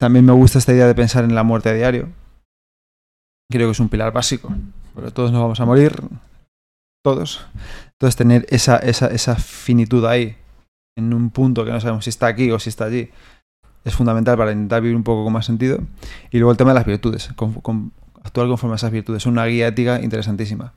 también 0.00 0.24
me 0.24 0.32
gusta 0.32 0.58
esta 0.58 0.72
idea 0.72 0.86
de 0.86 0.94
pensar 0.94 1.24
en 1.24 1.34
la 1.34 1.42
muerte 1.42 1.68
a 1.68 1.74
diario. 1.74 2.08
Creo 3.50 3.68
que 3.68 3.72
es 3.72 3.80
un 3.80 3.88
pilar 3.88 4.12
básico, 4.12 4.54
porque 4.94 5.10
todos 5.10 5.30
nos 5.30 5.42
vamos 5.42 5.60
a 5.60 5.64
morir, 5.64 6.02
todos. 7.04 7.46
Entonces 7.92 8.16
tener 8.16 8.46
esa, 8.48 8.78
esa, 8.78 9.08
esa 9.08 9.36
finitud 9.36 10.04
ahí, 10.06 10.36
en 10.96 11.14
un 11.14 11.30
punto 11.30 11.64
que 11.64 11.70
no 11.70 11.80
sabemos 11.80 12.04
si 12.04 12.10
está 12.10 12.26
aquí 12.26 12.50
o 12.50 12.58
si 12.58 12.70
está 12.70 12.86
allí, 12.86 13.10
es 13.84 13.94
fundamental 13.94 14.36
para 14.36 14.52
intentar 14.52 14.80
vivir 14.82 14.96
un 14.96 15.02
poco 15.02 15.24
con 15.24 15.32
más 15.32 15.46
sentido. 15.46 15.78
Y 16.30 16.38
luego 16.38 16.52
el 16.52 16.56
tema 16.56 16.70
de 16.70 16.74
las 16.74 16.86
virtudes, 16.86 17.30
actuar 17.30 18.48
conforme 18.48 18.74
a 18.74 18.76
esas 18.76 18.90
virtudes, 18.90 19.22
es 19.22 19.26
una 19.26 19.44
guía 19.46 19.68
ética 19.68 20.00
interesantísima. 20.00 20.72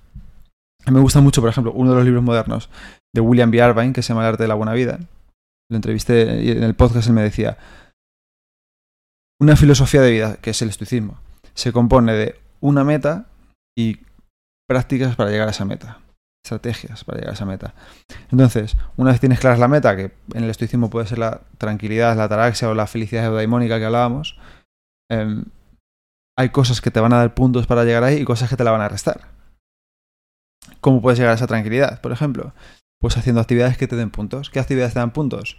Me 0.92 1.00
gusta 1.00 1.22
mucho, 1.22 1.42
por 1.42 1.50
ejemplo, 1.50 1.72
uno 1.74 1.92
de 1.92 1.96
los 1.98 2.06
libros 2.06 2.24
modernos 2.24 2.70
de 3.14 3.22
William 3.22 3.50
B. 3.50 3.58
Irvine, 3.58 3.94
que 3.94 4.04
se 4.04 4.10
llama 4.10 4.22
El 4.22 4.30
arte 4.30 4.44
de 4.44 4.50
la 4.50 4.56
buena 4.56 4.74
vida. 4.74 5.00
Lo 5.70 5.78
entrevisté 5.78 6.44
y 6.44 6.52
en 6.52 6.64
el 6.64 6.76
podcast, 6.76 7.08
él 7.08 7.14
me 7.14 7.24
decía, 7.24 7.58
una 9.40 9.56
filosofía 9.56 10.02
de 10.02 10.12
vida, 10.12 10.38
que 10.38 10.52
es 10.52 10.62
el 10.62 10.70
estoicismo, 10.70 11.20
se 11.54 11.72
compone 11.72 12.14
de 12.14 12.40
una 12.62 12.84
meta 12.84 13.28
y 13.78 14.00
prácticas 14.68 15.16
para 15.16 15.30
llegar 15.30 15.48
a 15.48 15.52
esa 15.52 15.66
meta, 15.66 16.00
estrategias 16.44 17.04
para 17.04 17.20
llegar 17.20 17.32
a 17.32 17.36
esa 17.36 17.46
meta. 17.46 17.74
Entonces, 18.32 18.78
una 18.98 19.12
vez 19.12 19.20
tienes 19.20 19.40
clara 19.40 19.58
la 19.58 19.68
meta, 19.68 19.96
que 19.96 20.12
en 20.34 20.44
el 20.44 20.50
estoicismo 20.50 20.90
puede 20.90 21.08
ser 21.08 21.20
la 21.20 21.42
tranquilidad, 21.58 22.16
la 22.16 22.26
ataraxia 22.26 22.70
o 22.70 22.74
la 22.74 22.88
felicidad 22.88 23.26
eudaimónica 23.26 23.78
que 23.78 23.86
hablábamos, 23.86 24.38
em, 25.10 25.46
hay 26.38 26.50
cosas 26.50 26.82
que 26.82 26.92
te 26.92 27.00
van 27.00 27.14
a 27.14 27.18
dar 27.18 27.34
puntos 27.34 27.68
para 27.68 27.84
llegar 27.84 28.04
ahí 28.04 28.18
y 28.18 28.26
cosas 28.26 28.50
que 28.50 28.58
te 28.58 28.64
la 28.64 28.72
van 28.72 28.82
a 28.82 28.90
restar. 28.90 29.30
¿Cómo 30.82 31.02
puedes 31.02 31.18
llegar 31.18 31.32
a 31.32 31.36
esa 31.36 31.48
tranquilidad, 31.48 32.02
por 32.02 32.12
ejemplo? 32.12 32.54
Pues 33.00 33.18
haciendo 33.18 33.42
actividades 33.42 33.78
que 33.78 33.88
te 33.88 33.96
den 33.96 34.12
puntos. 34.12 34.50
¿Qué 34.50 34.60
actividades 34.60 34.94
te 34.94 35.00
dan 35.00 35.12
puntos? 35.12 35.58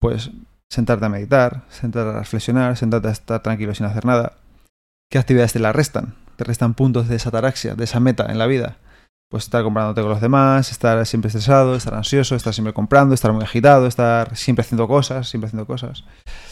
Pues 0.00 0.30
sentarte 0.70 1.04
a 1.04 1.08
meditar, 1.08 1.62
sentarte 1.68 2.16
a 2.16 2.20
reflexionar, 2.20 2.76
sentarte 2.76 3.08
a 3.08 3.12
estar 3.12 3.42
tranquilo 3.42 3.74
sin 3.74 3.86
hacer 3.86 4.04
nada. 4.04 4.34
¿Qué 5.10 5.18
actividades 5.18 5.52
te 5.52 5.58
la 5.58 5.72
restan? 5.72 6.14
Te 6.36 6.44
restan 6.44 6.74
puntos 6.74 7.08
de 7.08 7.16
esa 7.16 7.28
ataraxia, 7.30 7.74
de 7.74 7.84
esa 7.84 8.00
meta 8.00 8.26
en 8.30 8.38
la 8.38 8.46
vida. 8.46 8.76
Pues 9.28 9.44
estar 9.44 9.62
comprándote 9.62 10.00
con 10.00 10.10
los 10.10 10.20
demás, 10.20 10.70
estar 10.70 11.04
siempre 11.06 11.28
estresado, 11.28 11.74
estar 11.74 11.94
ansioso, 11.94 12.34
estar 12.34 12.52
siempre 12.52 12.72
comprando, 12.72 13.14
estar 13.14 13.32
muy 13.32 13.44
agitado, 13.44 13.86
estar 13.86 14.36
siempre 14.36 14.62
haciendo 14.62 14.88
cosas, 14.88 15.28
siempre 15.28 15.46
haciendo 15.46 15.66
cosas. 15.66 16.04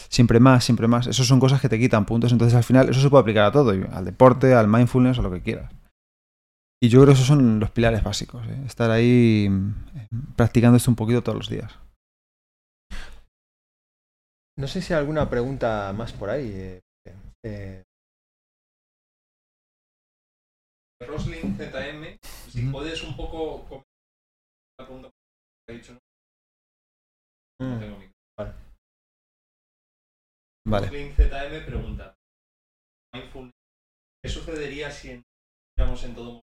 Siempre 0.09 0.39
más, 0.39 0.63
siempre 0.63 0.87
más. 0.87 1.07
Esas 1.07 1.27
son 1.27 1.39
cosas 1.39 1.61
que 1.61 1.67
te 1.67 1.79
quitan 1.79 2.05
puntos. 2.05 2.31
Entonces 2.31 2.55
al 2.55 2.63
final 2.63 2.89
eso 2.89 3.01
se 3.01 3.09
puede 3.09 3.21
aplicar 3.21 3.45
a 3.45 3.51
todo, 3.51 3.71
al 3.71 4.05
deporte, 4.05 4.53
al 4.53 4.67
mindfulness, 4.67 5.19
a 5.19 5.21
lo 5.21 5.31
que 5.31 5.41
quieras. 5.41 5.71
Y 6.81 6.87
yo 6.87 7.01
creo 7.01 7.07
que 7.07 7.13
esos 7.13 7.27
son 7.27 7.59
los 7.59 7.71
pilares 7.71 8.03
básicos. 8.03 8.45
¿eh? 8.47 8.61
Estar 8.65 8.91
ahí 8.91 9.49
mm, 9.49 10.35
practicando 10.35 10.77
esto 10.77 10.91
un 10.91 10.95
poquito 10.95 11.21
todos 11.21 11.37
los 11.37 11.49
días. 11.49 11.73
No 14.59 14.67
sé 14.67 14.81
si 14.81 14.91
hay 14.91 14.99
alguna 14.99 15.29
pregunta 15.29 15.93
más 15.93 16.11
por 16.11 16.29
ahí. 16.29 16.51
eh, 16.51 16.81
eh, 17.45 17.83
Roslin 21.07 21.55
ZM, 21.55 22.19
si 22.51 22.63
Ujú. 22.63 22.71
puedes 22.73 23.01
un 23.03 23.15
poco 23.15 23.63
comentar 23.63 23.87
la 24.77 24.85
pregunta 24.85 25.09
que 25.65 25.73
he 25.73 25.77
dicho, 25.77 25.93
no, 25.93 25.99
no 27.69 27.75
mm, 27.77 27.79
tengo 27.79 27.97
micro. 27.99 28.13
Vale. 30.67 30.87
Roslin 30.87 31.15
ZM 31.15 31.65
pregunta, 31.65 32.15
mindfulness, 33.13 33.55
¿qué 34.21 34.29
sucedería 34.29 34.91
si 34.91 35.23
entramos 35.77 36.03
en 36.03 36.15
todo 36.15 36.25
momento 36.25 36.47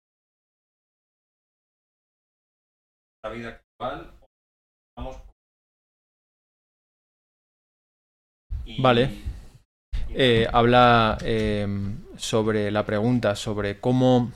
la 3.23 3.31
vida 3.31 3.49
actual 3.49 4.19
o 4.23 4.27
vamos 4.97 5.28
y- 8.69 8.83
Vale. 8.83 9.11
eh, 10.11 10.47
habla 10.53 11.19
eh, 11.23 11.67
sobre 12.17 12.71
la 12.71 12.85
pregunta 12.85 13.35
sobre 13.37 13.79
cómo, 13.81 14.31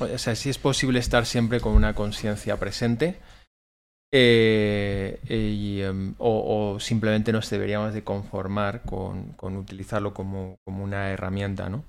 o 0.00 0.18
sea, 0.18 0.34
si 0.34 0.48
es 0.50 0.58
posible 0.58 0.98
estar 0.98 1.26
siempre 1.26 1.60
con 1.60 1.72
una 1.74 1.94
conciencia 1.94 2.58
presente 2.58 3.18
eh, 4.12 5.20
y, 5.28 5.80
em, 5.82 6.14
o, 6.18 6.74
o 6.74 6.80
simplemente 6.80 7.32
nos 7.32 7.50
deberíamos 7.50 7.92
de 7.92 8.02
conformar 8.04 8.82
con, 8.82 9.32
con 9.34 9.56
utilizarlo 9.56 10.14
como, 10.14 10.56
como 10.64 10.82
una 10.84 11.10
herramienta, 11.10 11.68
¿no? 11.68 11.84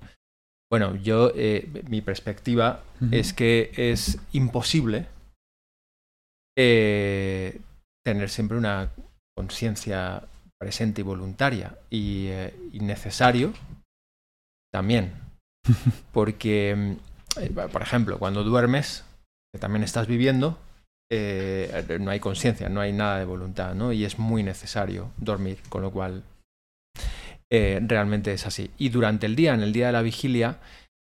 Bueno, 0.70 0.94
yo, 0.96 1.32
eh, 1.34 1.68
mi 1.88 2.00
perspectiva 2.00 2.82
es 3.10 3.32
que 3.32 3.72
es 3.76 4.18
imposible 4.32 5.06
eh, 6.56 7.60
tener 8.04 8.28
siempre 8.30 8.56
una 8.58 8.90
conciencia 9.36 10.22
presente 10.60 11.00
y 11.00 11.04
voluntaria 11.04 11.78
y, 11.88 12.26
eh, 12.28 12.54
y 12.72 12.80
necesario 12.80 13.54
también. 14.72 15.12
Porque, 16.12 16.96
eh, 17.36 17.50
por 17.72 17.82
ejemplo, 17.82 18.18
cuando 18.18 18.44
duermes, 18.44 19.04
que 19.52 19.58
también 19.58 19.82
estás 19.82 20.06
viviendo, 20.06 20.58
eh, 21.10 21.98
no 22.00 22.10
hay 22.10 22.20
conciencia, 22.20 22.68
no 22.68 22.80
hay 22.80 22.92
nada 22.92 23.18
de 23.18 23.24
voluntad, 23.24 23.74
¿no? 23.74 23.92
Y 23.92 24.04
es 24.04 24.18
muy 24.18 24.42
necesario 24.42 25.10
dormir, 25.16 25.58
con 25.68 25.82
lo 25.82 25.90
cual 25.90 26.22
realmente 27.52 28.32
es 28.32 28.46
así. 28.46 28.70
Y 28.78 28.90
durante 28.90 29.26
el 29.26 29.34
día, 29.34 29.54
en 29.54 29.62
el 29.62 29.72
día 29.72 29.88
de 29.88 29.92
la 29.92 30.02
vigilia, 30.02 30.60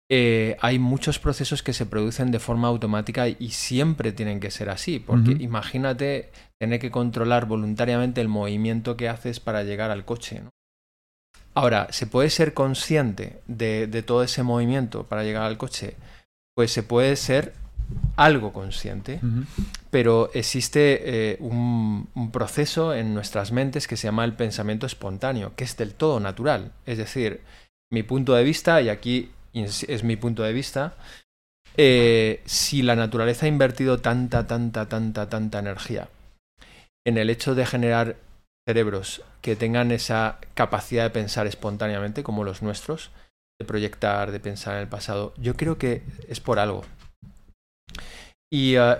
eh, 0.09 0.55
hay 0.61 0.79
muchos 0.79 1.19
procesos 1.19 1.63
que 1.63 1.73
se 1.73 1.85
producen 1.85 2.31
de 2.31 2.39
forma 2.39 2.69
automática 2.69 3.27
y 3.27 3.49
siempre 3.49 4.13
tienen 4.13 4.39
que 4.39 4.51
ser 4.51 4.69
así, 4.69 4.99
porque 4.99 5.31
imagínate 5.39 6.31
tener 6.57 6.79
que 6.79 6.91
controlar 6.91 7.45
voluntariamente 7.45 8.21
el 8.21 8.29
movimiento 8.29 8.95
que 8.95 9.09
haces 9.09 9.39
para 9.39 9.63
llegar 9.63 9.91
al 9.91 10.05
coche. 10.05 10.41
¿no? 10.41 10.49
Ahora, 11.53 11.87
¿se 11.91 12.07
puede 12.07 12.29
ser 12.29 12.53
consciente 12.53 13.41
de, 13.47 13.87
de 13.87 14.01
todo 14.01 14.23
ese 14.23 14.43
movimiento 14.43 15.03
para 15.03 15.23
llegar 15.23 15.43
al 15.43 15.57
coche? 15.57 15.95
Pues 16.55 16.71
se 16.71 16.83
puede 16.83 17.15
ser 17.17 17.53
algo 18.15 18.51
consciente, 18.51 19.19
pero 19.91 20.29
existe 20.33 21.31
eh, 21.31 21.37
un, 21.39 22.09
un 22.15 22.31
proceso 22.31 22.93
en 22.93 23.13
nuestras 23.13 23.51
mentes 23.51 23.87
que 23.87 23.97
se 23.97 24.07
llama 24.07 24.25
el 24.25 24.33
pensamiento 24.33 24.85
espontáneo, 24.85 25.53
que 25.55 25.63
es 25.63 25.77
del 25.77 25.93
todo 25.93 26.19
natural. 26.19 26.73
Es 26.85 26.97
decir, 26.97 27.41
mi 27.91 28.03
punto 28.03 28.33
de 28.33 28.43
vista, 28.43 28.81
y 28.81 28.89
aquí 28.89 29.31
es 29.53 30.03
mi 30.03 30.15
punto 30.15 30.43
de 30.43 30.53
vista, 30.53 30.95
eh, 31.79 32.41
si 32.45 32.81
la 32.81 32.95
naturaleza 32.95 33.45
ha 33.45 33.49
invertido 33.49 33.99
tanta, 33.99 34.47
tanta, 34.47 34.89
tanta, 34.89 35.29
tanta 35.29 35.59
energía 35.59 36.09
en 37.05 37.17
el 37.17 37.29
hecho 37.29 37.53
de 37.53 37.65
generar 37.67 38.17
cerebros 38.67 39.21
que 39.41 39.55
tengan 39.55 39.91
esa 39.91 40.39
capacidad 40.55 41.03
de 41.03 41.11
pensar 41.11 41.45
espontáneamente, 41.45 42.23
como 42.23 42.43
los 42.43 42.63
nuestros, 42.63 43.11
de 43.59 43.65
proyectar, 43.65 44.31
de 44.31 44.39
pensar 44.39 44.75
en 44.75 44.81
el 44.81 44.87
pasado, 44.87 45.33
yo 45.37 45.55
creo 45.55 45.77
que 45.77 46.01
es 46.27 46.39
por 46.39 46.59
algo. 46.59 46.83
Y 48.51 48.75
eh, 48.75 48.95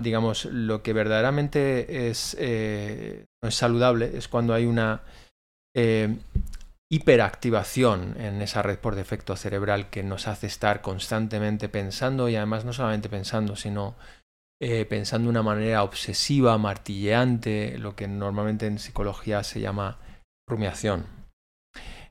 digamos, 0.00 0.44
lo 0.44 0.82
que 0.82 0.92
verdaderamente 0.92 2.08
es, 2.08 2.36
eh, 2.38 3.26
no 3.42 3.48
es 3.48 3.54
saludable 3.54 4.16
es 4.16 4.28
cuando 4.28 4.54
hay 4.54 4.64
una 4.64 5.02
hiperactivación 6.90 8.20
en 8.20 8.42
esa 8.42 8.62
red 8.62 8.78
por 8.78 8.96
defecto 8.96 9.36
cerebral 9.36 9.90
que 9.90 10.02
nos 10.02 10.26
hace 10.26 10.48
estar 10.48 10.82
constantemente 10.82 11.68
pensando 11.68 12.28
y 12.28 12.36
además 12.36 12.64
no 12.64 12.72
solamente 12.72 13.08
pensando, 13.08 13.54
sino 13.54 13.94
eh, 14.60 14.84
pensando 14.84 15.26
de 15.26 15.30
una 15.30 15.42
manera 15.42 15.84
obsesiva, 15.84 16.58
martilleante, 16.58 17.78
lo 17.78 17.94
que 17.94 18.08
normalmente 18.08 18.66
en 18.66 18.78
psicología 18.78 19.44
se 19.44 19.60
llama 19.60 19.98
rumiación. 20.48 21.06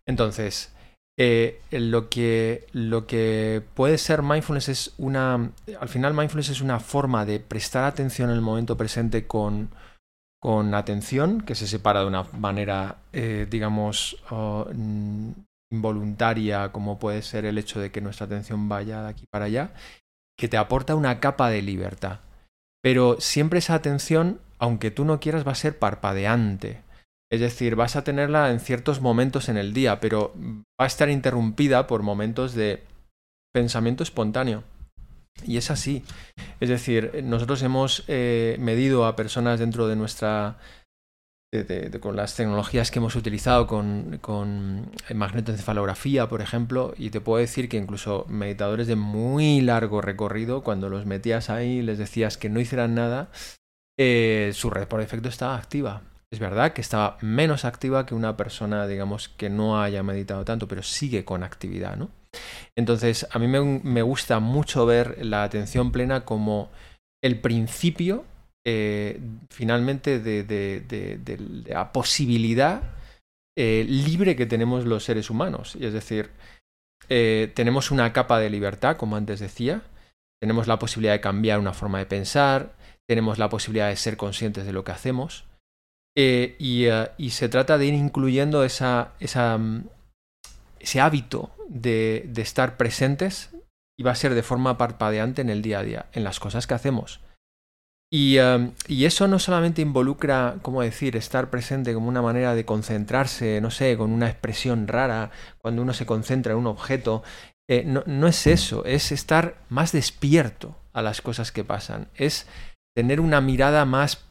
Entonces, 0.07 0.73
eh, 1.19 1.61
lo, 1.71 2.09
que, 2.09 2.65
lo 2.71 3.05
que 3.05 3.61
puede 3.73 3.97
ser 3.97 4.23
mindfulness 4.23 4.69
es 4.69 4.93
una... 4.97 5.51
Al 5.79 5.89
final 5.89 6.13
mindfulness 6.13 6.49
es 6.49 6.61
una 6.61 6.79
forma 6.79 7.25
de 7.25 7.41
prestar 7.41 7.83
atención 7.83 8.29
en 8.29 8.37
el 8.37 8.41
momento 8.41 8.77
presente 8.77 9.27
con, 9.27 9.69
con 10.41 10.73
atención, 10.73 11.41
que 11.41 11.55
se 11.55 11.67
separa 11.67 12.01
de 12.01 12.07
una 12.07 12.23
manera, 12.23 12.97
eh, 13.11 13.47
digamos, 13.49 14.23
mm, 14.31 15.31
involuntaria, 15.71 16.71
como 16.71 16.97
puede 16.97 17.21
ser 17.21 17.45
el 17.45 17.57
hecho 17.57 17.79
de 17.79 17.91
que 17.91 18.01
nuestra 18.01 18.25
atención 18.25 18.69
vaya 18.69 19.03
de 19.03 19.09
aquí 19.09 19.25
para 19.29 19.45
allá, 19.45 19.73
que 20.37 20.47
te 20.47 20.57
aporta 20.57 20.95
una 20.95 21.19
capa 21.19 21.49
de 21.49 21.61
libertad. 21.61 22.19
Pero 22.81 23.17
siempre 23.19 23.59
esa 23.59 23.75
atención, 23.75 24.39
aunque 24.57 24.91
tú 24.91 25.05
no 25.05 25.19
quieras, 25.19 25.45
va 25.45 25.51
a 25.51 25.55
ser 25.55 25.77
parpadeante. 25.77 26.81
Es 27.31 27.41
decir, 27.41 27.75
vas 27.75 27.95
a 27.95 28.03
tenerla 28.03 28.49
en 28.49 28.59
ciertos 28.59 29.01
momentos 29.01 29.49
en 29.49 29.57
el 29.57 29.73
día, 29.73 29.99
pero 29.99 30.33
va 30.35 30.85
a 30.85 30.87
estar 30.87 31.09
interrumpida 31.09 31.85
por 31.85 32.01
momentos 32.01 32.53
de 32.55 32.83
pensamiento 33.53 34.01
espontáneo. 34.01 34.63
Y 35.45 35.57
es 35.57 35.71
así. 35.71 36.03
Es 36.59 36.69
decir, 36.69 37.21
nosotros 37.23 37.61
hemos 37.63 38.03
eh, 38.07 38.57
medido 38.59 39.05
a 39.05 39.15
personas 39.15 39.59
dentro 39.59 39.87
de 39.87 39.95
nuestra... 39.95 40.57
con 41.99 42.15
las 42.15 42.35
tecnologías 42.35 42.91
que 42.91 42.99
hemos 42.99 43.15
utilizado, 43.15 43.65
con, 43.65 44.19
con 44.21 44.91
magnetoencefalografía, 45.13 46.29
por 46.29 46.41
ejemplo, 46.41 46.93
y 46.97 47.09
te 47.09 47.21
puedo 47.21 47.39
decir 47.39 47.69
que 47.69 47.77
incluso 47.77 48.25
meditadores 48.27 48.87
de 48.87 48.95
muy 48.95 49.61
largo 49.61 50.01
recorrido, 50.01 50.61
cuando 50.61 50.89
los 50.89 51.05
metías 51.05 51.49
ahí 51.49 51.79
y 51.79 51.81
les 51.81 51.97
decías 51.97 52.37
que 52.37 52.49
no 52.49 52.59
hicieran 52.59 52.93
nada, 52.93 53.31
eh, 53.97 54.51
su 54.53 54.69
red 54.69 54.87
por 54.87 54.99
defecto 54.99 55.29
estaba 55.29 55.57
activa. 55.57 56.03
Es 56.31 56.39
verdad 56.39 56.73
que 56.73 56.81
estaba 56.81 57.17
menos 57.21 57.65
activa 57.65 58.05
que 58.05 58.13
una 58.13 58.37
persona, 58.37 58.85
digamos, 58.85 59.29
que 59.29 59.49
no 59.49 59.81
haya 59.81 60.03
meditado 60.03 60.45
tanto, 60.45 60.67
pero 60.67 60.83
sigue 60.83 61.25
con 61.25 61.43
actividad, 61.43 61.97
¿no? 61.97 62.09
Entonces, 62.79 63.27
a 63.29 63.39
mí 63.39 63.47
me, 63.47 64.01
gusta 64.01 64.39
mucho 64.39 64.85
ver 64.85 65.25
la 65.25 65.43
atención 65.43 65.91
plena 65.91 66.23
como 66.23 66.71
el 67.21 67.41
principio, 67.41 68.23
eh, 68.65 69.19
finalmente, 69.49 70.19
de, 70.19 71.65
la 71.67 71.91
posibilidad 71.91 72.81
eh, 73.57 73.85
libre 73.85 74.37
que 74.37 74.45
tenemos 74.45 74.85
los 74.85 75.03
seres 75.03 75.29
humanos. 75.29 75.75
Y 75.77 75.87
es 75.87 75.91
decir, 75.91 76.29
eh, 77.09 77.51
tenemos 77.53 77.91
una 77.91 78.13
capa 78.13 78.39
de 78.39 78.49
libertad, 78.49 78.95
como 78.95 79.17
antes 79.17 79.41
decía, 79.41 79.81
tenemos 80.41 80.67
la 80.67 80.79
posibilidad 80.79 81.11
de 81.11 81.19
cambiar 81.19 81.59
una 81.59 81.73
forma 81.73 81.99
de 81.99 82.05
pensar, 82.05 82.77
tenemos 83.09 83.39
la 83.39 83.49
posibilidad 83.49 83.89
de 83.89 83.97
ser 83.97 84.15
conscientes 84.15 84.65
de 84.65 84.71
lo 84.71 84.85
que 84.85 84.93
hacemos. 84.93 85.43
Y, 86.15 86.87
se 87.29 87.49
trata 87.49 87.77
de 87.77 87.87
ir 87.87 87.93
incluyendo 87.93 88.63
esa, 88.63 89.11
esa, 89.19 89.57
mm, 89.57 89.83
ese 90.79 91.01
hábito 91.01 91.51
de, 91.67 92.25
de 92.27 92.41
estar 92.41 92.77
presentes 92.77 93.51
y 93.97 94.03
va 94.03 94.11
a 94.11 94.15
ser 94.15 94.33
de 94.33 94.43
forma 94.43 94.77
parpadeante 94.77 95.41
en 95.41 95.49
el 95.49 95.61
día 95.61 95.79
a 95.79 95.83
día, 95.83 96.05
en 96.13 96.23
las 96.23 96.39
cosas 96.39 96.67
que 96.67 96.73
hacemos. 96.73 97.21
Y, 98.11 98.37
eh, 98.39 98.71
y 98.87 99.05
eso 99.05 99.27
no 99.27 99.37
solamente 99.37 99.81
involucra, 99.81 100.55
¿cómo 100.61 100.81
decir?, 100.81 101.15
estar 101.15 101.49
presente 101.49 101.93
como 101.93 102.07
una 102.07 102.21
manera 102.21 102.55
de 102.55 102.65
concentrarse, 102.65 103.61
no 103.61 103.69
sé, 103.69 103.97
con 103.97 104.11
una 104.11 104.29
expresión 104.29 104.87
rara, 104.87 105.31
cuando 105.59 105.81
uno 105.81 105.93
se 105.93 106.05
concentra 106.05 106.53
en 106.53 106.59
un 106.59 106.67
objeto. 106.67 107.23
Eh, 107.69 107.83
no, 107.85 108.03
no 108.07 108.27
es 108.27 108.47
eso, 108.47 108.83
es 108.85 109.11
estar 109.11 109.61
más 109.69 109.91
despierto 109.91 110.75
a 110.91 111.03
las 111.03 111.21
cosas 111.21 111.51
que 111.51 111.63
pasan, 111.63 112.07
es 112.15 112.47
tener 112.95 113.19
una 113.21 113.41
mirada 113.41 113.85
más 113.85 114.25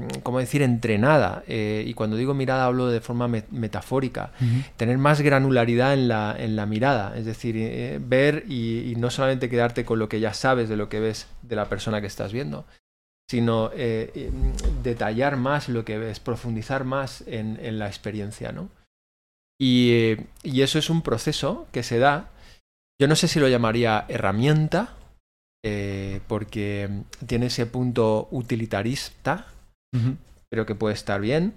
mm, 0.00 0.20
¿cómo 0.22 0.38
decir?, 0.38 0.62
entrenada. 0.62 1.42
Eh, 1.46 1.84
y 1.86 1.94
cuando 1.94 2.16
digo 2.16 2.34
mirada 2.34 2.64
hablo 2.66 2.88
de 2.88 3.00
forma 3.00 3.28
met- 3.28 3.48
metafórica. 3.50 4.32
Tener 4.76 4.98
más 4.98 5.20
granularidad 5.20 5.94
en 5.94 6.08
la, 6.08 6.34
en 6.38 6.56
la 6.56 6.66
mirada. 6.66 7.16
Es 7.16 7.24
decir, 7.24 7.54
eh, 7.56 7.98
ver 8.02 8.44
y, 8.48 8.90
y 8.90 8.96
no 8.96 9.10
solamente 9.10 9.48
quedarte 9.48 9.84
con 9.84 9.98
lo 9.98 10.08
que 10.08 10.20
ya 10.20 10.34
sabes 10.34 10.68
de 10.68 10.76
lo 10.76 10.88
que 10.88 11.00
ves 11.00 11.26
de 11.42 11.56
la 11.56 11.66
persona 11.68 12.00
que 12.00 12.06
estás 12.06 12.32
viendo, 12.32 12.64
sino 13.30 13.70
eh, 13.74 14.10
eh, 14.14 14.30
detallar 14.82 15.36
más 15.36 15.68
lo 15.68 15.84
que 15.84 15.98
ves, 15.98 16.18
profundizar 16.20 16.84
más 16.84 17.22
en, 17.26 17.58
en 17.62 17.78
la 17.78 17.86
experiencia, 17.86 18.52
¿no? 18.52 18.68
Y, 19.60 20.16
y 20.42 20.62
eso 20.62 20.78
es 20.78 20.90
un 20.90 21.02
proceso 21.02 21.68
que 21.70 21.82
se 21.82 21.98
da. 21.98 22.30
Yo 23.00 23.08
no 23.08 23.14
sé 23.16 23.28
si 23.28 23.38
lo 23.40 23.48
llamaría 23.48 24.04
herramienta, 24.08 24.94
porque 26.26 26.88
tiene 27.26 27.46
ese 27.46 27.66
punto 27.66 28.28
utilitarista, 28.30 29.46
Pero 30.48 30.66
que 30.66 30.74
puede 30.74 30.94
estar 30.94 31.20
bien, 31.20 31.54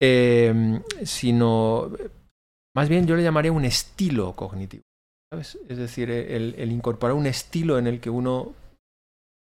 eh, 0.00 0.80
sino 1.04 1.90
más 2.76 2.88
bien 2.88 3.06
yo 3.06 3.16
le 3.16 3.22
llamaría 3.22 3.52
un 3.52 3.64
estilo 3.64 4.32
cognitivo, 4.34 4.82
¿sabes? 5.32 5.58
Es 5.68 5.78
decir, 5.78 6.10
el, 6.10 6.54
el 6.56 6.72
incorporar 6.72 7.16
un 7.16 7.26
estilo 7.26 7.78
en 7.78 7.86
el 7.86 8.00
que 8.00 8.10
uno 8.10 8.54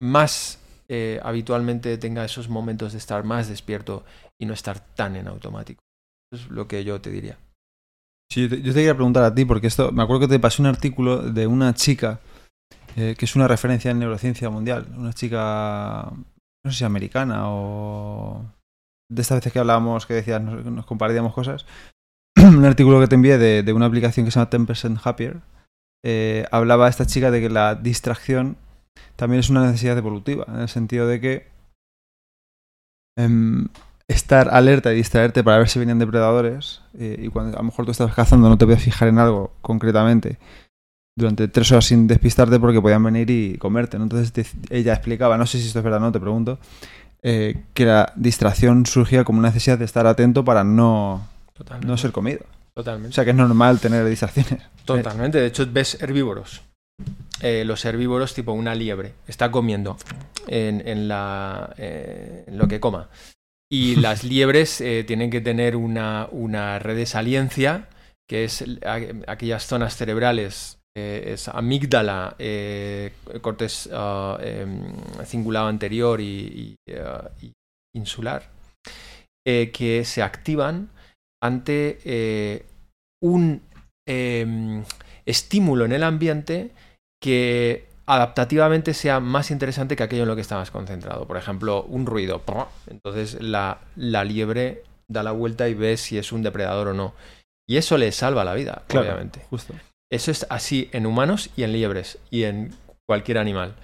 más 0.02 0.60
eh, 0.88 1.20
habitualmente 1.24 1.98
tenga 1.98 2.26
esos 2.26 2.50
momentos 2.50 2.94
de 2.94 2.98
estar 2.98 3.24
más 3.24 3.48
despierto 3.48 4.04
y 4.41 4.46
no 4.46 4.54
estar 4.54 4.80
tan 4.80 5.16
en 5.16 5.28
automático. 5.28 5.82
Eso 6.32 6.46
es 6.46 6.52
lo 6.52 6.68
que 6.68 6.84
yo 6.84 7.00
te 7.00 7.12
diría. 7.12 7.38
Sí, 8.32 8.44
yo 8.44 8.50
te, 8.50 8.62
yo 8.62 8.74
te 8.74 8.80
quería 8.80 8.96
preguntar 8.96 9.24
a 9.24 9.34
ti, 9.34 9.46
porque 9.46 9.68
esto, 9.68 9.91
me 9.91 10.04
acuerdo 10.04 10.22
que 10.22 10.34
te 10.34 10.40
pasé 10.40 10.62
un 10.62 10.68
artículo 10.68 11.18
de 11.22 11.48
una 11.48 11.74
chica 11.74 12.20
eh, 12.96 13.16
que 13.18 13.26
es 13.26 13.36
una 13.36 13.48
referencia 13.48 13.91
en 13.91 14.00
neurociencia 14.00 14.50
mundial, 14.50 14.88
una 14.96 15.14
chica, 15.14 16.12
no 16.64 16.72
sé 16.72 16.80
si 16.80 16.84
americana 16.86 17.49
o 17.49 18.45
de 19.11 19.22
estas 19.22 19.40
veces 19.40 19.53
que 19.53 19.60
hablábamos, 19.60 20.06
que 20.06 20.14
decías, 20.14 20.41
nos, 20.41 20.86
compartíamos 20.86 21.34
cosas, 21.34 21.65
un 22.38 22.65
artículo 22.65 22.99
que 22.99 23.07
te 23.07 23.15
envié 23.15 23.38
de, 23.38 23.73
una 23.73 23.86
aplicación 23.86 24.26
que 24.26 24.31
se 24.31 24.40
llama 24.40 24.52
10% 24.52 25.02
Happier, 25.03 25.41
eh, 26.06 26.45
hablaba 26.52 26.88
esta 26.88 27.06
chica 27.06 27.31
de 27.31 27.41
que 27.41 27.49
la 27.49 27.76
distracción 27.76 28.57
también 29.15 29.40
es 29.40 29.49
una 29.49 29.65
necesidad 29.65 29.98
evolutiva, 29.98 30.45
en 30.48 30.60
el 30.60 30.69
sentido 30.69 31.07
de 31.07 31.19
que 31.19 31.48
em, 33.18 33.68
estar 34.07 34.49
alerta 34.49 34.94
y 34.94 34.98
distraerte 34.98 35.44
para 35.44 35.57
ver 35.57 35.69
si 35.69 35.80
vienen 35.80 35.99
depredadores 35.99 36.81
eh, 36.98 37.18
y 37.19 37.30
cuando 37.30 37.57
a 37.57 37.61
lo 37.61 37.65
mejor 37.65 37.86
tú 37.86 37.91
estabas 37.91 38.15
cazando 38.15 38.49
no 38.49 38.57
te 38.57 38.65
puedes 38.65 38.84
fijar 38.84 39.07
en 39.07 39.19
algo 39.19 39.53
concretamente 39.61 40.40
durante 41.20 41.48
tres 41.48 41.72
horas 41.72 41.86
sin 41.86 42.08
despistarte 42.08 42.60
porque 42.60 42.82
podían 42.82 43.04
venir 43.04 43.30
y 43.30 43.58
comerte. 43.58 43.98
¿no? 43.98 44.04
Entonces 44.06 44.32
te- 44.32 44.46
ella 44.76 44.94
explicaba, 44.94 45.38
no 45.38 45.46
sé 45.46 45.60
si 45.60 45.68
esto 45.68 45.80
es 45.80 45.84
verdad 45.84 46.00
o 46.02 46.06
no, 46.06 46.12
te 46.12 46.20
pregunto, 46.20 46.58
eh, 47.22 47.64
que 47.74 47.86
la 47.86 48.12
distracción 48.16 48.86
surgía 48.86 49.24
como 49.24 49.40
una 49.40 49.50
necesidad 49.50 49.78
de 49.78 49.86
estar 49.86 50.08
atento 50.08 50.44
para 50.44 50.64
no, 50.64 51.28
Totalmente. 51.54 51.88
no 51.88 51.98
ser 51.98 52.12
comido. 52.12 52.41
Totalmente. 52.74 53.10
O 53.10 53.14
sea 53.14 53.24
que 53.26 53.32
es 53.32 53.36
normal 53.36 53.80
tener 53.80 54.06
distracciones. 54.06 54.64
Totalmente. 54.86 55.38
De 55.40 55.48
hecho, 55.48 55.68
ves 55.72 56.02
herbívoros. 56.02 56.62
Eh, 57.41 57.64
los 57.66 57.86
herbívoros, 57.86 58.34
tipo 58.34 58.52
una 58.54 58.74
liebre, 58.76 59.14
está 59.28 59.52
comiendo 59.52 59.98
en, 60.48 60.86
en 60.88 61.08
la, 61.08 61.74
eh, 61.78 62.46
en 62.48 62.58
lo 62.58 62.68
que 62.68 62.80
coma. 62.80 63.10
Y 63.72 63.96
las 63.98 64.24
liebres 64.24 64.84
tienen 65.06 65.30
que 65.30 65.41
tener 65.41 65.76
una, 65.76 66.28
una 66.32 66.80
red 66.80 66.96
de 66.96 67.06
saliencia, 67.06 67.88
que 68.28 68.44
es 68.46 68.64
aquellas 69.28 69.66
zonas 69.68 69.96
cerebrales, 69.96 70.79
eh, 71.00 71.34
es 71.34 71.48
amígdala, 71.48 72.36
eh, 72.40 73.14
cortes 73.42 73.90
ah, 73.94 74.38
em, 74.42 74.94
cingulado 75.26 75.68
anterior 75.68 76.20
y, 76.22 76.76
y, 76.88 76.94
ah, 76.96 77.30
y 77.42 77.52
insular, 77.96 78.50
eh, 79.48 79.72
que 79.72 80.04
se 80.06 80.22
activan 80.22 80.90
ante 81.42 82.66
un 83.24 83.62
em, 84.08 84.84
estímulo 85.26 85.86
en 85.86 85.94
el 85.94 86.04
ambiente 86.04 86.72
que 87.22 87.86
adaptativamente 88.06 88.94
sea 88.94 89.20
más 89.20 89.52
interesante 89.52 89.96
que 89.96 90.04
aquello 90.04 90.24
en 90.24 90.30
lo 90.30 90.36
que 90.36 90.42
estabas 90.42 90.72
concentrado. 90.72 91.28
Por 91.28 91.38
ejemplo, 91.38 91.84
un 91.84 92.06
ruido. 92.06 92.42
Entonces 92.88 93.42
la, 93.42 93.80
la 93.96 94.24
liebre 94.24 94.84
da 95.08 95.22
la 95.24 95.32
vuelta 95.32 95.70
y 95.70 95.74
ve 95.76 95.96
si 95.98 96.18
es 96.18 96.32
un 96.32 96.42
depredador 96.42 96.90
o 96.90 96.94
no. 96.94 97.14
Y 97.68 97.78
eso 97.78 97.98
le 97.98 98.12
salva 98.12 98.44
la 98.44 98.56
vida, 98.56 98.84
Claro. 98.88 99.06
obviamente. 99.06 99.42
Justo. 99.52 99.76
Eso 100.11 100.31
es 100.31 100.45
así 100.49 100.90
en 100.91 101.06
humanos 101.06 101.49
y 101.56 101.64
en 101.64 101.73
liebres 101.73 102.18
y 102.31 102.44
en 102.44 102.76
cualquier 103.07 103.38
animal. 103.38 103.76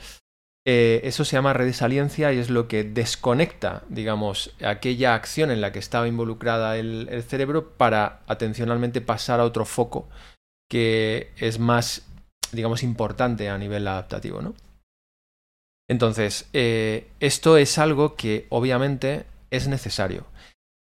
Eh, 0.67 1.01
eso 1.03 1.23
se 1.25 1.35
llama 1.35 1.53
red 1.53 1.65
de 1.65 1.73
saliencia 1.73 2.33
y 2.33 2.39
es 2.39 2.49
lo 2.49 2.67
que 2.67 2.83
desconecta, 2.83 3.83
digamos, 3.87 4.55
aquella 4.65 5.13
acción 5.13 5.51
en 5.51 5.61
la 5.61 5.71
que 5.71 5.77
estaba 5.77 6.07
involucrada 6.07 6.77
el, 6.77 7.23
cerebro 7.23 7.69
para 7.77 8.23
atencionalmente 8.25 8.99
pasar 9.01 9.39
a 9.39 9.43
otro 9.43 9.65
foco 9.65 10.09
que 10.67 11.31
es 11.37 11.59
más, 11.59 12.07
digamos, 12.51 12.81
importante 12.81 13.49
a 13.49 13.59
nivel 13.59 13.87
adaptativo, 13.87 14.41
¿no? 14.41 14.55
Entonces, 15.87 16.49
eh, 16.53 17.11
esto 17.19 17.57
es 17.57 17.77
algo 17.77 18.15
que 18.15 18.47
obviamente 18.49 19.27
es 19.51 19.67
necesario. 19.67 20.25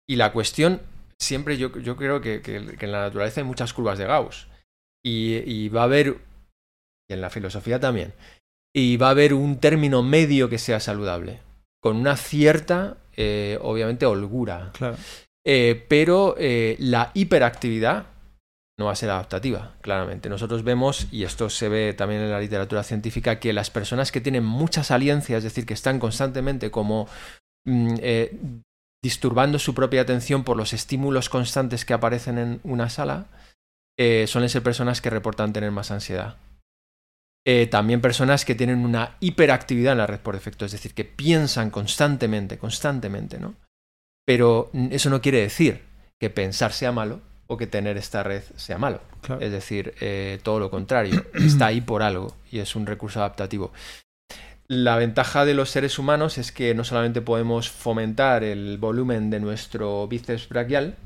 Y 0.09 0.15
la 0.15 0.33
cuestión, 0.33 0.81
siempre 1.19 1.57
yo, 1.57 1.77
yo 1.77 1.95
creo 1.97 2.19
que- 2.19 2.41
que 2.41 2.55
en 2.55 2.91
la 2.91 3.01
naturaleza 3.01 3.41
hay 3.41 3.45
muchas 3.45 3.73
curvas 3.73 3.99
de 3.99 4.05
Gauss. 4.07 4.47
Y, 5.03 5.37
y 5.45 5.69
va 5.69 5.81
a 5.81 5.85
haber, 5.85 6.17
y 7.09 7.13
en 7.13 7.21
la 7.21 7.29
filosofía 7.29 7.79
también, 7.79 8.13
y 8.75 8.97
va 8.97 9.07
a 9.07 9.11
haber 9.11 9.33
un 9.33 9.59
término 9.59 10.03
medio 10.03 10.49
que 10.49 10.57
sea 10.57 10.79
saludable, 10.79 11.39
con 11.81 11.95
una 11.97 12.17
cierta, 12.17 12.97
eh, 13.15 13.57
obviamente, 13.61 14.05
holgura. 14.05 14.71
Claro. 14.73 14.97
Eh, 15.49 15.85
pero 15.87 16.35
eh, 16.37 16.75
la 16.79 17.11
hiperactividad 17.13 18.07
no 18.77 18.85
va 18.85 18.91
a 18.91 18.95
ser 18.95 19.09
adaptativa, 19.09 19.75
claramente. 19.81 20.29
Nosotros 20.29 20.63
vemos, 20.63 21.07
y 21.11 21.23
esto 21.23 21.49
se 21.49 21.69
ve 21.69 21.93
también 21.93 22.21
en 22.21 22.31
la 22.31 22.39
literatura 22.39 22.83
científica, 22.83 23.39
que 23.39 23.53
las 23.53 23.71
personas 23.71 24.11
que 24.11 24.21
tienen 24.21 24.43
mucha 24.43 24.83
saliencia, 24.83 25.37
es 25.37 25.43
decir, 25.43 25.65
que 25.65 25.73
están 25.73 25.99
constantemente 25.99 26.69
como 26.69 27.07
mm, 27.65 27.95
eh, 27.99 28.37
disturbando 29.03 29.57
su 29.57 29.73
propia 29.73 30.01
atención 30.01 30.43
por 30.43 30.57
los 30.57 30.73
estímulos 30.73 31.29
constantes 31.29 31.85
que 31.85 31.93
aparecen 31.93 32.37
en 32.37 32.59
una 32.63 32.89
sala, 32.89 33.25
eh, 33.97 34.25
suelen 34.27 34.49
ser 34.49 34.61
personas 34.63 35.01
que 35.01 35.09
reportan 35.09 35.53
tener 35.53 35.71
más 35.71 35.91
ansiedad. 35.91 36.37
Eh, 37.45 37.67
también 37.67 38.01
personas 38.01 38.43
que 38.43 38.55
tienen 38.55 38.79
una 38.79 39.15
hiperactividad 39.21 39.93
en 39.93 39.99
la 39.99 40.07
red 40.07 40.19
por 40.19 40.35
defecto, 40.35 40.65
es 40.65 40.73
decir, 40.73 40.93
que 40.93 41.05
piensan 41.05 41.69
constantemente, 41.69 42.57
constantemente, 42.57 43.39
¿no? 43.39 43.55
Pero 44.25 44.69
eso 44.91 45.09
no 45.09 45.21
quiere 45.21 45.39
decir 45.39 45.81
que 46.19 46.29
pensar 46.29 46.73
sea 46.73 46.91
malo 46.91 47.21
o 47.47 47.55
que 47.55 47.65
tener 47.65 47.95
esta 47.95 48.21
red 48.21 48.43
sea 48.57 48.77
malo. 48.77 49.01
Claro. 49.21 49.41
Es 49.41 49.51
decir, 49.51 49.95
eh, 50.01 50.39
todo 50.43 50.59
lo 50.59 50.69
contrario, 50.69 51.25
está 51.33 51.67
ahí 51.67 51.79
por 51.79 52.03
algo 52.03 52.35
y 52.51 52.59
es 52.59 52.75
un 52.75 52.85
recurso 52.85 53.19
adaptativo. 53.19 53.71
La 54.67 54.97
ventaja 54.97 55.45
de 55.45 55.53
los 55.53 55.69
seres 55.69 55.97
humanos 55.97 56.37
es 56.37 56.51
que 56.51 56.75
no 56.75 56.83
solamente 56.83 57.21
podemos 57.21 57.69
fomentar 57.69 58.43
el 58.43 58.77
volumen 58.77 59.29
de 59.29 59.39
nuestro 59.39 60.05
bíceps 60.09 60.49
braquial, 60.49 60.97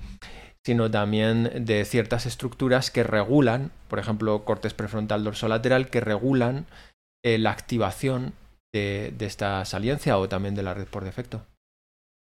sino 0.66 0.90
también 0.92 1.66
de 1.66 1.86
ciertas 1.86 2.26
estructuras 2.26 2.92
que 2.92 3.04
regulan, 3.04 3.72
por 3.88 4.00
ejemplo, 4.00 4.44
cortes 4.46 4.74
prefrontal 4.74 5.24
dorsolateral, 5.24 5.90
que 5.90 6.02
regulan 6.02 6.66
eh, 7.26 7.38
la 7.38 7.52
activación 7.52 8.34
de, 8.74 9.14
de 9.18 9.26
esta 9.26 9.64
saliencia 9.66 10.18
o 10.18 10.30
también 10.30 10.56
de 10.56 10.64
la 10.64 10.74
red 10.74 10.86
por 10.88 11.04
defecto. 11.04 11.44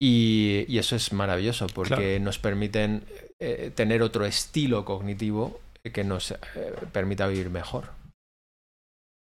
Y, 0.02 0.66
y 0.68 0.80
eso 0.80 0.96
es 0.96 1.14
maravilloso 1.14 1.68
porque 1.68 1.96
Claro. 1.96 2.20
nos 2.26 2.40
permiten 2.40 3.04
eh, 3.40 3.72
tener 3.74 4.02
otro 4.02 4.26
estilo 4.26 4.84
cognitivo 4.84 5.62
que 5.94 6.04
nos 6.04 6.32
eh, 6.32 6.38
permita 6.92 7.28
vivir 7.28 7.50
mejor. 7.50 7.90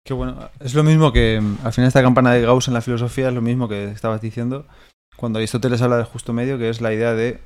Qué 0.07 0.15
bueno. 0.15 0.51
Es 0.61 0.75
lo 0.75 0.83
mismo 0.83 1.13
que 1.13 1.41
mm, 1.41 1.59
al 1.65 1.73
final 1.73 1.89
esta 1.89 2.03
campana 2.03 2.33
de 2.33 2.43
Gauss 2.43 2.69
en 2.69 2.75
la 2.75 2.81
filosofía 2.81 3.29
es 3.29 3.35
lo 3.35 3.41
mismo 3.43 3.69
que 3.69 3.85
estabas 3.91 4.21
diciendo 4.21 4.67
cuando 5.17 5.39
Aristóteles 5.39 5.81
habla 5.83 5.97
del 5.97 6.07
justo 6.07 6.33
medio, 6.33 6.59
que 6.59 6.69
es 6.69 6.81
la 6.81 6.93
idea 6.93 7.15
de... 7.15 7.39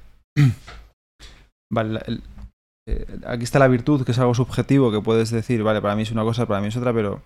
vale, 1.70 2.00
el- 2.06 2.22
eh, 2.88 3.18
aquí 3.26 3.44
está 3.44 3.58
la 3.58 3.68
virtud, 3.68 4.04
que 4.04 4.12
es 4.12 4.18
algo 4.18 4.34
subjetivo, 4.34 4.90
que 4.90 5.00
puedes 5.00 5.30
decir, 5.30 5.62
vale, 5.62 5.80
para 5.82 5.94
mí 5.96 6.02
es 6.02 6.10
una 6.12 6.22
cosa, 6.22 6.46
para 6.46 6.60
mí 6.60 6.68
es 6.68 6.76
otra, 6.76 6.92
pero 6.92 7.20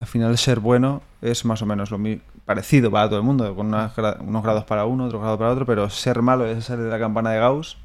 al 0.00 0.06
final 0.08 0.38
ser 0.38 0.60
bueno 0.60 1.02
es 1.20 1.44
más 1.44 1.60
o 1.62 1.66
menos 1.66 1.90
lo 1.90 1.98
mi- 1.98 2.20
parecido 2.44 2.90
para 2.90 3.08
todo 3.08 3.18
el 3.18 3.24
mundo, 3.24 3.54
con 3.56 3.66
unas 3.66 3.92
unos 4.20 4.42
grados 4.42 4.64
para 4.64 4.86
uno, 4.86 5.06
otros 5.06 5.20
grados 5.20 5.38
para 5.38 5.50
otro, 5.50 5.66
pero 5.66 5.90
ser 5.90 6.22
malo 6.22 6.46
es 6.46 6.64
ser 6.64 6.78
de 6.78 6.88
la 6.88 6.98
campana 6.98 7.32
de 7.32 7.40
Gauss 7.40 7.76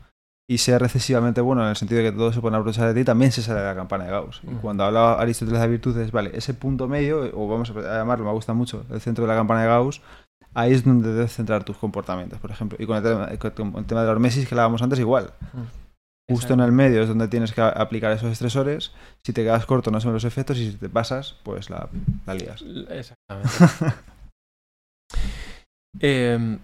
y 0.48 0.60
ser 0.60 0.84
excesivamente 0.84 1.42
bueno 1.42 1.64
en 1.64 1.70
el 1.70 1.76
sentido 1.76 2.04
de 2.04 2.12
que 2.12 2.16
todo 2.18 2.32
se 2.32 2.40
puede 2.42 2.56
aprovechar 2.56 2.88
de 2.94 2.94
ti 2.94 3.04
también 3.06 3.32
se 3.32 3.42
sale 3.42 3.62
de 3.62 3.66
la 3.66 3.76
campana 3.76 4.04
de 4.04 4.12
Gauss. 4.12 4.42
Y 4.44 4.48
Ujú. 4.52 4.62
cuando 4.62 4.84
hablaba 4.84 5.20
Aristóteles 5.20 5.62
de 5.62 5.68
virtudes, 5.68 6.12
vale, 6.12 6.32
ese 6.34 6.54
punto 6.54 6.88
medio, 6.88 7.32
o 7.34 7.48
vamos 7.48 7.72
a 7.72 7.74
llamarlo, 7.98 8.26
me 8.26 8.32
gusta 8.34 8.54
mucho, 8.54 8.86
el 8.92 9.02
centro 9.02 9.24
de 9.24 9.30
la 9.30 9.36
campana 9.36 9.62
de 9.64 9.68
Gauss, 9.70 10.02
ahí 10.54 10.74
es 10.74 10.84
donde 10.84 11.14
debes 11.14 11.34
centrar 11.34 11.64
tus 11.64 11.78
comportamientos, 11.78 12.40
por 12.40 12.52
ejemplo. 12.52 12.78
Y 12.82 12.86
con 12.86 12.98
el 12.98 13.04
tema, 13.04 13.28
con 13.54 13.76
el 13.78 13.86
tema 13.86 14.02
de 14.02 14.08
la 14.08 14.12
hormesis 14.12 14.48
que 14.48 14.54
hablábamos 14.56 14.82
antes, 14.82 15.00
igual. 15.00 15.34
Justo 16.30 16.54
en 16.54 16.62
el 16.62 16.72
medio 16.72 17.02
es 17.02 17.10
donde 17.10 17.28
tienes 17.28 17.52
que 17.52 17.62
aplicar 17.62 18.12
esos 18.12 18.32
estresores. 18.32 18.92
Si 19.26 19.34
te 19.34 19.44
quedas 19.44 19.66
corto 19.66 19.92
no 19.92 20.00
ven 20.00 20.14
los 20.14 20.24
efectos 20.24 20.58
y 20.58 20.72
si 20.72 20.78
te 20.78 20.90
pasas, 20.90 21.36
pues 21.44 21.70
la, 21.70 21.90
la 22.26 22.34
lías. 22.34 22.64
Exactamente. 22.90 23.50
Em, 26.00 26.58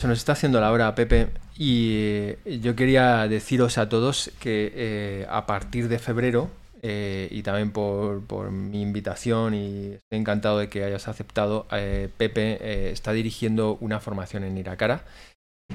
se 0.00 0.06
nos 0.06 0.18
está 0.18 0.32
haciendo 0.32 0.60
la 0.60 0.70
hora, 0.70 0.94
Pepe, 0.94 1.30
y 1.56 2.36
yo 2.60 2.76
quería 2.76 3.26
deciros 3.26 3.76
a 3.78 3.88
todos 3.88 4.30
que 4.38 4.72
eh, 4.74 5.26
a 5.28 5.46
partir 5.46 5.88
de 5.88 5.98
febrero, 5.98 6.48
eh, 6.82 7.28
y 7.30 7.42
también 7.42 7.70
por, 7.72 8.22
por 8.24 8.50
mi 8.50 8.82
invitación, 8.82 9.54
y 9.54 9.92
estoy 9.94 10.18
encantado 10.18 10.58
de 10.58 10.68
que 10.68 10.84
hayas 10.84 11.08
aceptado, 11.08 11.66
eh, 11.72 12.08
Pepe 12.16 12.58
eh, 12.60 12.90
está 12.92 13.12
dirigiendo 13.12 13.76
una 13.80 14.00
formación 14.00 14.44
en 14.44 14.56
Iracara 14.58 15.04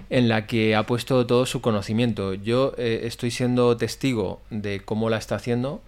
en 0.09 0.29
la 0.29 0.47
que 0.47 0.75
ha 0.75 0.85
puesto 0.85 1.25
todo 1.27 1.45
su 1.45 1.61
conocimiento. 1.61 2.33
Yo 2.33 2.73
estoy 2.77 3.29
siendo 3.31 3.75
testigo 3.75 4.41
de 4.49 4.79
cómo 4.85 5.09
la 5.09 5.17
está 5.17 5.35
haciendo 5.35 5.81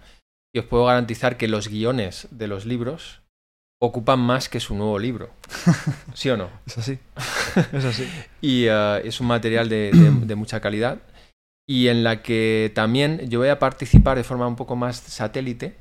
y 0.54 0.58
os 0.58 0.66
puedo 0.66 0.84
garantizar 0.84 1.36
que 1.38 1.48
los 1.48 1.68
guiones 1.68 2.28
de 2.30 2.46
los 2.46 2.66
libros 2.66 3.22
ocupan 3.80 4.20
más 4.20 4.48
que 4.50 4.60
su 4.60 4.74
nuevo 4.74 4.98
libro. 4.98 5.30
¿Sí 6.14 6.28
o 6.28 6.36
no? 6.36 6.50
Es 6.66 6.76
así. 6.78 6.98
Es 7.72 7.84
así. 7.84 8.06
Y 8.42 8.66
es 8.66 9.20
un 9.20 9.26
material 9.26 9.68
de, 9.70 9.90
de- 9.92 10.26
de 10.26 10.34
mucha 10.34 10.60
calidad 10.60 10.98
y 11.66 11.88
en 11.88 12.04
la 12.04 12.22
que 12.22 12.70
también 12.74 13.28
yo 13.28 13.38
voy 13.38 13.48
a 13.48 13.58
participar 13.58 14.16
de 14.16 14.24
forma 14.24 14.46
un 14.46 14.56
poco 14.56 14.76
más 14.76 14.96
satélite, 14.96 15.76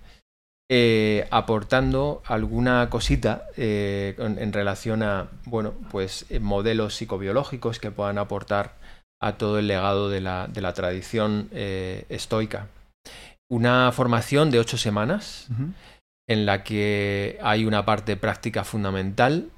eh, 0.72 1.28
aportando 1.30 2.24
alguna 2.26 2.90
cosita 2.90 3.48
eh, 3.58 4.16
en 4.18 4.54
relación 4.54 5.04
a, 5.04 5.30
bueno, 5.46 5.74
pues 5.92 6.26
eh, 6.30 6.40
modelos 6.40 6.96
psicobiológicos 6.96 7.80
que 7.80 7.92
puedan 7.92 8.18
aportar 8.18 8.76
a 9.22 9.38
todo 9.38 9.60
el 9.60 9.68
legado 9.68 10.10
de 10.10 10.22
la, 10.22 10.48
de 10.48 10.62
la 10.62 10.74
tradición 10.74 11.50
eh, 11.52 12.06
estoica. 12.10 12.68
Una 13.52 13.92
formación 13.92 14.52
de 14.52 14.60
ocho 14.60 14.78
semanas 14.78 15.48
en 16.28 16.46
la 16.46 16.64
que 16.64 17.38
hay 17.44 17.66
una 17.66 17.86
parte 17.86 18.16
práctica 18.16 18.64
fundamental, 18.64 19.50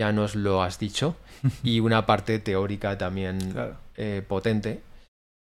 ya 0.00 0.12
nos 0.12 0.34
lo 0.34 0.62
has 0.62 0.78
dicho, 0.78 1.16
y 1.62 1.80
una 1.80 2.06
parte 2.06 2.38
teórica 2.38 2.98
también 2.98 3.38
Claro. 3.52 3.76
potente 4.26 4.82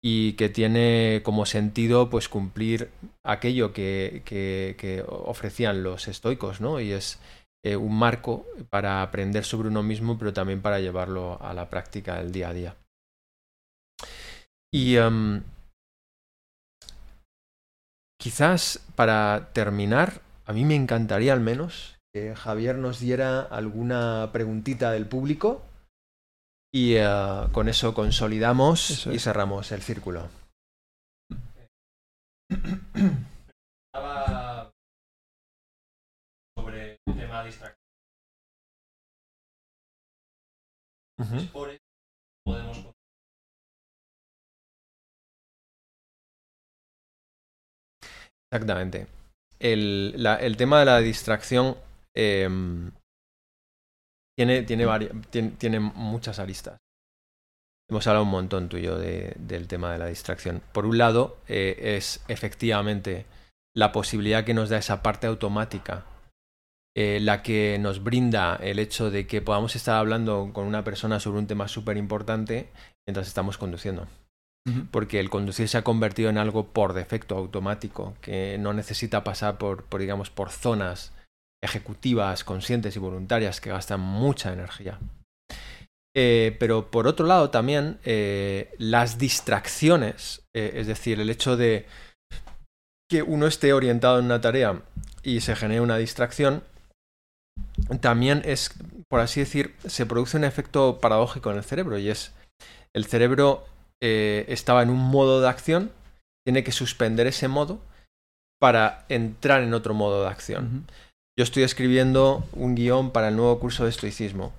y 0.08 0.34
que 0.34 0.48
tiene 0.48 1.20
como 1.24 1.46
sentido 1.46 2.08
pues 2.08 2.28
cumplir 2.28 2.92
aquello 3.24 3.72
que, 3.72 5.04
ofrecían 5.08 5.82
los 5.82 6.06
estoicos, 6.06 6.60
¿no? 6.60 6.78
Y 6.78 6.92
es 6.92 7.18
eh, 7.64 7.74
un 7.74 7.98
marco 7.98 8.46
para 8.70 9.02
aprender 9.02 9.44
sobre 9.44 9.66
uno 9.66 9.82
mismo, 9.82 10.16
pero 10.16 10.32
también 10.32 10.62
para 10.62 10.78
llevarlo 10.78 11.42
a 11.42 11.52
la 11.54 11.68
práctica 11.68 12.18
del 12.18 12.30
día 12.30 12.50
a 12.50 12.54
día. 12.54 12.76
Y 14.72 14.94
em, 14.94 15.42
quizás 18.16 18.86
para 18.94 19.50
terminar, 19.54 20.20
a 20.44 20.52
mí 20.52 20.64
me 20.64 20.76
encantaría 20.76 21.32
al 21.32 21.40
menos 21.40 21.96
que 22.14 22.36
Javier 22.36 22.78
nos 22.78 23.00
diera 23.00 23.40
alguna 23.40 24.30
preguntita 24.32 24.92
del 24.92 25.06
público 25.06 25.64
y 26.76 26.94
eh, 26.96 27.06
con 27.52 27.68
eso 27.70 27.94
consolidamos 27.94 28.90
Eso 28.90 29.10
y 29.12 29.16
es. 29.16 29.22
cerramos 29.22 29.72
el 29.72 29.80
círculo. 29.80 30.28
Estaba 33.86 34.70
sobre 36.54 36.98
el 37.06 37.14
tema 37.16 37.40
de 37.40 37.46
distracción. 37.46 37.76
Por 41.52 41.70
eso 41.70 41.80
podemos 42.44 42.76
Exactamente. 48.50 49.06
El, 49.58 50.14
la- 50.22 50.36
el 50.36 50.56
tema 50.56 50.78
de 50.80 50.84
la 50.84 50.98
distracción 50.98 51.76
em, 52.14 52.90
tiene, 54.36 54.62
tiene, 54.62 54.86
vari- 54.86 55.26
tiene, 55.30 55.50
tiene 55.50 55.80
muchas 55.80 56.38
aristas. 56.38 56.76
Hemos 57.88 58.06
hablado 58.06 58.24
un 58.24 58.30
montón 58.30 58.68
tú 58.68 58.76
y 58.78 58.82
yo 58.82 58.98
de- 58.98 59.34
del 59.38 59.68
tema 59.68 59.92
de 59.92 59.98
la 59.98 60.06
distracción. 60.06 60.60
Por 60.72 60.86
un 60.86 60.98
lado, 60.98 61.38
eh, 61.48 61.96
es 61.96 62.22
efectivamente 62.28 63.26
la 63.74 63.92
posibilidad 63.92 64.44
que 64.44 64.54
nos 64.54 64.68
da 64.70 64.78
esa 64.78 65.02
parte 65.02 65.26
automática, 65.26 66.04
eh, 66.96 67.20
la 67.20 67.42
que 67.42 67.78
nos 67.78 68.02
brinda 68.02 68.56
el 68.56 68.78
hecho 68.78 69.10
de 69.10 69.26
que 69.26 69.42
podamos 69.42 69.76
estar 69.76 69.96
hablando 69.96 70.50
con 70.52 70.66
una 70.66 70.82
persona 70.82 71.20
sobre 71.20 71.38
un 71.38 71.46
tema 71.46 71.68
súper 71.68 71.96
importante 71.96 72.70
mientras 73.06 73.26
estamos 73.28 73.58
conduciendo 73.58 74.06
porque 74.90 75.20
el 75.20 75.30
conducir 75.30 75.68
se 75.68 75.78
ha 75.78 75.84
convertido 75.84 76.28
en 76.28 76.38
algo 76.38 76.66
por 76.72 76.92
defecto 76.92 77.36
automático, 77.36 78.14
que 78.20 78.58
no 78.58 78.72
necesita 78.72 79.22
pasar 79.22 79.58
por, 79.58 79.84
por, 79.84 80.00
digamos, 80.00 80.28
por 80.30 80.50
zonas 80.50 81.12
ejecutivas, 81.62 82.44
conscientes 82.44 82.96
y 82.96 82.98
voluntarias 82.98 83.60
que 83.60 83.70
gastan 83.70 84.00
mucha 84.00 84.52
energía. 84.52 84.98
Eh, 86.18 86.56
pero 86.58 86.90
por 86.90 87.06
otro 87.06 87.26
lado 87.26 87.50
también 87.50 87.98
eh, 88.02 88.74
las 88.78 89.18
distracciones, 89.18 90.42
eh, 90.56 90.72
es 90.76 90.86
decir, 90.86 91.20
el 91.20 91.28
hecho 91.28 91.58
de 91.58 91.84
que 93.10 93.22
uno 93.22 93.46
esté 93.46 93.74
orientado 93.74 94.18
en 94.18 94.24
una 94.24 94.40
tarea 94.40 94.80
y 95.22 95.42
se 95.42 95.54
genere 95.54 95.82
una 95.82 95.98
distracción, 95.98 96.62
también 98.00 98.40
es, 98.46 98.70
por 99.10 99.20
así 99.20 99.40
decir, 99.40 99.74
se 99.84 100.06
produce 100.06 100.38
un 100.38 100.44
efecto 100.44 101.00
paradójico 101.00 101.50
en 101.50 101.58
el 101.58 101.64
cerebro 101.64 101.98
y 101.98 102.08
es 102.08 102.32
el 102.94 103.04
cerebro 103.04 103.66
estaba 104.00 104.82
en 104.82 104.90
un 104.90 104.98
modo 105.10 105.40
de 105.40 105.48
acción, 105.48 105.90
tiene 106.46 106.62
que 106.64 106.72
suspender 106.72 107.26
ese 107.26 107.48
modo 107.48 107.80
para 108.60 109.04
entrar 109.08 109.62
en 109.62 109.74
otro 109.74 109.94
modo 109.94 110.22
de 110.22 110.28
acción. 110.28 110.86
Yo 111.38 111.42
estoy 111.42 111.64
escribiendo 111.64 112.44
un 112.52 112.74
guion 112.74 113.10
para 113.10 113.28
el 113.28 113.36
nuevo 113.36 113.58
curso 113.60 113.84
de 113.84 113.90
estoicismo 113.90 114.54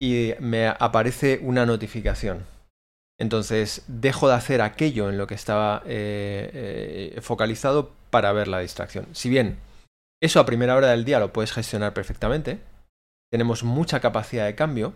y 0.00 0.34
me 0.38 0.68
aparece 0.68 1.40
una 1.42 1.66
notificación. 1.66 2.44
Entonces 3.18 3.84
dejo 3.88 4.28
de 4.28 4.34
hacer 4.34 4.62
aquello 4.62 5.10
en 5.10 5.18
lo 5.18 5.26
que 5.26 5.34
estaba 5.34 5.82
eh, 5.84 7.12
eh, 7.16 7.20
focalizado 7.20 7.90
para 8.10 8.32
ver 8.32 8.46
la 8.46 8.60
distracción. 8.60 9.06
Si 9.12 9.28
bien 9.28 9.58
eso 10.20 10.38
a 10.38 10.46
primera 10.46 10.76
hora 10.76 10.90
del 10.90 11.04
día 11.04 11.18
lo 11.18 11.32
puedes 11.32 11.52
gestionar 11.52 11.92
perfectamente, 11.92 12.60
tenemos 13.32 13.64
mucha 13.64 13.98
capacidad 13.98 14.46
de 14.46 14.54
cambio, 14.54 14.94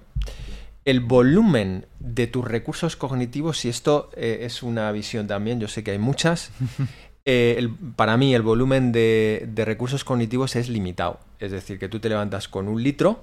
el 0.84 1.00
volumen 1.00 1.86
de 1.98 2.28
tus 2.28 2.44
recursos 2.44 2.94
cognitivos, 2.94 3.64
y 3.64 3.68
esto 3.68 4.10
eh, 4.14 4.38
es 4.42 4.62
una 4.62 4.92
visión 4.92 5.26
también, 5.26 5.58
yo 5.58 5.66
sé 5.66 5.82
que 5.82 5.90
hay 5.90 5.98
muchas, 5.98 6.52
eh, 7.26 7.56
el- 7.58 7.70
para 7.70 8.16
mí 8.16 8.34
el 8.34 8.42
volumen 8.42 8.92
de, 8.92 9.44
de 9.52 9.64
recursos 9.64 10.04
cognitivos 10.04 10.56
es 10.56 10.68
limitado. 10.68 11.18
Es 11.40 11.52
decir, 11.52 11.78
que 11.78 11.88
tú 11.88 11.98
te 12.00 12.08
levantas 12.08 12.48
con 12.48 12.68
un 12.68 12.82
litro 12.82 13.22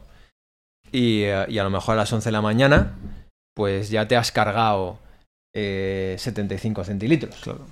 y, 0.91 1.21
eh, 1.23 1.45
y 1.47 1.57
a 1.57 1.63
lo 1.63 1.69
mejor 1.69 1.93
a 1.95 1.97
las 1.99 2.13
11 2.13 2.27
de 2.29 2.33
la 2.33 2.41
mañana, 2.41 2.93
pues 3.55 3.89
ya 3.89 4.07
te 4.07 4.15
has 4.15 4.31
cargado 4.31 4.99
eh, 5.55 6.15
75 6.19 6.83
centilitros 6.83 7.35
Claro. 7.41 7.65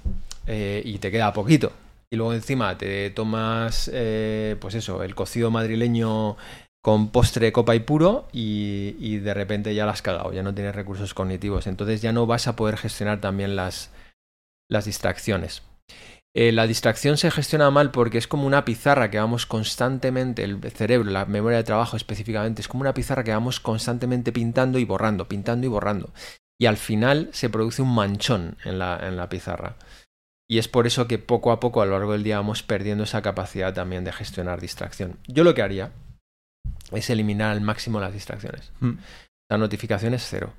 eh, 0.48 0.82
y 0.86 0.98
te 1.00 1.12
queda 1.12 1.34
poquito. 1.34 1.72
Y 2.12 2.18
luego 2.18 2.34
encima 2.34 2.78
te 2.78 3.10
tomas, 3.12 3.90
pues 3.90 4.76
eso, 4.76 5.02
el 5.04 5.16
cocido 5.16 5.50
madrileño 5.50 6.36
con 6.84 7.10
postre, 7.10 7.52
copa 7.54 7.74
y 7.76 7.80
puro 7.80 8.28
y, 8.34 8.96
y 9.00 9.18
de 9.20 9.34
repente 9.34 9.74
ya 9.76 9.86
la 9.86 9.94
has 9.94 10.02
cagado, 10.02 10.34
ya 10.34 10.44
no 10.44 10.54
tienes 10.54 10.76
recursos 10.76 11.14
cognitivos. 11.14 11.68
Entonces 11.68 12.02
ya 12.02 12.12
no 12.12 12.26
vas 12.26 12.48
a 12.48 12.56
poder 12.58 12.76
gestionar 12.78 13.22
también 13.22 13.56
las, 13.56 13.92
las 14.70 14.84
distracciones. 14.86 15.62
Eh, 16.34 16.54
la 16.54 16.66
distracción 16.66 17.18
se 17.18 17.30
gestiona 17.30 17.70
mal 17.72 17.92
porque 17.92 18.18
es 18.18 18.28
como 18.28 18.48
una 18.48 18.64
pizarra 18.64 19.12
que 19.12 19.20
vamos 19.20 19.46
constantemente, 19.46 20.44
el 20.44 20.62
cerebro, 20.72 21.10
la 21.10 21.26
memoria 21.26 21.58
de 21.58 21.66
trabajo 21.66 21.98
específicamente, 21.98 22.62
es 22.62 22.68
como 22.70 22.82
una 22.82 22.94
pizarra 22.94 23.24
que 23.24 23.32
vamos 23.32 23.60
constantemente 23.60 24.32
pintando 24.32 24.80
y 24.80 24.86
borrando, 24.86 25.28
pintando 25.28 25.66
y 25.68 25.70
borrando. 25.70 26.14
Y 26.58 26.68
al 26.68 26.78
final 26.78 27.30
se 27.34 27.50
produce 27.50 27.82
un 27.82 27.94
manchón 27.94 28.58
en 28.64 28.80
la, 28.80 28.98
en 29.02 29.18
la 29.18 29.28
pizarra. 29.28 29.76
Y 30.50 30.58
es 30.58 30.68
por 30.68 30.86
eso 30.86 31.08
que 31.08 31.18
poco 31.18 31.52
a 31.52 31.60
poco 31.60 31.82
a 31.82 31.86
lo 31.86 31.94
largo 31.94 32.12
del 32.14 32.24
día 32.24 32.38
vamos 32.38 32.62
perdiendo 32.62 33.06
esa 33.06 33.22
capacidad 33.22 33.74
también 33.74 34.04
de 34.04 34.12
gestionar 34.12 34.62
distracción. 34.62 35.18
Yo 35.28 35.44
lo 35.44 35.54
que 35.54 35.62
haría 35.62 35.92
es 36.92 37.10
eliminar 37.10 37.52
al 37.52 37.62
máximo 37.62 38.00
las 38.00 38.14
distracciones. 38.14 38.72
Mm. 38.80 38.94
Las 39.50 39.60
notificaciones 39.60 40.26
cero, 40.30 40.54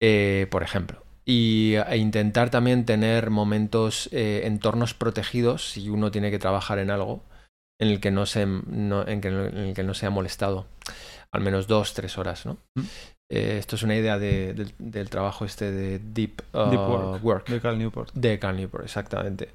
eh, 0.00 0.46
por 0.50 0.62
ejemplo. 0.62 1.01
Y, 1.24 1.74
e 1.88 1.96
intentar 1.98 2.50
también 2.50 2.84
tener 2.84 3.30
momentos, 3.30 4.08
eh, 4.12 4.42
entornos 4.44 4.94
protegidos 4.94 5.70
si 5.70 5.88
uno 5.88 6.10
tiene 6.10 6.30
que 6.30 6.38
trabajar 6.38 6.78
en 6.78 6.90
algo 6.90 7.22
en 7.80 7.88
el 7.88 8.00
que 8.00 8.10
no 8.10 8.26
se, 8.26 8.46
no- 8.46 9.06
en 9.06 9.20
que- 9.20 9.28
en 9.28 9.56
el 9.56 9.74
que 9.74 9.82
no 9.84 9.94
sea 9.94 10.10
molestado. 10.10 10.66
Al 11.32 11.40
menos 11.42 11.66
dos, 11.66 11.94
tres 11.94 12.18
horas, 12.18 12.44
¿no? 12.46 12.58
Mm. 12.76 12.82
Eh, 13.30 13.56
esto 13.58 13.76
es 13.76 13.82
una 13.82 13.96
idea 13.96 14.18
de- 14.18 14.52
del, 14.52 14.72
del 14.78 15.08
trabajo 15.10 15.44
este 15.44 15.70
de 15.70 15.98
Deep, 16.00 16.42
uh, 16.54 16.70
Deep 16.70 17.24
work. 17.24 17.48
De 17.48 17.60
Cal 17.60 17.78
Newport. 17.78 18.12
de 18.14 18.38
Cal 18.38 18.56
Newport, 18.56 18.84
exactamente. 18.84 19.48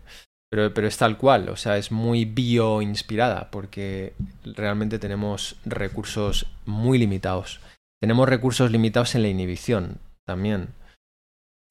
Pero, 0.50 0.74
pero 0.74 0.88
es 0.88 0.98
tal 0.98 1.18
cual, 1.18 1.50
o 1.50 1.58
sea, 1.58 1.78
es 1.78 1.92
muy 1.92 2.24
bio-inspirada, 2.26 3.52
porque 3.52 4.14
realmente 4.46 4.98
tenemos 5.00 5.58
recursos 5.66 6.48
muy 6.66 6.98
limitados. 6.98 7.60
Tenemos 8.02 8.28
recursos 8.30 8.72
limitados 8.72 9.14
en 9.16 9.24
la 9.24 9.28
inhibición 9.28 9.98
también. 10.26 10.70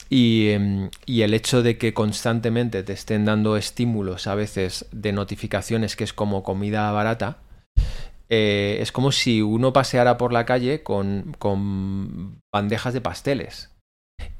Y, 0.09 0.51
em, 0.51 0.91
y 1.05 1.23
el 1.23 1.35
hecho 1.35 1.63
de 1.63 1.79
que 1.79 1.93
constantemente 1.95 2.83
te 2.83 2.93
estén 2.93 3.25
dando 3.25 3.57
estímulos 3.57 4.27
a 4.27 4.35
veces 4.35 4.87
de 4.93 5.13
notificaciones 5.13 5.97
que 5.97 6.05
es 6.05 6.13
como 6.13 6.43
comida 6.43 6.91
barata, 6.93 7.39
eh, 8.29 8.79
es 8.81 8.93
como 8.93 9.13
si 9.13 9.43
uno 9.43 9.73
paseara 9.73 10.17
por 10.19 10.33
la 10.33 10.45
calle 10.47 10.83
con, 10.83 11.35
con 11.39 12.41
bandejas 12.53 12.95
de 12.95 13.01
pasteles. 13.01 13.71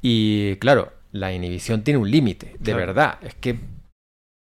Y 0.01 0.55
claro, 0.57 0.93
la 1.11 1.33
inhibición 1.33 1.83
tiene 1.83 1.97
un 1.99 2.11
límite, 2.11 2.47
de 2.59 2.71
Claro. 2.71 2.77
verdad. 2.77 3.17
Es 3.21 3.35
que 3.35 3.59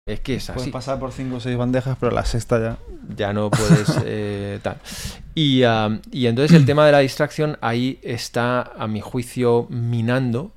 es 0.08 0.20
que 0.20 0.34
es 0.36 0.46
Puedes 0.46 0.62
así. 0.62 0.70
pasar 0.70 0.98
por 0.98 1.12
5 1.12 1.36
o 1.36 1.40
6 1.40 1.56
bandejas, 1.56 1.96
pero 2.00 2.10
la 2.12 2.24
sexta 2.24 2.58
ya. 2.60 2.78
Ya 3.16 3.32
no 3.32 3.50
puedes 3.50 3.88
eh, 4.04 4.58
tal. 4.62 4.78
Y, 5.34 5.62
ah, 5.62 6.00
y 6.10 6.26
entonces 6.26 6.56
el 6.56 6.66
tema 6.66 6.84
de 6.86 6.92
la 6.92 6.98
distracción 6.98 7.58
ahí 7.60 7.98
está, 8.02 8.62
a 8.62 8.86
mi 8.88 9.00
juicio, 9.00 9.66
minando 9.70 10.52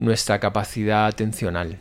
nuestra 0.00 0.40
capacidad 0.40 1.06
atencional. 1.06 1.80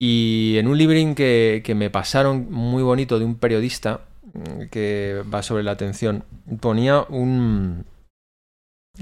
Y 0.00 0.56
en 0.58 0.68
un 0.68 0.78
librín 0.78 1.14
que, 1.14 1.62
que 1.64 1.74
me 1.74 1.90
pasaron 1.90 2.50
muy 2.50 2.82
bonito 2.82 3.18
de 3.18 3.24
un 3.24 3.36
periodista 3.36 4.06
mm, 4.32 4.68
que 4.70 5.22
va 5.32 5.42
sobre 5.42 5.62
la 5.62 5.72
atención, 5.72 6.24
ponía 6.60 7.02
un... 7.02 7.84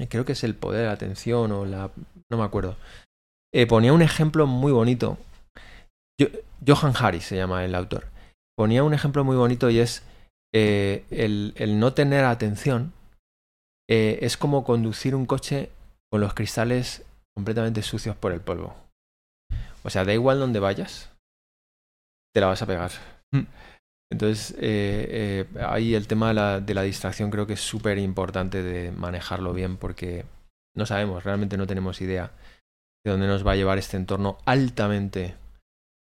Creo 0.09 0.25
que 0.25 0.33
es 0.33 0.43
el 0.43 0.55
poder 0.55 0.81
de 0.81 0.87
la 0.87 0.93
atención 0.93 1.51
o 1.51 1.65
la... 1.65 1.91
No 2.29 2.37
me 2.37 2.43
acuerdo. 2.43 2.77
Eh, 3.53 3.65
ponía 3.67 3.93
un 3.93 4.01
ejemplo 4.01 4.47
muy 4.47 4.71
bonito. 4.71 5.17
Johan 6.65 6.93
Harris 6.99 7.25
se 7.25 7.35
llama 7.35 7.63
el 7.63 7.75
autor. 7.75 8.07
Ponía 8.55 8.83
un 8.83 8.93
ejemplo 8.93 9.23
muy 9.23 9.35
bonito 9.35 9.69
y 9.69 9.79
es 9.79 10.03
eh, 10.53 11.05
el, 11.11 11.53
el 11.57 11.79
no 11.79 11.93
tener 11.93 12.25
atención 12.25 12.93
eh, 13.89 14.19
es 14.21 14.37
como 14.37 14.63
conducir 14.63 15.15
un 15.15 15.25
coche 15.25 15.69
con 16.11 16.21
los 16.21 16.33
cristales 16.33 17.05
completamente 17.37 17.83
sucios 17.83 18.15
por 18.15 18.31
el 18.31 18.41
polvo. 18.41 18.73
O 19.83 19.91
sea, 19.91 20.03
da 20.03 20.11
igual 20.11 20.39
donde 20.39 20.59
vayas, 20.59 21.11
te 22.33 22.41
la 22.41 22.47
vas 22.47 22.63
a 22.63 22.65
pegar. 22.65 22.89
Mm. 23.31 23.43
Entonces, 24.11 24.55
eh, 24.57 25.45
eh, 25.53 25.59
ahí 25.69 25.93
el 25.93 26.07
tema 26.07 26.29
de 26.29 26.33
la, 26.33 26.59
de 26.61 26.73
la 26.73 26.81
distracción 26.81 27.29
creo 27.29 27.45
que 27.45 27.53
es 27.53 27.61
súper 27.61 27.99
importante 27.99 28.63
de 28.63 28.91
manejarlo 28.91 29.53
bien 29.53 29.77
porque 29.77 30.25
no 30.75 30.87
sabemos, 30.87 31.23
realmente 31.23 31.57
no 31.57 31.67
tenemos 31.67 32.01
idea 32.01 32.31
de 33.05 33.11
dónde 33.11 33.27
nos 33.27 33.45
va 33.45 33.51
a 33.51 33.55
llevar 33.55 33.77
este 33.77 33.97
entorno 33.97 34.39
altamente 34.45 35.35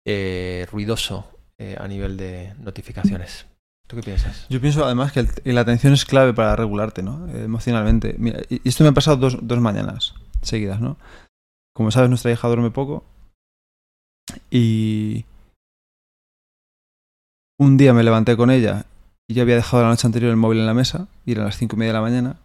eh, 0.05 0.67
ruidoso 0.73 1.31
eh, 1.61 1.77
a 1.79 1.87
nivel 1.87 2.17
de 2.17 2.55
notificaciones. 2.59 3.47
¿Tú 3.87 3.95
qué 3.95 4.03
piensas? 4.03 4.49
Yo 4.49 4.61
pienso 4.61 4.85
además 4.85 5.13
que 5.13 5.21
el- 5.21 5.55
la 5.55 5.61
atención 5.61 5.93
es 5.93 6.05
clave 6.05 6.35
para 6.35 6.57
regularte, 6.57 7.05
¿no? 7.05 7.29
Emocionalmente. 7.29 8.17
Mira, 8.19 8.41
y 8.49 8.57
y 8.65 8.69
esto 8.69 8.83
me 8.83 8.91
ha 8.91 8.95
pasado 8.95 9.17
dos, 9.17 9.39
dos 9.43 9.61
mañanas 9.61 10.15
seguidas, 10.43 10.81
¿no? 10.81 10.97
Como 11.75 11.91
sabes, 11.91 12.09
nuestra 12.09 12.31
hija 12.33 12.49
duerme 12.49 12.71
poco. 12.71 13.05
Y 14.51 15.25
un 17.59 17.77
día 17.77 17.93
me 17.93 18.03
levanté 18.03 18.37
con 18.37 18.51
ella 18.51 18.87
y 19.31 19.35
yo 19.35 19.43
había 19.43 19.55
dejado 19.55 19.85
la 19.85 19.91
noche 19.91 20.09
anterior 20.09 20.31
el 20.31 20.37
móvil 20.37 20.59
en 20.59 20.67
la 20.67 20.75
mesa, 20.75 21.07
y 21.25 21.33
eran 21.33 21.45
las 21.45 21.57
cinco 21.57 21.77
y 21.77 21.79
media 21.79 21.93
de 21.93 21.99
la 21.99 22.03
mañana. 22.03 22.37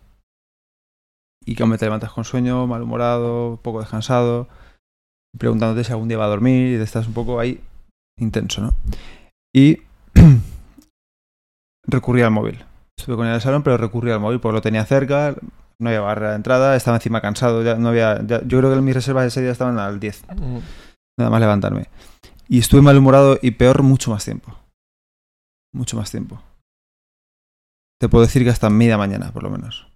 y 1.44 1.56
que 1.56 1.64
te 1.64 1.86
levantas 1.86 2.12
con 2.12 2.26
sueño, 2.26 2.68
malhumorado, 2.68 3.60
poco 3.64 3.80
descansado, 3.80 4.48
preguntándote 5.38 5.84
si 5.84 5.92
algún 5.92 6.08
día 6.08 6.18
va 6.18 6.26
a 6.26 6.30
dormir 6.30 6.80
y 6.80 6.82
estás 6.82 7.08
un 7.08 7.14
poco 7.14 7.40
ahí 7.40 7.60
intenso, 8.20 8.62
¿no? 8.62 8.74
Y 9.54 9.80
recurrí 11.88 12.22
al 12.22 12.32
móvil. 12.32 12.64
Estuve 12.98 13.16
con 13.16 13.26
él 13.26 13.32
en 13.32 13.36
el 13.36 13.42
salón, 13.42 13.64
pero 13.64 13.78
recurrí 13.78 14.12
al 14.12 14.20
móvil 14.20 14.40
porque 14.40 14.56
lo 14.56 14.62
tenía 14.62 14.86
cerca, 14.86 15.36
no 15.80 15.90
había 15.90 16.02
barrera 16.02 16.32
de 16.32 16.36
entrada, 16.38 16.76
estaba 16.76 16.98
encima 16.98 17.22
cansado, 17.22 17.64
ya 17.64 17.76
no 17.76 17.90
había, 17.90 18.22
yo 18.26 18.60
creo 18.60 18.74
que 18.74 18.82
mis 18.82 18.96
reservas 18.96 19.24
de 19.24 19.28
ese 19.28 19.42
día 19.42 19.52
estaban 19.52 19.78
al 19.80 20.00
10. 20.00 20.24
Mm. 20.38 20.60
Nada 21.18 21.32
más 21.32 21.40
levantarme. 21.40 21.88
Y 22.48 22.60
estuve 22.60 22.82
malhumorado 22.82 23.40
y 23.42 23.52
peor 23.52 23.84
mucho 23.84 24.12
más 24.12 24.24
tiempo. 24.24 24.56
Mucho 25.74 25.98
más 25.98 26.12
tiempo. 26.12 26.42
Te 28.00 28.10
puedo 28.10 28.26
decir 28.26 28.44
que 28.44 28.50
hasta 28.50 28.70
media 28.70 28.98
mañana, 28.98 29.32
por 29.32 29.44
lo 29.44 29.50
menos. 29.50 29.88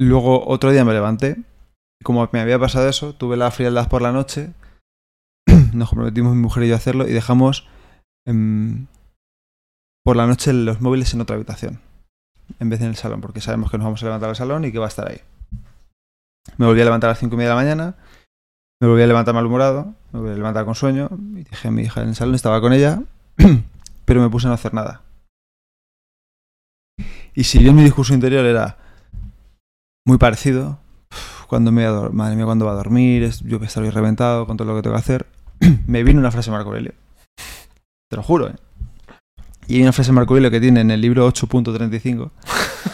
Luego 0.00 0.46
otro 0.46 0.70
día 0.70 0.84
me 0.84 0.92
levanté. 0.92 1.36
Como 2.02 2.28
me 2.32 2.40
había 2.40 2.58
pasado 2.58 2.88
eso, 2.88 3.14
tuve 3.14 3.36
la 3.36 3.50
frialdad 3.50 3.88
por 3.88 4.02
la 4.02 4.12
noche. 4.12 4.52
Nos 5.72 5.90
comprometimos 5.90 6.34
mi 6.34 6.42
mujer 6.42 6.64
y 6.64 6.68
yo 6.68 6.74
a 6.74 6.78
hacerlo 6.78 7.06
y 7.08 7.12
dejamos 7.12 7.66
em, 8.26 8.86
por 10.04 10.16
la 10.16 10.26
noche 10.26 10.52
los 10.52 10.80
móviles 10.80 11.12
en 11.14 11.20
otra 11.20 11.36
habitación. 11.36 11.80
En 12.60 12.68
vez 12.70 12.80
de 12.80 12.86
en 12.86 12.90
el 12.90 12.96
salón, 12.96 13.20
porque 13.20 13.40
sabemos 13.40 13.70
que 13.70 13.78
nos 13.78 13.84
vamos 13.84 14.02
a 14.02 14.06
levantar 14.06 14.30
al 14.30 14.36
salón 14.36 14.64
y 14.64 14.72
que 14.72 14.78
va 14.78 14.86
a 14.86 14.88
estar 14.88 15.08
ahí. 15.08 15.20
Me 16.56 16.66
volví 16.66 16.80
a 16.80 16.84
levantar 16.84 17.08
a 17.08 17.12
las 17.12 17.18
5 17.18 17.34
y 17.34 17.38
media 17.38 17.50
de 17.50 17.56
la 17.56 17.62
mañana. 17.62 17.94
Me 18.80 18.88
volví 18.88 19.02
a 19.02 19.06
levantar 19.06 19.34
malhumorado. 19.34 19.94
Me 20.12 20.20
volví 20.20 20.32
a 20.32 20.36
levantar 20.36 20.64
con 20.64 20.74
sueño. 20.74 21.08
Y 21.34 21.44
dije 21.44 21.68
a 21.68 21.70
mi 21.70 21.82
hija 21.82 22.02
en 22.02 22.08
el 22.08 22.14
salón, 22.14 22.34
estaba 22.34 22.60
con 22.60 22.72
ella. 22.72 23.02
pero 24.04 24.20
me 24.20 24.30
puse 24.30 24.46
a 24.46 24.48
no 24.48 24.54
hacer 24.54 24.74
nada. 24.74 25.02
Y 27.34 27.44
si 27.44 27.58
bien 27.58 27.76
mi 27.76 27.84
discurso 27.84 28.14
interior 28.14 28.44
era 28.44 28.78
muy 30.06 30.18
parecido. 30.18 30.80
Cuando 31.46 31.72
me 31.72 31.88
voy 31.88 32.08
a 32.08 32.10
madre 32.10 32.36
mía, 32.36 32.44
cuando 32.44 32.66
va 32.66 32.72
a 32.72 32.76
dormir, 32.76 33.30
yo 33.44 33.60
que 33.60 33.66
estoy 33.66 33.90
reventado 33.90 34.46
con 34.46 34.56
todo 34.56 34.68
lo 34.68 34.74
que 34.76 34.82
tengo 34.82 34.96
que 34.96 35.00
hacer. 35.00 35.26
me 35.86 36.02
vino 36.02 36.20
una 36.20 36.30
frase 36.30 36.50
de 36.50 36.56
Marco 36.56 36.70
Aurelio. 36.70 36.94
Te 38.08 38.16
lo 38.16 38.22
juro, 38.22 38.48
¿eh? 38.48 38.56
Y 39.68 39.76
hay 39.76 39.82
una 39.82 39.92
frase 39.92 40.08
de 40.08 40.14
Marco 40.14 40.32
Aurelio 40.34 40.50
que 40.50 40.60
tiene 40.60 40.80
en 40.80 40.90
el 40.90 41.00
libro 41.00 41.28
8.35. 41.28 42.30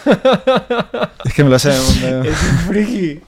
es 1.25 1.35
que 1.35 1.45
me 1.45 1.51
lo 1.51 1.59
sé. 1.59 1.71
Es 1.71 2.43
un 2.43 2.59
friki. 2.69 3.21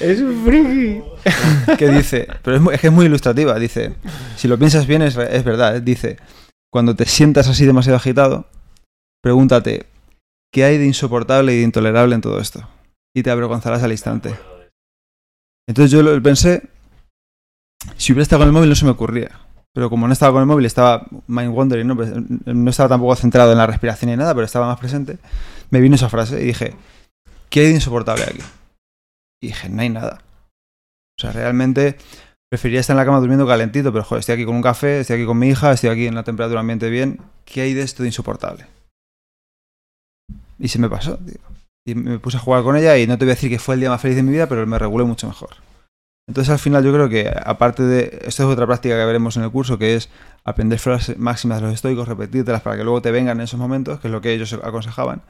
Es 0.00 0.20
un 0.20 0.44
friki. 0.44 1.76
que 1.78 1.88
dice, 1.88 2.28
pero 2.42 2.70
es, 2.70 2.80
que 2.80 2.88
es 2.88 2.92
muy 2.92 3.06
ilustrativa. 3.06 3.58
Dice, 3.58 3.94
si 4.36 4.48
lo 4.48 4.58
piensas 4.58 4.86
bien, 4.86 5.02
es, 5.02 5.16
es 5.16 5.44
verdad. 5.44 5.80
Dice, 5.80 6.18
cuando 6.70 6.94
te 6.94 7.06
sientas 7.06 7.48
así 7.48 7.64
demasiado 7.64 7.96
agitado, 7.96 8.48
pregúntate, 9.22 9.86
¿qué 10.52 10.64
hay 10.64 10.76
de 10.76 10.86
insoportable 10.86 11.54
y 11.54 11.58
de 11.58 11.62
intolerable 11.62 12.14
en 12.14 12.20
todo 12.20 12.40
esto? 12.40 12.68
y 13.14 13.22
te 13.22 13.30
avergonzarás 13.30 13.82
al 13.82 13.92
instante. 13.92 14.34
Entonces 15.66 15.90
yo 15.90 16.02
lo 16.02 16.20
pensé, 16.22 16.68
si 17.96 18.12
hubiera 18.12 18.22
estado 18.22 18.40
con 18.40 18.48
el 18.48 18.52
móvil 18.52 18.68
no 18.68 18.74
se 18.74 18.84
me 18.84 18.90
ocurría. 18.92 19.30
Pero 19.72 19.88
como 19.88 20.06
no 20.06 20.12
estaba 20.12 20.32
con 20.32 20.40
el 20.40 20.46
móvil, 20.46 20.66
estaba 20.66 21.06
mind 21.26 21.54
wandering, 21.54 21.86
¿no? 21.86 21.96
Pues, 21.96 22.12
no 22.46 22.70
estaba 22.70 22.88
tampoco 22.88 23.14
centrado 23.16 23.52
en 23.52 23.58
la 23.58 23.66
respiración 23.66 24.10
ni 24.10 24.16
nada, 24.16 24.34
pero 24.34 24.44
estaba 24.44 24.66
más 24.66 24.78
presente, 24.78 25.18
me 25.70 25.80
vino 25.80 25.94
esa 25.94 26.08
frase 26.08 26.42
y 26.42 26.46
dije, 26.46 26.74
¿qué 27.48 27.60
hay 27.60 27.66
de 27.66 27.74
insoportable 27.74 28.24
aquí? 28.24 28.42
Y 29.42 29.48
dije, 29.48 29.68
no 29.68 29.82
hay 29.82 29.88
nada. 29.88 30.22
O 31.18 31.20
sea, 31.20 31.32
realmente 31.32 31.98
preferiría 32.50 32.80
estar 32.80 32.94
en 32.94 32.98
la 32.98 33.04
cama 33.04 33.20
durmiendo 33.20 33.46
calentito, 33.46 33.92
pero 33.92 34.04
joder, 34.04 34.20
estoy 34.20 34.34
aquí 34.34 34.44
con 34.44 34.56
un 34.56 34.62
café, 34.62 35.00
estoy 35.00 35.16
aquí 35.16 35.26
con 35.26 35.38
mi 35.38 35.48
hija, 35.48 35.72
estoy 35.72 35.90
aquí 35.90 36.06
en 36.06 36.14
la 36.14 36.24
temperatura 36.24 36.60
ambiente 36.60 36.90
bien. 36.90 37.20
¿Qué 37.44 37.60
hay 37.60 37.74
de 37.74 37.82
esto 37.82 38.02
de 38.02 38.08
insoportable? 38.08 38.66
Y 40.58 40.68
se 40.68 40.78
me 40.78 40.88
pasó. 40.88 41.18
Y 41.86 41.94
me 41.94 42.18
puse 42.18 42.36
a 42.36 42.40
jugar 42.40 42.62
con 42.62 42.76
ella 42.76 42.98
y 42.98 43.06
no 43.06 43.16
te 43.16 43.24
voy 43.24 43.32
a 43.32 43.34
decir 43.34 43.50
que 43.50 43.58
fue 43.58 43.74
el 43.74 43.80
día 43.80 43.90
más 43.90 44.00
feliz 44.00 44.16
de 44.16 44.22
mi 44.22 44.32
vida, 44.32 44.48
pero 44.48 44.66
me 44.66 44.78
regulé 44.78 45.04
mucho 45.04 45.28
mejor. 45.28 45.50
Entonces 46.30 46.52
al 46.52 46.60
final 46.60 46.84
yo 46.84 46.92
creo 46.92 47.08
que 47.08 47.28
aparte 47.44 47.82
de, 47.82 48.04
esto 48.24 48.44
es 48.44 48.48
otra 48.48 48.64
práctica 48.64 48.96
que 48.96 49.04
veremos 49.04 49.36
en 49.36 49.42
el 49.42 49.50
curso, 49.50 49.78
que 49.78 49.96
es 49.96 50.08
aprender 50.44 50.78
frases 50.78 51.18
máximas 51.18 51.60
de 51.60 51.66
los 51.66 51.74
estoicos, 51.74 52.06
repetírtelas 52.06 52.62
para 52.62 52.76
que 52.76 52.84
luego 52.84 53.02
te 53.02 53.10
vengan 53.10 53.38
en 53.38 53.42
esos 53.42 53.58
momentos, 53.58 53.98
que 53.98 54.06
es 54.06 54.12
lo 54.12 54.20
que 54.20 54.32
ellos 54.32 54.52
aconsejaban. 54.62 55.22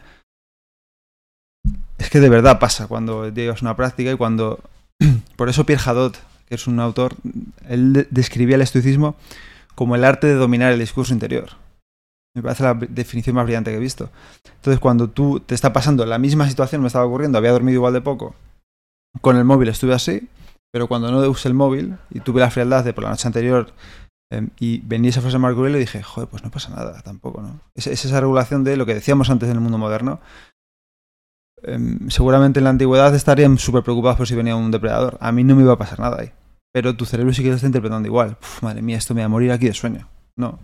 Es 1.96 2.10
que 2.10 2.20
de 2.20 2.28
verdad 2.28 2.58
pasa 2.58 2.86
cuando 2.86 3.30
llegas 3.30 3.62
a 3.62 3.64
una 3.64 3.76
práctica 3.76 4.10
y 4.10 4.16
cuando... 4.18 4.60
Por 5.36 5.48
eso 5.48 5.64
Pierre 5.64 5.82
Hadot, 5.86 6.18
que 6.46 6.56
es 6.56 6.66
un 6.66 6.78
autor, 6.80 7.14
él 7.66 8.06
describía 8.10 8.56
el 8.56 8.62
estoicismo 8.62 9.16
como 9.74 9.94
el 9.94 10.04
arte 10.04 10.26
de 10.26 10.34
dominar 10.34 10.70
el 10.70 10.80
discurso 10.80 11.14
interior. 11.14 11.48
Me 12.36 12.42
parece 12.42 12.62
la 12.62 12.74
definición 12.74 13.36
más 13.36 13.46
brillante 13.46 13.70
que 13.70 13.78
he 13.78 13.80
visto. 13.80 14.10
Entonces, 14.56 14.78
cuando 14.80 15.08
tú 15.08 15.40
te 15.40 15.54
está 15.54 15.72
pasando 15.72 16.04
la 16.04 16.18
misma 16.18 16.46
situación, 16.46 16.82
me 16.82 16.88
estaba 16.88 17.06
ocurriendo, 17.06 17.38
había 17.38 17.52
dormido 17.52 17.76
igual 17.76 17.94
de 17.94 18.02
poco, 18.02 18.34
con 19.22 19.38
el 19.38 19.44
móvil 19.44 19.70
estuve 19.70 19.94
así, 19.94 20.28
pero 20.72 20.86
cuando 20.86 21.10
no 21.10 21.18
usé 21.28 21.48
el 21.48 21.54
móvil 21.54 21.96
y 22.10 22.20
tuve 22.20 22.40
la 22.40 22.50
frialdad 22.50 22.84
de 22.84 22.92
por 22.92 23.04
la 23.04 23.10
noche 23.10 23.26
anterior 23.26 23.72
em, 24.30 24.50
y 24.58 24.78
venía 24.80 25.10
esa 25.10 25.20
frase 25.20 25.36
de 25.36 25.40
Marco 25.40 25.58
Aurelio, 25.58 25.78
dije, 25.78 26.02
joder, 26.02 26.28
pues 26.28 26.42
no 26.42 26.50
pasa 26.50 26.70
nada 26.70 27.00
tampoco, 27.02 27.42
¿no? 27.42 27.60
Es, 27.74 27.86
esa 27.86 28.20
regulación 28.20 28.64
de 28.64 28.76
lo 28.76 28.86
que 28.86 28.94
decíamos 28.94 29.30
antes 29.30 29.48
en 29.48 29.56
el 29.56 29.60
mundo 29.60 29.78
moderno. 29.78 30.20
Em, 31.62 32.08
seguramente 32.08 32.60
en 32.60 32.64
la 32.64 32.70
antigüedad 32.70 33.14
estarían 33.14 33.58
súper 33.58 33.82
preocupados 33.82 34.16
por 34.16 34.26
si 34.26 34.34
venía 34.34 34.56
un 34.56 34.70
depredador. 34.70 35.18
A 35.20 35.32
mí 35.32 35.44
no 35.44 35.56
me 35.56 35.62
iba 35.62 35.72
a 35.72 35.78
pasar 35.78 36.00
nada 36.00 36.20
ahí. 36.20 36.32
Pero 36.72 36.96
tu 36.96 37.04
cerebro 37.04 37.32
sí 37.32 37.42
que 37.42 37.48
lo 37.48 37.56
está 37.56 37.66
interpretando 37.66 38.06
igual. 38.06 38.36
madre 38.62 38.80
mía, 38.80 38.96
esto 38.96 39.14
me 39.14 39.22
va 39.22 39.26
a 39.26 39.28
morir 39.28 39.50
aquí 39.50 39.66
de 39.66 39.74
sueño. 39.74 40.08
No, 40.36 40.58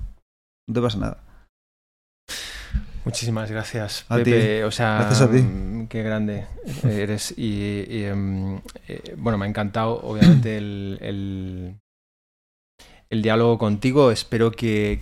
no 0.69 0.75
te 0.75 0.81
pasa 0.81 0.99
nada. 0.99 1.19
Muchísimas 3.07 3.49
gracias, 3.49 4.05
Pepe. 4.09 4.65
O 4.65 4.73
sea, 4.73 4.97
gracias 4.99 5.21
a 5.21 5.31
ti. 5.31 5.39
Mm, 5.39 5.87
qué 5.87 6.03
grande 6.03 6.47
eres. 6.83 7.33
Y, 7.39 8.03
em, 8.03 8.57
eh, 8.89 9.15
bueno, 9.17 9.39
me 9.39 9.47
ha 9.47 9.49
encantado, 9.49 10.01
obviamente, 10.03 10.57
el, 10.59 11.79
el, 13.09 13.23
diálogo 13.23 13.59
contigo. 13.59 14.11
Espero 14.11 14.51
que, 14.51 14.99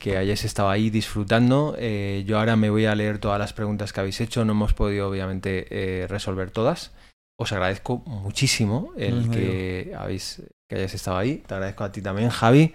que, 0.00 0.16
hayáis 0.16 0.44
estado 0.44 0.68
ahí 0.68 0.90
disfrutando. 0.90 1.76
Eh, 1.78 2.24
yo 2.26 2.40
ahora 2.40 2.56
me 2.56 2.70
voy 2.70 2.86
a 2.86 2.96
leer 2.96 3.20
todas 3.20 3.38
las 3.38 3.52
preguntas 3.52 3.92
que 3.92 4.00
habéis 4.00 4.20
hecho. 4.20 4.44
No 4.44 4.54
hemos 4.54 4.74
podido, 4.74 5.08
obviamente, 5.08 5.68
eh, 5.70 6.08
resolver 6.08 6.50
todas. 6.50 6.90
Os 7.38 7.52
agradezco 7.52 7.98
muchísimo 7.98 8.92
el 8.96 9.30
que, 9.30 9.94
habéis, 9.96 10.42
que 10.68 10.74
hayáis 10.74 10.94
estado 10.94 11.18
ahí. 11.18 11.36
Te 11.46 11.54
agradezco 11.54 11.84
a 11.84 11.92
ti 11.92 12.02
también, 12.02 12.30
Javi. 12.30 12.74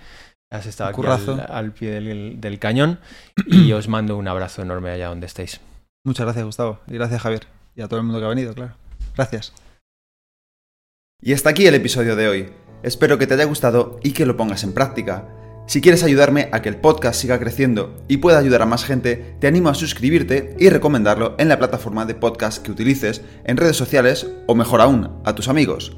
Has 0.53 0.67
estado 0.67 0.91
aquí 0.91 1.01
al, 1.49 1.71
pie 1.71 1.99
del, 1.99 2.59
cañón 2.59 2.99
y 3.47 3.71
os 3.73 3.87
mando 3.87 4.17
un 4.17 4.27
abrazo 4.27 4.61
enorme 4.61 4.91
allá 4.91 5.07
donde 5.07 5.25
estéis. 5.25 5.59
Muchas 6.05 6.27
gracias, 6.27 6.45
Gustavo. 6.45 6.79
Y 6.85 6.93
gracias, 6.93 7.23
Javier. 7.23 7.47
Y 7.75 7.81
a 7.81 7.87
todo 7.87 7.99
el 7.99 8.05
mundo 8.05 8.19
que 8.19 8.25
ha 8.25 8.29
venido, 8.29 8.53
claro. 8.53 8.75
Gracias. 9.15 9.51
Y 11.23 11.33
hasta 11.33 11.49
aquí 11.49 11.65
el 11.65 11.73
episodio 11.73 12.15
de 12.15 12.27
hoy. 12.27 12.53
Espero 12.83 13.17
que 13.17 13.25
te 13.25 13.33
haya 13.33 13.45
gustado 13.45 13.99
y 14.03 14.11
que 14.11 14.27
lo 14.27 14.37
pongas 14.37 14.63
en 14.63 14.73
práctica. 14.73 15.27
Si 15.65 15.81
quieres 15.81 16.03
ayudarme 16.03 16.49
a 16.51 16.61
que 16.61 16.69
el 16.69 16.77
podcast 16.77 17.19
siga 17.19 17.39
creciendo 17.39 18.05
y 18.07 18.17
pueda 18.17 18.37
ayudar 18.37 18.61
a 18.61 18.67
más 18.67 18.85
gente, 18.85 19.35
te 19.39 19.47
animo 19.47 19.69
a 19.69 19.73
suscribirte 19.73 20.55
y 20.59 20.69
recomendarlo 20.69 21.33
en 21.39 21.49
la 21.49 21.57
plataforma 21.57 22.05
de 22.05 22.13
podcast 22.13 22.61
que 22.61 22.69
utilices, 22.69 23.23
en 23.45 23.57
redes 23.57 23.77
sociales 23.77 24.29
o 24.45 24.53
mejor 24.53 24.81
aún, 24.81 25.19
a 25.25 25.33
tus 25.33 25.47
amigos. 25.47 25.97